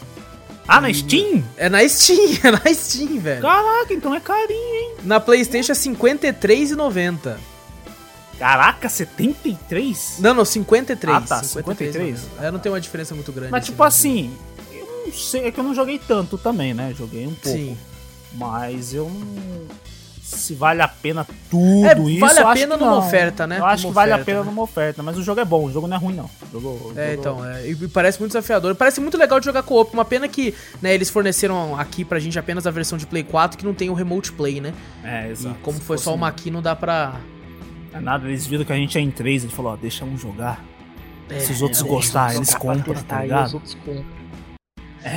Ah, 0.68 0.82
na 0.82 0.94
Steam? 0.94 1.44
É 1.56 1.70
na 1.70 1.88
Steam, 1.88 2.40
é 2.44 2.52
na 2.52 2.74
Steam, 2.74 3.20
velho. 3.20 3.42
Caraca, 3.42 3.94
então 3.94 4.14
é 4.14 4.20
carinho, 4.20 4.76
hein? 4.76 4.96
Na 5.04 5.20
PlayStation 5.20 5.72
é 5.72 5.76
R$53,90. 5.76 7.38
Caraca, 8.38 8.90
73? 8.90 10.18
Não, 10.20 10.34
não, 10.34 10.46
53. 10.46 11.16
Ah, 11.16 11.22
tá, 11.22 11.42
53. 11.42 12.20
É, 12.40 12.52
não 12.52 12.60
tem 12.60 12.72
uma 12.72 12.82
diferença 12.82 13.16
muito 13.16 13.32
grande. 13.32 13.52
Mas 13.52 13.64
assim, 13.64 13.72
tipo 13.72 13.84
assim, 13.84 14.38
eu 14.72 15.06
não 15.06 15.14
sei, 15.14 15.46
é 15.46 15.52
que 15.52 15.60
eu 15.60 15.64
não 15.64 15.74
joguei 15.74 15.98
tanto 15.98 16.38
também, 16.38 16.74
né? 16.74 16.94
Joguei 16.96 17.26
um 17.26 17.34
pouco. 17.34 17.58
Sim. 17.58 17.78
Mas 18.34 18.94
eu 18.94 19.10
não. 19.10 19.68
Se 20.28 20.54
vale 20.54 20.82
a 20.82 20.88
pena 20.90 21.26
tudo 21.50 21.86
É, 21.86 21.98
isso. 22.12 22.20
vale 22.20 22.40
a 22.40 22.54
pena 22.54 22.76
numa 22.76 22.92
não. 22.92 22.98
oferta, 23.00 23.48
né? 23.48 23.60
Eu 23.60 23.66
acho 23.66 23.84
Numa 23.84 23.92
que 23.92 23.96
vale 23.96 24.12
a 24.12 24.16
oferta, 24.16 24.26
pena 24.32 24.40
né? 24.44 24.46
numa 24.46 24.62
oferta, 24.62 25.02
mas 25.04 25.18
o 25.18 25.24
jogo 25.24 25.40
é 25.40 25.46
bom, 25.46 25.64
o 25.66 25.72
jogo 25.72 25.88
não 25.88 25.96
é 25.96 26.00
ruim, 26.00 26.16
não. 26.16 26.30
Jogo, 26.52 26.92
É, 26.98 27.12
jogo- 27.12 27.20
então, 27.22 27.46
é, 27.46 27.68
e 27.70 27.88
parece 27.88 28.20
muito 28.20 28.32
desafiador. 28.32 28.76
Parece 28.76 29.00
muito 29.00 29.18
legal 29.18 29.40
de 29.40 29.46
jogar 29.46 29.64
co-op. 29.64 29.94
Uma 29.94 30.04
pena 30.04 30.28
que 30.28 30.54
né, 30.82 30.94
eles 30.94 31.10
forneceram 31.10 31.80
aqui 31.80 32.04
pra 32.04 32.20
gente 32.20 32.38
apenas 32.38 32.68
a 32.68 32.72
versão 32.72 32.98
de 32.98 33.06
Play 33.08 33.24
4 33.24 33.58
que 33.58 33.66
não 33.66 33.74
tem 33.74 33.90
o 33.90 33.94
Remote 33.94 34.34
Play, 34.34 34.60
né? 34.60 34.74
É, 35.04 35.28
E 35.28 35.32
exato. 35.32 35.56
como 35.62 35.78
Se 35.78 35.84
foi 35.84 35.98
só 35.98 36.14
uma 36.14 36.28
aqui, 36.28 36.52
não 36.52 36.62
dá 36.62 36.76
pra. 36.76 37.16
É 37.94 38.00
nada, 38.02 38.28
eles 38.28 38.46
viram 38.46 38.66
que 38.66 38.74
a 38.74 38.76
gente 38.76 38.98
é 38.98 39.02
em 39.02 39.10
três, 39.10 39.44
ele 39.46 39.54
falou, 39.54 39.72
ó, 39.72 39.76
deixa 39.78 40.04
um 40.04 40.18
jogar. 40.18 40.62
É, 41.30 41.40
Se 41.40 41.54
os 41.54 41.62
outros 41.62 41.82
é, 41.82 41.86
gostar, 41.88 42.36
eles 42.36 42.54
compram, 42.54 43.02
tá 43.04 43.22
ligado? 43.22 43.48
os 43.48 43.54
outros 43.54 43.74
compram. 43.76 44.16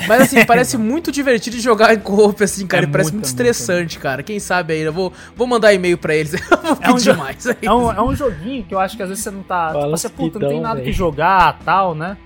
Mas 0.07 0.22
assim, 0.22 0.45
parece 0.47 0.76
muito 0.76 1.11
divertido 1.12 1.57
de 1.57 1.62
jogar 1.62 1.95
em 1.95 1.99
co-op, 1.99 2.43
assim, 2.43 2.66
cara. 2.66 2.84
É 2.84 2.88
e 2.88 2.91
parece 2.91 3.12
muito, 3.12 3.24
muito 3.26 3.41
é 3.41 3.45
muito, 3.45 3.53
estressante, 3.55 3.99
cara. 3.99 4.22
Quem 4.22 4.38
sabe 4.38 4.74
aí, 4.74 4.80
eu 4.80 4.93
vou, 4.93 5.12
vou 5.36 5.47
mandar 5.47 5.72
e-mail 5.72 5.97
pra 5.99 6.14
eles. 6.14 6.34
eu 6.41 6.41
vou 6.59 6.78
É 6.80 6.91
um 6.91 6.95
pedir 6.95 7.16
mais. 7.16 7.47
É 7.47 7.72
um, 7.72 7.93
é 7.93 8.03
um 8.03 8.14
joguinho 8.14 8.64
que 8.64 8.74
eu 8.74 8.78
acho 8.78 8.97
que 8.97 9.03
às 9.03 9.09
vezes 9.09 9.24
você 9.24 9.30
não 9.30 9.43
tá. 9.43 9.70
Fala 9.72 9.80
Tipo, 9.84 9.97
você, 9.97 10.09
puta, 10.09 10.38
não 10.38 10.49
tem 10.49 10.61
nada 10.61 10.78
que 10.80 10.86
velho. 10.86 10.97
jogar 10.97 11.59
tal, 11.64 11.95
né? 11.95 12.16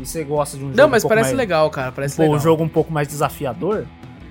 E 0.00 0.06
você 0.06 0.24
gosta 0.24 0.56
de 0.56 0.62
um 0.64 0.66
jogo. 0.68 0.76
Não, 0.76 0.88
mas 0.88 1.04
um 1.04 1.08
parece 1.08 1.28
mais, 1.28 1.38
legal, 1.38 1.70
cara. 1.70 1.92
Parece 1.92 2.16
Pô, 2.16 2.22
legal. 2.22 2.36
um 2.36 2.40
jogo 2.40 2.62
um 2.64 2.68
pouco 2.68 2.92
mais 2.92 3.06
desafiador. 3.08 3.86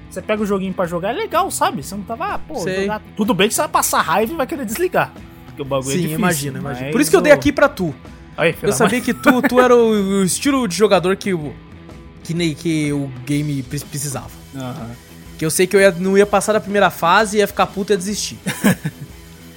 Você 0.09 0.21
pega 0.21 0.43
o 0.43 0.45
joguinho 0.45 0.73
pra 0.73 0.85
jogar, 0.85 1.11
é 1.11 1.13
legal, 1.13 1.49
sabe? 1.49 1.81
Você 1.81 1.95
não 1.95 2.03
tava, 2.03 2.33
ah, 2.33 2.39
pô, 2.39 2.67
jogar. 2.67 3.01
Tudo 3.15 3.33
bem 3.33 3.47
que 3.47 3.53
você 3.53 3.61
vai 3.61 3.69
passar 3.69 4.01
raiva 4.01 4.33
e 4.33 4.35
vai 4.35 4.45
querer 4.45 4.65
desligar. 4.65 5.13
Porque 5.45 5.61
o 5.61 5.65
bagulho 5.65 5.89
é 5.89 5.93
Sim, 5.93 5.97
difícil. 6.01 6.17
imagina, 6.19 6.59
imagina. 6.59 6.91
Por 6.91 6.99
isso 6.99 7.09
que 7.09 7.15
eu 7.15 7.21
dei 7.21 7.31
aqui 7.31 7.51
pra 7.51 7.69
tu. 7.69 7.95
Aí, 8.37 8.55
Eu 8.61 8.71
sabia 8.73 8.99
que 8.99 9.13
tu, 9.13 9.41
tu 9.43 9.59
era 9.59 9.75
o, 9.75 10.19
o 10.19 10.23
estilo 10.25 10.67
de 10.67 10.75
jogador 10.75 11.15
que 11.15 11.33
o, 11.33 11.53
que, 12.24 12.55
que 12.55 12.93
o 12.93 13.07
game 13.26 13.63
pre- 13.63 13.80
precisava. 13.80 14.30
Aham. 14.55 14.91
Que 15.38 15.45
eu 15.45 15.49
sei 15.51 15.65
que 15.65 15.76
eu 15.76 15.80
ia- 15.80 15.91
não 15.91 16.17
ia 16.17 16.26
passar 16.26 16.53
da 16.53 16.59
primeira 16.59 16.89
fase, 16.89 17.38
ia 17.38 17.47
ficar 17.47 17.65
puto 17.67 17.91
e 17.91 17.93
ia 17.93 17.97
desistir. 17.97 18.38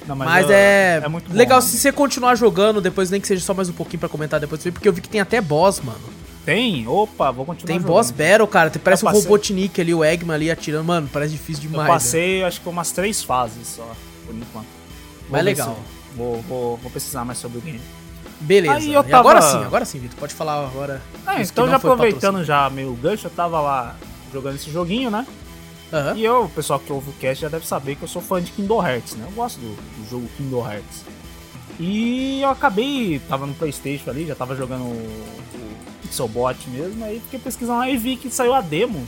Não, 0.07 0.15
Mas, 0.15 0.45
eu- 0.47 0.55
é, 0.55 1.07
muito 1.09 1.29
bom, 1.31 1.35
legal 1.35 1.59
né? 1.59 1.65
se 1.65 1.77
você 1.79 1.91
continuar 1.91 2.35
jogando, 2.35 2.79
depois 2.79 3.09
nem 3.09 3.19
que 3.19 3.27
seja 3.27 3.43
só 3.43 3.55
mais 3.55 3.69
um 3.69 3.73
pouquinho 3.73 3.99
pra 3.99 4.07
comentar 4.07 4.39
depois, 4.39 4.61
porque 4.61 4.87
eu 4.87 4.93
vi 4.93 5.01
que 5.01 5.09
tem 5.09 5.19
até 5.19 5.41
boss, 5.41 5.79
mano. 5.81 5.97
Tem? 6.45 6.87
Opa, 6.87 7.31
vou 7.31 7.43
continuar 7.43 7.65
Tem 7.65 7.77
jogando. 7.77 7.91
boss 7.95 8.11
battle, 8.11 8.47
cara. 8.47 8.71
Parece 8.83 9.03
Eu 9.03 9.09
um 9.09 9.11
passei. 9.11 9.23
Robotnik 9.27 9.81
ali, 9.81 9.95
o 9.95 10.03
Eggman 10.03 10.35
ali 10.35 10.51
atirando. 10.51 10.83
Mano, 10.83 11.09
parece 11.11 11.31
difícil 11.31 11.63
Eu 11.63 11.69
demais. 11.71 11.87
né? 11.87 11.93
passei, 11.95 12.43
acho 12.43 12.61
que 12.61 12.69
umas 12.69 12.91
três 12.91 13.23
fases 13.23 13.67
só, 13.67 13.95
por 14.27 14.35
enquanto. 14.35 14.67
Vou 14.67 15.31
Mas 15.31 15.39
ver 15.43 15.45
legal. 15.49 15.79
Vou, 16.15 16.39
vou, 16.43 16.77
vou 16.77 16.91
pesquisar 16.91 17.25
mais 17.25 17.39
sobre 17.39 17.57
o 17.57 17.61
game. 17.61 17.81
Beleza. 18.45 18.75
Aí 18.75 18.93
eu 18.93 19.03
E 19.07 19.13
agora 19.13 19.39
tava- 19.41 19.51
sim, 19.59 19.65
agora 19.65 19.85
sim, 19.85 19.99
Vitor. 19.99 20.17
Pode 20.19 20.33
falar 20.33 20.65
agora. 20.65 21.01
Ah, 21.25 21.41
então 21.41 21.67
já 21.67 21.75
aproveitando 21.77 22.43
já 22.43 22.69
meio 22.69 22.93
gancho, 22.93 23.27
eu 23.27 23.31
tava 23.31 23.59
lá 23.59 23.95
jogando 24.31 24.55
esse 24.55 24.71
joguinho, 24.71 25.09
né? 25.09 25.25
Aham. 25.91 26.15
E 26.15 26.23
eu, 26.23 26.43
o 26.45 26.49
pessoal 26.49 26.79
que 26.79 26.91
ouve 26.91 27.09
o 27.09 27.13
cast 27.13 27.41
já 27.41 27.49
deve 27.49 27.65
saber 27.67 27.95
que 27.95 28.03
eu 28.03 28.07
sou 28.07 28.21
fã 28.21 28.41
de 28.41 28.51
Kingdom 28.51 28.85
Hearts, 28.85 29.15
né? 29.15 29.25
Eu 29.27 29.31
gosto 29.31 29.59
do, 29.59 29.75
do 29.75 30.09
jogo 30.09 30.27
Kingdom 30.37 30.69
Hearts. 30.69 31.03
E 31.79 32.41
eu 32.41 32.49
acabei, 32.49 33.19
tava 33.27 33.45
no 33.45 33.53
Playstation 33.53 34.09
ali, 34.09 34.25
já 34.25 34.35
tava 34.35 34.55
jogando 34.55 34.83
o, 34.83 34.85
o 34.95 36.01
Pixelbot 36.01 36.69
mesmo, 36.69 37.03
aí 37.03 37.19
fiquei 37.19 37.39
pesquisando 37.39 37.79
lá 37.79 37.89
e 37.89 37.97
vi 37.97 38.15
que 38.15 38.29
saiu 38.29 38.53
a 38.53 38.61
demo 38.61 39.05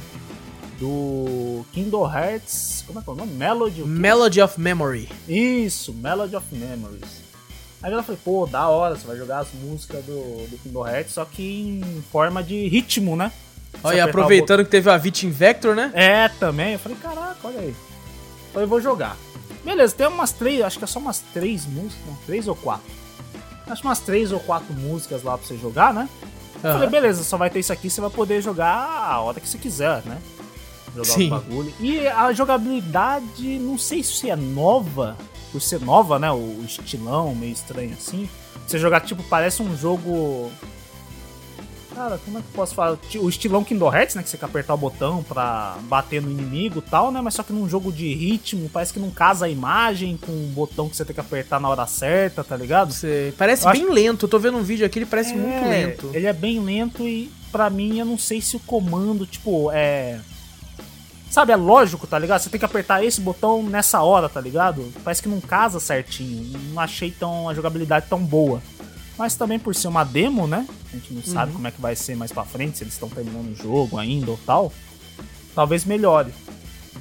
do 0.80 1.66
Kingdom 1.74 2.06
Hearts, 2.12 2.84
como 2.86 3.00
é 3.00 3.02
que 3.02 3.10
é 3.10 3.14
o 3.14 3.16
nome? 3.16 3.34
Melody? 3.34 3.82
o? 3.82 3.88
Melody 3.88 4.42
of 4.42 4.60
Memory. 4.60 5.10
Isso, 5.28 5.94
Melody 5.94 6.36
of 6.36 6.46
Memories. 6.54 7.27
Aí 7.82 7.92
eu 7.94 8.04
falei, 8.04 8.20
pô, 8.24 8.46
da 8.48 8.68
hora, 8.68 8.96
você 8.96 9.06
vai 9.06 9.16
jogar 9.18 9.40
as 9.40 9.48
músicas 9.54 10.04
do, 10.04 10.48
do 10.50 10.58
Kingdom 10.64 10.88
Hearts, 10.88 11.14
só 11.14 11.26
que 11.26 11.44
em 11.44 12.04
forma 12.12 12.42
de 12.42 12.68
ritmo, 12.68 13.16
né? 13.16 13.32
Olha, 13.84 13.98
e 13.98 14.00
aproveitando 14.00 14.64
que 14.64 14.72
teve 14.72 14.90
a 14.90 14.98
Vitin 14.98 15.30
Vector, 15.30 15.76
né? 15.76 15.92
é, 15.94 16.28
também. 16.28 16.74
Eu 16.74 16.80
falei, 16.80 16.98
caraca, 16.98 17.38
olha 17.44 17.60
aí. 17.60 17.76
Falei, 18.52 18.68
vou 18.68 18.82
jogar. 18.82 19.16
Beleza, 19.64 19.94
tem 19.94 20.08
umas 20.08 20.32
três, 20.32 20.62
acho 20.62 20.78
que 20.80 20.86
é 20.86 20.88
só 20.88 20.98
umas 20.98 21.20
três 21.34 21.66
músicas, 21.66 22.06
não, 22.08 22.16
três 22.26 22.48
ou 22.48 22.56
quatro. 22.56 22.90
Acho 23.70 23.84
umas 23.84 24.00
três 24.00 24.32
ou 24.32 24.40
quatro 24.40 24.74
músicas 24.74 25.24
lá 25.24 25.38
pra 25.38 25.46
você 25.46 25.58
jogar, 25.58 25.94
né? 25.94 26.10
Eu 26.64 26.70
Aham. 26.70 26.80
falei, 26.80 26.90
beleza, 26.90 27.24
só 27.24 27.38
vai 27.38 27.50
ter 27.50 27.60
isso 27.60 27.72
aqui, 27.74 27.90
você 27.90 28.02
vai 28.02 28.10
poder 28.10 28.42
jogar 28.42 28.74
a 28.74 29.20
hora 29.22 29.40
que 29.40 29.48
você 29.48 29.58
quiser, 29.58 30.02
né? 30.06 30.18
Jogar 30.96 31.14
Sim. 31.14 31.28
o 31.28 31.30
bagulho. 31.32 31.74
E 31.80 32.08
a 32.08 32.34
jogabilidade, 32.34 33.60
não 33.60 33.78
sei 33.78 34.02
se 34.04 34.30
é 34.30 34.36
nova, 34.36 35.16
por 35.52 35.62
ser 35.62 35.80
nova, 35.80 36.20
né? 36.20 36.32
O 36.32 36.64
estilão 36.66 37.34
meio 37.36 37.54
estranho 37.54 37.94
assim. 37.94 38.30
Você 38.66 38.78
jogar, 38.78 39.02
tipo, 39.02 39.24
parece 39.24 39.62
um 39.62 39.76
jogo. 39.78 40.52
Cara, 41.96 42.20
como 42.24 42.38
é 42.38 42.42
que 42.42 42.48
eu 42.48 42.54
posso 42.54 42.76
falar? 42.76 42.98
O 43.16 43.28
estilão 43.30 43.64
Kingdom 43.64 43.92
Hearts, 43.92 44.14
né? 44.14 44.22
Que 44.22 44.30
você 44.30 44.38
quer 44.38 44.46
apertar 44.46 44.76
o 44.76 44.78
botão 44.78 45.24
pra 45.24 45.78
bater 45.84 46.22
no 46.22 46.30
inimigo 46.30 46.78
e 46.78 46.90
tal, 46.90 47.12
né? 47.12 47.22
Mas 47.22 47.34
só 47.34 47.42
que 47.42 47.52
num 47.52 47.68
jogo 47.68 47.92
de 47.92 48.14
ritmo, 48.14 48.70
parece 48.70 48.94
que 48.94 49.00
não 49.00 49.10
casa 49.10 49.48
a 49.48 49.50
imagem 49.50 50.16
com 50.16 50.32
o 50.32 50.52
botão 50.54 50.88
que 50.88 50.96
você 50.96 51.04
tem 51.04 51.16
que 51.16 51.20
apertar 51.20 51.60
na 51.60 51.70
hora 51.70 51.88
certa, 51.88 52.44
tá 52.44 52.56
ligado? 52.56 52.94
Você... 52.94 53.34
Parece 53.36 53.66
Eu 53.66 53.72
bem 53.72 53.90
lento. 53.92 54.26
Eu 54.26 54.30
tô 54.30 54.38
vendo 54.38 54.58
um 54.60 54.64
vídeo 54.64 54.86
aqui, 54.86 55.00
ele 55.00 55.08
parece 55.08 55.34
muito 55.34 55.66
É, 55.66 55.70
lento. 55.70 56.12
Ele 56.14 56.28
é 56.28 56.34
bem 56.34 56.60
lento 56.60 57.02
e 57.08 57.32
pra 57.52 57.68
mim 57.68 57.98
eu 57.98 58.06
não 58.06 58.18
sei 58.18 58.42
se 58.42 58.56
o 58.56 58.60
comando, 58.60 59.26
tipo, 59.26 59.72
é. 59.72 60.20
Sabe, 61.30 61.52
é 61.52 61.56
lógico, 61.56 62.08
tá 62.08 62.18
ligado? 62.18 62.42
Você 62.42 62.50
tem 62.50 62.60
que 62.60 62.66
apertar 62.66 63.04
esse 63.04 63.20
botão 63.20 63.62
nessa 63.62 64.02
hora, 64.02 64.30
tá 64.30 64.40
ligado? 64.40 64.92
Parece 65.04 65.22
que 65.22 65.30
não 65.30 65.42
casa 65.42 65.80
certinho. 65.80 66.58
Não 66.74 66.80
achei 66.82 67.12
tão 67.12 67.50
a 67.50 67.54
jogabilidade 67.54 68.08
tão 68.10 68.20
boa. 68.20 68.62
Mas 69.18 69.36
também 69.36 69.60
por 69.60 69.76
ser 69.76 69.88
uma 69.88 70.04
demo, 70.04 70.48
né? 70.48 70.66
A 70.94 70.96
gente 70.96 71.14
não 71.14 71.24
sabe 71.24 71.52
como 71.52 71.68
é 71.68 71.72
que 71.72 71.82
vai 71.82 71.96
ser 71.96 72.16
mais 72.16 72.32
pra 72.32 72.46
frente, 72.46 72.78
se 72.78 72.84
eles 72.84 72.94
estão 72.94 73.10
terminando 73.10 73.52
o 73.52 73.56
jogo 73.56 73.98
ainda 73.98 74.32
ou 74.32 74.40
tal. 74.46 74.72
Talvez 75.54 75.84
melhore. 75.86 76.32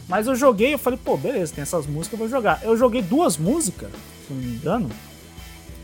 Mas 0.09 0.27
eu 0.27 0.35
joguei, 0.35 0.75
eu 0.75 0.79
falei, 0.79 0.99
pô, 1.03 1.17
beleza, 1.17 1.55
tem 1.55 1.63
essas 1.63 1.87
músicas, 1.87 2.13
eu 2.13 2.19
vou 2.19 2.29
jogar. 2.29 2.61
Eu 2.63 2.77
joguei 2.77 3.03
duas 3.03 3.37
músicas, 3.37 3.91
se 4.27 4.33
não 4.33 4.41
me 4.41 4.57
engano. 4.57 4.91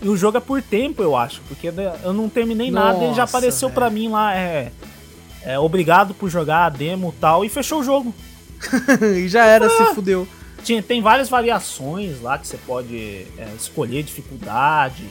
E 0.01 0.09
o 0.09 0.17
jogo 0.17 0.39
é 0.39 0.41
por 0.41 0.61
tempo, 0.63 1.03
eu 1.03 1.17
acho, 1.17 1.41
porque 1.49 1.73
eu 2.03 2.13
não 2.13 2.29
terminei 2.29 2.71
nada 2.71 2.99
e 2.99 3.15
já 3.15 3.23
Nossa, 3.23 3.23
apareceu 3.23 3.71
pra 3.71 3.89
mim 3.89 4.09
lá, 4.09 4.35
é, 4.35 4.73
é, 5.43 5.59
Obrigado 5.59 6.13
por 6.13 6.29
jogar 6.29 6.67
a 6.67 6.69
demo 6.69 7.15
e 7.17 7.21
tal, 7.21 7.45
e 7.45 7.49
fechou 7.49 7.81
o 7.81 7.85
jogo. 7.85 8.13
e 9.17 9.29
já 9.29 9.45
era, 9.47 9.67
Ah. 9.67 9.71
se 9.89 9.95
fudeu. 9.95 10.27
Tinha, 10.65 10.83
tem 10.83 11.03
várias 11.03 11.29
variações 11.29 12.21
lá 12.21 12.39
que 12.39 12.47
você 12.47 12.57
pode 12.57 12.97
é, 13.37 13.49
escolher 13.59 14.03
dificuldade, 14.05 15.05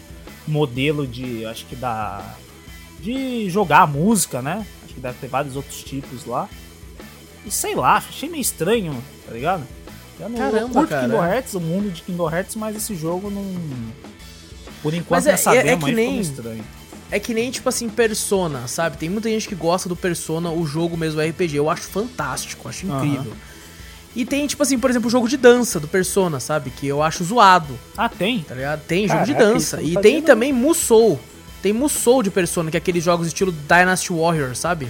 modelo 0.47 1.05
de, 1.05 1.45
acho 1.45 1.65
que 1.65 1.75
da. 1.75 2.23
de 2.99 3.49
jogar 3.49 3.81
a 3.81 3.87
música, 3.87 4.41
né? 4.41 4.65
Acho 4.85 4.93
que 4.93 4.99
deve 5.01 5.17
ter 5.19 5.27
vários 5.27 5.55
outros 5.55 5.83
tipos 5.83 6.25
lá. 6.25 6.47
E 7.45 7.51
sei 7.51 7.75
lá, 7.75 7.97
achei 7.97 8.29
meio 8.29 8.41
estranho, 8.41 8.95
tá 9.27 9.33
ligado? 9.33 9.63
Eu 10.19 10.29
não 10.29 10.37
eu 10.45 10.51
Caramba, 10.51 10.73
curto 10.73 10.87
cara. 10.89 11.01
Kingdom 11.07 11.23
Hearts, 11.25 11.53
o 11.55 11.59
mundo 11.59 11.89
de 11.91 12.01
Kingdom 12.03 12.29
Hearts, 12.29 12.55
mas 12.55 12.75
esse 12.77 12.95
jogo 12.95 13.29
não. 13.29 13.43
Por 14.83 14.93
enquanto, 14.93 15.17
Mas 15.17 15.27
é- 15.27 15.31
nessa 15.31 15.55
é- 15.55 15.57
é 15.59 15.63
demo 15.63 15.83
que 15.83 15.89
aí 15.89 15.95
nem- 15.95 16.09
meio 16.11 16.21
estranho. 16.21 16.63
É 17.11 17.19
que 17.19 17.33
nem, 17.33 17.51
tipo 17.51 17.67
assim, 17.67 17.89
Persona, 17.89 18.67
sabe? 18.67 18.97
Tem 18.97 19.09
muita 19.09 19.29
gente 19.29 19.47
que 19.47 19.55
gosta 19.55 19.89
do 19.89 19.95
Persona, 19.95 20.49
o 20.49 20.65
jogo 20.65 20.95
mesmo, 20.95 21.19
o 21.19 21.23
RPG. 21.29 21.55
Eu 21.57 21.69
acho 21.69 21.83
fantástico, 21.83 22.69
acho 22.69 22.85
incrível. 22.85 23.33
E 24.15 24.25
tem, 24.25 24.45
tipo 24.47 24.61
assim, 24.63 24.77
por 24.79 24.89
exemplo, 24.89 25.07
o 25.07 25.11
jogo 25.11 25.27
de 25.27 25.37
dança 25.37 25.79
do 25.79 25.87
Persona, 25.87 26.39
sabe? 26.39 26.69
Que 26.69 26.87
eu 26.87 27.01
acho 27.03 27.23
zoado, 27.23 27.77
Ah, 27.97 28.09
tem? 28.09 28.39
tá 28.43 28.55
ligado? 28.55 28.81
Tem 28.85 29.07
jogo 29.07 29.25
de 29.25 29.33
Caraca, 29.33 29.53
dança. 29.53 29.81
E 29.81 29.95
tem 29.97 30.15
não. 30.17 30.21
também 30.23 30.51
Musou. 30.53 31.19
Tem 31.61 31.71
Musou 31.73 32.23
de 32.23 32.31
Persona, 32.31 32.71
que 32.71 32.77
é 32.77 32.79
aqueles 32.79 33.03
jogos 33.03 33.27
estilo 33.27 33.51
Dynasty 33.51 34.11
Warrior, 34.11 34.55
sabe? 34.55 34.87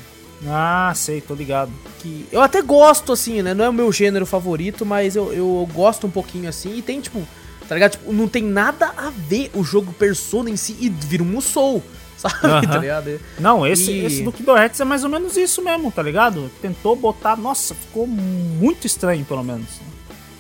Ah, 0.48 0.92
sei, 0.96 1.22
tô 1.22 1.36
ligado. 1.36 1.72
que 2.00 2.26
eu 2.32 2.42
até 2.42 2.62
gosto, 2.64 3.12
assim, 3.12 3.42
né? 3.44 3.54
Não 3.54 3.66
é 3.66 3.70
o 3.70 3.74
meu 3.74 3.92
gênero 3.92 4.26
favorito, 4.26 4.84
mas 4.86 5.16
eu, 5.16 5.32
eu 5.34 5.70
gosto 5.72 6.08
um 6.08 6.10
pouquinho 6.10 6.50
assim. 6.50 6.76
E 6.78 6.82
tem, 6.82 7.00
tipo, 7.00 7.28
tá 7.68 7.76
ligado? 7.76 7.92
Tipo, 7.92 8.12
não 8.12 8.28
tem 8.28 8.42
nada 8.44 8.88
a 8.98 9.12
ver 9.12 9.52
o 9.54 9.64
jogo 9.64 9.94
Persona 9.94 10.50
em 10.50 10.56
si 10.56 10.76
e 10.80 10.90
vira 10.90 11.22
um 11.22 11.28
Musou, 11.28 11.84
sabe? 12.22 12.68
Tá 12.68 12.78
ligado? 12.78 13.20
Não, 13.40 13.66
esse, 13.66 13.92
E- 13.92 14.06
esse 14.06 14.24
do 14.24 14.32
Kingdom 14.32 14.56
Hearts 14.58 14.80
é 14.80 14.86
mais 14.86 15.04
ou 15.04 15.10
menos 15.10 15.36
isso 15.38 15.62
mesmo, 15.62 15.92
tá 15.92 16.02
ligado? 16.02 16.50
Tentou 16.62 16.96
botar. 16.96 17.36
Nossa, 17.36 17.74
ficou 17.76 18.06
muito 18.08 18.86
estranho, 18.88 19.24
pelo 19.26 19.44
menos. 19.44 19.68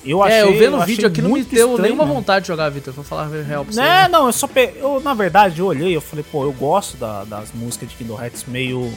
Eu 0.03 0.23
achei. 0.23 0.37
é, 0.39 0.43
eu 0.43 0.57
vendo 0.57 0.77
o 0.77 0.83
vídeo 0.83 1.07
aqui 1.07 1.21
não 1.21 1.29
me 1.31 1.43
deu 1.43 1.69
estranho 1.69 1.81
nenhuma 1.83 2.05
mesmo. 2.05 2.15
vontade 2.19 2.43
de 2.43 2.47
jogar, 2.47 2.69
Vitor. 2.69 2.91
Vou 2.91 3.03
falar 3.03 3.27
real 3.27 3.63
pra 3.63 3.71
você. 3.73 3.79
Né, 3.81 4.07
não, 4.07 4.25
eu 4.25 4.33
só 4.33 4.47
pe... 4.47 4.73
eu 4.77 4.99
na 4.99 5.13
verdade 5.13 5.59
eu 5.59 5.67
olhei, 5.67 5.95
eu 5.95 6.01
falei, 6.01 6.25
pô, 6.31 6.43
eu 6.43 6.51
gosto 6.51 6.97
da- 6.97 7.23
das 7.23 7.49
músicas 7.53 7.89
de 7.89 7.95
Kingdom 7.95 8.19
Hearts 8.19 8.45
meio 8.47 8.91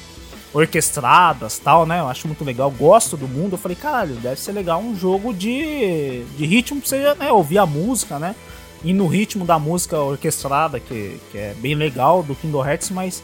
orquestradas, 0.55 1.59
tal, 1.59 1.85
né? 1.85 2.01
Eu 2.01 2.09
acho 2.09 2.27
muito 2.27 2.45
legal, 2.45 2.71
gosto 2.71 3.17
do 3.17 3.29
mundo. 3.29 3.53
Eu 3.55 3.59
falei, 3.59 3.77
caralho, 3.77 4.15
deve 4.15 4.41
ser 4.41 4.53
legal 4.53 4.81
um 4.81 4.97
jogo 4.97 5.35
de, 5.35 6.23
de 6.39 6.47
ritmo 6.47 6.81
pra 6.81 6.89
você 6.89 7.15
né, 7.15 7.31
ouvir 7.33 7.59
a 7.59 7.67
música, 7.67 8.19
né? 8.19 8.35
E 8.85 8.93
no 8.93 9.07
ritmo 9.07 9.45
da 9.47 9.59
música 9.59 9.99
orquestrada, 9.99 10.79
que, 10.79 11.19
que 11.33 11.39
é 11.39 11.55
bem 11.59 11.75
legal 11.75 12.23
do 12.23 12.35
Kingdom 12.35 12.65
Hearts, 12.65 12.91
mas 12.91 13.23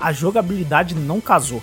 a 0.00 0.12
jogabilidade 0.12 0.94
não 0.94 1.20
casou. 1.20 1.62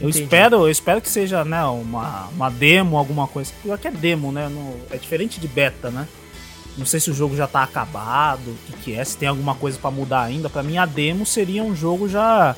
Eu 0.00 0.08
Entendi. 0.10 0.24
espero, 0.24 0.56
eu 0.56 0.70
espero 0.70 1.00
que 1.00 1.08
seja, 1.08 1.44
né, 1.44 1.64
uma, 1.64 2.26
uma 2.34 2.50
demo, 2.50 2.96
alguma 2.98 3.26
coisa. 3.26 3.50
Pior 3.62 3.78
que 3.78 3.88
é 3.88 3.90
demo, 3.90 4.30
né? 4.30 4.48
no- 4.48 4.76
é 4.90 4.96
diferente 4.98 5.40
de 5.40 5.48
beta, 5.48 5.90
né? 5.90 6.06
Não 6.76 6.86
sei 6.86 7.00
se 7.00 7.10
o 7.10 7.14
jogo 7.14 7.34
já 7.34 7.48
tá 7.48 7.64
acabado, 7.64 8.50
o 8.50 8.56
que, 8.66 8.72
que 8.84 8.94
é, 8.94 9.02
se 9.04 9.16
tem 9.16 9.28
alguma 9.28 9.56
coisa 9.56 9.76
pra 9.80 9.90
mudar 9.90 10.22
ainda. 10.22 10.48
Pra 10.48 10.62
mim, 10.62 10.76
a 10.76 10.86
demo 10.86 11.26
seria 11.26 11.64
um 11.64 11.74
jogo 11.74 12.08
já. 12.08 12.54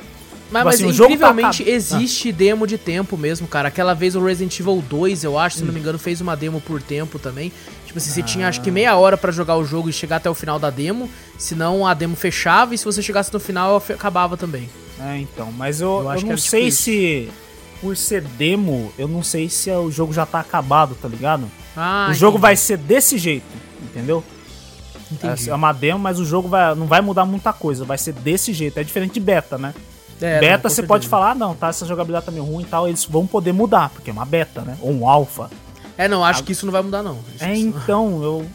Mas, 0.50 0.62
Tipo 0.62 0.64
mas 0.64 0.74
assim, 0.74 0.92
jogo 0.92 1.08
tá 1.10 1.14
incrivelmente 1.14 1.62
acab- 1.62 1.74
existe 1.74 2.32
demo 2.32 2.66
de 2.66 2.76
tempo 2.76 3.16
mesmo, 3.16 3.46
cara. 3.46 3.68
Aquela 3.68 3.94
vez 3.94 4.16
o 4.16 4.24
Resident 4.24 4.58
Evil 4.58 4.82
2, 4.88 5.22
eu 5.22 5.38
acho, 5.38 5.56
se 5.58 5.62
Hum. 5.62 5.66
não 5.66 5.72
me 5.74 5.78
engano, 5.80 5.98
fez 5.98 6.20
uma 6.20 6.36
demo 6.36 6.60
por 6.60 6.82
tempo 6.82 7.18
também. 7.18 7.52
Tipo 7.86 7.98
assim, 7.98 8.10
você 8.10 8.20
Ah. 8.20 8.24
tinha 8.24 8.48
acho 8.48 8.60
que 8.60 8.70
meia 8.70 8.96
hora 8.96 9.16
pra 9.16 9.30
jogar 9.32 9.56
o 9.56 9.64
jogo 9.64 9.88
e 9.88 9.92
chegar 9.92 10.16
até 10.16 10.28
o 10.28 10.34
final 10.34 10.58
da 10.58 10.70
demo. 10.70 11.08
Senão 11.38 11.86
a 11.86 11.94
demo 11.94 12.16
fechava 12.16 12.74
e 12.74 12.78
se 12.78 12.84
você 12.84 13.00
chegasse 13.02 13.32
no 13.32 13.38
final, 13.40 13.76
acabava 13.76 14.36
também. 14.36 14.68
É, 15.00 15.18
então. 15.18 15.50
Mas 15.52 15.80
eu, 15.80 15.88
Eu 15.88 16.02
eu, 16.02 16.10
acho 16.10 16.18
que 16.20 16.24
não 16.26 16.32
era 16.32 16.40
tipo 16.40 16.50
sei 16.50 16.66
isso. 16.68 16.82
se. 16.82 17.28
Por 17.80 17.96
ser 17.96 18.20
demo, 18.22 18.92
eu 18.98 19.08
não 19.08 19.22
sei 19.22 19.48
se 19.48 19.70
o 19.70 19.90
jogo 19.90 20.12
já 20.12 20.26
tá 20.26 20.38
acabado, 20.40 20.94
tá 21.00 21.08
ligado? 21.08 21.50
Ah, 21.74 22.08
o 22.10 22.14
jogo 22.14 22.32
entendi, 22.36 22.42
vai 22.42 22.56
ser 22.56 22.76
desse 22.76 23.16
jeito, 23.16 23.46
entendeu? 23.82 24.22
entendi. 25.10 25.48
É 25.50 25.54
uma 25.54 25.72
demo, 25.72 25.98
mas 25.98 26.20
o 26.20 26.24
jogo 26.24 26.46
vai, 26.48 26.74
não 26.74 26.86
vai 26.86 27.00
mudar 27.00 27.24
muita 27.24 27.52
coisa. 27.52 27.84
Vai 27.84 27.96
ser 27.98 28.12
desse 28.12 28.52
jeito. 28.52 28.78
É 28.78 28.84
diferente 28.84 29.14
de 29.14 29.20
beta, 29.20 29.56
né? 29.58 29.74
É, 30.20 30.40
beta 30.40 30.68
você 30.68 30.82
pode 30.82 31.08
falar, 31.08 31.30
ah, 31.30 31.34
não, 31.34 31.54
tá, 31.54 31.68
essa 31.68 31.86
jogabilidade 31.86 32.26
tá 32.26 32.32
meio 32.32 32.44
ruim 32.44 32.62
e 32.62 32.66
tal. 32.66 32.86
Eles 32.88 33.04
vão 33.04 33.26
poder 33.26 33.52
mudar, 33.52 33.88
porque 33.90 34.10
é 34.10 34.12
uma 34.12 34.24
beta, 34.24 34.62
né? 34.62 34.76
Ou 34.80 34.92
um 34.92 35.08
alpha. 35.08 35.50
É, 35.96 36.06
não, 36.08 36.24
acho 36.24 36.44
que 36.44 36.52
isso 36.52 36.64
não 36.66 36.72
vai 36.72 36.82
mudar, 36.82 37.02
não. 37.02 37.18
Isso- 37.34 37.44
É, 37.44 37.56
então, 37.56 38.22
eu. 38.22 38.46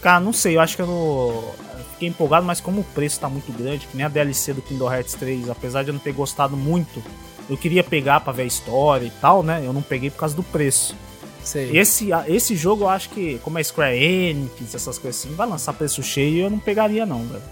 Cara, 0.00 0.20
não 0.20 0.32
sei, 0.32 0.56
eu 0.56 0.60
acho 0.60 0.76
que 0.76 0.82
eu, 0.82 0.86
não- 0.86 1.68
fiquei 1.92 2.08
empolgado, 2.08 2.46
mas 2.46 2.60
como 2.60 2.80
o 2.82 2.84
preço 2.84 3.18
tá 3.18 3.28
muito 3.28 3.52
grande, 3.52 3.86
que 3.86 3.96
nem 3.96 4.06
a 4.06 4.08
DLC 4.08 4.52
do 4.52 4.62
Kingdom 4.62 4.92
Hearts 4.92 5.14
3, 5.14 5.50
apesar 5.50 5.82
de 5.82 5.88
eu 5.90 5.94
não 5.94 6.00
ter 6.00 6.12
gostado 6.12 6.56
muito, 6.56 7.02
eu 7.50 7.56
queria 7.56 7.82
pegar 7.82 8.20
pra 8.20 8.32
ver 8.32 8.42
a 8.42 8.46
história 8.46 9.06
e 9.06 9.10
tal, 9.20 9.42
né? 9.42 9.60
Eu 9.64 9.72
não 9.72 9.82
peguei 9.82 10.08
por 10.10 10.18
causa 10.18 10.36
do 10.36 10.42
preço. 10.44 10.94
Sei. 11.42 11.76
Esse, 11.76 12.10
esse 12.28 12.54
jogo 12.54 12.84
eu 12.84 12.88
acho 12.88 13.08
que, 13.10 13.40
como 13.42 13.58
é 13.58 13.62
Square 13.64 13.96
Enix, 13.96 14.74
essas 14.74 14.98
coisas 14.98 15.20
assim, 15.20 15.34
vai 15.34 15.48
lançar 15.48 15.72
preço 15.72 16.02
cheio 16.02 16.36
e 16.36 16.40
eu 16.40 16.50
não 16.50 16.58
pegaria, 16.60 17.04
não, 17.06 17.24
velho. 17.24 17.42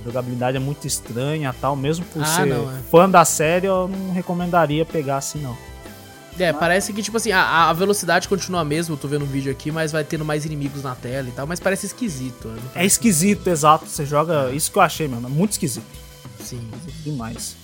A 0.00 0.04
jogabilidade 0.04 0.56
é 0.56 0.60
muito 0.60 0.86
estranha 0.86 1.54
tal, 1.60 1.74
mesmo 1.76 2.04
por 2.06 2.22
Ah, 2.22 2.26
ser 2.26 2.46
não, 2.46 2.70
é. 2.70 2.80
fã 2.90 3.08
da 3.08 3.24
série, 3.24 3.66
eu 3.66 3.88
não 3.88 4.12
recomendaria 4.12 4.84
pegar 4.84 5.16
assim, 5.18 5.40
não. 5.40 5.56
É, 6.38 6.52
parece 6.52 6.92
que, 6.92 7.02
tipo 7.02 7.16
assim, 7.16 7.32
a, 7.32 7.68
a 7.68 7.72
velocidade 7.72 8.28
continua 8.28 8.60
a 8.60 8.64
mesma, 8.64 8.94
eu 8.94 8.98
tô 8.98 9.08
vendo 9.08 9.24
um 9.24 9.28
vídeo 9.28 9.50
aqui, 9.50 9.72
mas 9.72 9.90
vai 9.90 10.04
tendo 10.04 10.24
mais 10.24 10.44
inimigos 10.44 10.84
na 10.84 10.94
tela 10.94 11.28
e 11.28 11.32
tal, 11.32 11.48
mas 11.48 11.58
parece 11.58 11.86
esquisito. 11.86 12.46
né? 12.46 12.62
É 12.76 12.86
esquisito, 12.86 13.48
exato. 13.48 13.86
Você 13.86 14.06
joga. 14.06 14.52
Isso 14.52 14.70
que 14.70 14.78
eu 14.78 14.82
achei, 14.82 15.08
mano. 15.08 15.26
É 15.26 15.30
muito 15.30 15.50
esquisito. 15.52 15.84
Sim. 16.40 16.60
Esquisito 16.76 17.02
demais. 17.02 17.56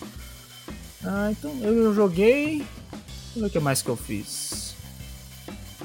Ah, 1.05 1.29
então 1.31 1.53
eu 1.63 1.95
joguei. 1.95 2.65
Deixa 2.65 3.37
eu 3.37 3.43
ver 3.43 3.47
o 3.47 3.51
que 3.51 3.61
mais 3.61 3.81
que 3.81 3.89
eu 3.89 3.95
fiz. 3.97 4.75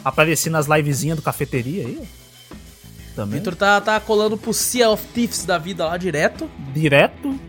Apareci 0.03 0.49
nas 0.49 0.65
livezinhas 0.65 1.15
do 1.17 1.21
cafeteria 1.21 1.85
aí. 1.85 2.01
Também. 3.15 3.39
Vitor 3.39 3.55
tá, 3.55 3.79
tá 3.81 3.99
colando 3.99 4.37
pro 4.37 4.53
Sea 4.53 4.89
of 4.89 5.05
Thieves 5.07 5.45
da 5.45 5.57
vida 5.57 5.85
lá 5.85 5.97
direto, 5.97 6.49
Direto 6.73 7.39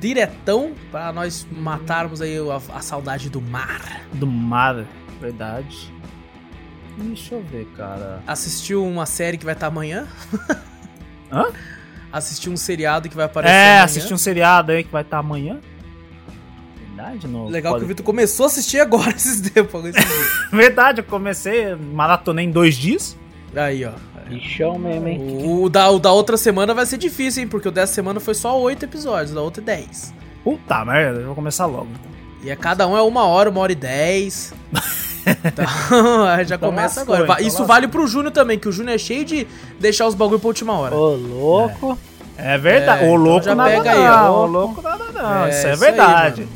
diretão, 0.00 0.72
pra 0.90 1.12
nós 1.12 1.46
matarmos 1.52 2.22
aí 2.22 2.36
a, 2.38 2.76
a 2.76 2.80
saudade 2.80 3.28
do 3.28 3.38
mar. 3.40 4.00
do 4.14 4.26
mar. 4.26 4.86
Verdade. 5.20 5.92
Deixa 6.96 7.34
eu 7.34 7.42
ver, 7.42 7.66
cara. 7.76 8.22
Assistiu 8.26 8.82
uma 8.86 9.04
série 9.04 9.36
que 9.36 9.44
vai 9.44 9.52
estar 9.52 9.66
amanhã? 9.66 10.06
Hã? 11.30 11.46
Assistiu 12.10 12.50
um 12.50 12.56
seriado 12.56 13.08
que 13.10 13.14
vai 13.16 13.26
aparecer 13.26 13.54
É, 13.54 13.68
amanhã. 13.72 13.84
assisti 13.84 14.14
um 14.14 14.18
seriado 14.18 14.72
aí 14.72 14.82
que 14.82 14.90
vai 14.90 15.02
estar 15.02 15.18
amanhã. 15.18 15.60
Verdade, 16.88 17.28
não. 17.28 17.46
Legal 17.48 17.74
que 17.74 17.80
pode- 17.80 17.84
o 17.84 17.88
Vitor 17.88 18.04
começou 18.04 18.44
a 18.44 18.46
assistir 18.46 18.80
agora 18.80 19.10
esses 19.14 19.40
tempos. 19.50 19.84
esses. 19.84 20.04
Verdade, 20.50 21.00
eu 21.00 21.04
comecei, 21.04 21.74
maratonei 21.74 22.46
em 22.46 22.50
dois 22.50 22.74
dias. 22.74 23.16
Aí, 23.56 23.84
ó. 23.84 23.90
Bichão 24.28 24.78
mesmo, 24.78 25.08
hein? 25.08 25.20
O, 25.44 25.64
o 25.64 25.68
da, 25.68 25.90
o 25.90 25.98
da 25.98 26.12
outra 26.12 26.36
semana 26.36 26.72
vai 26.72 26.86
ser 26.86 26.98
difícil, 26.98 27.42
hein? 27.42 27.48
Porque 27.48 27.68
o 27.68 27.72
dessa 27.72 27.92
semana 27.94 28.20
foi 28.20 28.34
só 28.34 28.58
oito 28.60 28.84
episódios, 28.84 29.32
o 29.32 29.34
da 29.34 29.40
outra 29.42 29.62
é 29.62 29.66
10. 29.66 30.14
Puta 30.44 30.84
merda, 30.84 31.20
eu 31.20 31.26
vou 31.26 31.34
começar 31.34 31.66
logo. 31.66 31.88
então. 31.90 32.10
E 32.44 32.50
é 32.50 32.56
cada 32.56 32.86
um 32.86 32.96
é 32.96 33.02
uma 33.02 33.26
hora, 33.26 33.50
uma 33.50 33.60
hora 33.60 33.72
e 33.72 33.76
dez. 33.76 34.54
Então, 35.44 36.24
aí 36.24 36.46
já 36.46 36.54
Então 36.54 36.70
começa 36.70 37.00
lascou, 37.00 37.14
agora. 37.14 37.32
Então 37.34 37.46
Isso 37.46 37.58
lascou. 37.58 37.66
vale 37.66 37.88
pro 37.88 38.06
Júnior 38.06 38.32
também, 38.32 38.58
que 38.58 38.66
o 38.66 38.72
Júnior 38.72 38.94
é 38.94 38.98
cheio 38.98 39.22
de 39.22 39.46
deixar 39.78 40.06
os 40.06 40.14
bagulho 40.14 40.40
pra 40.40 40.48
última 40.48 40.72
hora. 40.72 40.96
Ô, 40.96 41.14
louco. 41.14 41.98
É 42.38 42.56
verdade. 42.56 43.04
É, 43.04 43.06
o 43.06 43.10
então 43.10 43.22
louco 43.22 43.44
já 43.44 43.54
nada 43.54 43.70
pega 43.70 43.92
aí, 43.92 43.98
não. 43.98 44.32
ó. 44.32 44.44
O 44.44 44.46
louco 44.46 44.80
nada 44.80 45.04
não. 45.12 45.44
É, 45.44 45.50
isso 45.50 45.66
é 45.66 45.74
isso 45.74 45.84
aí, 45.84 45.90
verdade. 45.90 46.40
mano. 46.40 46.52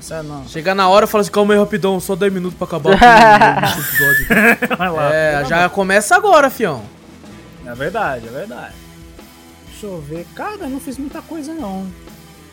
Isso 0.00 0.14
é 0.14 0.22
não. 0.22 0.46
Chegar 0.48 0.74
na 0.74 0.88
hora 0.88 1.04
e 1.04 1.08
falar 1.08 1.22
assim, 1.22 1.30
calma 1.30 1.54
aí 1.54 1.60
rapidão, 1.60 1.98
só 2.00 2.14
10 2.16 2.32
minutos 2.32 2.56
pra 2.56 2.66
acabar 2.66 2.90
o 2.90 3.80
episódio. 3.80 4.76
Vai 4.76 4.90
lá. 4.90 5.14
É, 5.14 5.44
já 5.44 5.68
começa 5.68 6.16
agora, 6.16 6.50
fião. 6.50 6.82
É 7.66 7.74
verdade, 7.74 8.26
é 8.26 8.30
verdade. 8.30 8.74
Deixa 9.68 9.86
eu 9.86 10.00
ver. 10.00 10.26
Cara, 10.34 10.56
eu 10.60 10.70
não 10.70 10.80
fiz 10.80 10.98
muita 10.98 11.20
coisa 11.22 11.52
não. 11.54 11.86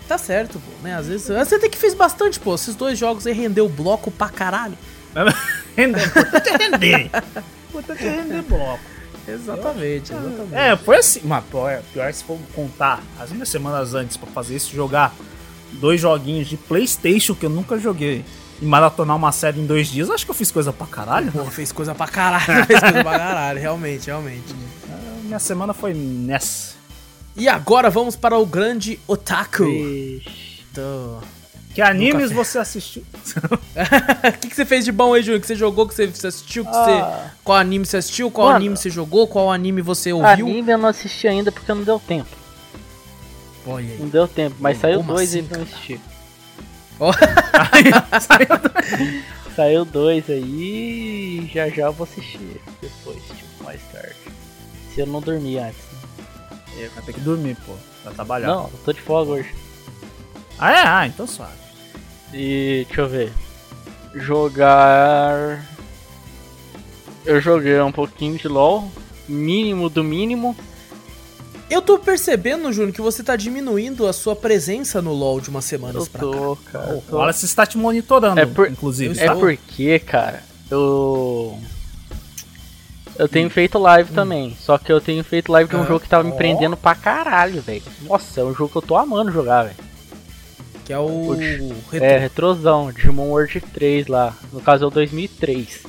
Tá 0.08 0.18
certo, 0.18 0.60
pô, 0.60 0.84
né? 0.84 0.96
Às 0.96 1.08
vezes. 1.08 1.28
Você 1.28 1.58
tem 1.58 1.70
que 1.70 1.78
fez 1.78 1.94
bastante, 1.94 2.40
pô. 2.40 2.54
Esses 2.54 2.76
dois 2.76 2.98
jogos 2.98 3.26
aí 3.26 3.34
rendeu 3.34 3.68
bloco 3.68 4.12
pra 4.12 4.30
caralho. 4.30 4.78
Render. 5.76 6.06
Importante 6.06 6.50
é 6.50 6.58
render. 6.58 7.12
Importante 7.70 8.06
é 8.06 8.10
render 8.10 8.42
bloco. 8.44 8.80
Exatamente, 9.28 10.14
exatamente. 10.14 10.54
É, 10.54 10.76
foi 10.78 10.98
assim. 10.98 11.22
Mas 11.24 11.44
pior, 11.46 11.82
pior 11.92 12.14
se 12.14 12.24
for 12.24 12.38
contar 12.54 13.02
as 13.20 13.32
minhas 13.32 13.50
semanas 13.50 13.94
antes 13.96 14.16
pra 14.18 14.28
fazer 14.28 14.56
isso, 14.56 14.76
jogar 14.76 15.14
dois 15.76 16.02
joguinhos 16.02 16.48
de 16.48 16.58
Playstation 16.58 17.36
que 17.36 17.46
eu 17.46 17.50
nunca 17.50 17.78
joguei 17.78 18.24
e 18.62 18.66
maratonar 18.66 19.16
uma 19.18 19.32
série 19.32 19.60
em 19.60 19.66
dois 19.66 19.88
dias, 19.90 20.10
acho 20.10 20.24
que 20.26 20.32
eu 20.32 20.36
fiz 20.36 20.50
coisa 20.52 20.72
pra 20.72 20.88
caralho. 20.88 21.32
Pô, 21.32 21.44
fez 21.46 21.72
coisa 21.72 21.94
pra 21.94 22.08
caralho, 22.08 22.44
fez 22.66 22.80
coisa 22.80 23.04
pra 23.04 23.18
caralho, 23.20 23.60
realmente, 23.60 24.08
realmente. 24.08 24.56
Minha 25.24 25.40
semana 25.40 25.74
foi 25.74 25.94
nessa. 25.94 26.76
E 27.36 27.50
agora 27.50 27.90
vamos 27.90 28.16
para 28.16 28.38
o 28.38 28.46
grande 28.46 28.98
Otaku. 29.08 29.66
Do- 30.74 31.20
Que 31.74 31.82
animes 31.82 32.32
você 32.32 32.58
assistiu? 32.58 33.04
O 33.76 34.38
que, 34.40 34.48
que 34.50 34.56
você 34.56 34.64
fez 34.66 34.86
de 34.86 34.92
bom 34.94 35.14
aí, 35.14 35.22
Júnior? 35.22 35.42
Que 35.42 35.48
você 35.48 35.56
jogou, 35.56 35.86
que 35.88 35.94
você 35.94 36.08
você 36.08 36.28
assistiu, 36.28 36.64
que 36.64 36.72
você... 36.72 36.92
Ah. 36.92 37.32
Qual 37.44 37.58
anime 37.58 37.86
você 37.86 37.98
assistiu, 37.98 38.32
qual 38.32 38.48
Mano. 38.48 38.58
anime 38.58 38.78
você 38.78 38.90
jogou, 38.90 39.28
qual 39.28 39.52
anime 39.52 39.82
você 39.82 40.14
ouviu? 40.14 40.30
Anime 40.48 40.72
eu 40.72 40.78
não 40.78 40.88
assisti 40.90 41.28
ainda 41.28 41.52
porque 41.52 41.72
não 41.74 41.84
deu 41.84 42.00
tempo. 42.00 42.30
Olha 43.66 43.86
aí. 43.92 43.98
Não 44.00 44.08
deu 44.10 44.28
tempo, 44.28 44.56
mas 44.60 44.78
Como 44.80 44.82
saiu 44.94 45.04
dois 45.04 45.30
assim, 45.30 45.40
aí 45.40 45.46
pra 45.46 45.58
eu 45.58 45.64
assistir. 45.64 46.02
Ó. 47.00 47.12
Saiu 49.56 49.86
dois 49.86 50.30
aí 50.30 50.42
e 51.44 51.52
já 51.54 51.70
já 51.70 51.84
eu 51.84 51.94
vou 51.94 52.04
assistir 52.06 52.62
depois, 52.82 53.22
tipo, 53.24 53.64
mais 53.64 53.82
tarde. 53.92 54.16
Se 54.94 55.02
eu 55.02 55.08
não 55.08 55.22
dormir 55.22 55.60
antes. 55.60 55.80
né? 56.76 56.90
Vai 56.94 57.04
ter 57.06 57.14
que 57.14 57.20
dormir, 57.22 57.56
pô. 57.66 57.74
Vai 58.04 58.14
trabalhar. 58.14 58.48
Não, 58.48 58.64
eu 58.66 58.80
tô 58.84 58.94
de 58.94 59.02
folga 59.02 59.32
hoje. 59.32 59.54
Ah, 60.60 60.72
é? 60.72 60.84
Ah, 60.86 61.08
então 61.08 61.26
suave. 61.28 61.54
E 62.34 62.86
deixa 62.88 63.02
eu 63.02 63.10
ver. 63.10 63.32
Jogar. 64.14 65.66
Eu 67.26 67.42
joguei 67.42 67.80
um 67.82 67.92
pouquinho 67.92 68.38
de 68.38 68.48
LOL. 68.48 68.90
Mínimo 69.28 69.90
do 69.90 70.04
mínimo. 70.04 70.56
Eu 71.70 71.82
tô 71.82 71.98
percebendo, 71.98 72.72
Júnior, 72.72 72.94
que 72.94 73.02
você 73.02 73.24
tá 73.24 73.36
diminuindo 73.36 74.06
a 74.08 74.14
sua 74.14 74.36
presença 74.36 75.02
no 75.02 75.12
LoL 75.14 75.42
de 75.42 75.50
umas 75.50 75.66
semanas 75.66 76.06
Eu 76.06 76.12
pra 76.12 76.20
cá. 76.22 76.26
tô, 76.28 76.58
cara. 76.72 76.90
eu 76.92 76.98
O 76.98 77.02
tô- 77.02 77.18
Wallace 77.18 77.46
está 77.46 77.66
te 77.66 77.78
monitorando, 77.78 78.40
É 78.40 78.46
por- 78.46 78.70
inclusive. 78.70 79.20
É 79.20 79.26
tá? 79.26 79.36
porque, 79.36 80.00
cara, 80.00 80.44
eu. 80.70 81.58
Eu 83.18 83.28
tenho 83.30 83.50
feito 83.50 83.80
live 83.80 84.12
também. 84.14 84.56
Só 84.60 84.78
que 84.78 84.92
eu 84.92 85.00
tenho 85.02 85.24
feito 85.24 85.52
live 85.52 85.70
de 85.70 85.76
um 85.76 85.82
Ah. 85.84 85.86
jogo 85.86 86.02
que 86.02 86.10
tava 86.10 86.24
me 86.24 86.34
Ó. 86.34 86.36
prendendo 86.36 86.76
pra 86.78 86.94
caralho, 86.94 87.62
velho. 87.62 87.82
Nossa, 88.02 88.42
é 88.42 88.44
um 88.44 88.54
jogo 88.54 88.70
que 88.72 88.78
eu 88.78 88.82
tô 88.82 88.96
amando 88.96 89.32
jogar, 89.32 89.64
velho. 89.64 89.76
Que 90.84 90.94
é 90.94 91.00
o. 91.00 91.34
É, 91.34 91.38
Retro- 91.92 92.20
retrosão, 92.20 92.92
Digimon 92.92 93.30
World 93.30 93.60
3 93.74 94.06
lá. 94.08 94.36
No 94.54 94.62
caso 94.62 94.84
é 94.84 94.88
o 94.88 94.92
2003. 94.92 95.80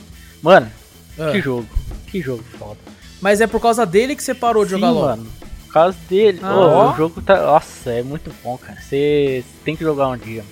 Mano, 0.41 0.71
Ah. 1.19 1.33
que 1.33 1.41
jogo. 1.43 1.67
Que 2.07 2.23
jogo 2.23 2.43
foda. 2.59 2.79
Mas 3.21 3.41
é 3.43 3.47
por 3.47 3.61
causa 3.61 3.85
dele 3.85 4.15
que 4.17 4.23
você 4.23 4.33
parou 4.33 4.65
de 4.65 4.71
Sim, 4.71 4.77
jogar 4.77 4.91
LoL. 4.93 5.05
mano. 5.09 5.27
Por 5.67 5.73
causa 5.73 5.97
dele. 6.09 6.41
Ah, 6.43 6.57
ó. 6.57 6.93
o 6.93 6.97
jogo 6.97 7.21
tá. 7.21 7.37
Nossa, 7.43 7.91
é 7.91 8.03
muito 8.03 8.33
bom, 8.43 8.57
cara. 8.57 8.81
Você 8.81 9.45
tem 9.65 9.77
que 9.77 9.85
jogar 9.85 10.09
um 10.09 10.17
dia. 10.17 10.45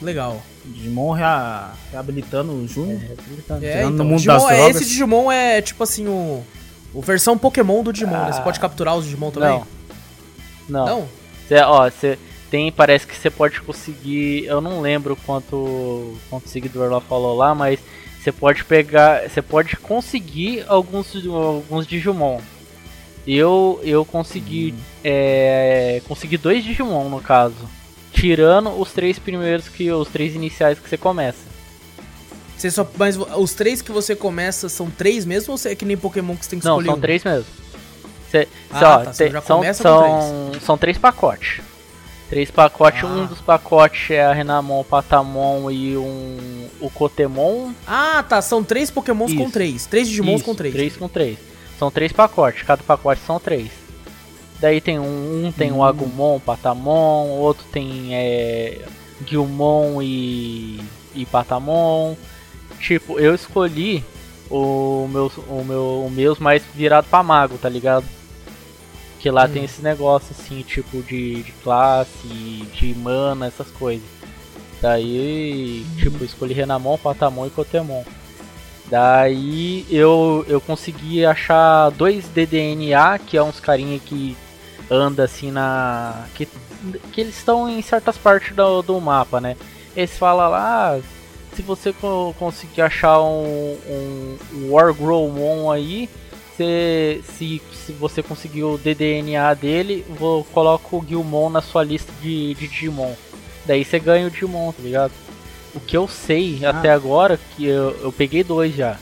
Legal. 0.00 0.42
Digimon 0.64 1.12
rea- 1.12 1.70
reabilitando 1.90 2.52
o 2.52 2.66
Júnior. 2.68 3.00
É, 3.02 3.14
Tirando 3.14 3.60
então, 3.60 3.90
no 3.90 4.04
mundo 4.04 4.16
Digimon- 4.18 4.38
das 4.38 4.50
é, 4.50 4.70
esse 4.70 4.84
Digimon 4.84 5.30
é 5.32 5.60
tipo 5.62 5.82
assim 5.82 6.06
o. 6.06 6.42
O 6.94 7.00
versão 7.00 7.38
Pokémon 7.38 7.82
do 7.82 7.92
Digimon, 7.92 8.12
né? 8.26 8.32
Você 8.32 8.40
Ah. 8.40 8.42
pode 8.42 8.60
capturar 8.60 8.96
os 8.96 9.04
Digimon 9.04 9.30
também? 9.30 9.48
Não. 9.48 9.66
Não. 10.68 10.86
Não? 11.00 11.08
Cê, 11.48 11.56
ó, 11.62 11.88
você 11.90 12.18
tem, 12.50 12.70
parece 12.70 13.06
que 13.06 13.16
você 13.16 13.30
pode 13.30 13.60
conseguir, 13.62 14.44
eu 14.44 14.60
não 14.60 14.80
lembro 14.82 15.16
quanto 15.24 16.14
quanto 16.28 16.48
seguidor 16.48 16.90
lá 16.90 17.00
falou 17.00 17.34
lá, 17.36 17.54
mas 17.54 17.80
você 18.22 18.30
pode 18.30 18.62
pegar, 18.64 19.28
você 19.28 19.40
pode 19.40 19.74
conseguir 19.76 20.64
alguns 20.68 21.14
alguns 21.26 21.86
Digimon. 21.86 22.40
Eu 23.26 23.80
eu 23.84 24.04
consegui 24.04 24.74
é, 25.04 26.02
consegui 26.08 26.36
dois 26.36 26.64
Digimon 26.64 27.08
no 27.08 27.20
caso, 27.20 27.54
tirando 28.12 28.70
os 28.80 28.90
três 28.92 29.18
primeiros 29.18 29.68
que 29.68 29.90
os 29.92 30.08
três 30.08 30.34
iniciais 30.34 30.78
que 30.78 30.88
você 30.88 30.96
começa. 30.96 31.52
Você 32.56 32.70
só, 32.70 32.86
mas 32.96 33.16
os 33.16 33.54
três 33.54 33.82
que 33.82 33.90
você 33.92 34.14
começa 34.14 34.68
são 34.68 34.88
três 34.90 35.24
mesmo 35.24 35.52
ou 35.52 35.58
você 35.58 35.70
é 35.70 35.74
que 35.74 35.84
nem 35.84 35.96
Pokémon 35.96 36.36
que 36.36 36.44
você 36.44 36.50
tem 36.50 36.58
que 36.60 36.64
Não, 36.64 36.74
escolher 36.74 36.86
são 36.88 36.96
um? 36.96 37.00
três 37.00 37.24
mesmo. 37.24 37.46
Cê, 38.30 38.48
Ah, 38.70 38.80
tá, 38.80 39.12
você 39.12 39.26
te- 39.26 39.32
já 39.32 39.42
são, 39.42 39.56
começa 39.58 39.82
com 39.82 39.88
são, 40.52 40.60
são 40.60 40.78
três 40.78 40.96
pacotes. 40.98 41.60
Três 42.30 42.50
pacotes, 42.50 43.02
Ah. 43.04 43.06
um 43.08 43.26
dos 43.26 43.40
pacotes 43.40 44.10
é 44.10 44.24
a 44.24 44.32
Renamon, 44.32 44.80
o 44.80 44.84
Patamon 44.84 45.70
e 45.70 45.96
um 45.98 46.66
o 46.80 46.88
Cotemon. 46.88 47.72
Ah, 47.86 48.24
tá. 48.26 48.40
São 48.40 48.64
três 48.64 48.90
Pokémons 48.90 49.34
com 49.34 49.42
Isso. 49.42 49.52
três. 49.52 49.86
Três 49.86 50.08
Digimons 50.08 50.36
Isso, 50.36 50.44
com 50.44 50.54
três. 50.54 50.72
Três 50.74 50.96
com 50.96 51.08
três. 51.08 51.36
São 51.82 51.90
três 51.90 52.12
pacotes, 52.12 52.62
cada 52.62 52.80
pacote 52.84 53.20
são 53.26 53.40
três. 53.40 53.68
Daí 54.60 54.80
tem 54.80 55.00
um, 55.00 55.46
um 55.46 55.50
tem 55.50 55.72
Hum. 55.72 55.78
o 55.78 55.84
Agumon, 55.84 56.38
Patamon, 56.38 57.26
outro 57.30 57.64
tem 57.72 58.14
é, 58.14 58.84
Gilmon 59.26 60.00
e, 60.00 60.80
e 61.12 61.26
Patamon. 61.26 62.14
Tipo, 62.78 63.18
eu 63.18 63.34
escolhi 63.34 64.04
o 64.48 65.08
meu, 65.10 65.32
o 65.48 65.64
meu, 65.64 66.04
o 66.06 66.08
meus 66.08 66.38
mais 66.38 66.62
virado 66.72 67.08
pra 67.10 67.20
mago, 67.20 67.58
tá 67.58 67.68
ligado? 67.68 68.04
Que 69.18 69.28
lá 69.28 69.46
Hum. 69.46 69.52
tem 69.52 69.64
esse 69.64 69.82
negócio 69.82 70.28
assim, 70.38 70.62
tipo 70.62 71.02
de, 71.02 71.42
de 71.42 71.50
classe, 71.64 72.28
de 72.28 72.94
mana, 72.94 73.48
essas 73.48 73.66
coisas. 73.72 74.06
Daí, 74.80 75.84
tipo, 75.98 76.18
eu 76.20 76.26
escolhi 76.26 76.54
Renamon, 76.54 76.96
Patamon 76.96 77.48
e 77.48 77.50
Cotemon. 77.50 78.04
Daí 78.92 79.86
eu, 79.90 80.44
eu 80.46 80.60
consegui 80.60 81.24
achar 81.24 81.88
dois 81.88 82.28
DDNA, 82.28 83.18
que 83.18 83.38
é 83.38 83.42
uns 83.42 83.58
carinha 83.58 83.98
que 83.98 84.36
anda 84.90 85.24
assim 85.24 85.50
na. 85.50 86.26
que, 86.34 86.46
que 87.10 87.22
eles 87.22 87.38
estão 87.38 87.66
em 87.70 87.80
certas 87.80 88.18
partes 88.18 88.54
do, 88.54 88.82
do 88.82 89.00
mapa, 89.00 89.40
né? 89.40 89.56
Eles 89.96 90.18
falam 90.18 90.50
lá, 90.50 90.96
ah, 90.96 91.00
se 91.54 91.62
você 91.62 91.90
co- 91.94 92.34
conseguir 92.38 92.82
achar 92.82 93.18
um, 93.22 93.78
um, 93.88 94.36
Wargrowmon 94.70 95.70
aí, 95.70 96.06
se, 96.54 97.22
se 97.24 97.92
você 97.98 98.22
conseguir 98.22 98.64
o 98.64 98.76
DDNA 98.76 99.54
dele, 99.54 100.04
vou 100.18 100.44
coloco 100.44 100.98
o 100.98 101.06
Gilmon 101.08 101.48
na 101.48 101.62
sua 101.62 101.82
lista 101.82 102.12
de, 102.20 102.52
de 102.52 102.68
Digimon. 102.68 103.14
Daí 103.64 103.86
você 103.86 103.98
ganha 103.98 104.26
o 104.26 104.30
Digimon, 104.30 104.70
tá 104.70 104.82
ligado? 104.82 105.12
O 105.74 105.80
que 105.80 105.96
eu 105.96 106.06
sei 106.08 106.60
Ah. 106.64 106.70
até 106.70 106.90
agora, 106.90 107.38
que 107.56 107.64
eu, 107.66 107.90
eu 108.02 108.12
peguei 108.12 108.42
dois 108.44 108.74
já. 108.74 108.96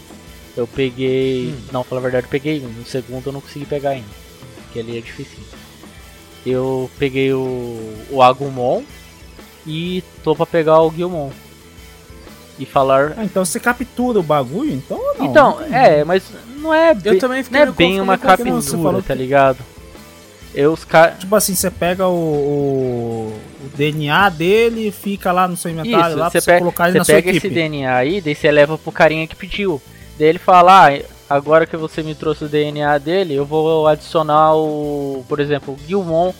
Eu 0.56 0.66
peguei. 0.66 1.48
Hum. 1.48 1.62
Não, 1.72 1.84
falar 1.84 2.00
a 2.00 2.02
verdade, 2.02 2.26
eu 2.26 2.30
peguei 2.30 2.60
um. 2.60 2.80
O 2.82 2.84
segundo 2.84 3.26
eu 3.28 3.32
não 3.32 3.40
consegui 3.40 3.64
pegar 3.66 3.90
ainda. 3.90 4.08
Que 4.72 4.80
ali 4.80 4.98
é 4.98 5.00
difícil. 5.00 5.38
Eu 6.44 6.90
peguei 6.98 7.32
o, 7.32 7.94
o 8.10 8.22
Agumon 8.22 8.82
e 9.66 10.02
tô 10.24 10.34
pra 10.34 10.46
pegar 10.46 10.80
o 10.80 10.92
Gilmon. 10.92 11.30
E 12.58 12.64
falar. 12.66 13.14
Ah, 13.16 13.24
então 13.24 13.44
você 13.44 13.58
captura 13.58 14.18
o 14.20 14.22
bagulho, 14.22 14.72
então 14.72 14.98
não? 15.18 15.26
Então, 15.26 15.60
é, 15.72 16.04
mas 16.04 16.22
não 16.58 16.72
é, 16.74 16.90
Eu 16.92 16.94
bem- 16.96 17.18
também 17.18 17.42
fiquei 17.42 17.60
não 17.64 17.72
é 17.72 17.74
bem 17.74 18.00
uma 18.00 18.18
captura, 18.18 19.02
tá 19.02 19.14
ligado? 19.14 19.58
Eu 20.55 20.72
os 20.72 20.84
caras. 20.84 21.18
Tipo 21.18 21.34
assim, 21.36 21.55
você 21.55 21.70
pega 21.70 22.07
o, 22.07 22.12
o, 22.12 23.40
o 23.64 23.68
DNA 23.76 24.28
dele 24.30 24.88
e 24.88 24.92
fica 24.92 25.30
lá 25.32 25.46
no 25.46 25.57
seu 25.57 25.70
inventário 25.70 26.09
Isso, 26.09 26.18
lá 26.18 26.30
pra 26.30 26.40
você 26.40 26.40
você 26.40 26.46
pega, 26.51 26.59
colocar 26.59 26.84
ele 26.84 26.92
você 26.92 26.98
na 26.98 27.05
sua 27.05 27.14
pega 27.14 27.30
equipe. 27.30 27.46
esse 27.46 27.55
DNA 27.55 27.94
aí, 27.94 28.20
daí 28.20 28.34
você 28.34 28.51
leva 28.51 28.76
pro 28.76 28.92
carinha 28.92 29.26
que 29.26 29.36
pediu. 29.36 29.80
Daí 30.18 30.28
ele 30.28 30.38
fala, 30.38 30.88
ah, 30.88 31.01
agora 31.28 31.66
que 31.66 31.76
você 31.76 32.03
me 32.03 32.14
trouxe 32.14 32.44
o 32.44 32.48
DNA 32.48 32.98
dele, 32.98 33.34
eu 33.34 33.46
vou 33.46 33.86
adicionar 33.86 34.55
o, 34.55 35.24
por 35.28 35.40
exemplo, 35.40 35.74
o 35.74 35.88
Gilmon 35.88 36.32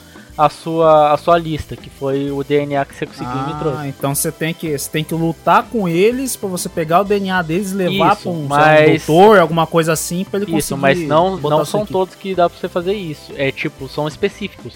à 0.45 0.49
sua, 0.49 1.13
à 1.13 1.17
sua 1.17 1.37
lista, 1.39 1.77
que 1.77 1.91
foi 1.91 2.31
o 2.31 2.43
DNA 2.43 2.85
que 2.85 2.95
você 2.95 3.07
conseguiu 3.07 3.33
e 3.33 3.47
me 3.47 3.53
Ah, 3.53 3.59
trouxe. 3.61 3.87
então 3.89 4.15
você 4.15 4.33
tem 4.33 4.55
que 4.55 4.79
você 4.79 4.89
tem 4.91 5.05
que 5.05 5.15
lutar 5.15 5.65
com 5.65 5.89
eles 5.89 6.37
pra 6.37 6.49
você 6.49 6.69
pegar 6.69 7.01
o 7.01 7.05
DNA 7.05 7.43
deles 7.43 7.73
e 7.73 7.75
levar 7.75 8.15
Isso, 8.15 8.23
pra 8.23 8.31
um, 8.33 8.49
lá, 8.49 8.57
um 8.57 8.61
mas- 8.61 9.05
doutor, 9.07 9.39
alguma 9.39 9.67
coisa 9.67 9.93
assim, 9.93 10.25
pra 10.25 10.39
ele 10.39 10.47
conseguir. 10.47 10.59
Isso, 10.61 10.77
mas 10.77 10.99
não, 11.01 11.37
não 11.37 11.61
a 11.61 11.65
são 11.67 11.81
equipe. 11.81 11.93
todos 11.93 12.15
que 12.15 12.35
dá 12.35 12.49
pra 12.49 12.59
você 12.59 12.69
fazer 12.69 12.95
isso. 12.95 13.33
É 13.37 13.51
tipo, 13.53 13.89
são 13.89 14.09
específicos. 14.09 14.75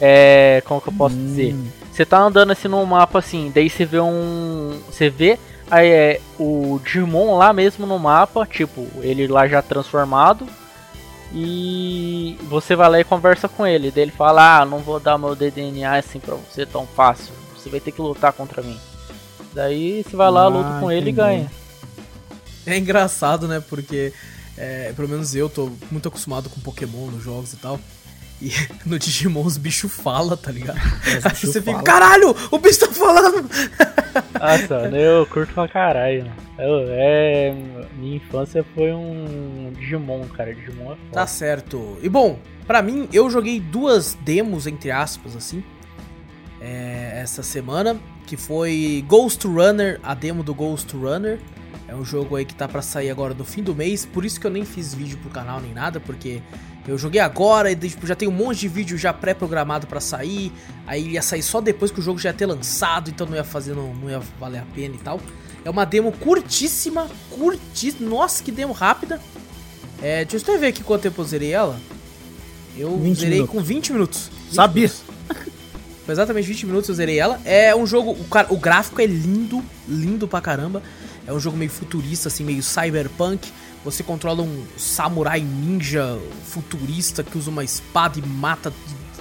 É, 0.00 0.62
como 0.64 0.80
que 0.80 0.88
eu 0.88 0.92
posso 0.92 1.16
dizer? 1.16 1.54
Hum, 1.54 1.64
Você 1.90 2.04
tá 2.06 2.18
andando 2.20 2.52
assim 2.52 2.68
num 2.68 2.84
mapa 2.84 3.18
assim, 3.18 3.50
daí 3.52 3.68
você 3.68 3.84
vê 3.84 3.98
um. 4.00 4.78
Você 4.90 5.10
vê 5.10 5.38
aí, 5.70 5.88
é, 5.88 6.20
o 6.38 6.78
Digimon 6.84 7.36
lá 7.36 7.52
mesmo 7.52 7.84
no 7.86 7.98
mapa, 7.98 8.46
tipo, 8.46 8.86
ele 9.00 9.26
lá 9.26 9.48
já 9.48 9.60
transformado. 9.60 10.46
E 11.32 12.38
você 12.44 12.74
vai 12.74 12.88
lá 12.88 13.00
e 13.00 13.04
conversa 13.04 13.48
com 13.48 13.66
ele. 13.66 13.90
Daí 13.90 14.04
ele 14.04 14.10
fala, 14.12 14.60
ah, 14.60 14.64
não 14.64 14.78
vou 14.78 14.98
dar 14.98 15.18
meu 15.18 15.34
DDNA 15.34 15.96
assim 15.98 16.18
pra 16.18 16.34
você 16.34 16.64
tão 16.64 16.86
fácil. 16.86 17.32
Você 17.56 17.68
vai 17.68 17.80
ter 17.80 17.92
que 17.92 18.00
lutar 18.00 18.32
contra 18.32 18.62
mim. 18.62 18.78
Daí 19.52 20.02
você 20.02 20.16
vai 20.16 20.30
lá, 20.30 20.44
Ah, 20.44 20.48
luta 20.48 20.80
com 20.80 20.90
ele 20.90 21.10
e 21.10 21.12
entendi. 21.12 21.16
ganha. 21.16 21.50
É 22.66 22.76
engraçado, 22.78 23.46
né? 23.48 23.62
Porque, 23.68 24.12
é, 24.56 24.92
pelo 24.94 25.08
menos 25.08 25.34
eu 25.34 25.48
tô 25.48 25.70
muito 25.90 26.08
acostumado 26.08 26.48
com 26.48 26.60
Pokémon 26.60 27.06
nos 27.10 27.22
jogos 27.22 27.52
e 27.52 27.56
tal. 27.56 27.78
E 28.40 28.52
no 28.86 28.98
Digimon 28.98 29.42
os 29.44 29.56
bichos 29.56 29.92
falam, 29.92 30.36
tá 30.36 30.50
ligado? 30.50 30.76
os 30.78 31.26
Aí 31.26 31.34
você 31.34 31.60
fica, 31.60 31.72
falam. 31.72 31.84
caralho, 31.84 32.36
o 32.50 32.58
bicho 32.58 32.80
tá 32.80 32.88
falando! 32.88 33.48
Nossa, 34.38 34.80
mano, 34.80 34.96
eu 34.96 35.26
curto 35.26 35.52
pra 35.52 35.68
caralho. 35.68 36.30
Eu, 36.58 36.86
é, 36.88 37.54
minha 37.96 38.16
infância 38.16 38.64
foi 38.74 38.92
um 38.92 39.72
Digimon, 39.78 40.26
cara. 40.28 40.54
Digimon 40.54 40.92
é 40.92 40.96
foda. 40.96 41.12
Tá 41.12 41.26
certo. 41.26 41.98
E 42.02 42.08
bom, 42.08 42.38
pra 42.66 42.82
mim, 42.82 43.08
eu 43.12 43.28
joguei 43.30 43.60
duas 43.60 44.14
demos, 44.22 44.66
entre 44.66 44.90
aspas, 44.90 45.36
assim, 45.36 45.62
é, 46.60 47.20
essa 47.22 47.42
semana, 47.42 47.98
que 48.26 48.36
foi 48.36 49.04
Ghost 49.06 49.46
Runner, 49.46 50.00
a 50.02 50.14
demo 50.14 50.42
do 50.42 50.54
Ghost 50.54 50.94
Runner. 50.96 51.38
É 51.86 51.94
um 51.94 52.04
jogo 52.04 52.36
aí 52.36 52.44
que 52.44 52.54
tá 52.54 52.68
pra 52.68 52.82
sair 52.82 53.10
agora 53.10 53.32
no 53.32 53.44
fim 53.44 53.62
do 53.62 53.74
mês, 53.74 54.04
por 54.04 54.24
isso 54.24 54.38
que 54.38 54.46
eu 54.46 54.50
nem 54.50 54.64
fiz 54.64 54.92
vídeo 54.92 55.16
pro 55.18 55.30
canal 55.30 55.58
nem 55.58 55.72
nada, 55.72 55.98
porque 55.98 56.42
eu 56.88 56.96
joguei 56.96 57.20
agora 57.20 57.70
e 57.70 57.76
tipo, 57.76 58.06
já 58.06 58.14
tem 58.14 58.26
um 58.26 58.32
monte 58.32 58.60
de 58.60 58.68
vídeo 58.68 58.96
já 58.96 59.12
pré-programado 59.12 59.86
pra 59.86 60.00
sair, 60.00 60.50
aí 60.86 61.10
ia 61.10 61.22
sair 61.22 61.42
só 61.42 61.60
depois 61.60 61.90
que 61.90 62.00
o 62.00 62.02
jogo 62.02 62.18
já 62.18 62.30
ia 62.30 62.34
ter 62.34 62.46
lançado, 62.46 63.10
então 63.10 63.26
não 63.26 63.36
ia 63.36 63.44
fazer, 63.44 63.74
não, 63.74 63.94
não 63.94 64.08
ia 64.08 64.20
valer 64.40 64.60
a 64.60 64.66
pena 64.74 64.94
e 64.94 64.98
tal. 64.98 65.20
É 65.64 65.68
uma 65.68 65.84
demo 65.84 66.10
curtíssima, 66.12 67.06
curtíssima, 67.30 68.08
nossa, 68.08 68.42
que 68.42 68.50
demo 68.50 68.72
rápida. 68.72 69.20
É, 70.00 70.24
deixa 70.24 70.50
eu 70.50 70.58
ver 70.58 70.68
aqui 70.68 70.82
quanto 70.82 71.02
tempo 71.02 71.20
eu 71.20 71.26
zerei 71.26 71.52
ela. 71.52 71.78
Eu 72.76 72.96
20 72.96 73.18
zerei 73.18 73.34
minutos. 73.34 73.54
com 73.54 73.62
20 73.62 73.92
minutos. 73.92 74.30
20 74.46 74.54
Sabia. 74.54 74.82
minutos. 74.88 75.02
Foi 76.06 76.14
exatamente 76.14 76.48
20 76.48 76.66
minutos 76.66 76.88
eu 76.88 76.94
zerei 76.94 77.18
ela. 77.18 77.38
É 77.44 77.76
um 77.76 77.86
jogo. 77.86 78.12
O, 78.12 78.24
cara, 78.24 78.46
o 78.50 78.56
gráfico 78.56 79.02
é 79.02 79.06
lindo, 79.06 79.62
lindo 79.86 80.26
pra 80.26 80.40
caramba. 80.40 80.82
É 81.26 81.32
um 81.34 81.40
jogo 81.40 81.56
meio 81.56 81.70
futurista, 81.70 82.28
assim, 82.28 82.44
meio 82.44 82.62
cyberpunk. 82.62 83.52
Você 83.84 84.02
controla 84.02 84.42
um 84.42 84.64
samurai 84.76 85.40
ninja 85.40 86.18
futurista 86.44 87.22
que 87.22 87.38
usa 87.38 87.50
uma 87.50 87.64
espada 87.64 88.18
e 88.18 88.22
mata 88.22 88.72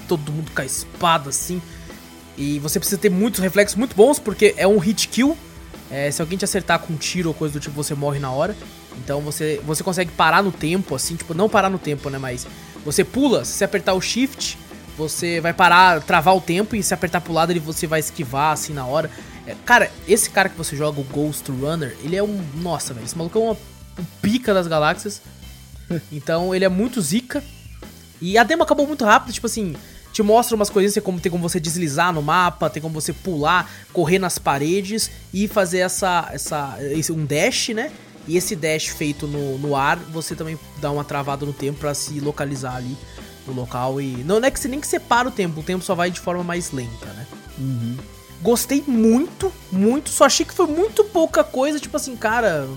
todo 0.07 0.31
mundo 0.31 0.51
com 0.53 0.61
a 0.61 0.65
espada, 0.65 1.29
assim. 1.29 1.61
E 2.37 2.59
você 2.59 2.79
precisa 2.79 2.99
ter 2.99 3.09
muitos 3.09 3.39
reflexos 3.39 3.75
muito 3.75 3.95
bons, 3.95 4.19
porque 4.19 4.53
é 4.57 4.67
um 4.67 4.77
hit 4.77 5.07
kill. 5.07 5.37
É, 5.89 6.11
se 6.11 6.21
alguém 6.21 6.37
te 6.37 6.45
acertar 6.45 6.79
com 6.79 6.93
um 6.93 6.97
tiro 6.97 7.29
ou 7.29 7.33
coisa 7.33 7.53
do 7.53 7.59
tipo, 7.59 7.75
você 7.75 7.95
morre 7.95 8.19
na 8.19 8.31
hora. 8.31 8.55
Então 8.97 9.21
você, 9.21 9.61
você 9.65 9.83
consegue 9.83 10.11
parar 10.11 10.43
no 10.43 10.51
tempo, 10.51 10.95
assim, 10.95 11.15
tipo, 11.15 11.33
não 11.33 11.47
parar 11.47 11.69
no 11.69 11.79
tempo, 11.79 12.09
né? 12.09 12.17
Mas 12.17 12.45
você 12.83 13.03
pula, 13.03 13.45
se 13.45 13.53
você 13.53 13.63
apertar 13.63 13.93
o 13.93 14.01
shift, 14.01 14.57
você 14.97 15.39
vai 15.39 15.53
parar, 15.53 16.01
travar 16.01 16.35
o 16.35 16.41
tempo 16.41 16.75
e 16.75 16.81
se 16.81 16.93
apertar 16.93 17.21
pro 17.21 17.33
lado 17.33 17.51
ele 17.51 17.59
você 17.59 17.87
vai 17.87 17.99
esquivar, 17.99 18.53
assim, 18.53 18.73
na 18.73 18.85
hora. 18.85 19.09
É, 19.45 19.55
cara, 19.65 19.91
esse 20.07 20.29
cara 20.29 20.49
que 20.49 20.57
você 20.57 20.75
joga, 20.75 20.99
o 20.99 21.03
Ghost 21.03 21.49
Runner, 21.51 21.95
ele 22.03 22.15
é 22.15 22.23
um. 22.23 22.43
Nossa, 22.55 22.93
velho, 22.93 23.05
esse 23.05 23.17
maluco 23.17 23.37
é 23.37 23.41
uma 23.41 23.57
um 23.99 24.03
pica 24.21 24.53
das 24.53 24.67
galáxias. 24.67 25.21
Então 26.11 26.53
ele 26.53 26.65
é 26.65 26.69
muito 26.69 27.01
zica. 27.01 27.41
E 28.19 28.37
a 28.37 28.43
demo 28.43 28.63
acabou 28.63 28.85
muito 28.85 29.05
rápido, 29.05 29.31
tipo 29.31 29.45
assim, 29.45 29.73
te 30.11 30.23
mostra 30.23 30.55
umas 30.55 30.69
coisinhas, 30.69 31.03
como 31.03 31.19
tem 31.19 31.31
como 31.31 31.47
você 31.47 31.59
deslizar 31.59 32.11
no 32.11 32.21
mapa, 32.21 32.69
tem 32.69 32.81
como 32.81 32.99
você 32.99 33.13
pular, 33.13 33.69
correr 33.93 34.17
nas 34.17 34.39
paredes 34.39 35.11
e 35.33 35.47
fazer 35.47 35.79
essa, 35.79 36.27
essa 36.33 36.77
esse, 36.81 37.11
um 37.11 37.23
dash, 37.25 37.69
né? 37.69 37.91
E 38.27 38.35
esse 38.35 38.55
dash 38.55 38.87
feito 38.87 39.27
no, 39.27 39.57
no 39.59 39.75
ar, 39.75 39.97
você 39.97 40.35
também 40.35 40.59
dá 40.81 40.91
uma 40.91 41.03
travada 41.03 41.45
no 41.45 41.53
tempo 41.53 41.79
para 41.79 41.93
se 41.93 42.19
localizar 42.19 42.75
ali 42.75 42.97
no 43.45 43.53
local 43.53 44.01
e 44.01 44.23
não, 44.23 44.43
é 44.43 44.51
que 44.51 44.59
você 44.59 44.67
nem 44.67 44.81
que 44.81 44.87
separa 44.87 45.29
o 45.29 45.31
tempo, 45.31 45.59
o 45.59 45.63
tempo 45.63 45.83
só 45.83 45.95
vai 45.95 46.09
de 46.09 46.19
forma 46.19 46.43
mais 46.43 46.71
lenta, 46.71 47.05
né? 47.05 47.27
Uhum. 47.59 47.97
Gostei 48.41 48.83
muito, 48.85 49.51
muito, 49.71 50.09
só 50.09 50.25
achei 50.25 50.45
que 50.45 50.53
foi 50.53 50.67
muito 50.67 51.03
pouca 51.03 51.43
coisa, 51.43 51.79
tipo 51.79 51.95
assim, 51.95 52.15
cara, 52.15 52.67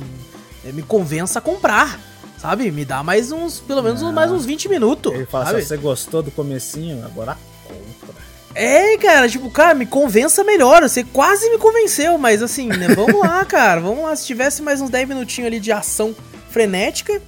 me 0.65 0.83
convença 0.83 1.39
a 1.39 1.43
comprar. 1.43 1.99
Sabe? 2.39 2.71
Me 2.71 2.87
dá 2.87 3.03
mais 3.03 3.31
uns, 3.31 3.61
pelo 3.61 3.83
menos 3.83 4.01
mais 4.15 4.31
uns 4.31 4.47
20 4.47 4.69
minutos. 4.71 5.13
Ele 5.13 5.27
fala, 5.27 5.47
sabe? 5.47 5.61
se 5.61 5.69
você 5.69 5.77
gostou 5.77 6.23
do 6.23 6.31
comecinho, 6.31 7.05
agora 7.05 7.37
compra. 7.65 8.15
É, 8.55 8.97
cara, 8.97 9.29
tipo, 9.29 9.51
cara, 9.51 9.75
me 9.75 9.85
convença 9.87 10.43
melhor. 10.43 10.83
Você 10.83 11.05
quase 11.05 11.49
me 11.51 11.59
convenceu, 11.59 12.17
mas 12.17 12.43
assim, 12.43 12.67
né? 12.67 12.89
Vamos 12.95 13.21
lá, 13.21 13.45
cara. 13.47 13.81
Vamos 13.81 14.03
lá. 14.05 14.17
Se 14.17 14.27
tivesse 14.27 14.63
mais 14.63 14.81
uns 14.81 14.89
10 14.91 15.09
minutinhos 15.09 15.47
ali 15.49 15.61
de 15.61 15.71
ação 15.71 16.17
frenética, 16.51 17.21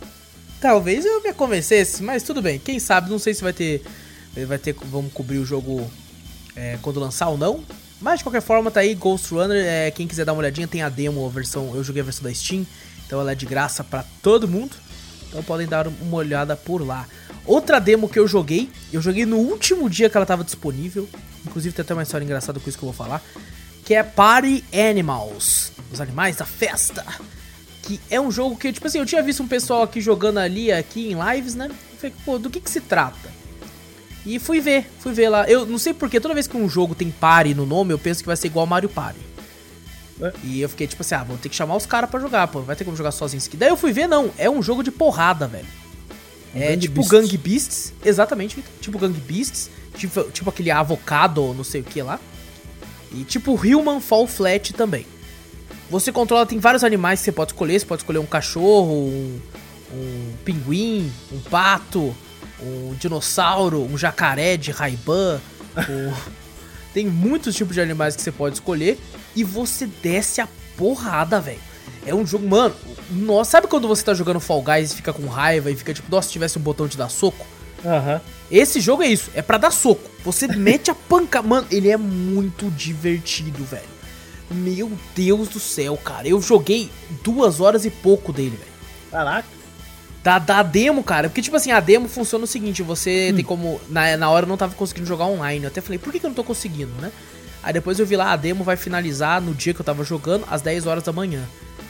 talvez 0.60 1.04
eu 1.04 1.22
me 1.22 1.32
convencesse. 1.32 2.02
Mas 2.02 2.22
tudo 2.22 2.40
bem. 2.40 2.58
Quem 2.58 2.78
sabe, 2.78 3.10
não 3.10 3.18
sei 3.18 3.34
se 3.34 3.42
vai 3.42 3.52
ter. 3.52 3.82
Vai 4.46 4.58
ter. 4.58 4.74
Vamos 4.90 5.12
cobrir 5.12 5.38
o 5.38 5.44
jogo 5.44 5.88
é, 6.56 6.78
quando 6.82 6.98
lançar 6.98 7.28
ou 7.28 7.36
não. 7.36 7.62
Mas 8.00 8.18
de 8.18 8.24
qualquer 8.24 8.42
forma, 8.42 8.70
tá 8.70 8.80
aí 8.80 8.94
Ghost 8.94 9.32
Runner. 9.32 9.64
É, 9.64 9.90
quem 9.90 10.08
quiser 10.08 10.24
dar 10.24 10.32
uma 10.32 10.40
olhadinha, 10.40 10.66
tem 10.66 10.82
a 10.82 10.88
demo, 10.88 11.24
a 11.24 11.28
versão. 11.28 11.70
Eu 11.74 11.84
joguei 11.84 12.02
a 12.02 12.04
versão 12.04 12.24
da 12.24 12.34
Steam. 12.34 12.66
Então 13.06 13.20
ela 13.20 13.32
é 13.32 13.34
de 13.34 13.46
graça 13.46 13.82
pra 13.82 14.04
todo 14.22 14.48
mundo. 14.48 14.76
Então 15.28 15.42
podem 15.42 15.66
dar 15.66 15.86
uma 15.86 16.16
olhada 16.16 16.56
por 16.56 16.84
lá. 16.86 17.06
Outra 17.44 17.80
demo 17.80 18.08
que 18.08 18.18
eu 18.18 18.28
joguei, 18.28 18.70
eu 18.92 19.00
joguei 19.00 19.26
no 19.26 19.36
último 19.36 19.88
dia 19.90 20.08
que 20.08 20.16
ela 20.16 20.24
estava 20.24 20.44
disponível. 20.44 21.08
Inclusive 21.44 21.74
tem 21.74 21.82
até 21.82 21.94
uma 21.94 22.02
história 22.02 22.24
engraçada 22.24 22.60
com 22.60 22.68
isso 22.68 22.78
que 22.78 22.84
eu 22.84 22.92
vou 22.92 22.96
falar. 22.96 23.22
Que 23.84 23.94
é 23.94 24.02
Party 24.02 24.64
Animals. 24.72 25.72
Os 25.92 26.00
animais 26.00 26.36
da 26.36 26.44
festa. 26.44 27.04
Que 27.82 28.00
é 28.08 28.20
um 28.20 28.30
jogo 28.30 28.56
que, 28.56 28.72
tipo 28.72 28.86
assim, 28.86 28.98
eu 28.98 29.06
tinha 29.06 29.22
visto 29.22 29.42
um 29.42 29.48
pessoal 29.48 29.82
aqui 29.82 30.00
jogando 30.00 30.38
ali, 30.38 30.70
aqui 30.70 31.10
em 31.10 31.16
lives, 31.18 31.54
né? 31.54 31.68
Eu 31.68 31.96
falei, 31.98 32.14
pô, 32.24 32.38
do 32.38 32.48
que 32.48 32.60
que 32.60 32.70
se 32.70 32.80
trata? 32.80 33.28
E 34.24 34.38
fui 34.38 34.60
ver, 34.60 34.88
fui 35.00 35.12
ver 35.12 35.28
lá. 35.28 35.48
Eu 35.50 35.66
não 35.66 35.78
sei 35.78 35.92
porque 35.92 36.20
toda 36.20 36.34
vez 36.34 36.46
que 36.46 36.56
um 36.56 36.68
jogo 36.68 36.94
tem 36.94 37.10
Party 37.10 37.54
no 37.54 37.66
nome, 37.66 37.92
eu 37.92 37.98
penso 37.98 38.20
que 38.20 38.26
vai 38.26 38.36
ser 38.36 38.46
igual 38.46 38.66
Mario 38.66 38.88
Party. 38.88 39.18
É. 40.22 40.32
E 40.44 40.60
eu 40.60 40.68
fiquei 40.68 40.86
tipo 40.86 41.02
assim, 41.02 41.14
ah, 41.14 41.24
vou 41.24 41.36
ter 41.36 41.48
que 41.48 41.54
chamar 41.56 41.76
os 41.76 41.84
caras 41.84 42.08
pra 42.08 42.20
jogar, 42.20 42.46
pô. 42.48 42.60
Vai 42.62 42.76
ter 42.76 42.84
como 42.84 42.96
jogar 42.96 43.10
sozinho 43.10 43.38
isso 43.38 43.48
aqui. 43.48 43.56
Daí 43.56 43.68
eu 43.68 43.76
fui 43.76 43.92
ver, 43.92 44.06
não. 44.06 44.30
É 44.38 44.48
um 44.48 44.62
jogo 44.62 44.82
de 44.82 44.90
porrada, 44.90 45.46
velho. 45.48 45.66
É 46.54 46.68
Gang 46.70 46.78
tipo 46.80 46.94
Beasts. 46.94 47.10
Gang 47.10 47.36
Beasts. 47.38 47.92
Exatamente. 48.04 48.64
Tipo 48.80 48.98
Gang 48.98 49.18
Beasts. 49.20 49.70
Tipo, 49.96 50.22
tipo 50.30 50.48
aquele 50.48 50.70
avocado, 50.70 51.52
não 51.54 51.64
sei 51.64 51.80
o 51.80 51.84
que 51.84 52.00
lá. 52.02 52.20
E 53.12 53.24
tipo 53.24 53.52
Human 53.54 54.00
Fall 54.00 54.26
Flat 54.26 54.72
também. 54.72 55.06
Você 55.90 56.10
controla, 56.12 56.46
tem 56.46 56.58
vários 56.58 56.82
animais 56.84 57.20
que 57.20 57.24
você 57.26 57.32
pode 57.32 57.52
escolher. 57.52 57.78
Você 57.80 57.86
pode 57.86 58.02
escolher 58.02 58.18
um 58.18 58.26
cachorro, 58.26 58.92
um, 59.08 59.40
um 59.92 60.32
pinguim, 60.44 61.10
um 61.32 61.40
pato, 61.40 62.14
um 62.62 62.94
dinossauro, 62.98 63.82
um 63.82 63.98
jacaré 63.98 64.56
de 64.56 64.70
Ray-Ban. 64.70 65.40
um- 65.88 66.12
Tem 66.94 67.06
muitos 67.06 67.54
tipos 67.54 67.74
de 67.74 67.80
animais 67.80 68.14
que 68.14 68.20
você 68.20 68.30
pode 68.30 68.56
escolher. 68.56 68.98
E 69.34 69.44
você 69.44 69.86
desce 69.86 70.40
a 70.40 70.48
porrada, 70.76 71.40
velho. 71.40 71.60
É 72.04 72.14
um 72.14 72.26
jogo, 72.26 72.48
mano. 72.48 72.74
Nossa, 73.10 73.52
sabe 73.52 73.66
quando 73.66 73.86
você 73.86 74.02
tá 74.02 74.14
jogando 74.14 74.40
Fall 74.40 74.62
Guys 74.62 74.92
e 74.92 74.96
fica 74.96 75.12
com 75.12 75.26
raiva 75.26 75.70
e 75.70 75.76
fica 75.76 75.94
tipo, 75.94 76.10
nossa, 76.10 76.26
se 76.26 76.32
tivesse 76.32 76.58
um 76.58 76.62
botão 76.62 76.86
de 76.86 76.96
dar 76.96 77.08
soco? 77.08 77.46
Aham. 77.84 78.20
Esse 78.50 78.80
jogo 78.80 79.02
é 79.02 79.08
isso, 79.08 79.30
é 79.34 79.42
pra 79.42 79.58
dar 79.58 79.70
soco. 79.70 80.10
Você 80.24 80.46
mete 80.56 80.90
a 80.90 80.94
panca. 80.94 81.42
Mano, 81.42 81.66
ele 81.70 81.90
é 81.90 81.96
muito 81.96 82.70
divertido, 82.70 83.64
velho. 83.64 83.92
Meu 84.50 84.92
Deus 85.14 85.48
do 85.48 85.60
céu, 85.60 85.96
cara. 85.96 86.28
Eu 86.28 86.40
joguei 86.40 86.90
duas 87.22 87.60
horas 87.60 87.84
e 87.84 87.90
pouco 87.90 88.32
dele, 88.32 88.56
velho. 88.56 88.72
Caraca. 89.10 89.48
Da, 90.22 90.38
da 90.38 90.62
demo, 90.62 91.02
cara. 91.02 91.28
Porque, 91.28 91.42
tipo 91.42 91.56
assim, 91.56 91.72
a 91.72 91.80
demo 91.80 92.08
funciona 92.08 92.44
o 92.44 92.46
seguinte: 92.46 92.82
você 92.82 93.32
tem 93.34 93.44
como. 93.44 93.80
Na, 93.88 94.16
na 94.16 94.30
hora 94.30 94.44
eu 94.44 94.48
não 94.48 94.56
tava 94.56 94.74
conseguindo 94.74 95.06
jogar 95.06 95.26
online. 95.26 95.64
Eu 95.64 95.68
até 95.68 95.80
falei, 95.80 95.98
por 95.98 96.12
que, 96.12 96.20
que 96.20 96.26
eu 96.26 96.30
não 96.30 96.34
tô 96.34 96.44
conseguindo, 96.44 96.92
né? 97.00 97.10
Aí 97.62 97.72
depois 97.72 97.98
eu 97.98 98.06
vi 98.06 98.16
lá, 98.16 98.32
a 98.32 98.36
demo 98.36 98.64
vai 98.64 98.76
finalizar 98.76 99.40
no 99.40 99.54
dia 99.54 99.72
que 99.72 99.80
eu 99.80 99.84
tava 99.84 100.04
jogando, 100.04 100.44
às 100.50 100.62
10 100.62 100.86
horas 100.86 101.04
da 101.04 101.12
manhã. 101.12 101.42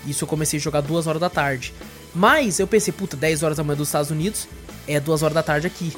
Isso 0.06 0.24
eu 0.24 0.28
comecei 0.28 0.58
a 0.58 0.62
jogar 0.62 0.80
2 0.80 1.06
horas 1.06 1.20
da 1.20 1.30
tarde. 1.30 1.72
Mas 2.14 2.58
eu 2.58 2.66
pensei, 2.66 2.92
puta, 2.92 3.16
10 3.16 3.42
horas 3.42 3.56
da 3.56 3.64
manhã 3.64 3.76
dos 3.76 3.88
Estados 3.88 4.10
Unidos 4.10 4.46
é 4.86 5.00
2 5.00 5.22
horas 5.22 5.34
da 5.34 5.42
tarde 5.42 5.66
aqui. 5.66 5.92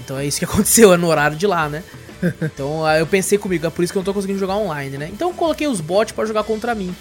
Então 0.00 0.16
é 0.18 0.24
isso 0.24 0.38
que 0.38 0.44
aconteceu, 0.46 0.92
é 0.92 0.96
no 0.96 1.08
horário 1.08 1.36
de 1.36 1.46
lá, 1.46 1.68
né? 1.68 1.82
Então 2.42 2.84
aí 2.84 2.98
eu 2.98 3.06
pensei 3.06 3.38
comigo, 3.38 3.64
é 3.64 3.70
por 3.70 3.84
isso 3.84 3.92
que 3.92 3.98
eu 3.98 4.00
não 4.00 4.04
tô 4.04 4.12
conseguindo 4.12 4.40
jogar 4.40 4.56
online, 4.56 4.98
né? 4.98 5.08
Então 5.12 5.28
eu 5.28 5.34
coloquei 5.34 5.68
os 5.68 5.80
bots 5.80 6.12
pra 6.12 6.26
jogar 6.26 6.42
contra 6.42 6.74
mim. 6.74 6.94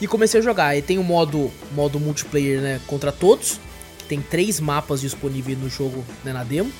E 0.00 0.06
comecei 0.06 0.40
a 0.40 0.42
jogar. 0.42 0.66
Aí 0.66 0.82
tem 0.82 0.98
o 0.98 1.04
modo, 1.04 1.50
modo 1.72 2.00
multiplayer, 2.00 2.60
né? 2.60 2.80
Contra 2.86 3.12
todos. 3.12 3.60
Tem 4.08 4.20
três 4.20 4.60
mapas 4.60 5.00
disponíveis 5.00 5.58
no 5.58 5.68
jogo, 5.68 6.04
né? 6.24 6.32
Na 6.32 6.44
demo. 6.44 6.70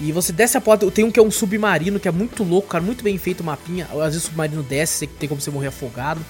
E 0.00 0.10
você 0.12 0.32
desce 0.32 0.56
a 0.56 0.60
porta. 0.60 0.90
Tem 0.90 1.04
um 1.04 1.10
que 1.10 1.20
é 1.20 1.22
um 1.22 1.30
submarino, 1.30 2.00
que 2.00 2.08
é 2.08 2.10
muito 2.12 2.42
louco, 2.42 2.68
cara. 2.68 2.82
Muito 2.82 3.04
bem 3.04 3.16
feito 3.16 3.40
o 3.40 3.44
mapinha. 3.44 3.86
Às 3.92 3.98
vezes 3.98 4.22
o 4.24 4.26
submarino 4.26 4.62
desce, 4.62 5.06
tem 5.06 5.28
como 5.28 5.40
você 5.40 5.50
morrer 5.50 5.68
afogado. 5.68 6.20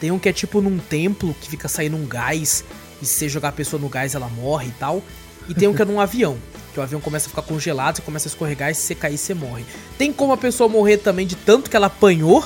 Tem 0.00 0.10
um 0.10 0.18
que 0.18 0.28
é 0.28 0.32
tipo 0.32 0.60
num 0.60 0.78
templo, 0.78 1.34
que 1.40 1.48
fica 1.48 1.68
saindo 1.68 1.96
um 1.96 2.06
gás. 2.06 2.64
E 3.02 3.06
se 3.06 3.14
você 3.14 3.28
jogar 3.28 3.48
a 3.50 3.52
pessoa 3.52 3.80
no 3.80 3.88
gás, 3.88 4.14
ela 4.14 4.28
morre 4.28 4.68
e 4.68 4.72
tal. 4.72 5.02
E 5.48 5.54
tem 5.54 5.68
um 5.68 5.74
que 5.74 5.82
é 5.82 5.84
num 5.84 6.00
avião. 6.00 6.36
Que 6.72 6.80
o 6.80 6.82
avião 6.82 7.00
começa 7.00 7.26
a 7.26 7.30
ficar 7.30 7.42
congelado, 7.42 7.96
você 7.96 8.02
começa 8.02 8.26
a 8.26 8.30
escorregar 8.30 8.70
e 8.70 8.74
se 8.74 8.80
você 8.82 8.94
cair, 8.94 9.16
você 9.18 9.34
morre. 9.34 9.64
Tem 9.96 10.12
como 10.12 10.32
a 10.32 10.36
pessoa 10.36 10.68
morrer 10.68 10.96
também 10.96 11.26
de 11.26 11.36
tanto 11.36 11.70
que 11.70 11.76
ela 11.76 11.86
apanhou. 11.86 12.44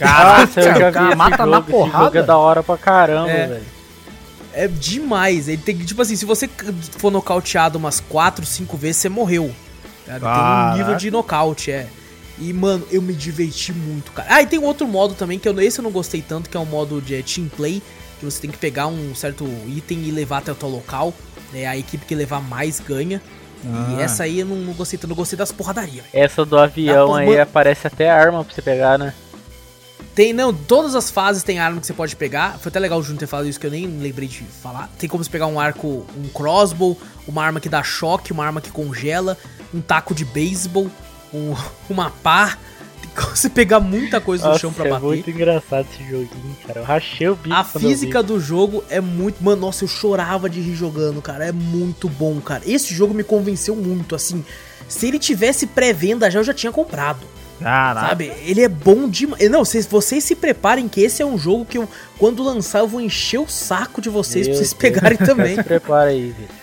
Nossa, 0.00 0.60
eu 0.60 0.64
já 0.64 0.74
vi 0.88 0.92
cara 0.92 1.06
esse 1.08 1.16
mata 1.16 1.36
jogo, 1.38 1.50
na 1.50 1.58
esse 1.60 1.70
jogo 1.70 1.86
é 1.86 1.90
porrada. 1.90 2.22
da 2.24 2.36
hora 2.36 2.62
pra 2.62 2.76
caramba, 2.76 3.30
É. 3.30 3.46
velho. 3.46 3.62
É 4.52 4.68
demais. 4.68 5.48
Ele 5.48 5.62
tem 5.62 5.76
que, 5.76 5.84
tipo 5.84 6.02
assim, 6.02 6.16
se 6.16 6.24
você 6.24 6.48
for 6.98 7.10
nocauteado 7.10 7.78
umas 7.78 8.00
4, 8.00 8.44
5 8.44 8.76
vezes, 8.76 8.98
você 8.98 9.08
morreu. 9.08 9.54
Cara, 10.06 10.20
Tem 10.20 10.74
um 10.74 10.78
nível 10.78 10.96
de 10.96 11.10
nocaute, 11.10 11.70
é. 11.70 11.86
E, 12.38 12.52
mano, 12.52 12.86
eu 12.90 13.00
me 13.00 13.12
diverti 13.12 13.72
muito, 13.72 14.10
cara. 14.12 14.28
Ah, 14.30 14.42
e 14.42 14.46
tem 14.46 14.58
outro 14.58 14.86
modo 14.86 15.14
também, 15.14 15.38
que 15.38 15.48
eu, 15.48 15.60
esse 15.60 15.78
eu 15.78 15.82
não 15.82 15.90
gostei 15.90 16.22
tanto, 16.22 16.50
que 16.50 16.56
é 16.56 16.60
o 16.60 16.66
modo 16.66 17.00
de 17.00 17.14
é, 17.14 17.22
Team 17.22 17.48
Play, 17.48 17.82
que 18.18 18.24
você 18.24 18.40
tem 18.40 18.50
que 18.50 18.58
pegar 18.58 18.86
um 18.86 19.14
certo 19.14 19.46
item 19.68 20.02
e 20.04 20.10
levar 20.10 20.38
até 20.38 20.52
o 20.52 20.54
teu 20.54 20.68
local. 20.68 21.14
Né, 21.52 21.66
a 21.66 21.76
equipe 21.76 22.06
que 22.06 22.14
levar 22.14 22.40
mais 22.40 22.80
ganha. 22.80 23.20
Ah. 23.64 23.96
E 23.96 24.02
essa 24.02 24.24
aí 24.24 24.40
eu 24.40 24.46
não, 24.46 24.56
não 24.56 24.72
gostei 24.72 24.98
tanto, 24.98 25.12
eu 25.12 25.16
gostei 25.16 25.38
das 25.38 25.52
porradarias. 25.52 26.04
Essa 26.12 26.44
do 26.44 26.58
avião 26.58 27.08
pô, 27.08 27.14
aí 27.14 27.28
mano. 27.28 27.42
aparece 27.42 27.86
até 27.86 28.10
arma 28.10 28.42
pra 28.44 28.54
você 28.54 28.62
pegar, 28.62 28.98
né? 28.98 29.14
Tem, 30.14 30.32
não, 30.32 30.52
todas 30.52 30.94
as 30.94 31.10
fases 31.10 31.42
tem 31.42 31.58
arma 31.58 31.80
que 31.80 31.86
você 31.86 31.94
pode 31.94 32.14
pegar. 32.16 32.58
Foi 32.58 32.68
até 32.68 32.78
legal 32.78 32.98
o 32.98 33.02
Juno 33.02 33.18
ter 33.18 33.26
falado 33.26 33.48
isso 33.48 33.58
que 33.58 33.66
eu 33.66 33.70
nem 33.70 33.86
lembrei 33.86 34.28
de 34.28 34.42
falar. 34.42 34.90
Tem 34.98 35.08
como 35.08 35.24
você 35.24 35.30
pegar 35.30 35.46
um 35.46 35.58
arco, 35.58 36.06
um 36.16 36.28
crossbow, 36.28 36.98
uma 37.26 37.42
arma 37.42 37.60
que 37.60 37.68
dá 37.68 37.82
choque, 37.82 38.30
uma 38.30 38.44
arma 38.44 38.60
que 38.60 38.70
congela, 38.70 39.38
um 39.72 39.80
taco 39.80 40.14
de 40.14 40.24
beisebol, 40.24 40.90
um, 41.32 41.54
uma 41.88 42.10
pá. 42.10 42.58
Tem 43.00 43.10
como 43.16 43.34
você 43.34 43.48
pegar 43.48 43.80
muita 43.80 44.20
coisa 44.20 44.44
no 44.44 44.50
Nossa, 44.50 44.60
chão 44.60 44.72
pra 44.72 44.86
é 44.86 44.90
bater. 44.90 45.04
muito 45.06 45.30
engraçado 45.30 45.86
esse 45.90 46.04
joguinho, 46.04 46.56
cara. 46.66 46.80
Eu 46.80 46.84
rachei 46.84 47.28
o 47.28 47.34
bico 47.34 47.54
A 47.54 47.64
física 47.64 48.22
do 48.22 48.38
jogo 48.38 48.84
é 48.90 49.00
muito. 49.00 49.42
Mano, 49.42 49.62
nossa, 49.62 49.84
eu 49.84 49.88
chorava 49.88 50.48
de 50.50 50.60
rir 50.60 50.74
jogando, 50.74 51.22
cara. 51.22 51.46
É 51.46 51.52
muito 51.52 52.06
bom, 52.06 52.38
cara. 52.38 52.62
Esse 52.66 52.94
jogo 52.94 53.14
me 53.14 53.24
convenceu 53.24 53.74
muito, 53.74 54.14
assim. 54.14 54.44
Se 54.86 55.06
ele 55.08 55.18
tivesse 55.18 55.66
pré-venda 55.66 56.30
já, 56.30 56.40
eu 56.40 56.44
já 56.44 56.52
tinha 56.52 56.70
comprado. 56.70 57.20
Caraca. 57.62 58.08
Sabe? 58.08 58.32
Ele 58.44 58.62
é 58.62 58.68
bom 58.68 59.08
demais. 59.08 59.48
Não, 59.50 59.64
vocês, 59.64 59.86
vocês 59.86 60.22
se 60.24 60.34
preparem 60.34 60.88
que 60.88 61.00
esse 61.00 61.22
é 61.22 61.26
um 61.26 61.38
jogo 61.38 61.64
que 61.64 61.78
eu, 61.78 61.88
quando 62.18 62.42
lançar, 62.42 62.80
eu 62.80 62.88
vou 62.88 63.00
encher 63.00 63.38
o 63.38 63.48
saco 63.48 64.00
de 64.00 64.08
vocês 64.08 64.46
Meu 64.46 64.56
pra 64.56 64.64
vocês 64.64 64.72
Deus. 64.72 64.80
pegarem 64.80 65.18
também. 65.24 65.56
Se 65.56 65.62
prepara 65.62 66.10
aí, 66.10 66.30
velho. 66.30 66.61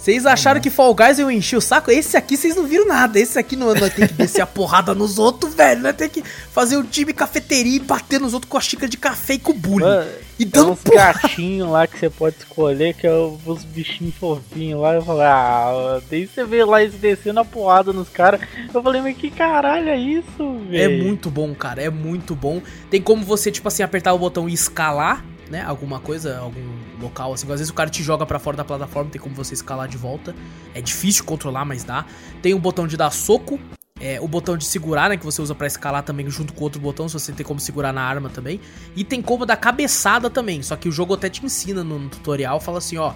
Vocês 0.00 0.24
acharam 0.24 0.62
que 0.62 0.70
Fall 0.70 0.94
Guys 0.94 1.18
eu 1.18 1.30
enchi 1.30 1.56
o 1.56 1.60
saco? 1.60 1.90
Esse 1.90 2.16
aqui 2.16 2.34
vocês 2.34 2.56
não 2.56 2.64
viram 2.66 2.86
nada. 2.86 3.20
Esse 3.20 3.38
aqui 3.38 3.54
não 3.54 3.74
nós 3.74 3.92
tem 3.92 4.06
que 4.08 4.14
descer 4.14 4.40
a 4.40 4.46
porrada 4.46 4.94
nos 4.94 5.18
outros, 5.18 5.52
velho. 5.54 5.82
Nós 5.82 5.94
tem 5.94 6.08
que 6.08 6.22
fazer 6.50 6.78
o 6.78 6.82
time 6.82 7.12
cafeteria 7.12 7.76
e 7.76 7.80
bater 7.80 8.18
nos 8.18 8.32
outros 8.32 8.48
com 8.50 8.56
a 8.56 8.60
xícara 8.62 8.88
de 8.88 8.96
café 8.96 9.34
e 9.34 9.38
com 9.38 9.52
o 9.52 9.54
bullying. 9.54 9.84
Mano, 9.84 10.10
E 10.38 10.46
Tem 10.46 10.62
dando 10.62 10.72
uns 10.72 10.82
porra. 10.82 11.12
gatinhos 11.12 11.68
lá 11.68 11.86
que 11.86 11.98
você 11.98 12.08
pode 12.08 12.36
escolher, 12.38 12.94
que 12.94 13.06
é 13.06 13.12
os 13.12 13.62
bichinhos 13.64 14.14
fofinhos 14.14 14.80
lá. 14.80 14.94
Eu 14.94 15.02
falei, 15.04 15.26
ah, 15.26 16.00
daí 16.10 16.26
você 16.26 16.44
vê 16.46 16.64
lá 16.64 16.82
eles 16.82 16.94
descendo 16.94 17.40
a 17.40 17.44
porrada 17.44 17.92
nos 17.92 18.08
caras. 18.08 18.40
Eu 18.72 18.82
falei, 18.82 19.02
mas 19.02 19.14
que 19.18 19.30
caralho 19.30 19.90
é 19.90 19.98
isso, 19.98 20.56
É 20.72 20.88
velho? 20.88 21.04
muito 21.04 21.28
bom, 21.30 21.54
cara. 21.54 21.82
É 21.82 21.90
muito 21.90 22.34
bom. 22.34 22.62
Tem 22.88 23.02
como 23.02 23.22
você, 23.22 23.50
tipo 23.50 23.68
assim, 23.68 23.82
apertar 23.82 24.14
o 24.14 24.18
botão 24.18 24.48
e 24.48 24.54
escalar, 24.54 25.22
né? 25.50 25.62
Alguma 25.66 25.98
coisa, 25.98 26.38
algum 26.38 26.64
local, 27.00 27.32
assim. 27.32 27.44
Às 27.46 27.58
vezes 27.58 27.68
o 27.68 27.74
cara 27.74 27.90
te 27.90 28.02
joga 28.02 28.24
pra 28.24 28.38
fora 28.38 28.56
da 28.56 28.64
plataforma, 28.64 29.10
tem 29.10 29.20
como 29.20 29.34
você 29.34 29.52
escalar 29.52 29.88
de 29.88 29.96
volta. 29.96 30.34
É 30.74 30.80
difícil 30.80 31.24
controlar, 31.24 31.64
mas 31.64 31.82
dá. 31.82 32.06
Tem 32.40 32.54
o 32.54 32.58
botão 32.58 32.86
de 32.86 32.96
dar 32.96 33.10
soco. 33.10 33.58
É, 34.00 34.18
o 34.18 34.26
botão 34.26 34.56
de 34.56 34.64
segurar, 34.64 35.10
né? 35.10 35.16
Que 35.16 35.24
você 35.24 35.42
usa 35.42 35.54
pra 35.54 35.66
escalar 35.66 36.02
também 36.02 36.30
junto 36.30 36.54
com 36.54 36.64
outro 36.64 36.80
botão, 36.80 37.06
se 37.06 37.12
você 37.12 37.32
tem 37.32 37.44
como 37.44 37.60
segurar 37.60 37.92
na 37.92 38.00
arma 38.00 38.30
também. 38.30 38.60
E 38.96 39.04
tem 39.04 39.20
como 39.20 39.44
dar 39.44 39.56
cabeçada 39.56 40.30
também. 40.30 40.62
Só 40.62 40.76
que 40.76 40.88
o 40.88 40.92
jogo 40.92 41.14
até 41.14 41.28
te 41.28 41.44
ensina 41.44 41.84
no, 41.84 41.98
no 41.98 42.08
tutorial, 42.08 42.60
fala 42.60 42.78
assim, 42.78 42.96
ó. 42.96 43.12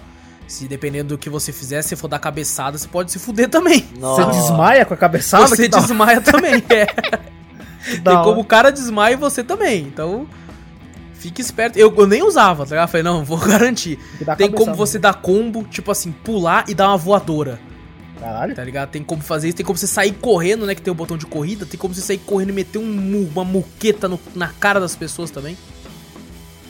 Se 0.47 0.67
dependendo 0.67 1.15
do 1.15 1.17
que 1.17 1.27
você 1.27 1.51
fizer, 1.51 1.81
se 1.81 1.95
for 1.95 2.07
dar 2.07 2.19
cabeçada, 2.19 2.77
você 2.77 2.87
pode 2.87 3.11
se 3.11 3.17
fuder 3.17 3.49
também. 3.49 3.83
Você 3.99 4.25
desmaia 4.25 4.85
com 4.85 4.93
a 4.93 4.97
cabeçada? 4.97 5.47
Você 5.47 5.67
desmaia 5.67 6.21
também, 6.21 6.63
é. 6.69 6.85
Tem 8.03 8.23
como 8.23 8.41
o 8.41 8.45
cara 8.45 8.71
desmaia 8.71 9.13
e 9.13 9.15
você 9.15 9.43
também. 9.43 9.81
Então, 9.83 10.27
fique 11.27 11.41
esperto. 11.41 11.77
Eu, 11.77 11.93
eu 11.97 12.07
nem 12.07 12.21
usava, 12.23 12.63
tá 12.65 12.71
ligado? 12.71 12.89
Falei, 12.89 13.03
não, 13.03 13.23
vou 13.25 13.37
garantir. 13.45 13.97
Tem 14.37 14.51
como 14.51 14.75
você 14.75 14.99
dar 14.99 15.13
combo, 15.15 15.63
tipo 15.63 15.91
assim, 15.91 16.11
pular 16.11 16.65
e 16.67 16.73
dar 16.75 16.89
uma 16.89 16.97
voadora, 16.97 17.59
Caralho. 18.19 18.55
tá 18.55 18.63
ligado? 18.63 18.89
Tem 18.91 19.03
como 19.03 19.21
fazer 19.21 19.47
isso, 19.47 19.57
tem 19.57 19.65
como 19.65 19.77
você 19.77 19.87
sair 19.87 20.13
correndo, 20.13 20.65
né? 20.65 20.75
Que 20.75 20.81
tem 20.81 20.91
o 20.91 20.95
botão 20.95 21.17
de 21.17 21.25
corrida. 21.25 21.65
Tem 21.65 21.77
como 21.79 21.93
você 21.93 22.01
sair 22.01 22.19
correndo 22.19 22.49
e 22.49 22.53
meter 22.53 22.77
um 22.79 23.27
uma 23.33 23.43
muqueta 23.43 24.07
no- 24.07 24.19
na 24.35 24.49
cara 24.49 24.79
das 24.79 24.95
pessoas 24.95 25.31
também. 25.31 25.57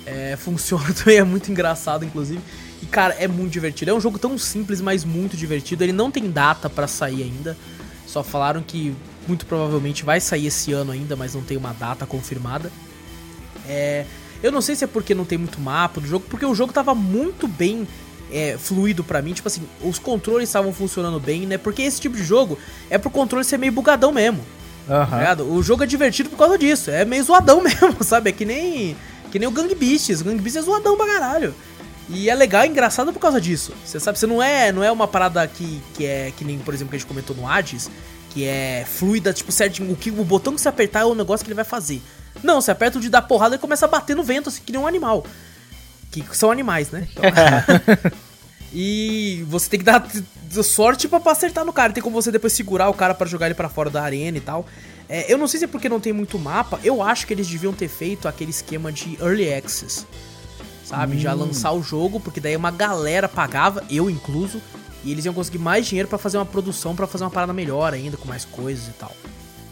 É, 0.06 0.36
funciona 0.40 0.94
também, 0.94 1.18
é 1.18 1.23
muito 1.23 1.52
engraçado, 1.52 2.06
inclusive. 2.06 2.41
E, 2.82 2.86
cara, 2.86 3.14
é 3.19 3.27
muito 3.27 3.52
divertido. 3.52 3.91
É 3.91 3.94
um 3.94 3.99
jogo 4.02 4.18
tão 4.19 4.38
simples, 4.38 4.80
mas 4.82 5.03
muito 5.03 5.36
divertido. 5.36 5.84
Ele 5.84 5.94
não 5.94 6.10
tem 6.11 6.30
data 6.30 6.69
pra 6.69 6.88
sair 6.88 7.23
ainda. 7.23 7.57
Só 8.07 8.23
falaram 8.23 8.61
que 8.61 8.95
muito 9.27 9.45
provavelmente 9.45 10.06
vai 10.06 10.19
sair 10.22 10.45
esse 10.48 10.72
ano 10.72 10.91
ainda, 10.91 11.15
mas 11.15 11.34
não 11.34 11.41
tem 11.41 11.57
uma 11.57 11.73
data 11.73 12.06
confirmada. 12.06 12.72
É, 13.68 14.06
eu 14.46 14.52
não 14.52 14.62
sei 14.62 14.76
se 14.76 14.84
é 14.84 14.88
porque 14.88 15.16
não 15.16 15.26
tem 15.26 15.38
muito 15.38 15.60
mapa 15.60 16.00
do 16.00 16.08
jogo, 16.08 16.26
porque 16.30 16.46
o 16.46 16.54
jogo 16.54 16.72
tava 16.72 16.94
muito 16.94 17.48
bem 17.48 17.88
é, 18.32 18.58
fluido 18.58 19.04
pra 19.04 19.22
mim. 19.22 19.34
Tipo 19.34 19.48
assim, 19.48 19.64
os 19.82 19.98
controles 19.98 20.50
estavam 20.50 20.72
funcionando 20.72 21.20
bem, 21.20 21.46
né? 21.48 21.58
Porque 21.58 21.82
esse 21.82 22.00
tipo 22.00 22.16
de 22.16 22.24
jogo 22.24 22.58
é 22.90 22.98
pro 22.98 23.10
controle 23.10 23.44
ser 23.44 23.58
meio 23.58 23.72
bugadão 23.72 24.12
mesmo. 24.12 24.44
Tá 24.88 25.02
Aham. 25.02 25.18
ligado? 25.18 25.52
O 25.52 25.64
jogo 25.64 25.84
é 25.84 25.88
divertido 25.88 26.30
por 26.30 26.38
causa 26.38 26.58
disso. 26.58 26.92
É 26.92 27.04
meio 27.04 27.24
zoadão 27.24 27.62
mesmo, 27.64 28.04
sabe? 28.04 28.30
É 28.30 28.34
que 28.34 28.46
nem, 28.46 28.96
que 29.32 29.40
nem 29.40 29.48
o 29.48 29.52
Gang 29.52 29.74
Beasts. 29.74 30.22
O 30.22 30.26
Gang 30.26 30.38
Beasts 30.38 30.58
é 30.58 30.62
zoadão 30.62 30.96
pra 30.96 31.08
caralho. 31.08 31.54
E 32.08 32.30
é 32.30 32.36
legal 32.36 32.64
e 32.66 32.68
engraçado 32.68 33.12
por 33.12 33.20
causa 33.20 33.42
disso. 33.42 33.74
Você 33.84 34.00
sabe, 34.00 34.20
você 34.20 34.28
não 34.28 34.44
é, 34.44 34.72
não 34.72 34.84
é 34.84 34.92
uma 34.92 35.08
parada 35.08 35.48
que, 35.48 35.82
que 35.96 36.06
é 36.06 36.32
que 36.38 36.46
nem, 36.46 36.60
por 36.60 36.74
exemplo, 36.74 36.92
que 36.92 36.98
a 36.98 37.00
gente 37.00 37.08
comentou 37.08 37.36
no 37.36 37.48
Hades, 37.50 37.90
que 38.30 38.46
é 38.46 38.86
fluida, 38.88 39.34
tipo, 39.34 39.52
certinho. 39.52 39.92
O, 39.92 39.96
que, 39.96 40.12
o 40.12 40.24
botão 40.24 40.54
que 40.54 40.62
você 40.62 40.70
apertar 40.70 41.00
é 41.00 41.06
o 41.06 41.16
negócio 41.16 41.44
que 41.44 41.50
ele 41.50 41.56
vai 41.56 41.66
fazer. 41.66 42.00
Não, 42.44 42.62
você 42.62 42.72
aperta 42.72 42.98
o 42.98 43.02
de 43.02 43.10
dar 43.10 43.22
porrada 43.24 43.56
e 43.56 43.60
começa 43.60 43.86
a 43.86 43.90
bater 43.90 44.16
no 44.16 44.24
vento, 44.24 44.49
assim, 44.49 44.62
que 44.66 44.72
nem 44.72 44.80
um 44.82 44.88
animal. 44.88 45.26
Que 46.12 46.24
são 46.34 46.52
animais, 46.52 46.91
né? 46.91 47.07
Então- 47.12 47.24
e 48.74 49.44
você 49.48 49.70
tem 49.70 49.80
que 49.80 49.86
dar 49.86 50.06
sorte 50.64 51.07
pra, 51.07 51.20
pra 51.20 51.32
acertar 51.32 51.66
no 51.66 51.74
cara. 51.74 51.94
Tem 51.94 52.03
como 52.03 52.22
você 52.22 52.32
depois 52.32 52.53
segurar 52.53 52.90
o 52.90 52.94
cara 52.94 53.14
pra 53.14 53.28
jogar 53.28 53.48
ele 53.48 53.56
pra 53.56 53.70
fora 53.70 53.90
da 53.90 54.02
arena 54.03 54.38
e 54.38 54.41
tal. 54.41 54.66
É, 55.07 55.32
eu 55.32 55.38
não 55.38 55.48
sei 55.48 55.60
se 55.60 55.66
é 55.66 55.68
porque 55.68 55.88
não 55.90 55.99
tem 55.99 56.14
muito 56.14 56.38
mapa. 56.40 56.80
Eu 56.84 57.02
acho 57.02 57.26
que 57.28 57.34
eles 57.34 57.48
deviam 57.48 57.74
ter 57.74 57.88
feito 57.88 58.28
aquele 58.28 58.52
esquema 58.52 58.91
de 58.91 59.16
early 59.22 59.53
access. 59.53 60.06
Sabe? 60.84 61.18
Já 61.20 61.34
lançar 61.34 61.72
o 61.72 61.82
jogo, 61.82 62.20
porque 62.20 62.40
daí 62.40 62.56
uma 62.56 62.70
galera 62.72 63.28
pagava, 63.28 63.84
eu 63.90 64.07
incluso, 64.10 64.62
e 65.03 65.12
eles 65.12 65.26
iam 65.26 65.34
conseguir 65.34 65.57
mais 65.57 65.88
dinheiro 65.88 66.07
pra 66.07 66.18
fazer 66.20 66.38
uma 66.38 66.45
produção, 66.45 66.95
pra 66.95 67.07
fazer 67.07 67.24
uma 67.24 67.32
parada 67.32 67.52
melhor 67.53 67.91
ainda, 67.94 68.18
com 68.18 68.28
mais 68.28 68.45
coisas 68.45 68.88
e 68.88 68.91
tal. 68.91 69.12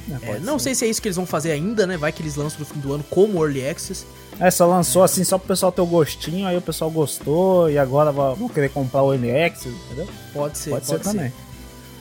É, 0.10 0.14
É, 0.16 0.20
pode 0.20 0.46
não 0.46 0.60
ser. 0.60 0.64
sei 0.66 0.76
se 0.76 0.86
é 0.86 0.88
isso 0.90 1.02
que 1.02 1.08
eles 1.08 1.16
vão 1.16 1.26
fazer 1.26 1.52
ainda, 1.52 1.86
né? 1.88 1.98
Vai 1.98 2.12
que 2.12 2.22
eles 2.22 2.36
lançam 2.36 2.60
no 2.60 2.66
fim 2.66 2.80
do 2.80 2.94
ano 2.94 3.04
como 3.10 3.44
early 3.44 3.68
access. 3.68 4.06
É, 4.40 4.50
só 4.50 4.66
lançou 4.66 5.04
assim 5.04 5.24
só 5.24 5.38
pro 5.38 5.48
pessoal 5.48 5.72
ter 5.72 5.82
o 5.82 5.86
gostinho, 5.86 6.48
aí 6.48 6.58
o 6.58 6.62
pessoal 6.62 6.90
gostou 6.90 7.70
e 7.70 7.78
agora 7.78 8.12
vão 8.12 8.50
querer 8.50 8.70
comprar 8.70 9.04
o 9.04 9.14
NX, 9.14 9.66
entendeu? 9.68 10.08
Pode 10.34 10.58
ser, 10.58 10.72
Pode, 10.72 10.86
ser 10.88 11.00
também. 11.00 11.32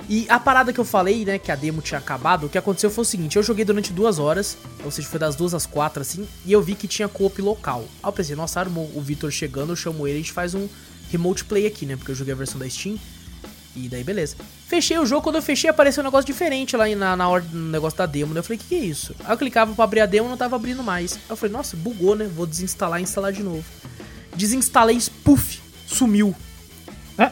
E 0.08 0.26
a 0.28 0.40
parada 0.40 0.72
que 0.72 0.80
eu 0.80 0.84
falei, 0.84 1.24
né, 1.24 1.38
que 1.38 1.52
a 1.52 1.54
demo 1.54 1.80
tinha 1.80 1.98
acabado, 1.98 2.46
o 2.46 2.48
que 2.48 2.58
aconteceu 2.58 2.90
foi 2.90 3.02
o 3.02 3.04
seguinte, 3.04 3.36
eu 3.36 3.42
joguei 3.42 3.64
durante 3.64 3.92
duas 3.92 4.18
horas, 4.18 4.56
ou 4.84 4.90
seja, 4.90 5.06
foi 5.08 5.18
das 5.20 5.36
duas 5.36 5.54
às 5.54 5.64
quatro, 5.64 6.02
assim, 6.02 6.26
e 6.44 6.52
eu 6.52 6.60
vi 6.60 6.74
que 6.74 6.88
tinha 6.88 7.08
co-op 7.08 7.40
local. 7.40 7.84
Aí 8.02 8.08
eu 8.08 8.12
pensei, 8.12 8.34
nossa, 8.34 8.58
armou 8.60 8.90
o 8.94 9.00
Vitor 9.00 9.30
chegando, 9.30 9.70
eu 9.72 9.76
chamo 9.76 10.06
ele 10.06 10.16
e 10.16 10.20
a 10.20 10.22
gente 10.22 10.32
faz 10.32 10.54
um 10.54 10.68
remote 11.10 11.44
play 11.44 11.66
aqui, 11.66 11.86
né, 11.86 11.96
porque 11.96 12.10
eu 12.10 12.16
joguei 12.16 12.34
a 12.34 12.36
versão 12.36 12.58
da 12.58 12.68
Steam, 12.68 12.98
e 13.74 13.88
daí 13.88 14.04
beleza. 14.04 14.36
Fechei 14.66 14.98
o 14.98 15.06
jogo, 15.06 15.22
quando 15.22 15.36
eu 15.36 15.42
fechei 15.42 15.70
apareceu 15.70 16.02
um 16.02 16.06
negócio 16.06 16.26
diferente 16.26 16.76
lá 16.76 16.86
na, 16.94 17.16
na 17.16 17.28
hora 17.28 17.44
no 17.52 17.70
negócio 17.70 17.96
da 17.98 18.06
demo, 18.06 18.34
né, 18.34 18.40
eu 18.40 18.44
falei, 18.44 18.58
o 18.58 18.60
que, 18.60 18.68
que 18.68 18.74
é 18.74 18.84
isso? 18.84 19.14
Aí 19.24 19.32
eu 19.32 19.38
clicava 19.38 19.74
pra 19.74 19.84
abrir 19.84 20.00
a 20.00 20.06
demo, 20.06 20.28
não 20.28 20.36
tava 20.36 20.56
abrindo 20.56 20.82
mais. 20.82 21.14
Aí 21.14 21.20
eu 21.30 21.36
falei, 21.36 21.52
nossa, 21.52 21.76
bugou, 21.76 22.14
né, 22.14 22.26
vou 22.26 22.46
desinstalar 22.46 23.00
e 23.00 23.02
instalar 23.02 23.32
de 23.32 23.42
novo. 23.42 23.64
Desinstalei, 24.34 24.98
puff, 25.24 25.60
sumiu. 25.86 26.34
É? 27.18 27.30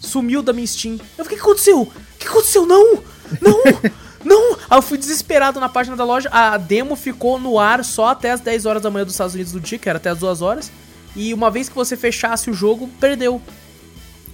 Sumiu 0.00 0.42
da 0.42 0.52
minha 0.52 0.66
Steam. 0.66 0.98
Eu 1.16 1.24
fiquei, 1.24 1.38
o 1.38 1.40
que 1.40 1.46
aconteceu? 1.46 1.80
O 1.82 1.92
que 2.18 2.28
aconteceu? 2.28 2.66
Não! 2.66 3.02
Não! 3.40 3.62
Não! 4.24 4.52
Aí 4.70 4.78
eu 4.78 4.82
fui 4.82 4.96
desesperado 4.96 5.58
na 5.58 5.68
página 5.68 5.96
da 5.96 6.04
loja. 6.04 6.28
A 6.30 6.56
demo 6.56 6.94
ficou 6.94 7.38
no 7.40 7.58
ar 7.58 7.84
só 7.84 8.08
até 8.08 8.30
as 8.30 8.40
10 8.40 8.66
horas 8.66 8.82
da 8.82 8.90
manhã 8.90 9.04
dos 9.04 9.14
Estados 9.14 9.34
Unidos 9.34 9.52
do 9.52 9.60
dia, 9.60 9.78
que 9.78 9.88
era 9.88 9.96
até 9.96 10.10
as 10.10 10.18
2 10.18 10.42
horas. 10.42 10.70
E 11.14 11.34
uma 11.34 11.50
vez 11.50 11.68
que 11.68 11.74
você 11.74 11.96
fechasse 11.96 12.50
o 12.50 12.54
jogo, 12.54 12.88
perdeu. 13.00 13.40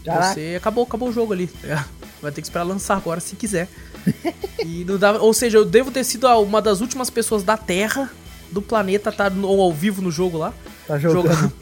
Caraca. 0.08 0.34
Você 0.34 0.54
acabou, 0.56 0.84
acabou 0.84 1.08
o 1.08 1.12
jogo 1.12 1.32
ali. 1.32 1.50
Vai 2.20 2.32
ter 2.32 2.40
que 2.40 2.46
esperar 2.46 2.64
lançar 2.64 2.96
agora 2.96 3.20
se 3.20 3.36
quiser. 3.36 3.68
E 4.64 4.84
não 4.84 4.98
dava, 4.98 5.18
ou 5.20 5.32
seja, 5.34 5.58
eu 5.58 5.64
devo 5.64 5.90
ter 5.90 6.02
sido 6.04 6.26
uma 6.42 6.60
das 6.60 6.80
últimas 6.80 7.10
pessoas 7.10 7.42
da 7.42 7.56
Terra, 7.56 8.10
do 8.50 8.60
planeta, 8.62 9.12
tá 9.12 9.28
no- 9.30 9.48
ao 9.48 9.72
vivo 9.72 10.00
no 10.02 10.10
jogo 10.10 10.38
lá. 10.38 10.52
Tá 10.86 10.98
jogando. 10.98 11.32
Jogando. 11.32 11.52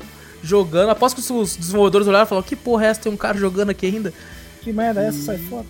jogando. 0.43 0.91
Após 0.91 1.13
que 1.13 1.21
os 1.21 1.57
desenvolvedores 1.57 2.07
olharam 2.07 2.25
e 2.25 2.29
falaram: 2.29 2.47
Que 2.47 2.57
porra 2.57 2.87
é 2.87 2.89
essa? 2.89 3.01
Tem 3.01 3.13
um 3.13 3.17
cara 3.17 3.37
jogando 3.37 3.71
aqui 3.71 3.87
ainda. 3.87 4.13
Que 4.63 4.73
merda 4.73 5.03
é 5.03 5.09
essa? 5.09 5.19
Sai 5.19 5.39
fora. 5.39 5.67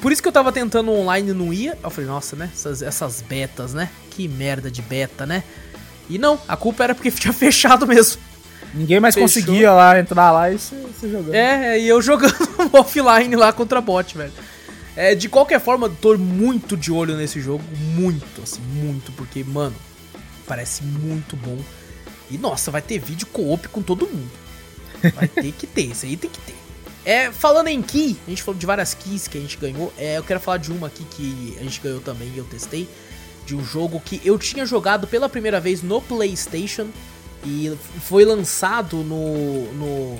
Por 0.00 0.12
isso 0.12 0.22
que 0.22 0.28
eu 0.28 0.32
tava 0.32 0.52
tentando 0.52 0.92
online 0.92 1.30
e 1.30 1.34
não 1.34 1.52
ia. 1.52 1.76
Eu 1.82 1.90
falei, 1.90 2.08
nossa, 2.08 2.36
né? 2.36 2.50
Essas, 2.52 2.82
essas 2.82 3.20
betas, 3.22 3.72
né? 3.74 3.88
Que 4.10 4.28
merda 4.28 4.70
de 4.70 4.80
beta, 4.82 5.26
né? 5.26 5.42
E 6.08 6.18
não, 6.18 6.38
a 6.46 6.56
culpa 6.56 6.84
era 6.84 6.94
porque 6.94 7.10
tinha 7.12 7.32
fechado 7.32 7.86
mesmo. 7.86 8.20
Ninguém 8.74 9.00
mais 9.00 9.14
Fechou. 9.14 9.28
conseguia 9.28 9.72
lá 9.72 9.98
entrar 9.98 10.30
lá 10.30 10.50
e 10.50 10.58
você 10.58 11.08
jogando. 11.08 11.34
É, 11.34 11.78
e 11.78 11.88
eu 11.88 12.00
jogando 12.00 12.34
offline 12.72 13.36
lá 13.36 13.52
contra 13.52 13.80
bot, 13.80 14.16
velho. 14.16 14.32
É, 14.96 15.14
de 15.14 15.28
qualquer 15.28 15.60
forma, 15.60 15.88
tô 15.88 16.16
muito 16.16 16.76
de 16.76 16.92
olho 16.92 17.16
nesse 17.16 17.40
jogo. 17.40 17.64
Muito, 17.94 18.42
assim, 18.42 18.60
muito. 18.60 19.12
Porque, 19.12 19.42
mano, 19.44 19.74
parece 20.46 20.82
muito 20.84 21.36
bom. 21.36 21.58
E, 22.30 22.38
nossa, 22.38 22.70
vai 22.70 22.82
ter 22.82 22.98
vídeo 22.98 23.26
co-op 23.26 23.68
com 23.68 23.82
todo 23.82 24.06
mundo. 24.06 24.30
Vai 25.14 25.28
ter 25.28 25.52
que 25.52 25.66
ter, 25.66 25.82
isso 25.82 26.06
aí 26.06 26.16
tem 26.16 26.30
que 26.30 26.40
ter. 26.40 26.54
É, 27.04 27.32
falando 27.32 27.68
em 27.68 27.82
key, 27.82 28.16
a 28.26 28.30
gente 28.30 28.42
falou 28.42 28.58
de 28.58 28.64
várias 28.64 28.94
keys 28.94 29.26
que 29.26 29.36
a 29.36 29.40
gente 29.40 29.56
ganhou. 29.56 29.92
É, 29.98 30.18
eu 30.18 30.22
quero 30.22 30.38
falar 30.38 30.58
de 30.58 30.70
uma 30.70 30.86
aqui 30.86 31.04
que 31.04 31.56
a 31.58 31.62
gente 31.62 31.80
ganhou 31.80 32.00
também 32.00 32.30
e 32.34 32.38
eu 32.38 32.44
testei. 32.44 32.88
De 33.44 33.56
um 33.56 33.64
jogo 33.64 34.00
que 34.00 34.20
eu 34.24 34.38
tinha 34.38 34.64
jogado 34.64 35.06
pela 35.06 35.28
primeira 35.28 35.58
vez 35.58 35.82
no 35.82 36.00
PlayStation. 36.00 36.88
E 37.44 37.76
foi 38.00 38.24
lançado 38.24 38.98
no. 38.98 39.72
no 39.72 40.18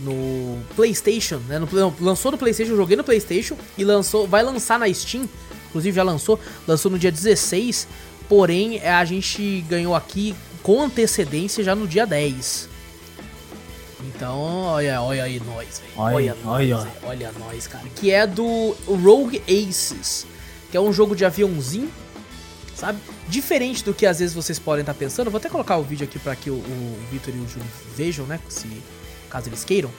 no 0.00 0.58
PlayStation, 0.74 1.42
né? 1.46 1.58
No, 1.58 1.68
não, 1.70 1.94
lançou 2.00 2.32
no 2.32 2.38
PlayStation, 2.38 2.74
joguei 2.74 2.96
no 2.96 3.04
PlayStation 3.04 3.54
e 3.76 3.84
lançou, 3.84 4.26
vai 4.26 4.42
lançar 4.42 4.78
na 4.78 4.90
Steam, 4.92 5.28
inclusive 5.68 5.94
já 5.94 6.02
lançou, 6.02 6.40
lançou 6.66 6.90
no 6.90 6.98
dia 6.98 7.12
16, 7.12 7.86
porém 8.26 8.78
é, 8.78 8.90
a 8.90 9.04
gente 9.04 9.62
ganhou 9.68 9.94
aqui 9.94 10.34
com 10.62 10.80
antecedência 10.82 11.62
já 11.62 11.74
no 11.74 11.86
dia 11.86 12.06
10. 12.06 12.68
Então, 14.06 14.38
olha, 14.38 15.02
olha 15.02 15.24
aí 15.24 15.40
nós, 15.40 15.80
velho. 15.80 15.92
Olha, 15.96 16.14
Olha, 16.14 16.36
nós, 16.44 16.70
olha. 16.72 16.92
olha 17.02 17.32
nós, 17.38 17.66
cara. 17.66 17.84
Que 17.96 18.10
é 18.10 18.26
do 18.26 18.74
Rogue 18.86 19.42
Aces, 19.46 20.26
que 20.70 20.76
é 20.76 20.80
um 20.80 20.92
jogo 20.92 21.14
de 21.14 21.24
aviãozinho, 21.24 21.90
sabe? 22.74 22.98
Diferente 23.30 23.84
do 23.84 23.94
que 23.94 24.04
às 24.06 24.18
vezes 24.18 24.34
vocês 24.34 24.58
podem 24.58 24.80
estar 24.82 24.94
pensando. 24.94 25.26
Eu 25.28 25.30
vou 25.30 25.38
até 25.38 25.48
colocar 25.48 25.76
o 25.76 25.82
vídeo 25.82 26.04
aqui 26.04 26.18
para 26.18 26.34
que 26.36 26.50
o, 26.50 26.54
o 26.54 26.98
Victor 27.10 27.32
e 27.34 27.38
o 27.38 27.48
Júlio 27.48 27.66
vejam, 27.96 28.26
né? 28.26 28.40
Se, 28.48 28.66
caso 29.30 29.48
eles 29.48 29.64
queiram. 29.64 29.90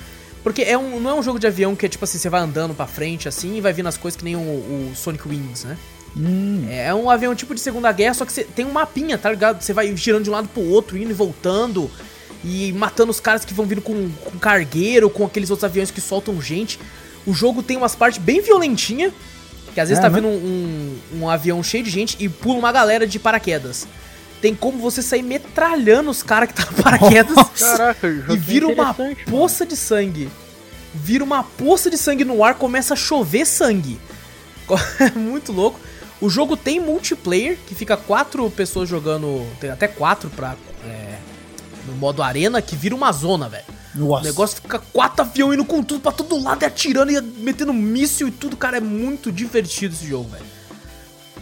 Porque 0.44 0.64
é 0.64 0.78
um, 0.78 1.00
não 1.00 1.12
é 1.12 1.14
um 1.14 1.24
jogo 1.24 1.40
de 1.40 1.48
avião 1.48 1.76
que 1.76 1.86
é 1.86 1.90
tipo 1.90 2.04
assim, 2.04 2.18
você 2.18 2.30
vai 2.30 2.42
andando 2.42 2.74
pra 2.74 2.88
frente 2.88 3.28
assim 3.28 3.58
e 3.58 3.62
vai 3.62 3.72
vindo 3.72 3.88
as 3.88 3.96
coisas 3.98 4.18
que 4.18 4.24
nem 4.26 4.36
o, 4.36 4.40
o 4.40 4.92
Sonic 4.96 5.28
Wings, 5.28 5.64
né? 5.66 5.78
Hum, 6.18 6.68
É 6.70 6.94
um 6.94 7.10
avião 7.10 7.34
tipo 7.34 7.56
de 7.56 7.62
Segunda 7.62 7.90
Guerra, 7.92 8.14
só 8.16 8.26
que 8.26 8.34
você 8.34 8.44
tem 8.44 8.66
um 8.66 8.72
mapinha, 8.72 9.18
tá 9.18 9.30
ligado? 9.32 9.62
Você 9.62 9.72
vai 9.72 9.96
girando 9.96 10.24
de 10.26 10.30
um 10.30 10.34
lado 10.34 10.50
pro 10.50 10.62
outro, 10.62 10.98
indo 10.98 11.12
e 11.12 11.14
voltando. 11.14 11.90
e 12.44 12.74
matando 12.74 13.12
os 13.12 13.20
caras 13.20 13.46
que 13.46 13.54
vão 13.54 13.66
vindo 13.66 13.82
com, 13.82 14.10
com 14.26 14.40
cargueiro, 14.40 15.10
com 15.10 15.26
aqueles 15.26 15.50
outros 15.52 15.64
aviões 15.64 15.92
que 15.92 16.02
soltam 16.02 16.42
gente. 16.42 16.80
O 17.26 17.34
jogo 17.34 17.62
tem 17.62 17.78
umas 17.78 17.96
partes 17.96 18.20
bem 18.20 18.42
violentinhas, 18.42 19.14
que 19.74 19.80
às 19.80 19.90
vezes 19.90 20.04
É, 20.04 20.08
tá 20.08 20.10
né? 20.10 20.16
vindo 20.22 20.28
um, 20.28 20.98
um, 21.14 21.22
um 21.22 21.30
avião 21.30 21.62
cheio 21.64 21.84
de 21.84 21.90
gente 21.90 22.16
e 22.20 22.28
pula 22.30 22.60
uma 22.60 22.72
galera 22.72 23.06
de 23.08 23.18
paraquedas. 23.20 23.88
Tem 24.42 24.56
como 24.56 24.80
você 24.80 25.02
sair 25.02 25.22
metralhando 25.22 26.10
os 26.10 26.24
caras 26.24 26.50
que 26.50 26.56
tá 26.56 26.66
no 26.72 26.82
paraquedas 26.84 27.36
Caraca, 27.60 28.08
e 28.08 28.38
vira 28.38 28.66
é 28.66 28.74
uma 28.74 28.90
interessante, 28.92 29.26
mano. 29.26 29.38
poça 29.38 29.66
de 29.66 29.76
sangue. 29.76 30.30
Vira 30.94 31.24
uma 31.24 31.44
poça 31.44 31.90
de 31.90 31.98
sangue 31.98 32.26
no 32.26 32.44
ar, 32.44 32.56
começa 32.56 32.94
a 32.94 32.98
chover 32.98 33.46
sangue. 33.46 34.00
É 35.00 35.12
muito 35.18 35.52
louco. 35.52 35.80
O 36.20 36.30
jogo 36.30 36.56
tem 36.58 36.80
multiplayer, 36.80 37.58
que 37.68 37.74
fica 37.74 37.96
quatro 37.98 38.50
pessoas 38.52 38.88
jogando. 38.90 39.46
Tem 39.60 39.70
até 39.70 39.88
quatro 39.88 40.30
pra. 40.30 40.56
é, 40.86 41.18
no 41.88 41.94
modo 41.96 42.22
arena, 42.22 42.62
que 42.62 42.76
vira 42.76 42.94
uma 42.96 43.12
zona, 43.12 43.50
velho. 43.50 43.64
O 43.96 44.00
Nossa. 44.00 44.24
negócio 44.24 44.62
fica 44.62 44.80
quatro 44.80 45.22
aviões 45.24 45.56
indo 45.56 45.66
com 45.66 45.84
tudo 45.84 46.00
pra 46.00 46.12
todo 46.12 46.42
lado 46.42 46.64
e 46.64 46.66
atirando 46.66 47.12
e 47.12 47.22
metendo 47.22 47.74
míssil 47.74 48.28
e 48.28 48.32
tudo. 48.32 48.56
Cara, 48.56 48.78
é 48.78 48.82
muito 48.82 49.32
divertido 49.32 49.94
esse 49.94 50.08
jogo, 50.08 50.30
velho. 50.30 50.46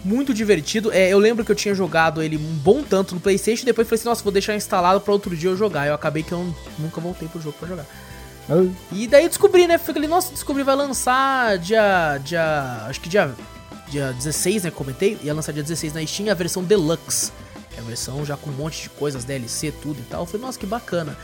Muito 0.03 0.33
divertido. 0.33 0.91
É, 0.91 1.09
eu 1.09 1.19
lembro 1.19 1.43
que 1.45 1.51
eu 1.51 1.55
tinha 1.55 1.75
jogado 1.75 2.23
ele 2.23 2.37
um 2.37 2.55
bom 2.57 2.81
tanto 2.81 3.13
no 3.13 3.21
PlayStation. 3.21 3.63
E 3.63 3.65
depois 3.65 3.87
falei 3.87 3.99
assim: 3.99 4.09
nossa, 4.09 4.23
vou 4.23 4.31
deixar 4.31 4.55
instalado 4.55 5.01
pra 5.01 5.13
outro 5.13 5.35
dia 5.35 5.49
eu 5.49 5.57
jogar. 5.57 5.87
Eu 5.87 5.93
acabei 5.93 6.23
que 6.23 6.31
eu 6.31 6.53
nunca 6.77 7.01
voltei 7.01 7.27
pro 7.27 7.41
jogo 7.41 7.55
pra 7.59 7.67
jogar. 7.67 7.85
E 8.91 9.07
daí 9.07 9.23
eu 9.23 9.29
descobri, 9.29 9.67
né? 9.67 9.77
Falei, 9.77 10.09
nossa, 10.09 10.31
descobri, 10.31 10.63
vai 10.63 10.75
lançar 10.75 11.57
dia. 11.59 12.19
dia. 12.23 12.85
Acho 12.87 12.99
que 12.99 13.09
dia. 13.09 13.31
Dia 13.89 14.13
16, 14.13 14.63
né? 14.63 14.71
Comentei. 14.71 15.17
Ia 15.23 15.33
lançar 15.33 15.51
dia 15.51 15.63
16 15.63 15.93
na 15.93 16.05
Steam 16.05 16.31
a 16.31 16.33
versão 16.33 16.63
Deluxe. 16.63 17.31
É 17.75 17.79
a 17.79 17.83
versão 17.83 18.25
já 18.25 18.37
com 18.37 18.49
um 18.49 18.53
monte 18.53 18.83
de 18.83 18.89
coisas, 18.89 19.23
DLC, 19.23 19.71
tudo 19.71 19.99
e 19.99 20.03
tal. 20.03 20.21
Eu 20.21 20.25
falei, 20.25 20.45
nossa, 20.45 20.59
que 20.59 20.65
bacana. 20.65 21.17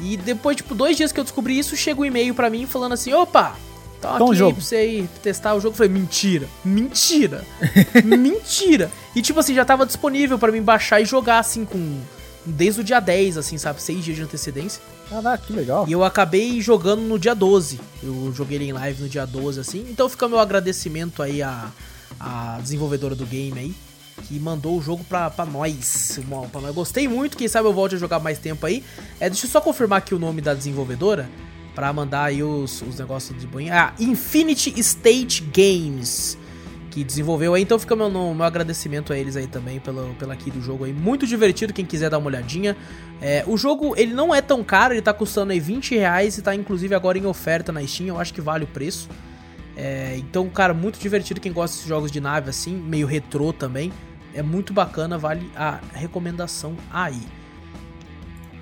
E 0.00 0.16
depois, 0.16 0.56
tipo, 0.56 0.74
dois 0.74 0.96
dias 0.96 1.12
que 1.12 1.20
eu 1.20 1.24
descobri 1.24 1.58
isso, 1.58 1.76
chega 1.76 2.00
um 2.00 2.04
e-mail 2.04 2.34
pra 2.34 2.50
mim 2.50 2.66
falando 2.66 2.92
assim: 2.92 3.12
opa! 3.12 3.56
Tá 4.00 4.22
um 4.22 4.26
aqui 4.26 4.36
jogo. 4.36 4.56
pra 4.56 4.64
você 4.64 4.86
ir 4.86 5.08
testar 5.22 5.54
o 5.54 5.60
jogo. 5.60 5.72
Eu 5.72 5.78
falei, 5.78 5.92
mentira, 5.92 6.46
mentira, 6.62 7.42
mentira. 8.04 8.90
E 9.16 9.22
tipo 9.22 9.40
assim, 9.40 9.54
já 9.54 9.64
tava 9.64 9.86
disponível 9.86 10.38
pra 10.38 10.52
mim 10.52 10.60
baixar 10.62 11.00
e 11.00 11.04
jogar 11.04 11.38
assim 11.38 11.64
com. 11.64 12.00
Desde 12.46 12.82
o 12.82 12.84
dia 12.84 13.00
10, 13.00 13.38
assim, 13.38 13.56
sabe? 13.56 13.80
Seis 13.80 14.04
dias 14.04 14.18
de 14.18 14.22
antecedência. 14.22 14.82
Caraca, 15.08 15.46
que 15.46 15.52
legal. 15.54 15.86
E 15.88 15.92
eu 15.92 16.04
acabei 16.04 16.60
jogando 16.60 17.00
no 17.00 17.18
dia 17.18 17.34
12. 17.34 17.80
Eu 18.02 18.30
joguei 18.34 18.58
ele 18.58 18.66
em 18.66 18.72
live 18.72 19.02
no 19.02 19.08
dia 19.08 19.24
12, 19.26 19.60
assim. 19.60 19.86
Então 19.88 20.10
fica 20.10 20.28
meu 20.28 20.38
agradecimento 20.38 21.22
aí 21.22 21.42
à, 21.42 21.70
à 22.20 22.58
desenvolvedora 22.62 23.14
do 23.14 23.24
game 23.24 23.58
aí. 23.58 23.74
Que 24.22 24.38
mandou 24.38 24.78
o 24.78 24.82
jogo 24.82 25.04
pra, 25.04 25.28
pra 25.30 25.44
nós. 25.44 26.18
Uma- 26.26 26.46
pra 26.48 26.60
nós. 26.60 26.74
Gostei 26.74 27.06
muito, 27.08 27.36
quem 27.36 27.48
sabe 27.48 27.68
eu 27.68 27.72
volte 27.72 27.94
a 27.94 27.98
jogar 27.98 28.18
mais 28.20 28.38
tempo 28.38 28.64
aí. 28.64 28.82
É, 29.20 29.28
deixa 29.28 29.46
eu 29.46 29.50
só 29.50 29.60
confirmar 29.60 29.98
aqui 29.98 30.14
o 30.14 30.18
nome 30.18 30.40
da 30.40 30.54
desenvolvedora. 30.54 31.28
Pra 31.74 31.92
mandar 31.92 32.24
aí 32.26 32.40
os, 32.42 32.82
os 32.82 32.98
negócios 32.98 33.38
de 33.38 33.46
banho. 33.48 33.72
Ah, 33.74 33.92
Infinity 33.98 34.72
State 34.78 35.42
Games. 35.42 36.38
Que 36.92 37.02
desenvolveu 37.02 37.52
aí. 37.54 37.62
Então 37.62 37.76
fica 37.80 37.96
meu, 37.96 38.08
meu 38.08 38.44
agradecimento 38.44 39.12
a 39.12 39.18
eles 39.18 39.34
aí 39.34 39.48
também 39.48 39.80
pelo, 39.80 40.14
pela 40.14 40.32
aqui 40.34 40.52
do 40.52 40.62
jogo 40.62 40.84
aí. 40.84 40.92
Muito 40.92 41.26
divertido, 41.26 41.72
quem 41.72 41.84
quiser 41.84 42.08
dar 42.08 42.18
uma 42.18 42.28
olhadinha. 42.28 42.76
É, 43.20 43.42
o 43.48 43.56
jogo, 43.56 43.94
ele 43.96 44.14
não 44.14 44.32
é 44.32 44.40
tão 44.40 44.62
caro, 44.62 44.94
ele 44.94 45.02
tá 45.02 45.12
custando 45.12 45.50
aí 45.50 45.58
20 45.58 45.96
reais 45.96 46.38
e 46.38 46.42
tá 46.42 46.54
inclusive 46.54 46.94
agora 46.94 47.18
em 47.18 47.26
oferta 47.26 47.72
na 47.72 47.84
Steam, 47.84 48.06
eu 48.08 48.20
acho 48.20 48.32
que 48.32 48.40
vale 48.40 48.62
o 48.62 48.68
preço. 48.68 49.08
É, 49.76 50.14
então, 50.18 50.48
cara, 50.48 50.72
muito 50.72 50.98
divertido 50.98 51.40
quem 51.40 51.52
gosta 51.52 51.76
desses 51.76 51.88
jogos 51.88 52.10
de 52.10 52.20
nave 52.20 52.50
assim, 52.50 52.74
meio 52.76 53.06
retrô 53.06 53.52
também. 53.52 53.92
É 54.34 54.42
muito 54.42 54.72
bacana, 54.72 55.16
vale 55.16 55.50
a 55.54 55.80
recomendação 55.92 56.76
aí. 56.92 57.20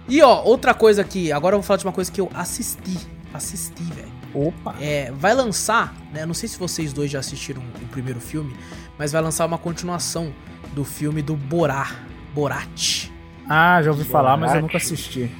E 0.08 0.20
ó, 0.20 0.42
outra 0.42 0.74
coisa 0.74 1.02
aqui, 1.02 1.32
agora 1.32 1.54
eu 1.54 1.60
vou 1.60 1.66
falar 1.66 1.78
de 1.78 1.86
uma 1.86 1.92
coisa 1.92 2.10
que 2.10 2.20
eu 2.20 2.30
assisti. 2.34 2.98
Assisti, 3.32 3.82
velho. 3.82 4.12
Opa. 4.34 4.74
É, 4.80 5.10
vai 5.12 5.34
lançar, 5.34 5.94
né? 6.12 6.26
Não 6.26 6.34
sei 6.34 6.48
se 6.48 6.58
vocês 6.58 6.92
dois 6.92 7.10
já 7.10 7.20
assistiram 7.20 7.62
o 7.82 7.86
primeiro 7.88 8.20
filme, 8.20 8.54
mas 8.98 9.12
vai 9.12 9.22
lançar 9.22 9.46
uma 9.46 9.58
continuação 9.58 10.32
do 10.74 10.84
filme 10.84 11.22
do 11.22 11.36
Borá. 11.36 11.90
Borat. 12.34 13.10
Ah, 13.48 13.82
já 13.82 13.90
ouvi 13.90 14.04
falar, 14.04 14.36
mas 14.36 14.54
eu 14.54 14.60
Borat. 14.60 14.62
nunca 14.62 14.76
assisti. 14.78 15.30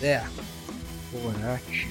É. 0.00 0.22
Borat. 1.12 1.86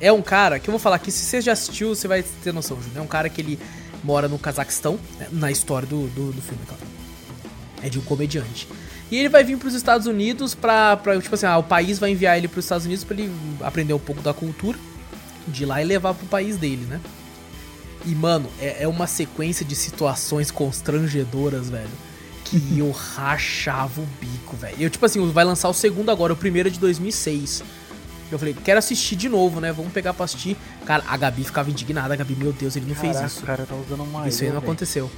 É 0.00 0.10
um 0.12 0.22
cara 0.22 0.58
que 0.58 0.68
eu 0.68 0.72
vou 0.72 0.78
falar 0.78 0.96
aqui, 0.96 1.10
se 1.10 1.24
você 1.24 1.40
já 1.40 1.52
assistiu, 1.52 1.94
você 1.94 2.08
vai 2.08 2.22
ter 2.22 2.52
noção, 2.52 2.76
Júnior. 2.80 2.98
É 2.98 3.00
um 3.00 3.06
cara 3.06 3.28
que 3.28 3.40
ele 3.40 3.58
mora 4.02 4.28
no 4.28 4.38
Cazaquistão, 4.38 4.98
né, 5.18 5.28
na 5.30 5.50
história 5.50 5.86
do, 5.86 6.06
do, 6.08 6.32
do 6.32 6.42
filme, 6.42 6.62
claro. 6.66 6.82
É 7.82 7.88
de 7.88 7.98
um 7.98 8.02
comediante. 8.02 8.66
E 9.10 9.16
ele 9.16 9.28
vai 9.28 9.42
vir 9.42 9.58
pros 9.58 9.74
Estados 9.74 10.06
Unidos 10.06 10.54
pra, 10.54 10.96
pra 10.96 11.20
tipo 11.20 11.34
assim, 11.34 11.46
ah, 11.46 11.58
o 11.58 11.62
país 11.62 11.98
vai 11.98 12.10
enviar 12.12 12.38
ele 12.38 12.48
pros 12.48 12.64
Estados 12.64 12.86
Unidos 12.86 13.04
pra 13.04 13.16
ele 13.16 13.30
aprender 13.60 13.92
um 13.92 13.98
pouco 13.98 14.22
da 14.22 14.32
cultura 14.32 14.78
de 15.48 15.66
lá 15.66 15.82
e 15.82 15.84
levar 15.84 16.14
pro 16.14 16.26
país 16.26 16.56
dele, 16.56 16.86
né? 16.86 17.00
E, 18.06 18.14
mano, 18.14 18.48
é, 18.60 18.84
é 18.84 18.88
uma 18.88 19.06
sequência 19.06 19.64
de 19.64 19.74
situações 19.74 20.50
constrangedoras, 20.50 21.68
velho. 21.68 21.90
Que 22.44 22.78
eu 22.78 22.90
rachava 23.16 24.00
o 24.00 24.06
bico, 24.20 24.56
velho. 24.56 24.76
Eu, 24.78 24.88
tipo 24.88 25.04
assim, 25.04 25.30
vai 25.30 25.44
lançar 25.44 25.68
o 25.68 25.74
segundo 25.74 26.10
agora, 26.10 26.32
o 26.32 26.36
primeiro 26.36 26.68
é 26.68 26.72
de 26.72 26.78
2006. 26.78 27.62
Eu 28.30 28.38
falei, 28.38 28.54
quero 28.64 28.78
assistir 28.78 29.16
de 29.16 29.28
novo, 29.28 29.60
né? 29.60 29.72
Vamos 29.72 29.92
pegar 29.92 30.14
pra 30.14 30.24
assistir. 30.24 30.56
Cara, 30.86 31.02
a 31.08 31.16
Gabi 31.16 31.44
ficava 31.44 31.70
indignada. 31.70 32.14
A 32.14 32.16
Gabi, 32.16 32.34
meu 32.36 32.52
Deus, 32.52 32.76
ele 32.76 32.86
não 32.86 32.94
fez 32.94 33.12
Caraca, 33.14 33.26
isso. 33.26 33.42
o 33.42 33.46
cara 33.46 33.66
tá 33.66 33.74
usando 33.74 34.02
uma 34.02 34.28
Isso 34.28 34.42
aí 34.44 34.50
não 34.50 34.58
aconteceu. 34.58 35.10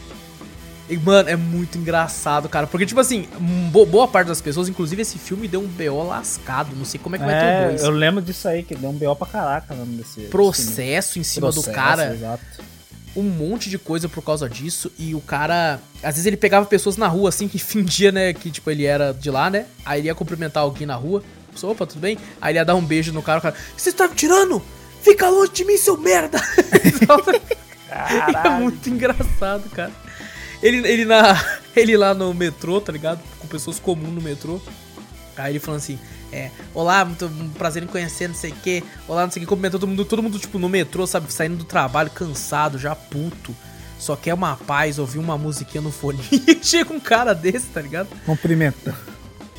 E, 0.89 0.97
mano, 0.98 1.28
é 1.28 1.36
muito 1.36 1.78
engraçado, 1.78 2.48
cara. 2.48 2.66
Porque, 2.66 2.84
tipo 2.84 3.01
assim, 3.01 3.26
bo- 3.70 3.86
boa 3.86 4.06
parte 4.09 4.28
das 4.28 4.40
pessoas, 4.40 4.68
inclusive 4.68 5.01
esse 5.01 5.16
filme 5.18 5.47
deu 5.48 5.60
um 5.62 5.66
BO 5.68 6.02
lascado. 6.02 6.74
Não 6.76 6.84
sei 6.84 6.98
como 7.01 7.16
é 7.16 7.18
que 7.18 7.24
vai 7.24 7.34
ter 7.34 7.40
o 7.40 7.48
É, 7.48 7.68
2. 7.68 7.82
eu 7.84 7.90
lembro 7.90 8.20
disso 8.20 8.48
aí, 8.48 8.62
que 8.62 8.74
deu 8.74 8.90
um 8.90 8.94
BO 8.94 9.14
pra 9.16 9.26
caraca 9.26 9.72
o 9.72 9.76
nome 9.76 9.97
desse. 9.97 10.16
desse 10.20 10.30
Processo 10.30 11.10
em 11.18 11.22
filme. 11.22 11.24
cima 11.24 11.48
do 11.51 11.55
Processo, 11.62 11.74
cara. 11.76 12.12
Exato. 12.14 12.43
um 13.14 13.22
monte 13.22 13.68
de 13.70 13.78
coisa 13.78 14.09
por 14.09 14.22
causa 14.22 14.48
disso. 14.48 14.90
E 14.98 15.14
o 15.14 15.20
cara. 15.20 15.78
Às 16.02 16.14
vezes 16.14 16.26
ele 16.26 16.36
pegava 16.36 16.66
pessoas 16.66 16.97
na 16.97 17.06
rua, 17.06 17.28
assim, 17.28 17.47
que 17.47 17.59
fingia, 17.60 18.10
né? 18.10 18.32
Que, 18.32 18.51
tipo, 18.51 18.70
ele 18.70 18.84
era 18.84 19.12
de 19.12 19.30
lá, 19.30 19.48
né? 19.51 19.66
Aí 19.86 20.01
ele 20.01 20.09
ia 20.09 20.14
cumprimentar 20.14 20.62
alguém 20.62 20.86
na 20.86 20.94
rua. 20.97 21.22
Pessoa, 21.52 21.72
opa, 21.72 21.86
tudo 21.86 22.00
bem? 22.00 22.18
Aí 22.40 22.52
ele 22.52 22.58
ia 22.58 22.64
dar 22.64 22.74
um 22.74 22.84
beijo 22.84 23.12
no 23.12 23.22
cara. 23.22 23.38
O 23.38 23.42
cara, 23.42 23.54
você 23.76 23.92
tá 23.92 24.08
me 24.08 24.14
tirando? 24.14 24.62
Fica 25.02 25.28
longe 25.28 25.52
de 25.52 25.64
mim, 25.64 25.76
seu 25.76 25.96
merda! 25.96 26.40
é 28.44 28.50
muito 28.58 28.88
engraçado, 28.88 29.68
cara. 29.70 29.92
Ele, 30.62 30.86
ele, 30.88 31.04
na, 31.04 31.36
ele 31.74 31.96
lá 31.96 32.14
no 32.14 32.32
metrô, 32.32 32.80
tá 32.80 32.92
ligado? 32.92 33.20
Com 33.38 33.48
pessoas 33.48 33.78
comuns 33.78 34.14
no 34.14 34.22
metrô. 34.22 34.60
Aí 35.36 35.52
ele 35.52 35.58
falando 35.58 35.80
assim, 35.80 35.98
é, 36.32 36.50
olá, 36.74 37.04
muito 37.04 37.28
prazer 37.58 37.82
em 37.82 37.86
conhecer, 37.86 38.28
não 38.28 38.34
sei 38.34 38.52
o 38.52 38.54
que. 38.54 38.84
Olá, 39.08 39.24
não 39.24 39.30
sei 39.30 39.42
o 39.42 39.44
que, 39.44 39.48
cumprimentou 39.48 39.80
todo 39.80 39.88
mundo, 39.88 40.04
todo 40.04 40.22
mundo, 40.22 40.38
tipo, 40.38 40.58
no 40.58 40.68
metrô, 40.68 41.06
sabe, 41.06 41.32
saindo 41.32 41.56
do 41.56 41.64
trabalho, 41.64 42.10
cansado, 42.10 42.78
já 42.78 42.94
puto. 42.94 43.54
Só 43.98 44.16
quer 44.16 44.34
uma 44.34 44.56
paz, 44.56 44.98
ouvir 44.98 45.18
uma 45.18 45.38
musiquinha 45.38 45.80
no 45.80 45.92
fone. 45.92 46.20
E 46.32 46.64
chega 46.64 46.92
um 46.92 47.00
cara 47.00 47.34
desse, 47.34 47.66
tá 47.66 47.80
ligado? 47.80 48.08
Cumprimento. 48.24 48.94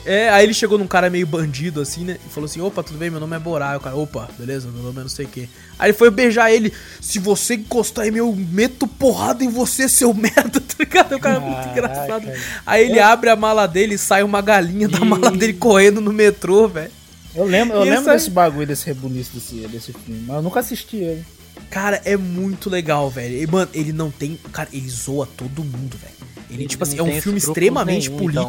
É, 0.05 0.29
aí 0.29 0.43
ele 0.45 0.53
chegou 0.53 0.77
num 0.77 0.85
cara 0.87 1.09
meio 1.09 1.25
bandido, 1.25 1.79
assim, 1.79 2.03
né? 2.03 2.17
E 2.25 2.29
falou 2.33 2.45
assim: 2.45 2.59
opa, 2.59 2.83
tudo 2.83 2.97
bem? 2.99 3.09
Meu 3.09 3.19
nome 3.21 3.35
é 3.35 3.39
Borá. 3.39 3.71
Aí 3.71 3.77
o 3.77 3.79
cara, 3.79 3.95
opa, 3.95 4.29
beleza, 4.37 4.69
meu 4.69 4.83
nome 4.83 4.99
é 4.99 5.01
não 5.03 5.09
sei 5.09 5.25
o 5.25 5.29
quê. 5.29 5.47
Aí 5.79 5.89
ele 5.91 5.97
foi 5.97 6.09
beijar 6.11 6.51
ele. 6.51 6.73
Se 6.99 7.19
você 7.19 7.55
encostar 7.55 8.05
em 8.07 8.11
mim, 8.11 8.17
eu 8.17 8.35
meto 8.35 8.85
porrada 8.85 9.43
em 9.45 9.49
você, 9.49 9.87
seu 9.87 10.11
merda, 10.15 10.59
tá 10.59 10.75
ligado? 10.77 11.15
O 11.15 11.19
cara 11.19 11.37
é 11.37 11.39
muito 11.39 11.69
engraçado. 11.69 12.27
Aí 12.65 12.85
ele 12.85 12.99
abre 12.99 13.29
a 13.29 13.35
mala 13.35 13.65
dele 13.65 13.95
e 13.95 13.97
sai 13.97 14.23
uma 14.23 14.41
galinha 14.41 14.87
da 14.89 14.99
mala 15.05 15.31
dele 15.31 15.53
correndo 15.53 16.01
no 16.01 16.11
metrô, 16.11 16.67
velho. 16.67 16.91
Eu 17.35 17.45
lembro, 17.45 17.77
eu 17.77 17.83
lembro 17.83 18.11
aí- 18.11 18.17
desse 18.17 18.29
bagulho, 18.29 18.67
desse 18.67 18.85
rebuliço 18.85 19.31
desse, 19.33 19.55
desse 19.67 19.93
filme, 19.93 20.23
mas 20.27 20.35
eu 20.35 20.41
nunca 20.43 20.59
assisti 20.59 20.97
ele. 20.97 21.25
Cara, 21.69 22.01
é 22.05 22.15
muito 22.17 22.69
legal, 22.69 23.09
velho. 23.09 23.41
E, 23.41 23.47
mano, 23.47 23.69
ele 23.73 23.91
não 23.93 24.11
tem. 24.11 24.37
Cara, 24.51 24.69
ele 24.71 24.87
zoa 24.89 25.27
todo 25.37 25.63
mundo, 25.63 25.97
velho. 25.97 26.13
Ele, 26.49 26.61
Ele 26.63 26.67
tipo 26.67 26.83
assim, 26.83 26.99
é 26.99 27.01
um 27.03 27.21
filme 27.21 27.37
extremamente 27.39 28.09
nenhum, 28.09 28.29
então. 28.29 28.43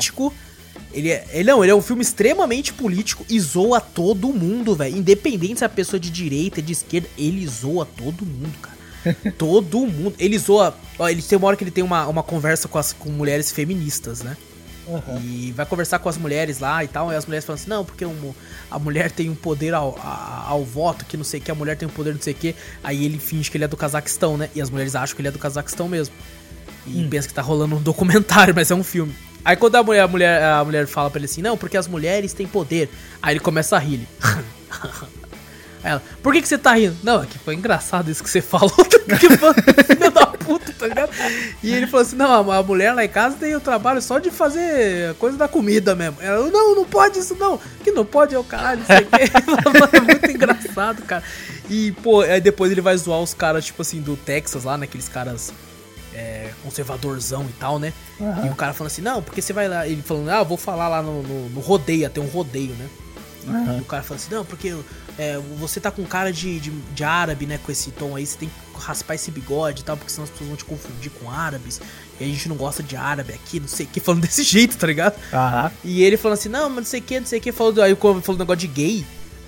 Ele 0.95 1.11
é. 1.11 1.27
Ele, 1.33 1.51
não, 1.51 1.63
ele 1.65 1.73
é 1.73 1.75
um 1.75 1.83
filme 1.83 2.03
extremamente 2.03 2.73
político 2.73 3.25
e 3.29 3.39
zoa 3.41 3.81
todo 3.81 4.29
mundo, 4.29 4.75
velho. 4.75 4.97
Independente 4.97 5.59
se 5.59 5.65
a 5.65 5.69
pessoa 5.69 5.99
é 5.99 6.01
de 6.01 6.11
direita, 6.11 6.63
de 6.63 6.73
esquerda, 6.73 7.09
ele 7.19 7.47
zoa 7.47 7.85
todo 7.85 8.25
mundo, 8.25 8.55
cara. 8.63 8.75
todo 9.37 9.81
mundo. 9.87 10.15
Ele 10.19 10.39
zoa. 10.39 10.75
Ó, 10.99 11.09
ele 11.09 11.21
tem 11.21 11.37
uma 11.37 11.49
hora 11.49 11.57
que 11.57 11.65
ele 11.65 11.71
tem 11.71 11.83
uma, 11.85 12.07
uma 12.07 12.23
conversa 12.23 12.69
com, 12.69 12.79
as, 12.79 12.93
com 12.93 13.11
mulheres 13.11 13.51
feministas, 13.51 14.23
né? 14.23 14.37
E 15.23 15.51
vai 15.57 15.65
conversar 15.65 15.99
com 15.99 16.09
as 16.11 16.17
mulheres 16.19 16.59
lá 16.61 16.85
e 16.85 16.89
tal. 16.89 17.11
E 17.11 17.17
as 17.17 17.25
mulheres 17.27 17.45
falam 17.45 17.59
assim: 17.61 17.71
não, 17.71 17.85
porque 17.85 18.05
um- 18.05 18.35
a 18.71 18.79
mulher 18.79 19.11
tem 19.11 19.31
um 19.31 19.35
poder 19.35 19.73
ao, 19.75 19.99
a- 19.99 20.45
ao 20.47 20.63
voto, 20.65 21.05
que 21.07 21.17
não 21.17 21.25
sei 21.25 21.41
o 21.41 21.43
que, 21.43 21.51
a 21.51 21.55
mulher 21.55 21.77
tem 21.77 21.89
um 21.89 21.91
poder 21.91 22.13
não 22.15 22.21
sei 22.21 22.35
o 22.35 22.37
que. 22.37 22.55
Aí 22.83 23.05
ele 23.05 23.19
finge 23.19 23.51
que 23.51 23.57
ele 23.57 23.65
é 23.65 23.69
do 23.69 23.77
Cazaquistão, 23.79 24.37
né? 24.37 24.49
E 24.55 24.61
as 24.61 24.69
mulheres 24.71 24.95
acham 24.95 25.17
que 25.17 25.23
ele 25.23 25.29
é 25.29 25.33
do 25.33 25.39
Cazaquistão 25.39 25.89
mesmo. 25.89 26.15
E 26.87 27.03
pensa 27.09 27.27
que 27.27 27.33
tá 27.35 27.41
rolando 27.41 27.77
um 27.77 27.83
documentário, 27.83 28.53
mas 28.57 28.71
é 28.71 28.75
um 28.75 28.85
filme. 28.85 29.15
Aí 29.45 29.57
quando 29.57 29.77
a 29.77 29.83
mulher, 29.83 30.03
a 30.03 30.09
mulher, 30.09 30.43
a 30.43 30.65
mulher 30.65 30.87
fala 30.87 31.11
pra 31.11 31.19
ele 31.19 31.27
assim: 31.27 31.43
não, 31.43 31.57
porque 31.57 31.77
as 31.77 31.87
mulheres 31.87 32.33
têm 32.33 32.47
poder. 32.47 32.89
Aí 33.21 33.35
ele 33.35 33.41
começa 33.41 33.77
a 33.77 33.79
rir. 33.79 33.95
Ele. 33.95 34.09
Aí 35.85 35.91
ela, 35.91 36.03
por 36.23 36.33
que, 36.33 36.41
que 36.41 36.49
você 36.49 36.57
tá 36.57 36.73
rindo? 36.73 36.97
Não, 37.03 37.23
é 37.23 37.27
que 37.27 37.39
foi 37.39 37.55
engraçado 37.55 38.11
isso 38.11 38.25
que 38.25 38.31
você 38.31 38.41
falou. 38.41 38.71
que 39.21 39.37
foi 39.37 39.53
filho 39.85 40.11
da 40.11 40.27
puta, 40.27 40.73
tá 40.73 40.87
ligado? 40.87 41.11
E 41.63 41.71
ele 41.71 41.87
falou 41.87 42.07
assim: 42.07 42.17
não, 42.17 42.51
a, 42.51 42.63
mulher 42.63 42.95
lá 42.95 43.05
em 43.05 43.09
casa 43.09 43.37
tem 43.37 43.55
o 43.55 43.61
trabalho 43.61 44.01
só 44.01 44.19
de 44.19 44.31
fazer 44.31 45.15
coisa 45.17 45.37
da 45.37 45.47
comida 45.47 45.95
mesmo. 45.95 46.17
Ela, 46.23 46.51
não, 46.51 46.75
não 46.75 46.87
pode 46.87 47.19
isso 47.19 47.37
não. 47.39 47.61
Que 47.83 47.91
não 47.91 48.07
pode 48.07 48.35
é 48.35 48.39
o 48.39 48.45
caralho, 48.45 48.81
não 48.81 48.87
sei 48.87 49.05
o 49.05 49.07
quê. 49.07 49.25
É 49.95 50.01
muito 50.01 50.31
engraçado, 50.31 51.03
cara. 51.03 51.23
E, 51.69 51.93
pô, 52.03 52.23
aí 52.23 52.41
depois 52.41 52.73
ele 52.73 52.81
vai 52.81 52.97
zoar 52.97 53.21
os 53.21 53.35
caras, 53.35 53.67
tipo 53.67 53.83
assim, 53.83 54.01
do 54.01 54.17
Texas 54.17 54.65
lá, 54.65 54.79
né? 54.79 54.89
Caras 55.13 55.53
é, 56.15 56.51
conservadorzão 56.63 57.45
e 57.49 57.53
tal, 57.53 57.79
né? 57.79 57.93
E 58.47 58.49
o 58.49 58.55
cara 58.55 58.73
falando 58.73 58.91
assim, 58.91 59.03
não, 59.03 59.23
porque 59.23 59.43
você 59.43 59.53
vai 59.53 59.69
lá. 59.69 59.87
Ele 59.87 60.03
falando, 60.03 60.31
ah, 60.31 60.39
eu 60.39 60.45
vou 60.45 60.57
falar 60.57 60.89
lá 60.89 61.03
no, 61.03 61.23
no, 61.23 61.49
no 61.51 61.61
rodeio, 61.61 62.09
tem 62.09 62.23
um 62.23 62.29
rodeio, 62.29 62.75
né? 62.75 62.89
E 63.79 63.81
o 63.81 63.85
cara 63.85 64.03
fala 64.03 64.17
assim, 64.17 64.35
não, 64.35 64.45
porque 64.45 64.75
é, 65.19 65.39
você 65.59 65.79
tá 65.79 65.91
com 65.91 66.03
cara 66.05 66.33
de, 66.33 66.59
de, 66.59 66.71
de 66.71 67.05
árabe, 67.05 67.47
né? 67.47 67.59
Com 67.63 67.71
esse 67.71 67.91
tom 67.91 68.17
aí, 68.17 68.27
você 68.27 68.39
tem 68.39 68.49
que 68.49 68.81
raspar 68.81 69.15
esse 69.15 69.31
bigode 69.31 69.83
e 69.83 69.85
tal, 69.85 69.97
porque 69.97 70.11
senão 70.11 70.25
as 70.25 70.31
pessoas 70.31 70.49
vão 70.49 70.57
te 70.57 70.65
confundir 70.65 71.11
com 71.11 71.31
árabes. 71.31 71.81
E 72.19 72.25
a 72.25 72.27
gente 72.27 72.49
não 72.49 72.57
gosta 72.57 72.83
de 72.83 72.97
árabe 72.97 73.33
aqui, 73.33 73.61
não 73.61 73.69
sei 73.69 73.87
o 73.87 73.89
que, 73.89 74.01
falando 74.01 74.23
desse 74.23 74.43
jeito, 74.43 74.77
tá 74.77 74.87
ligado? 74.87 75.17
Aham. 75.33 75.71
E 75.85 76.03
ele 76.03 76.17
falando 76.17 76.39
assim, 76.39 76.49
não, 76.49 76.69
mas 76.69 76.77
não 76.77 76.85
sei 76.85 77.01
o 77.01 77.03
que, 77.03 77.21
não 77.21 77.27
sei 77.27 77.39
o 77.39 77.43
que, 77.43 77.53
falou, 77.53 77.83
aí 77.83 77.95
falou 77.95 78.21
do 78.21 78.39
negócio 78.39 78.61
de 78.61 78.69
gay. 78.69 79.07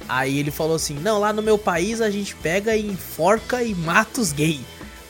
Aí 0.08 0.38
ele 0.38 0.50
falou 0.50 0.76
assim, 0.76 0.94
não, 0.94 1.18
lá 1.18 1.32
no 1.32 1.42
meu 1.42 1.58
país 1.58 2.00
a 2.00 2.10
gente 2.10 2.34
pega 2.36 2.76
e 2.76 2.86
enforca 2.86 3.62
e 3.62 3.74
mata 3.74 4.20
os 4.20 4.30
gay. 4.32 4.60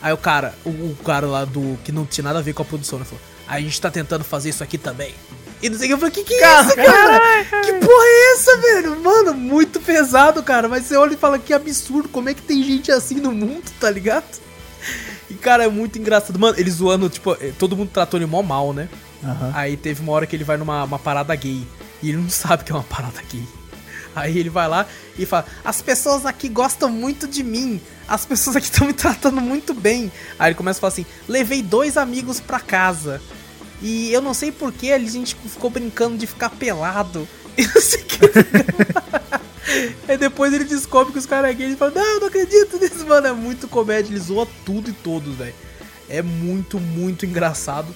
Aí 0.06 0.12
o 0.12 0.16
cara, 0.16 0.54
o, 0.64 0.70
o 0.70 0.96
cara 1.04 1.26
lá 1.26 1.44
do, 1.44 1.76
que 1.82 1.90
não 1.90 2.06
tinha 2.06 2.22
nada 2.22 2.38
a 2.38 2.42
ver 2.42 2.52
com 2.52 2.62
a 2.62 2.64
produção, 2.64 2.96
né, 2.96 3.04
falou, 3.04 3.20
a 3.44 3.60
gente 3.60 3.80
tá 3.80 3.90
tentando 3.90 4.22
fazer 4.22 4.50
isso 4.50 4.62
aqui 4.62 4.78
também. 4.78 5.12
E 5.60 5.68
não 5.68 5.76
sei 5.76 5.86
o 5.86 5.88
que, 5.88 5.94
eu 5.94 5.98
falei, 5.98 6.14
que 6.14 6.22
que 6.22 6.34
é 6.34 6.60
isso, 6.60 6.76
cara? 6.76 7.44
Que 7.64 7.72
porra 7.72 8.04
é 8.04 8.32
essa, 8.32 8.56
velho? 8.58 9.02
Mano, 9.02 9.34
muito 9.34 9.80
pesado, 9.80 10.44
cara. 10.44 10.68
Mas 10.68 10.84
você 10.84 10.96
olha 10.96 11.14
e 11.14 11.16
fala, 11.16 11.40
que 11.40 11.52
absurdo, 11.52 12.08
como 12.08 12.28
é 12.28 12.34
que 12.34 12.42
tem 12.42 12.62
gente 12.62 12.92
assim 12.92 13.16
no 13.16 13.32
mundo, 13.32 13.64
tá 13.80 13.90
ligado? 13.90 14.26
E, 15.28 15.34
cara, 15.34 15.64
é 15.64 15.68
muito 15.68 15.98
engraçado. 15.98 16.38
Mano, 16.38 16.56
ele 16.56 16.70
zoando, 16.70 17.08
tipo, 17.08 17.32
eh, 17.40 17.50
todo 17.58 17.76
mundo 17.76 17.90
tratou 17.92 18.16
ele 18.16 18.26
mó 18.26 18.42
mal, 18.42 18.72
né? 18.72 18.88
Aham. 19.24 19.50
Aí 19.56 19.76
teve 19.76 20.02
uma 20.02 20.12
hora 20.12 20.24
que 20.24 20.36
ele 20.36 20.44
vai 20.44 20.56
numa 20.56 20.84
uma 20.84 21.00
parada 21.00 21.34
gay. 21.34 21.66
E 22.00 22.10
ele 22.10 22.18
não 22.18 22.30
sabe 22.30 22.62
que 22.62 22.70
é 22.70 22.74
uma 22.76 22.84
parada 22.84 23.20
gay. 23.28 23.42
Aí 24.16 24.38
ele 24.38 24.48
vai 24.48 24.66
lá 24.66 24.86
e 25.18 25.26
fala: 25.26 25.44
As 25.62 25.82
pessoas 25.82 26.24
aqui 26.24 26.48
gostam 26.48 26.88
muito 26.88 27.28
de 27.28 27.44
mim. 27.44 27.78
As 28.08 28.24
pessoas 28.24 28.56
aqui 28.56 28.64
estão 28.72 28.86
me 28.86 28.94
tratando 28.94 29.42
muito 29.42 29.74
bem. 29.74 30.10
Aí 30.38 30.48
ele 30.48 30.54
começa 30.54 30.78
a 30.78 30.80
falar 30.80 30.92
assim: 30.92 31.06
Levei 31.28 31.62
dois 31.62 31.98
amigos 31.98 32.40
pra 32.40 32.58
casa. 32.58 33.20
E 33.82 34.10
eu 34.10 34.22
não 34.22 34.32
sei 34.32 34.50
porquê, 34.50 34.92
a 34.92 34.98
gente 34.98 35.36
ficou 35.36 35.68
brincando 35.68 36.16
de 36.16 36.26
ficar 36.26 36.48
pelado. 36.48 37.28
E 37.58 37.66
não 37.66 37.80
sei 37.80 38.02
o 38.02 38.04
que. 38.04 38.20
Aí 40.06 40.18
depois 40.18 40.52
ele 40.52 40.64
descobre 40.64 41.10
que 41.10 41.18
os 41.18 41.24
caras 41.24 41.50
é 41.50 41.54
gay 41.54 41.72
e 41.72 41.76
fala: 41.76 41.92
Não, 41.94 42.20
não 42.20 42.26
acredito 42.26 42.78
nisso, 42.78 43.06
mano. 43.06 43.26
É 43.28 43.32
muito 43.32 43.66
comédia. 43.66 44.10
Ele 44.10 44.20
zoa 44.20 44.46
tudo 44.66 44.90
e 44.90 44.92
todos, 44.92 45.34
velho. 45.34 45.54
É 46.06 46.20
muito, 46.20 46.78
muito 46.78 47.24
engraçado. 47.24 47.94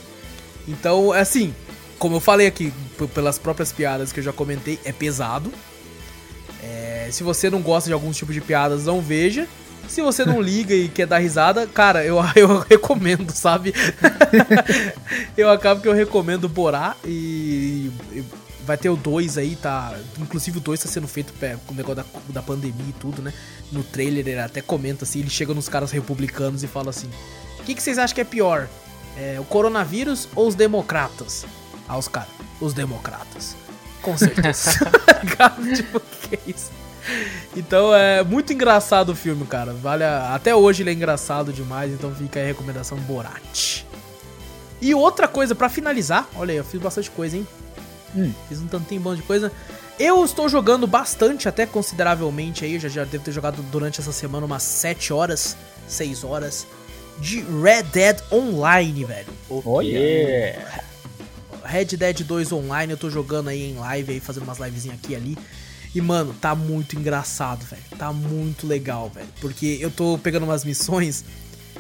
Então, 0.66 1.14
é 1.14 1.20
assim, 1.20 1.55
como 1.98 2.16
eu 2.16 2.20
falei 2.20 2.47
aqui, 2.47 2.72
pelas 3.14 3.38
próprias 3.38 3.70
piadas 3.70 4.10
que 4.10 4.20
eu 4.20 4.24
já 4.24 4.32
comentei, 4.32 4.80
é 4.82 4.92
pesado. 4.92 5.52
É, 6.70 7.09
se 7.10 7.22
você 7.22 7.51
não 7.51 7.60
gosta 7.60 7.88
de 7.88 7.94
alguns 7.94 8.16
tipos 8.16 8.34
de 8.34 8.40
piadas, 8.40 8.86
não 8.86 9.01
veja. 9.01 9.48
Se 9.88 10.01
você 10.01 10.24
não 10.24 10.40
liga 10.40 10.72
e 10.72 10.88
quer 10.88 11.06
dar 11.06 11.18
risada, 11.18 11.66
cara, 11.66 12.05
eu, 12.05 12.18
eu 12.36 12.60
recomendo, 12.60 13.32
sabe? 13.32 13.74
eu 15.36 15.51
acabo 15.51 15.80
que 15.80 15.88
eu 15.88 15.92
recomendo 15.92 16.48
Borá 16.48 16.94
e, 17.05 17.90
e 18.12 18.24
vai 18.64 18.76
ter 18.76 18.88
o 18.88 18.97
2 18.97 19.36
aí, 19.38 19.56
tá? 19.56 19.98
Inclusive 20.18 20.59
o 20.59 20.60
2 20.60 20.80
tá 20.80 20.88
sendo 20.88 21.09
feito 21.09 21.32
com 21.66 21.74
o 21.74 21.76
negócio 21.76 21.97
da, 21.97 22.05
da 22.28 22.42
pandemia 22.42 22.86
e 22.88 22.92
tudo, 22.92 23.20
né? 23.20 23.32
No 23.72 23.82
trailer 23.82 24.28
ele 24.28 24.38
até 24.38 24.60
comenta 24.60 25.05
assim, 25.05 25.18
ele 25.18 25.30
chega 25.30 25.52
nos 25.52 25.68
caras 25.68 25.90
republicanos 25.90 26.62
e 26.62 26.68
fala 26.68 26.90
assim: 26.90 27.10
O 27.59 27.64
que, 27.64 27.74
que 27.74 27.82
vocês 27.82 27.98
acham 27.98 28.14
que 28.14 28.20
é 28.20 28.24
pior? 28.24 28.68
É, 29.16 29.40
o 29.40 29.44
coronavírus 29.44 30.28
ou 30.36 30.47
os 30.47 30.55
democratas? 30.55 31.44
Ah, 31.88 31.98
os 31.98 32.06
caras, 32.06 32.30
os 32.60 32.72
democratas. 32.72 33.56
Com 34.02 34.16
certeza. 34.16 34.72
Cara, 35.36 35.55
tipo, 35.74 36.01
que 36.01 36.35
é 36.36 36.39
isso? 36.47 36.70
Então 37.56 37.94
é 37.94 38.22
muito 38.22 38.52
engraçado 38.52 39.10
o 39.10 39.16
filme, 39.16 39.44
cara. 39.47 39.72
Vale 39.72 40.05
a- 40.05 40.35
Até 40.35 40.55
hoje 40.55 40.82
ele 40.82 40.90
é 40.90 40.93
engraçado 40.93 41.52
demais, 41.52 41.93
então 41.93 42.14
fica 42.14 42.39
aí 42.39 42.44
a 42.44 42.48
recomendação 42.48 42.97
Borat. 42.98 43.82
E 44.81 44.94
outra 44.94 45.27
coisa, 45.28 45.55
pra 45.55 45.68
finalizar, 45.68 46.28
olha 46.36 46.52
aí, 46.52 46.59
eu 46.59 46.64
fiz 46.64 46.81
bastante 46.81 47.10
coisa, 47.10 47.36
hein? 47.36 47.47
Hum. 48.16 48.32
Fiz 48.48 48.60
um 48.60 48.66
tantinho 48.66 49.01
bom 49.01 49.14
de 49.14 49.22
coisa. 49.22 49.51
Eu 49.98 50.24
estou 50.24 50.48
jogando 50.48 50.86
bastante, 50.86 51.48
até 51.48 51.66
consideravelmente 51.66 52.64
aí, 52.64 52.74
eu 52.74 52.81
já, 52.81 52.89
já 52.89 53.05
devo 53.05 53.24
ter 53.24 53.32
jogado 53.32 53.60
durante 53.70 54.01
essa 54.01 54.12
semana 54.12 54.47
umas 54.47 54.62
7 54.62 55.12
horas, 55.12 55.56
6 55.86 56.24
horas, 56.24 56.66
de 57.18 57.40
Red 57.43 57.82
Dead 57.93 58.20
Online, 58.32 59.05
velho. 59.05 59.27
Olha. 59.66 60.81
Red 61.70 61.97
Dead 61.97 62.22
2 62.24 62.52
Online, 62.52 62.92
eu 62.92 62.97
tô 62.98 63.09
jogando 63.09 63.48
aí 63.48 63.70
em 63.70 63.74
live, 63.74 64.12
aí 64.12 64.20
fazendo 64.20 64.42
umas 64.44 64.59
livezinhas 64.59 64.98
aqui 65.02 65.12
e 65.12 65.16
ali. 65.16 65.38
E, 65.94 66.01
mano, 66.01 66.34
tá 66.40 66.55
muito 66.55 66.97
engraçado, 66.97 67.64
velho. 67.64 67.82
Tá 67.98 68.12
muito 68.12 68.66
legal, 68.66 69.10
velho. 69.10 69.26
Porque 69.40 69.78
eu 69.80 69.90
tô 69.90 70.18
pegando 70.22 70.44
umas 70.44 70.64
missões 70.64 71.24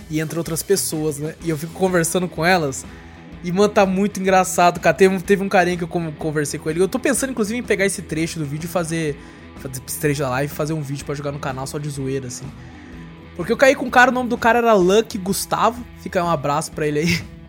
e 0.08 0.18
entra 0.20 0.38
outras 0.40 0.62
pessoas, 0.62 1.18
né? 1.18 1.34
E 1.42 1.50
eu 1.50 1.56
fico 1.56 1.72
conversando 1.74 2.26
com 2.28 2.44
elas. 2.44 2.84
E, 3.44 3.52
mano, 3.52 3.68
tá 3.68 3.86
muito 3.86 4.18
engraçado, 4.20 4.80
cara. 4.80 4.94
Teve, 4.96 5.20
teve 5.22 5.42
um 5.44 5.48
carinha 5.48 5.76
que 5.76 5.84
eu 5.84 5.88
con- 5.88 6.12
conversei 6.12 6.58
com 6.58 6.68
ele. 6.68 6.80
Eu 6.80 6.88
tô 6.88 6.98
pensando, 6.98 7.30
inclusive, 7.30 7.58
em 7.58 7.62
pegar 7.62 7.86
esse 7.86 8.02
trecho 8.02 8.38
do 8.38 8.44
vídeo 8.44 8.66
e 8.66 8.68
fazer. 8.68 9.16
Fazer 9.60 9.80
esse 9.86 9.98
trecho 9.98 10.20
da 10.22 10.28
live 10.30 10.52
e 10.52 10.56
fazer 10.56 10.72
um 10.72 10.82
vídeo 10.82 11.04
pra 11.04 11.14
jogar 11.14 11.32
no 11.32 11.38
canal 11.38 11.66
só 11.66 11.78
de 11.78 11.88
zoeira, 11.88 12.26
assim. 12.28 12.46
Porque 13.36 13.52
eu 13.52 13.56
caí 13.56 13.74
com 13.74 13.86
um 13.86 13.90
cara, 13.90 14.10
o 14.10 14.14
nome 14.14 14.28
do 14.28 14.36
cara 14.36 14.58
era 14.58 14.74
Lucky 14.74 15.18
Gustavo. 15.18 15.84
Fica 16.00 16.22
um 16.24 16.28
abraço 16.30 16.72
pra 16.72 16.86
ele 16.86 16.98
aí. 17.00 17.24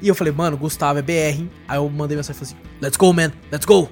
E 0.00 0.08
eu 0.08 0.14
falei, 0.14 0.32
mano, 0.32 0.56
Gustavo 0.56 0.98
é 0.98 1.02
BR? 1.02 1.48
Aí 1.66 1.76
eu 1.78 1.88
mandei 1.88 2.16
mensagem 2.16 2.42
e 2.42 2.46
falei 2.46 2.62
assim, 2.62 2.78
let's 2.80 2.96
go, 2.96 3.12
man, 3.12 3.32
let's 3.50 3.66
go. 3.66 3.88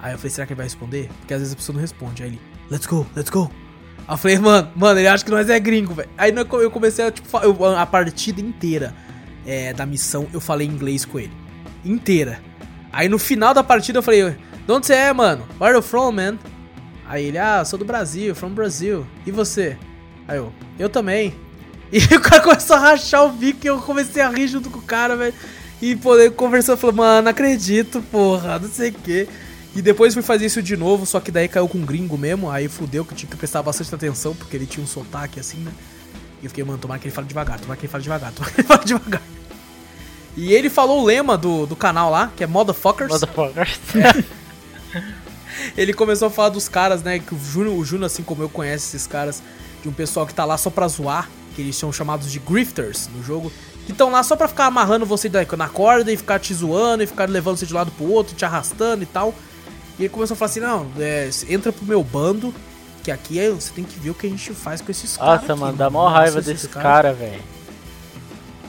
Aí 0.00 0.12
eu 0.12 0.18
falei, 0.18 0.30
será 0.30 0.46
que 0.46 0.52
ele 0.52 0.58
vai 0.58 0.66
responder? 0.66 1.08
Porque 1.20 1.34
às 1.34 1.40
vezes 1.40 1.54
a 1.54 1.56
pessoa 1.56 1.74
não 1.74 1.80
responde. 1.80 2.22
Aí 2.22 2.28
ele, 2.28 2.40
let's 2.70 2.86
go, 2.86 3.06
let's 3.16 3.30
go. 3.30 3.50
Aí 4.06 4.14
eu 4.14 4.16
falei, 4.16 4.38
mano, 4.38 4.70
mano, 4.76 5.00
ele 5.00 5.08
acha 5.08 5.24
que 5.24 5.30
nós 5.30 5.48
é 5.48 5.58
gringo, 5.58 5.94
velho. 5.94 6.08
Aí 6.16 6.32
eu 6.34 6.70
comecei 6.70 7.06
a, 7.06 7.10
tipo, 7.10 7.36
a 7.64 7.86
partida 7.86 8.40
inteira 8.40 8.94
é, 9.46 9.72
da 9.72 9.86
missão, 9.86 10.28
eu 10.32 10.40
falei 10.40 10.66
inglês 10.66 11.04
com 11.04 11.18
ele. 11.18 11.32
Inteira. 11.84 12.40
Aí 12.92 13.08
no 13.08 13.18
final 13.18 13.54
da 13.54 13.62
partida 13.64 13.98
eu 13.98 14.02
falei, 14.02 14.22
de 14.30 14.72
onde 14.72 14.86
você 14.86 14.94
é, 14.94 15.12
mano? 15.12 15.46
Where 15.58 15.74
you 15.74 15.82
from, 15.82 16.12
man? 16.12 16.38
Aí 17.06 17.24
ele, 17.24 17.38
ah, 17.38 17.64
sou 17.64 17.78
do 17.78 17.84
Brasil, 17.84 18.34
from 18.34 18.50
Brasil. 18.50 19.06
E 19.26 19.30
você? 19.30 19.78
Aí 20.26 20.36
eu, 20.36 20.52
eu 20.78 20.90
também. 20.90 21.34
E 21.92 21.98
o 22.14 22.20
cara 22.20 22.42
começou 22.42 22.76
a 22.76 22.78
rachar 22.78 23.24
o 23.24 23.30
bico 23.30 23.60
e 23.64 23.68
eu 23.68 23.78
comecei 23.78 24.22
a 24.22 24.28
rir 24.28 24.48
junto 24.48 24.70
com 24.70 24.78
o 24.78 24.82
cara, 24.82 25.16
velho. 25.16 25.34
E 25.80 25.96
pô, 25.96 26.18
ele 26.18 26.30
conversou 26.30 26.74
e 26.74 26.78
falou, 26.78 26.96
mano, 26.96 27.22
não 27.22 27.30
acredito, 27.30 28.02
porra, 28.10 28.58
não 28.58 28.68
sei 28.68 28.90
o 28.90 28.94
quê. 28.94 29.28
E 29.74 29.82
depois 29.82 30.12
fui 30.12 30.22
fazer 30.22 30.46
isso 30.46 30.62
de 30.62 30.76
novo, 30.76 31.06
só 31.06 31.20
que 31.20 31.30
daí 31.30 31.46
caiu 31.46 31.68
com 31.68 31.78
um 31.78 31.84
gringo 31.84 32.18
mesmo, 32.18 32.50
aí 32.50 32.68
fudeu 32.68 33.04
que 33.04 33.12
eu 33.12 33.16
tinha 33.16 33.30
que 33.30 33.36
prestar 33.36 33.62
bastante 33.62 33.94
atenção, 33.94 34.34
porque 34.34 34.56
ele 34.56 34.66
tinha 34.66 34.82
um 34.82 34.86
sotaque 34.86 35.38
assim, 35.38 35.58
né? 35.58 35.70
E 36.42 36.46
eu 36.46 36.50
fiquei, 36.50 36.64
mano, 36.64 36.78
tomara 36.78 36.98
que 37.00 37.06
ele 37.06 37.14
fale 37.14 37.28
devagar, 37.28 37.60
tomara 37.60 37.78
que 37.78 37.86
ele 37.86 37.92
fale 37.92 38.02
devagar, 38.02 38.32
tomara 38.34 38.52
que 38.52 38.60
ele 38.60 38.68
fale 38.68 38.84
devagar. 38.84 39.22
E 40.36 40.52
ele 40.52 40.70
falou 40.70 41.02
o 41.02 41.04
lema 41.04 41.36
do, 41.36 41.66
do 41.66 41.76
canal 41.76 42.10
lá, 42.10 42.32
que 42.36 42.44
é 42.44 42.46
Motherfuckers. 42.46 43.10
Motherfuckers. 43.10 43.80
Ele 45.76 45.92
começou 45.92 46.28
a 46.28 46.30
falar 46.30 46.50
dos 46.50 46.68
caras, 46.68 47.02
né? 47.02 47.18
Que 47.18 47.34
o 47.34 47.38
Júnior, 47.38 47.74
o 47.76 47.84
Júnior, 47.84 48.06
assim 48.06 48.22
como 48.22 48.42
eu, 48.42 48.48
conhece 48.48 48.86
esses 48.86 49.06
caras 49.06 49.42
de 49.82 49.88
um 49.88 49.92
pessoal 49.92 50.24
que 50.26 50.32
tá 50.32 50.44
lá 50.44 50.56
só 50.56 50.70
pra 50.70 50.86
zoar, 50.86 51.28
que 51.58 51.62
eles 51.62 51.74
são 51.74 51.92
chamados 51.92 52.30
de 52.30 52.38
grifters 52.38 53.08
no 53.12 53.20
jogo, 53.20 53.50
que 53.84 53.90
estão 53.90 54.12
lá 54.12 54.22
só 54.22 54.36
pra 54.36 54.46
ficar 54.46 54.66
amarrando 54.66 55.04
você 55.04 55.28
na 55.56 55.68
corda 55.68 56.12
e 56.12 56.16
ficar 56.16 56.38
te 56.38 56.54
zoando 56.54 57.02
e 57.02 57.06
ficar 57.06 57.28
levando 57.28 57.56
você 57.56 57.66
de 57.66 57.74
um 57.74 57.76
lado 57.76 57.90
pro 57.90 58.08
outro, 58.08 58.36
te 58.36 58.44
arrastando 58.44 59.02
e 59.02 59.06
tal. 59.06 59.34
E 59.98 60.02
ele 60.02 60.08
começou 60.08 60.34
a 60.34 60.36
falar 60.36 60.50
assim: 60.52 60.60
não, 60.60 60.86
é, 61.00 61.28
entra 61.48 61.72
pro 61.72 61.84
meu 61.84 62.00
bando, 62.04 62.54
que 63.02 63.10
aqui 63.10 63.40
é, 63.40 63.50
você 63.50 63.72
tem 63.72 63.82
que 63.82 63.98
ver 63.98 64.10
o 64.10 64.14
que 64.14 64.28
a 64.28 64.30
gente 64.30 64.52
faz 64.52 64.80
com 64.80 64.92
esses 64.92 65.16
caras. 65.16 65.40
Nossa, 65.40 65.52
aqui, 65.52 65.60
mano, 65.60 65.76
dá 65.76 65.90
mó 65.90 66.06
raiva 66.08 66.40
desses 66.40 66.70
caras- 66.70 66.82
caras, 66.92 67.18
velho. 67.18 67.42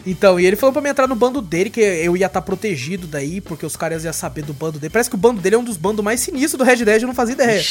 Então, 0.03 0.39
e 0.39 0.45
ele 0.47 0.55
falou 0.55 0.73
pra 0.73 0.81
mim 0.81 0.89
entrar 0.89 1.07
no 1.07 1.13
bando 1.15 1.41
dele, 1.43 1.69
que 1.69 1.79
eu 1.81 2.17
ia 2.17 2.25
estar 2.25 2.41
protegido 2.41 3.05
daí, 3.05 3.39
porque 3.39 3.65
os 3.67 3.75
caras 3.75 4.03
iam 4.03 4.13
saber 4.13 4.41
do 4.43 4.53
bando 4.53 4.79
dele. 4.79 4.89
Parece 4.91 5.09
que 5.11 5.15
o 5.15 5.19
bando 5.19 5.39
dele 5.41 5.55
é 5.55 5.59
um 5.59 5.63
dos 5.63 5.77
bandos 5.77 6.03
mais 6.03 6.21
sinistros 6.21 6.57
do 6.57 6.63
Red 6.63 6.83
Dead, 6.83 7.01
eu 7.03 7.07
não 7.07 7.13
fazia 7.13 7.33
ideia. 7.33 7.61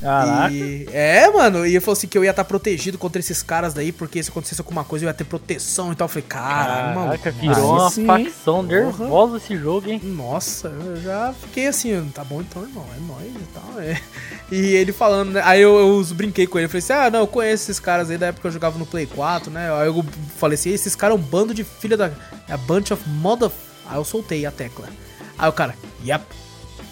Caraca. 0.00 0.52
E- 0.54 0.86
é, 0.92 1.30
mano, 1.30 1.66
e 1.66 1.70
ele 1.70 1.80
falou 1.80 1.92
assim 1.94 2.06
que 2.06 2.16
eu 2.16 2.24
ia 2.24 2.30
estar 2.30 2.44
protegido 2.44 2.98
contra 2.98 3.20
esses 3.20 3.42
caras 3.42 3.74
daí, 3.74 3.92
porque 3.92 4.22
se 4.22 4.30
acontecesse 4.30 4.60
alguma 4.60 4.84
coisa 4.84 5.04
eu 5.04 5.08
ia 5.08 5.14
ter 5.14 5.24
proteção 5.24 5.92
e 5.92 5.94
tal. 5.94 6.06
Eu 6.06 6.08
falei, 6.08 6.24
caralho, 6.28 6.94
mano. 6.94 7.06
Caraca, 7.06 7.30
virou 7.30 7.72
uma 7.72 7.90
sim, 7.90 8.06
facção 8.06 8.62
nervosa 8.62 9.36
esse 9.38 9.56
jogo, 9.56 9.90
hein? 9.90 10.00
Nossa, 10.02 10.68
eu 10.68 11.00
já 11.00 11.34
fiquei 11.40 11.66
assim, 11.66 12.10
tá 12.14 12.24
bom 12.24 12.40
então, 12.40 12.62
irmão, 12.62 12.86
é 12.96 13.00
nóis 13.00 13.32
e 13.34 13.48
tal. 13.52 13.80
É. 13.80 14.00
E 14.52 14.74
ele 14.74 14.92
falando, 14.92 15.32
né? 15.32 15.42
Aí 15.44 15.60
eu, 15.60 15.74
eu 15.78 16.04
brinquei 16.14 16.46
com 16.46 16.58
ele, 16.58 16.68
falei 16.68 16.78
assim: 16.80 16.92
ah, 16.92 17.10
não, 17.10 17.20
eu 17.20 17.26
conheço 17.26 17.64
esses 17.64 17.80
caras 17.80 18.10
aí 18.10 18.18
da 18.18 18.26
época 18.26 18.42
que 18.42 18.46
eu 18.46 18.52
jogava 18.52 18.78
no 18.78 18.86
Play 18.86 19.06
4, 19.06 19.50
né? 19.50 19.72
Aí 19.72 19.86
eu 19.86 20.04
falei 20.36 20.54
assim: 20.54 20.70
esses 20.70 20.94
caras 20.94 21.16
é 21.16 21.20
um 21.20 21.22
bando 21.22 21.54
de 21.54 21.64
filha 21.64 21.96
da. 21.96 22.10
É 22.48 22.52
a 22.52 22.56
bunch 22.56 22.92
of 22.92 23.02
mother. 23.08 23.50
Aí 23.86 23.96
eu 23.96 24.04
soltei 24.04 24.44
a 24.46 24.50
tecla. 24.50 24.88
Aí 25.38 25.48
o 25.48 25.52
cara, 25.52 25.74
yep, 26.04 26.24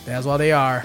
that's 0.07 0.27
what 0.27 0.39
they 0.39 0.53
are. 0.53 0.85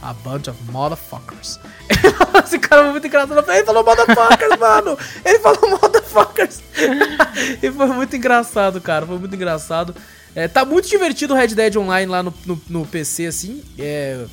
A 0.00 0.12
bunch 0.12 0.48
of 0.48 0.56
motherfuckers. 0.70 1.58
Esse 2.44 2.58
cara 2.58 2.84
foi 2.84 2.92
muito 2.92 3.06
engraçado. 3.06 3.50
Ele 3.50 3.64
falou 3.64 3.84
motherfuckers, 3.84 4.56
mano. 4.60 4.98
Ele 5.24 5.38
falou 5.40 5.70
motherfuckers. 5.70 6.60
e 7.62 7.70
foi 7.70 7.86
muito 7.86 8.14
engraçado, 8.16 8.80
cara. 8.80 9.04
Foi 9.04 9.18
muito 9.18 9.34
engraçado. 9.34 9.94
É, 10.34 10.46
tá 10.46 10.64
muito 10.64 10.88
divertido 10.88 11.34
o 11.34 11.36
Red 11.36 11.48
Dead 11.48 11.76
Online 11.76 12.10
lá 12.10 12.22
no, 12.22 12.32
no, 12.46 12.60
no 12.68 12.86
PC, 12.86 13.26
assim. 13.26 13.62
É, 13.76 14.24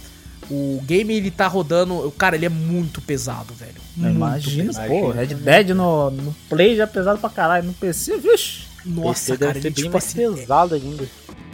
o 0.52 0.80
game, 0.84 1.16
ele 1.16 1.32
tá 1.32 1.48
rodando... 1.48 2.14
Cara, 2.18 2.36
ele 2.36 2.46
é 2.46 2.50
muito 2.50 3.02
pesado, 3.02 3.54
velho. 3.56 3.82
Muito 3.98 4.16
Imagina, 4.16 4.66
pesado. 4.66 4.88
pô, 4.88 5.10
Red 5.10 5.28
Dead 5.28 5.70
no, 5.70 6.12
no 6.12 6.36
Play 6.48 6.76
já 6.76 6.84
é 6.84 6.88
pesado 6.88 7.18
pra 7.20 7.30
caralho, 7.30 7.66
no 7.66 7.74
PC, 7.74 8.18
vixe. 8.18 8.66
Nossa, 8.86 9.32
PC 9.32 9.38
cara, 9.38 9.58
ele 9.58 9.62
bem 9.62 9.72
tipo 9.72 9.92
mais 9.92 10.06
assim... 10.06 10.24
é- 10.24 10.30
pesado 10.30 10.76
ainda. 10.76 11.06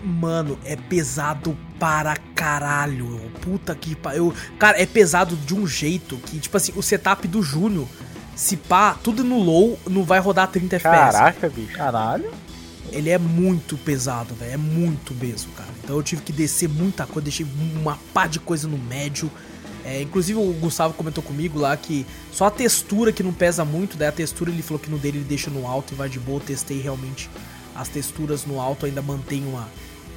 Mano, 0.04 0.58
é 0.66 0.76
pesado 0.76 1.58
para 1.80 2.16
caralho. 2.36 3.32
Puta 3.42 3.76
que 3.76 3.96
pariu. 3.96 4.34
Cara, 4.58 4.82
é 4.82 4.86
pesado 4.86 5.36
de 5.36 5.54
um 5.54 5.68
jeito 5.68 6.18
que, 6.18 6.40
tipo 6.40 6.58
assim, 6.58 6.74
o 6.76 6.82
setup 6.82 7.28
do 7.28 7.42
Júnior, 7.42 7.88
se 8.36 8.58
pá, 8.58 8.96
tudo 8.96 9.24
no 9.24 9.40
low, 9.40 9.80
não 9.88 10.04
vai 10.04 10.20
rodar 10.20 10.48
30 10.48 10.78
FPS. 10.78 11.18
Caraca, 11.18 11.50
bicho. 11.50 11.78
Caralho. 11.78 12.32
Ele 12.92 13.10
é 13.10 13.18
muito 13.18 13.78
pesado, 13.78 14.34
velho. 14.36 14.54
É 14.54 14.58
muito 14.58 15.14
mesmo, 15.14 15.52
cara. 15.54 15.70
Então 15.84 15.96
eu 15.96 16.04
tive 16.04 16.22
que 16.24 16.34
descer 16.34 16.68
muita 16.68 17.06
coisa, 17.06 17.22
deixei 17.22 17.46
uma 17.76 17.98
pá 18.14 18.28
de 18.28 18.40
coisa 18.40 18.68
no 18.68 18.78
médio. 18.78 19.32
É, 19.84 20.02
inclusive 20.02 20.38
o 20.38 20.54
Gustavo 20.54 20.94
comentou 20.94 21.24
comigo 21.24 21.58
lá 21.60 21.76
que 21.76 22.06
só 22.32 22.46
a 22.46 22.52
textura 22.52 23.12
que 23.12 23.24
não 23.24 23.34
pesa 23.34 23.66
muito, 23.66 23.98
daí 23.98 24.10
a 24.10 24.12
textura 24.12 24.52
ele 24.52 24.62
falou 24.62 24.80
que 24.80 24.92
no 24.92 24.98
dele 25.00 25.18
ele 25.18 25.26
deixa 25.26 25.50
no 25.50 25.66
alto 25.66 25.94
e 25.94 25.96
vai 25.96 26.10
de 26.10 26.20
boa. 26.20 26.40
Eu 26.40 26.46
testei 26.46 26.82
realmente 26.82 27.30
as 27.76 27.88
texturas 27.88 28.46
no 28.46 28.60
alto, 28.60 28.86
ainda 28.86 29.02
mantém 29.02 29.46
uma, 29.46 29.68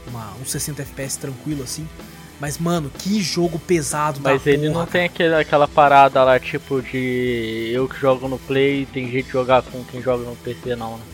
uma, 0.08 0.32
uns 0.40 0.50
60 0.50 0.82
FPS 0.82 1.18
tranquilo 1.18 1.62
assim. 1.62 1.86
Mas, 2.40 2.58
mano, 2.58 2.90
que 2.98 3.22
jogo 3.22 3.58
pesado 3.58 4.20
Mas 4.22 4.42
da 4.42 4.50
ele 4.50 4.62
porra, 4.62 4.72
não 4.72 4.80
cara. 4.80 4.90
tem 4.90 5.04
aquele, 5.04 5.34
aquela 5.34 5.68
parada 5.68 6.22
lá, 6.24 6.38
tipo, 6.38 6.82
de 6.82 7.70
eu 7.72 7.88
que 7.88 7.98
jogo 7.98 8.26
no 8.28 8.38
Play 8.38 8.82
e 8.82 8.86
tem 8.86 9.10
jeito 9.10 9.26
de 9.26 9.32
jogar 9.32 9.62
com 9.62 9.84
quem 9.84 10.02
joga 10.02 10.24
no 10.24 10.34
PC, 10.36 10.74
não, 10.74 10.96
né? 10.96 11.04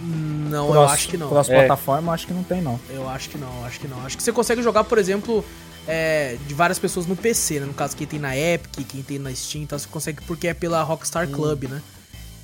Não, 0.00 0.74
eu 0.74 0.82
acho 0.88 1.08
que 1.08 1.16
não. 1.16 1.28
Cross 1.28 1.48
É. 1.48 1.60
plataforma, 1.60 2.12
acho 2.12 2.26
que 2.26 2.32
não 2.32 2.42
tem, 2.42 2.60
não. 2.60 2.80
Eu 2.90 3.08
acho 3.08 3.28
que 3.28 3.38
não, 3.38 3.64
acho 3.64 3.78
que 3.78 3.86
não. 3.86 4.04
Acho 4.04 4.16
que 4.16 4.22
você 4.22 4.32
consegue 4.32 4.62
jogar, 4.62 4.84
por 4.84 4.98
exemplo, 4.98 5.44
é, 5.86 6.36
de 6.46 6.54
várias 6.54 6.78
pessoas 6.78 7.06
no 7.06 7.14
PC, 7.14 7.60
né? 7.60 7.66
No 7.66 7.74
caso, 7.74 7.96
quem 7.96 8.06
tem 8.06 8.18
na 8.18 8.36
Epic, 8.36 8.84
quem 8.88 9.02
tem 9.02 9.18
na 9.18 9.32
Steam, 9.32 9.62
então 9.62 9.78
você 9.78 9.86
consegue 9.88 10.20
porque 10.22 10.48
é 10.48 10.54
pela 10.54 10.82
Rockstar 10.82 11.28
Club, 11.28 11.64
né? 11.64 11.80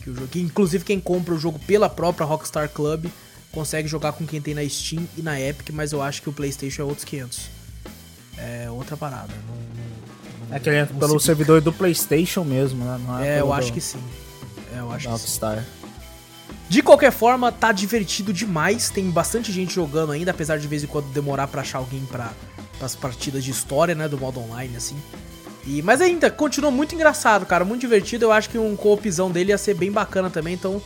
Que 0.02 0.10
o 0.10 0.14
jogo, 0.14 0.28
que, 0.28 0.40
inclusive 0.40 0.84
quem 0.84 1.00
compra 1.00 1.34
o 1.34 1.38
jogo 1.38 1.58
pela 1.66 1.88
própria 1.88 2.24
Rockstar 2.26 2.68
Club 2.68 3.06
consegue 3.52 3.88
jogar 3.88 4.12
com 4.12 4.26
quem 4.26 4.40
tem 4.40 4.54
na 4.54 4.66
Steam 4.68 5.06
e 5.16 5.22
na 5.22 5.40
Epic, 5.40 5.70
mas 5.72 5.92
eu 5.92 6.02
acho 6.02 6.22
que 6.22 6.28
o 6.28 6.32
PlayStation 6.32 6.82
é 6.82 6.84
outros 6.84 7.04
500. 7.04 7.40
É 8.36 8.70
outra 8.70 8.96
parada. 8.96 9.28
Não, 9.48 9.54
não- 10.48 10.56
É 10.56 10.58
que 10.60 10.68
ele 10.68 10.78
entra 10.78 10.94
pelo 10.94 11.18
se- 11.18 11.26
servidor 11.26 11.60
do 11.60 11.72
Playstation 11.72 12.44
mesmo, 12.44 12.84
né? 12.84 13.00
Não 13.06 13.18
É, 13.18 13.34
eu 13.40 13.44
pelo 13.46 13.52
acho 13.54 13.68
do- 13.68 13.74
que 13.74 13.80
sim. 13.80 13.98
É, 14.74 14.78
eu 14.78 14.90
acho 14.92 15.06
da 15.08 15.12
que 15.14 15.18
sim. 15.18 15.24
Rockstar. 15.26 15.64
De 16.68 16.82
qualquer 16.82 17.10
forma, 17.12 17.50
tá 17.50 17.72
divertido 17.72 18.32
demais. 18.32 18.90
Tem 18.90 19.10
bastante 19.10 19.50
gente 19.50 19.74
jogando 19.74 20.12
ainda, 20.12 20.30
apesar 20.30 20.56
de, 20.56 20.62
de 20.62 20.68
vez 20.68 20.84
em 20.84 20.86
quando 20.86 21.06
demorar 21.12 21.48
pra 21.48 21.62
achar 21.62 21.78
alguém 21.78 22.04
pra 22.06 22.30
as 22.80 22.94
partidas 22.94 23.42
de 23.42 23.50
história, 23.50 23.94
né? 23.94 24.06
Do 24.08 24.16
modo 24.18 24.38
online, 24.40 24.76
assim. 24.76 24.96
E, 25.66 25.82
mas 25.82 26.00
ainda, 26.00 26.30
continua 26.30 26.70
muito 26.70 26.94
engraçado, 26.94 27.44
cara. 27.44 27.64
Muito 27.64 27.80
divertido. 27.80 28.26
Eu 28.26 28.32
acho 28.32 28.48
que 28.50 28.58
um 28.58 28.76
co-opzão 28.76 29.30
dele 29.30 29.50
ia 29.50 29.58
ser 29.58 29.74
bem 29.74 29.90
bacana 29.90 30.30
também. 30.30 30.54
Então, 30.54 30.80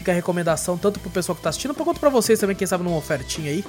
fica 0.00 0.12
a 0.12 0.14
recomendação 0.14 0.78
tanto 0.78 0.98
pro 0.98 1.10
pessoal 1.10 1.36
que 1.36 1.42
tá 1.42 1.50
assistindo, 1.50 1.74
quanto 1.74 2.00
pra 2.00 2.08
vocês 2.08 2.38
também, 2.38 2.56
quem 2.56 2.66
sabe 2.66 2.82
numa 2.82 2.96
ofertinha 2.96 3.50
aí. 3.50 3.62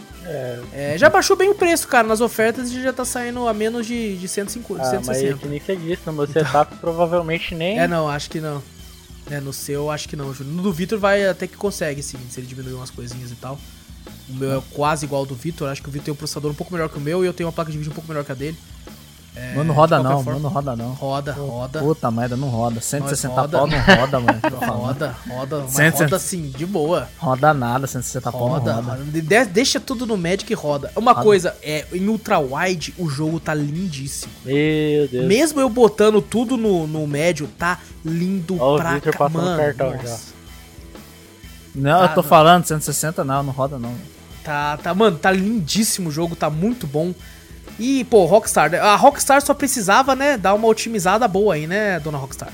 É, 0.74 0.96
já 0.98 1.10
baixou 1.10 1.36
bem 1.36 1.50
o 1.50 1.56
preço, 1.56 1.88
cara. 1.90 2.08
Nas 2.08 2.22
ofertas 2.22 2.72
já 2.72 2.94
tá 2.94 3.04
saindo 3.04 3.48
a 3.50 3.54
menos 3.54 3.86
de, 3.86 4.16
de 4.16 4.28
150, 4.30 4.82
Ah, 4.82 4.86
mas 4.86 4.94
é 4.94 5.14
160. 5.34 5.38
que 5.40 5.48
nem 5.50 5.60
você 5.60 5.76
disse, 5.76 6.02
no 6.06 6.14
meu 6.14 6.26
setup 6.28 6.76
provavelmente 6.78 7.54
nem. 7.54 7.78
É, 7.78 7.86
não, 7.88 8.08
acho 8.08 8.30
que 8.30 8.40
não. 8.40 8.64
É, 9.30 9.42
no 9.42 9.52
seu, 9.52 9.92
acho 9.92 10.08
que 10.08 10.16
não, 10.16 10.34
Júlio. 10.34 10.54
No 10.54 10.64
do 10.64 10.72
Vitor 10.72 10.98
vai 10.98 11.28
até 11.28 11.48
que 11.48 11.58
consegue, 11.58 12.02
sim, 12.02 12.18
se 12.30 12.40
ele 12.40 12.48
diminuir 12.48 12.74
umas 12.74 12.90
coisinhas 12.90 13.30
e 13.30 13.36
tal. 13.36 13.60
O 14.30 14.34
meu 14.34 14.58
é 14.58 14.62
quase 14.72 15.06
igual 15.06 15.22
ao 15.22 15.26
do 15.26 15.36
Vitor. 15.36 15.68
Acho 15.70 15.84
que 15.84 15.90
o 15.90 15.92
Vitor 15.92 16.06
tem 16.06 16.14
um 16.14 16.18
processador 16.18 16.50
um 16.50 16.56
pouco 16.56 16.74
melhor 16.74 16.88
que 16.88 16.98
o 16.98 17.02
meu 17.02 17.24
e 17.24 17.28
eu 17.28 17.34
tenho 17.34 17.48
uma 17.48 17.54
placa 17.54 17.70
de 17.70 17.78
vídeo 17.78 17.92
um 17.92 17.96
pouco 17.96 18.08
melhor 18.08 18.24
que 18.24 18.32
a 18.32 18.36
dele. 18.36 18.58
É, 19.34 19.54
Mas 19.56 19.66
não 19.66 19.74
roda 19.74 20.04
não, 20.04 20.22
forma, 20.24 20.34
mano, 20.34 20.48
roda 20.50 20.76
não. 20.76 20.92
Roda, 20.92 21.32
roda. 21.32 21.80
Puta 21.80 22.12
merda, 22.12 22.36
não 22.36 22.50
roda. 22.50 22.82
160 22.82 23.34
roda. 23.34 23.58
pau 23.60 23.66
não 23.68 23.80
roda, 23.80 24.20
mano. 24.20 24.40
Roda, 24.82 25.16
roda, 25.30 25.58
mas 25.62 25.72
160. 25.72 26.04
roda 26.04 26.20
sim, 26.20 26.50
de 26.50 26.66
boa. 26.66 27.08
Roda 27.18 27.54
nada, 27.54 27.88
160 27.88 28.30
pau 28.30 28.48
Roda, 28.48 28.74
não 28.74 28.82
roda. 28.84 28.98
roda. 28.98 29.04
De- 29.22 29.46
deixa 29.46 29.80
tudo 29.80 30.06
no 30.06 30.18
Magic 30.18 30.52
e 30.52 30.54
roda. 30.56 30.92
Uma 30.98 31.14
Roda. 31.14 31.24
coisa, 31.24 31.56
é, 31.64 31.86
em 31.94 32.08
ultra 32.10 32.40
wide 32.40 32.94
o 32.98 33.08
jogo 33.08 33.40
tá 33.40 33.54
lindíssimo. 33.54 34.34
Meu 34.44 35.08
Deus. 35.08 35.26
Mesmo 35.28 35.62
eu 35.62 35.70
botando 35.70 36.22
tudo 36.22 36.58
no, 36.58 36.86
no 36.86 37.08
médio, 37.08 37.48
tá 37.58 37.80
lindo 38.04 38.58
Ó, 38.60 38.76
o 38.76 38.78
pra 38.78 38.96
Victor 38.96 39.16
ca- 39.18 39.30
mano, 39.30 39.58
cartão 39.58 39.92
nossa. 39.92 40.08
já. 40.08 40.18
Não, 41.74 42.02
Ah, 42.02 42.06
eu 42.06 42.10
tô 42.10 42.22
não. 42.22 42.30
falando, 42.30 42.66
160 42.66 43.24
não, 43.24 43.44
não 43.44 43.54
roda 43.54 43.80
não. 43.80 43.94
Tá, 44.44 44.76
tá, 44.78 44.94
mano, 44.94 45.18
tá 45.18 45.32
lindíssimo 45.32 46.10
o 46.10 46.12
jogo, 46.12 46.36
tá 46.36 46.50
muito 46.50 46.86
bom. 46.86 47.14
E, 47.80 48.04
pô, 48.06 48.26
Rockstar, 48.26 48.74
a 48.76 48.96
Rockstar 48.96 49.42
só 49.42 49.54
precisava, 49.54 50.16
né, 50.16 50.38
dar 50.38 50.54
uma 50.54 50.68
otimizada 50.68 51.28
boa 51.28 51.56
aí, 51.56 51.68
né, 51.68 52.00
dona 52.00 52.18
Rockstar? 52.18 52.52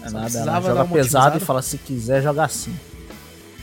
Não 0.00 0.06
é 0.06 0.10
nada, 0.10 0.24
precisava 0.24 0.68
ela 0.68 0.80
joga 0.82 0.94
pesado 0.94 1.36
e 1.36 1.40
fala 1.40 1.62
se 1.62 1.78
quiser 1.78 2.22
joga 2.22 2.44
assim. 2.44 2.74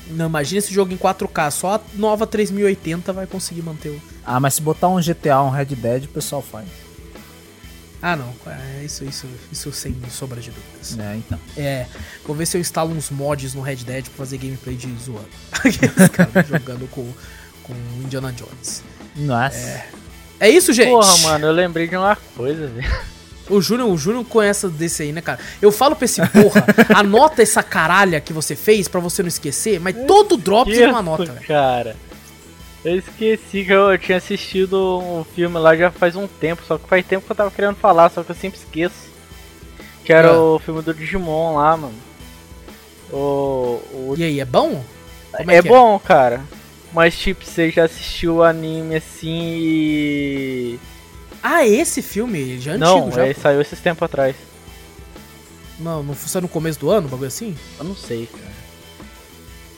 Não, 0.10 0.28
imagina 0.28 0.60
esse 0.60 0.74
jogo 0.74 0.94
em 0.94 0.98
4K, 0.98 1.52
só 1.52 1.76
a 1.76 1.82
nova 1.96 2.26
3080 2.26 3.12
vai 3.12 3.28
conseguir 3.28 3.62
manter 3.62 3.90
o... 3.90 4.02
Ah, 4.26 4.40
mas 4.40 4.54
se 4.54 4.62
botar 4.62 4.88
um 4.88 5.02
GTA, 5.02 5.42
um 5.42 5.50
Red 5.50 5.66
Dead, 5.66 6.06
o 6.06 6.10
pessoal 6.10 6.42
faz. 6.42 6.68
Ah, 8.02 8.16
não, 8.16 8.32
é 8.46 8.84
isso, 8.86 9.04
isso, 9.04 9.28
isso 9.52 9.72
sem 9.72 9.96
sombra 10.10 10.40
de 10.40 10.52
dúvidas. 10.52 10.98
É, 11.00 11.16
então. 11.16 11.40
É, 11.58 11.88
vou 12.26 12.36
ver 12.36 12.46
se 12.46 12.56
eu 12.56 12.62
instalo 12.62 12.94
uns 12.94 13.10
mods 13.10 13.54
no 13.54 13.62
Red 13.62 13.78
Dead 13.78 14.06
pra 14.06 14.14
fazer 14.14 14.38
gameplay 14.38 14.76
de 14.76 14.88
zoando. 15.04 15.28
Aqueles 15.52 16.08
caras 16.10 16.48
jogando 16.48 16.88
com, 16.90 17.12
com 17.64 17.74
Indiana 18.04 18.32
Jones. 18.32 18.84
Nossa. 19.16 19.58
É 19.58 19.90
isso, 20.42 20.72
gente! 20.74 20.90
Porra, 20.90 21.18
mano, 21.20 21.48
eu 21.48 21.52
lembrei 21.52 21.88
de 21.88 21.96
uma 21.98 22.16
coisa, 22.36 22.68
velho. 22.68 22.92
O 23.50 23.62
Júnior, 23.62 23.90
o 23.90 23.98
Júnior 23.98 24.26
conhece 24.26 24.68
desse 24.68 25.04
aí, 25.04 25.12
né, 25.14 25.22
cara? 25.22 25.40
Eu 25.62 25.72
falo 25.72 25.96
pra 25.96 26.04
esse 26.06 26.20
porra, 26.28 26.66
anota 26.94 27.42
essa 27.42 27.64
caralha 27.64 28.20
que 28.20 28.34
você 28.34 28.56
fez 28.58 28.90
pra 28.90 29.00
você 29.00 29.24
não 29.24 29.30
esquecer, 29.30 29.80
mas 29.80 29.96
todo 30.06 30.36
drop 30.36 30.70
você 30.74 30.86
não 30.86 30.98
anota, 30.98 31.24
velho. 31.26 31.48
cara. 31.48 31.96
Eu 32.84 32.98
esqueci 32.98 33.64
que 33.66 33.72
eu 33.72 33.98
tinha 33.98 34.18
assistido 34.18 35.00
um 35.00 35.24
filme 35.34 35.58
lá 35.60 35.76
já 35.76 35.90
faz 35.90 36.16
um 36.16 36.28
tempo, 36.28 36.62
só 36.68 36.78
que 36.78 36.88
faz 36.88 37.06
tempo 37.06 37.26
que 37.26 37.32
eu 37.32 37.36
tava 37.36 37.50
querendo 37.52 37.76
falar, 37.76 38.10
só 38.10 38.22
que 38.24 38.32
eu 38.32 38.36
sempre 38.36 38.60
esqueço. 38.60 39.08
Que 40.04 40.12
era 40.14 40.30
Ah. 40.30 40.42
o 40.42 40.60
filme 40.60 40.82
do 40.82 40.94
Digimon 40.94 41.56
lá, 41.56 41.76
mano. 41.76 41.94
O, 43.12 43.80
o 43.94 44.16
E 44.18 44.24
aí, 44.24 44.40
é 44.40 44.46
bom? 44.46 44.84
Como 45.36 45.52
é, 45.52 45.62
que 45.62 45.68
bom, 45.70 45.98
cara. 46.00 46.42
Mas 46.94 47.18
tipo, 47.18 47.44
você 47.46 47.70
já 47.70 47.86
assistiu 47.86 48.36
o 48.38 48.44
anime 48.44 48.96
assim 48.96 49.58
e. 49.60 50.80
Ah, 51.44 51.66
esse 51.66 52.02
filme, 52.02 52.60
já 52.60 52.74
é 52.74 52.78
não, 52.78 53.00
antigo 53.08 53.16
já. 53.16 53.28
é, 53.28 53.34
pô. 53.34 53.42
saiu 53.42 53.62
esses 53.62 53.80
tempos 53.80 54.04
atrás. 54.04 54.36
Não, 55.80 56.02
não 56.02 56.16
foi 56.16 56.42
no 56.42 56.48
começo 56.48 56.80
do 56.80 56.90
ano, 56.90 57.08
um 57.08 57.10
bagulho 57.10 57.28
assim? 57.28 57.56
Eu 57.78 57.86
não 57.86 57.96
sei, 57.96 58.28
cara. 58.32 58.58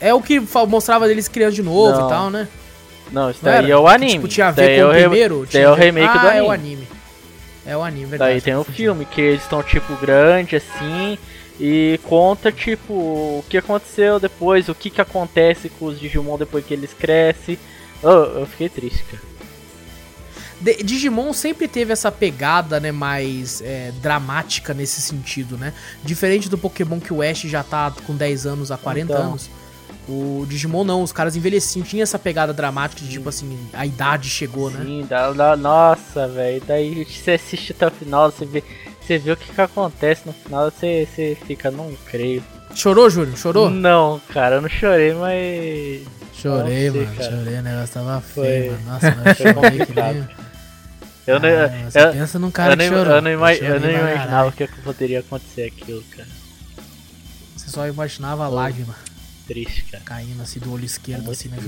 É 0.00 0.14
o 0.14 0.22
que 0.22 0.40
mostrava 0.68 1.10
eles 1.10 1.28
criando 1.28 1.52
de 1.52 1.62
novo 1.62 1.98
Não. 1.98 2.06
e 2.06 2.08
tal, 2.10 2.30
né? 2.30 2.48
Não, 3.12 3.30
isso 3.30 3.40
Não 3.42 3.50
daí 3.52 3.58
era? 3.64 3.68
é 3.72 3.76
o 3.76 3.84
Que, 3.84 3.90
anime. 3.94 4.12
tipo, 4.12 4.28
tinha 4.28 4.48
a 4.48 4.50
daí 4.52 4.66
ver 4.66 4.72
é 4.76 4.80
com 4.80 4.86
o 4.86 4.88
o 4.88 4.92
re- 4.92 5.00
primeiro? 5.00 5.48
daí 5.52 5.62
é 5.62 5.70
o 5.70 5.74
remake 5.74 6.08
ah, 6.08 6.18
do 6.22 6.26
é 6.28 6.42
o 6.42 6.50
anime. 6.50 6.72
anime. 6.74 6.88
É 7.66 7.76
o 7.76 7.82
anime, 7.82 8.06
verdade. 8.06 8.32
Daí 8.32 8.40
tem 8.40 8.54
o 8.56 8.64
filme, 8.64 9.04
que 9.04 9.20
eles 9.20 9.42
estão, 9.42 9.62
tipo, 9.62 9.94
grande 9.96 10.56
assim, 10.56 11.18
e 11.60 12.00
conta, 12.04 12.50
tipo, 12.50 12.92
o 12.94 13.44
que 13.48 13.58
aconteceu 13.58 14.18
depois, 14.18 14.68
o 14.68 14.74
que 14.74 14.88
que 14.88 15.00
acontece 15.00 15.68
com 15.68 15.86
os 15.86 16.00
Digimon 16.00 16.38
depois 16.38 16.64
que 16.64 16.72
eles 16.72 16.92
crescem. 16.94 17.58
Oh, 18.02 18.08
eu 18.08 18.46
fiquei 18.46 18.68
triste, 18.70 19.04
cara. 19.04 19.22
Digimon 20.84 21.32
sempre 21.32 21.66
teve 21.66 21.92
essa 21.92 22.12
pegada, 22.12 22.78
né, 22.78 22.92
mais 22.92 23.62
é, 23.62 23.92
dramática 24.02 24.74
nesse 24.74 25.00
sentido, 25.00 25.56
né? 25.56 25.72
Diferente 26.04 26.48
do 26.50 26.58
Pokémon 26.58 27.00
que 27.00 27.12
o 27.14 27.22
Ash 27.22 27.40
já 27.42 27.62
tá 27.62 27.92
com 28.06 28.14
10 28.14 28.44
anos, 28.46 28.70
há 28.70 28.76
40 28.76 29.12
Então. 29.12 29.28
anos. 29.30 29.48
O 30.08 30.44
Digimon 30.48 30.82
não, 30.84 31.02
os 31.02 31.12
caras 31.12 31.36
envelheciam, 31.36 31.84
tinha 31.84 32.02
essa 32.02 32.18
pegada 32.18 32.52
dramática 32.52 33.00
de 33.02 33.08
tipo 33.10 33.28
assim, 33.28 33.56
a 33.72 33.86
idade 33.86 34.28
chegou, 34.28 34.70
né? 34.70 34.82
Sim, 34.84 35.06
dá- 35.08 35.56
nossa, 35.56 36.26
velho. 36.28 36.62
Daí 36.66 37.04
você 37.04 37.32
assiste 37.32 37.72
até 37.72 37.86
o 37.86 37.90
final, 37.90 38.30
você 38.30 38.44
vê, 38.44 38.62
você 39.00 39.18
vê 39.18 39.32
o 39.32 39.36
que 39.36 39.52
que 39.52 39.60
acontece 39.60 40.22
no 40.26 40.32
final, 40.32 40.70
você, 40.70 41.06
você 41.12 41.36
fica, 41.46 41.70
não 41.70 41.92
creio. 42.06 42.42
Chorou, 42.74 43.10
Júlio? 43.10 43.36
Chorou? 43.36 43.68
Não, 43.70 44.20
cara, 44.32 44.56
eu 44.56 44.62
não 44.62 44.68
chorei, 44.68 45.12
mas. 45.14 46.02
Chorei, 46.34 46.90
sei, 46.90 47.00
mano, 47.04 47.16
cara. 47.16 47.30
chorei, 47.36 47.58
o 47.58 47.62
negócio 47.62 47.94
tava 47.94 48.20
Foi- 48.20 48.44
feio, 48.46 48.72
mano. 48.72 48.84
Nossa, 48.90 49.14
mas 49.16 49.40
eu 49.40 49.52
chorei 49.54 49.86
que 49.86 49.92
nem... 49.94 50.28
Eu, 51.26 51.38
não, 51.38 51.48
Ah, 51.48 51.90
você 51.90 52.00
eu, 52.00 52.12
pensa 52.12 52.38
num 52.38 52.50
cara 52.50 52.72
eu, 52.72 52.76
que 52.78 52.82
não, 52.90 52.96
chorou. 52.98 53.14
eu 53.16 53.22
não, 53.22 53.30
ima- 53.30 53.54
eu 53.54 53.80
não 53.80 53.90
imaginava 53.90 54.52
que 54.52 54.66
poderia 54.82 55.20
acontecer 55.20 55.62
aquilo, 55.64 56.02
cara. 56.16 56.26
Você 57.56 57.68
só 57.70 57.86
imaginava 57.86 58.44
a 58.44 58.48
lágrima 58.48 58.94
Triste, 59.46 59.84
cara. 59.90 60.02
caindo 60.04 60.42
assim 60.42 60.58
do 60.60 60.72
olho 60.72 60.84
esquerdo, 60.84 61.24
Muito 61.24 61.32
assim, 61.38 61.48
né? 61.50 61.58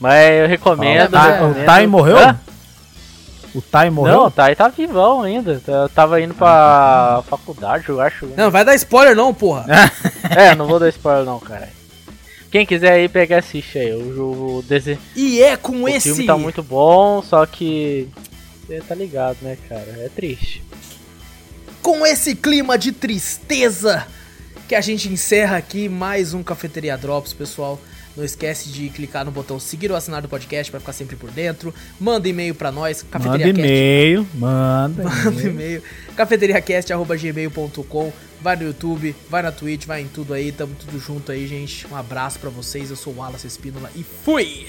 Mas 0.00 0.40
eu 0.40 0.48
recomendo. 0.48 1.02
Ah, 1.02 1.06
o, 1.06 1.10
Tai- 1.10 1.30
é, 1.30 1.40
o 1.40 1.46
recomendo. 1.46 1.66
Tai 1.66 1.86
morreu? 1.86 2.18
Hã? 2.18 2.40
O 3.56 3.58
O 3.58 3.62
Tai 3.62 3.90
morreu? 3.90 4.14
Não, 4.14 4.26
o 4.26 4.30
Tai 4.30 4.54
tá 4.54 4.68
vivão 4.68 5.22
ainda. 5.22 5.60
Eu 5.66 5.88
tava 5.88 6.20
indo 6.20 6.34
pra 6.34 7.22
faculdade, 7.28 7.88
eu 7.88 8.00
acho. 8.00 8.26
Não, 8.36 8.50
vai 8.50 8.64
dar 8.64 8.74
spoiler 8.74 9.16
não, 9.16 9.32
porra. 9.32 9.64
É, 10.28 10.54
não 10.54 10.66
vou 10.66 10.78
dar 10.78 10.88
spoiler 10.88 11.24
não, 11.24 11.38
cara. 11.38 11.68
Quem 12.50 12.66
quiser 12.66 12.92
aí, 12.92 13.08
pega 13.08 13.36
e 13.36 13.38
assiste 13.38 13.78
aí. 13.78 13.92
O 13.94 14.14
jogo 14.14 14.62
desenho. 14.68 14.98
E 15.14 15.42
é 15.42 15.56
com 15.56 15.82
O 15.82 15.88
esse... 15.88 16.08
filme 16.08 16.26
tá 16.26 16.36
muito 16.36 16.62
bom, 16.62 17.22
só 17.22 17.44
que. 17.46 18.08
Você 18.66 18.80
tá 18.80 18.94
ligado, 18.94 19.36
né, 19.42 19.56
cara? 19.68 19.86
É 19.98 20.08
triste. 20.14 20.62
com 21.82 22.04
esse 22.04 22.34
clima 22.34 22.76
de 22.76 22.90
tristeza 22.92 24.06
que 24.68 24.74
a 24.74 24.80
gente 24.80 25.08
encerra 25.08 25.56
aqui 25.56 25.88
mais 25.88 26.34
um 26.34 26.42
Cafeteria 26.42 26.96
Drops, 26.98 27.32
pessoal. 27.32 27.78
Não 28.16 28.24
esquece 28.24 28.70
de 28.70 28.88
clicar 28.88 29.24
no 29.24 29.30
botão 29.30 29.60
seguir 29.60 29.90
ou 29.90 29.96
assinar 29.96 30.22
do 30.22 30.28
podcast 30.28 30.70
para 30.70 30.80
ficar 30.80 30.92
sempre 30.92 31.16
por 31.16 31.30
dentro. 31.30 31.74
Manda 32.00 32.26
e-mail 32.28 32.54
para 32.54 32.72
nós, 32.72 33.02
Manda 33.02 33.12
cafeteriacast. 33.12 33.60
e-mail, 33.60 34.26
manda. 34.34 35.02
Manda 35.24 35.42
e-mail, 35.42 35.82
cafeteriacast.gmail.com. 36.16 38.12
Vai 38.40 38.56
no 38.56 38.64
YouTube, 38.64 39.14
vai 39.28 39.42
na 39.42 39.50
Twitch, 39.52 39.86
vai 39.86 40.02
em 40.02 40.08
tudo 40.08 40.32
aí, 40.34 40.52
tamo 40.52 40.74
tudo 40.74 40.98
junto 40.98 41.32
aí, 41.32 41.46
gente. 41.46 41.86
Um 41.90 41.96
abraço 41.96 42.38
para 42.38 42.50
vocês, 42.50 42.90
eu 42.90 42.96
sou 42.96 43.12
o 43.14 43.16
Wallace 43.18 43.46
Espínola 43.46 43.90
e 43.96 44.02
fui! 44.02 44.66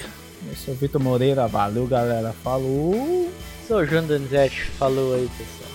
Eu 0.48 0.54
sou 0.56 0.74
o 0.74 0.76
Vitor 0.76 1.00
Moreira, 1.00 1.46
valeu 1.46 1.86
galera, 1.86 2.34
falou. 2.42 3.30
Sou 3.66 3.78
o 3.78 3.86
João 3.86 4.06
Donizete, 4.06 4.64
falou 4.78 5.14
aí, 5.14 5.28
pessoal. 5.36 5.67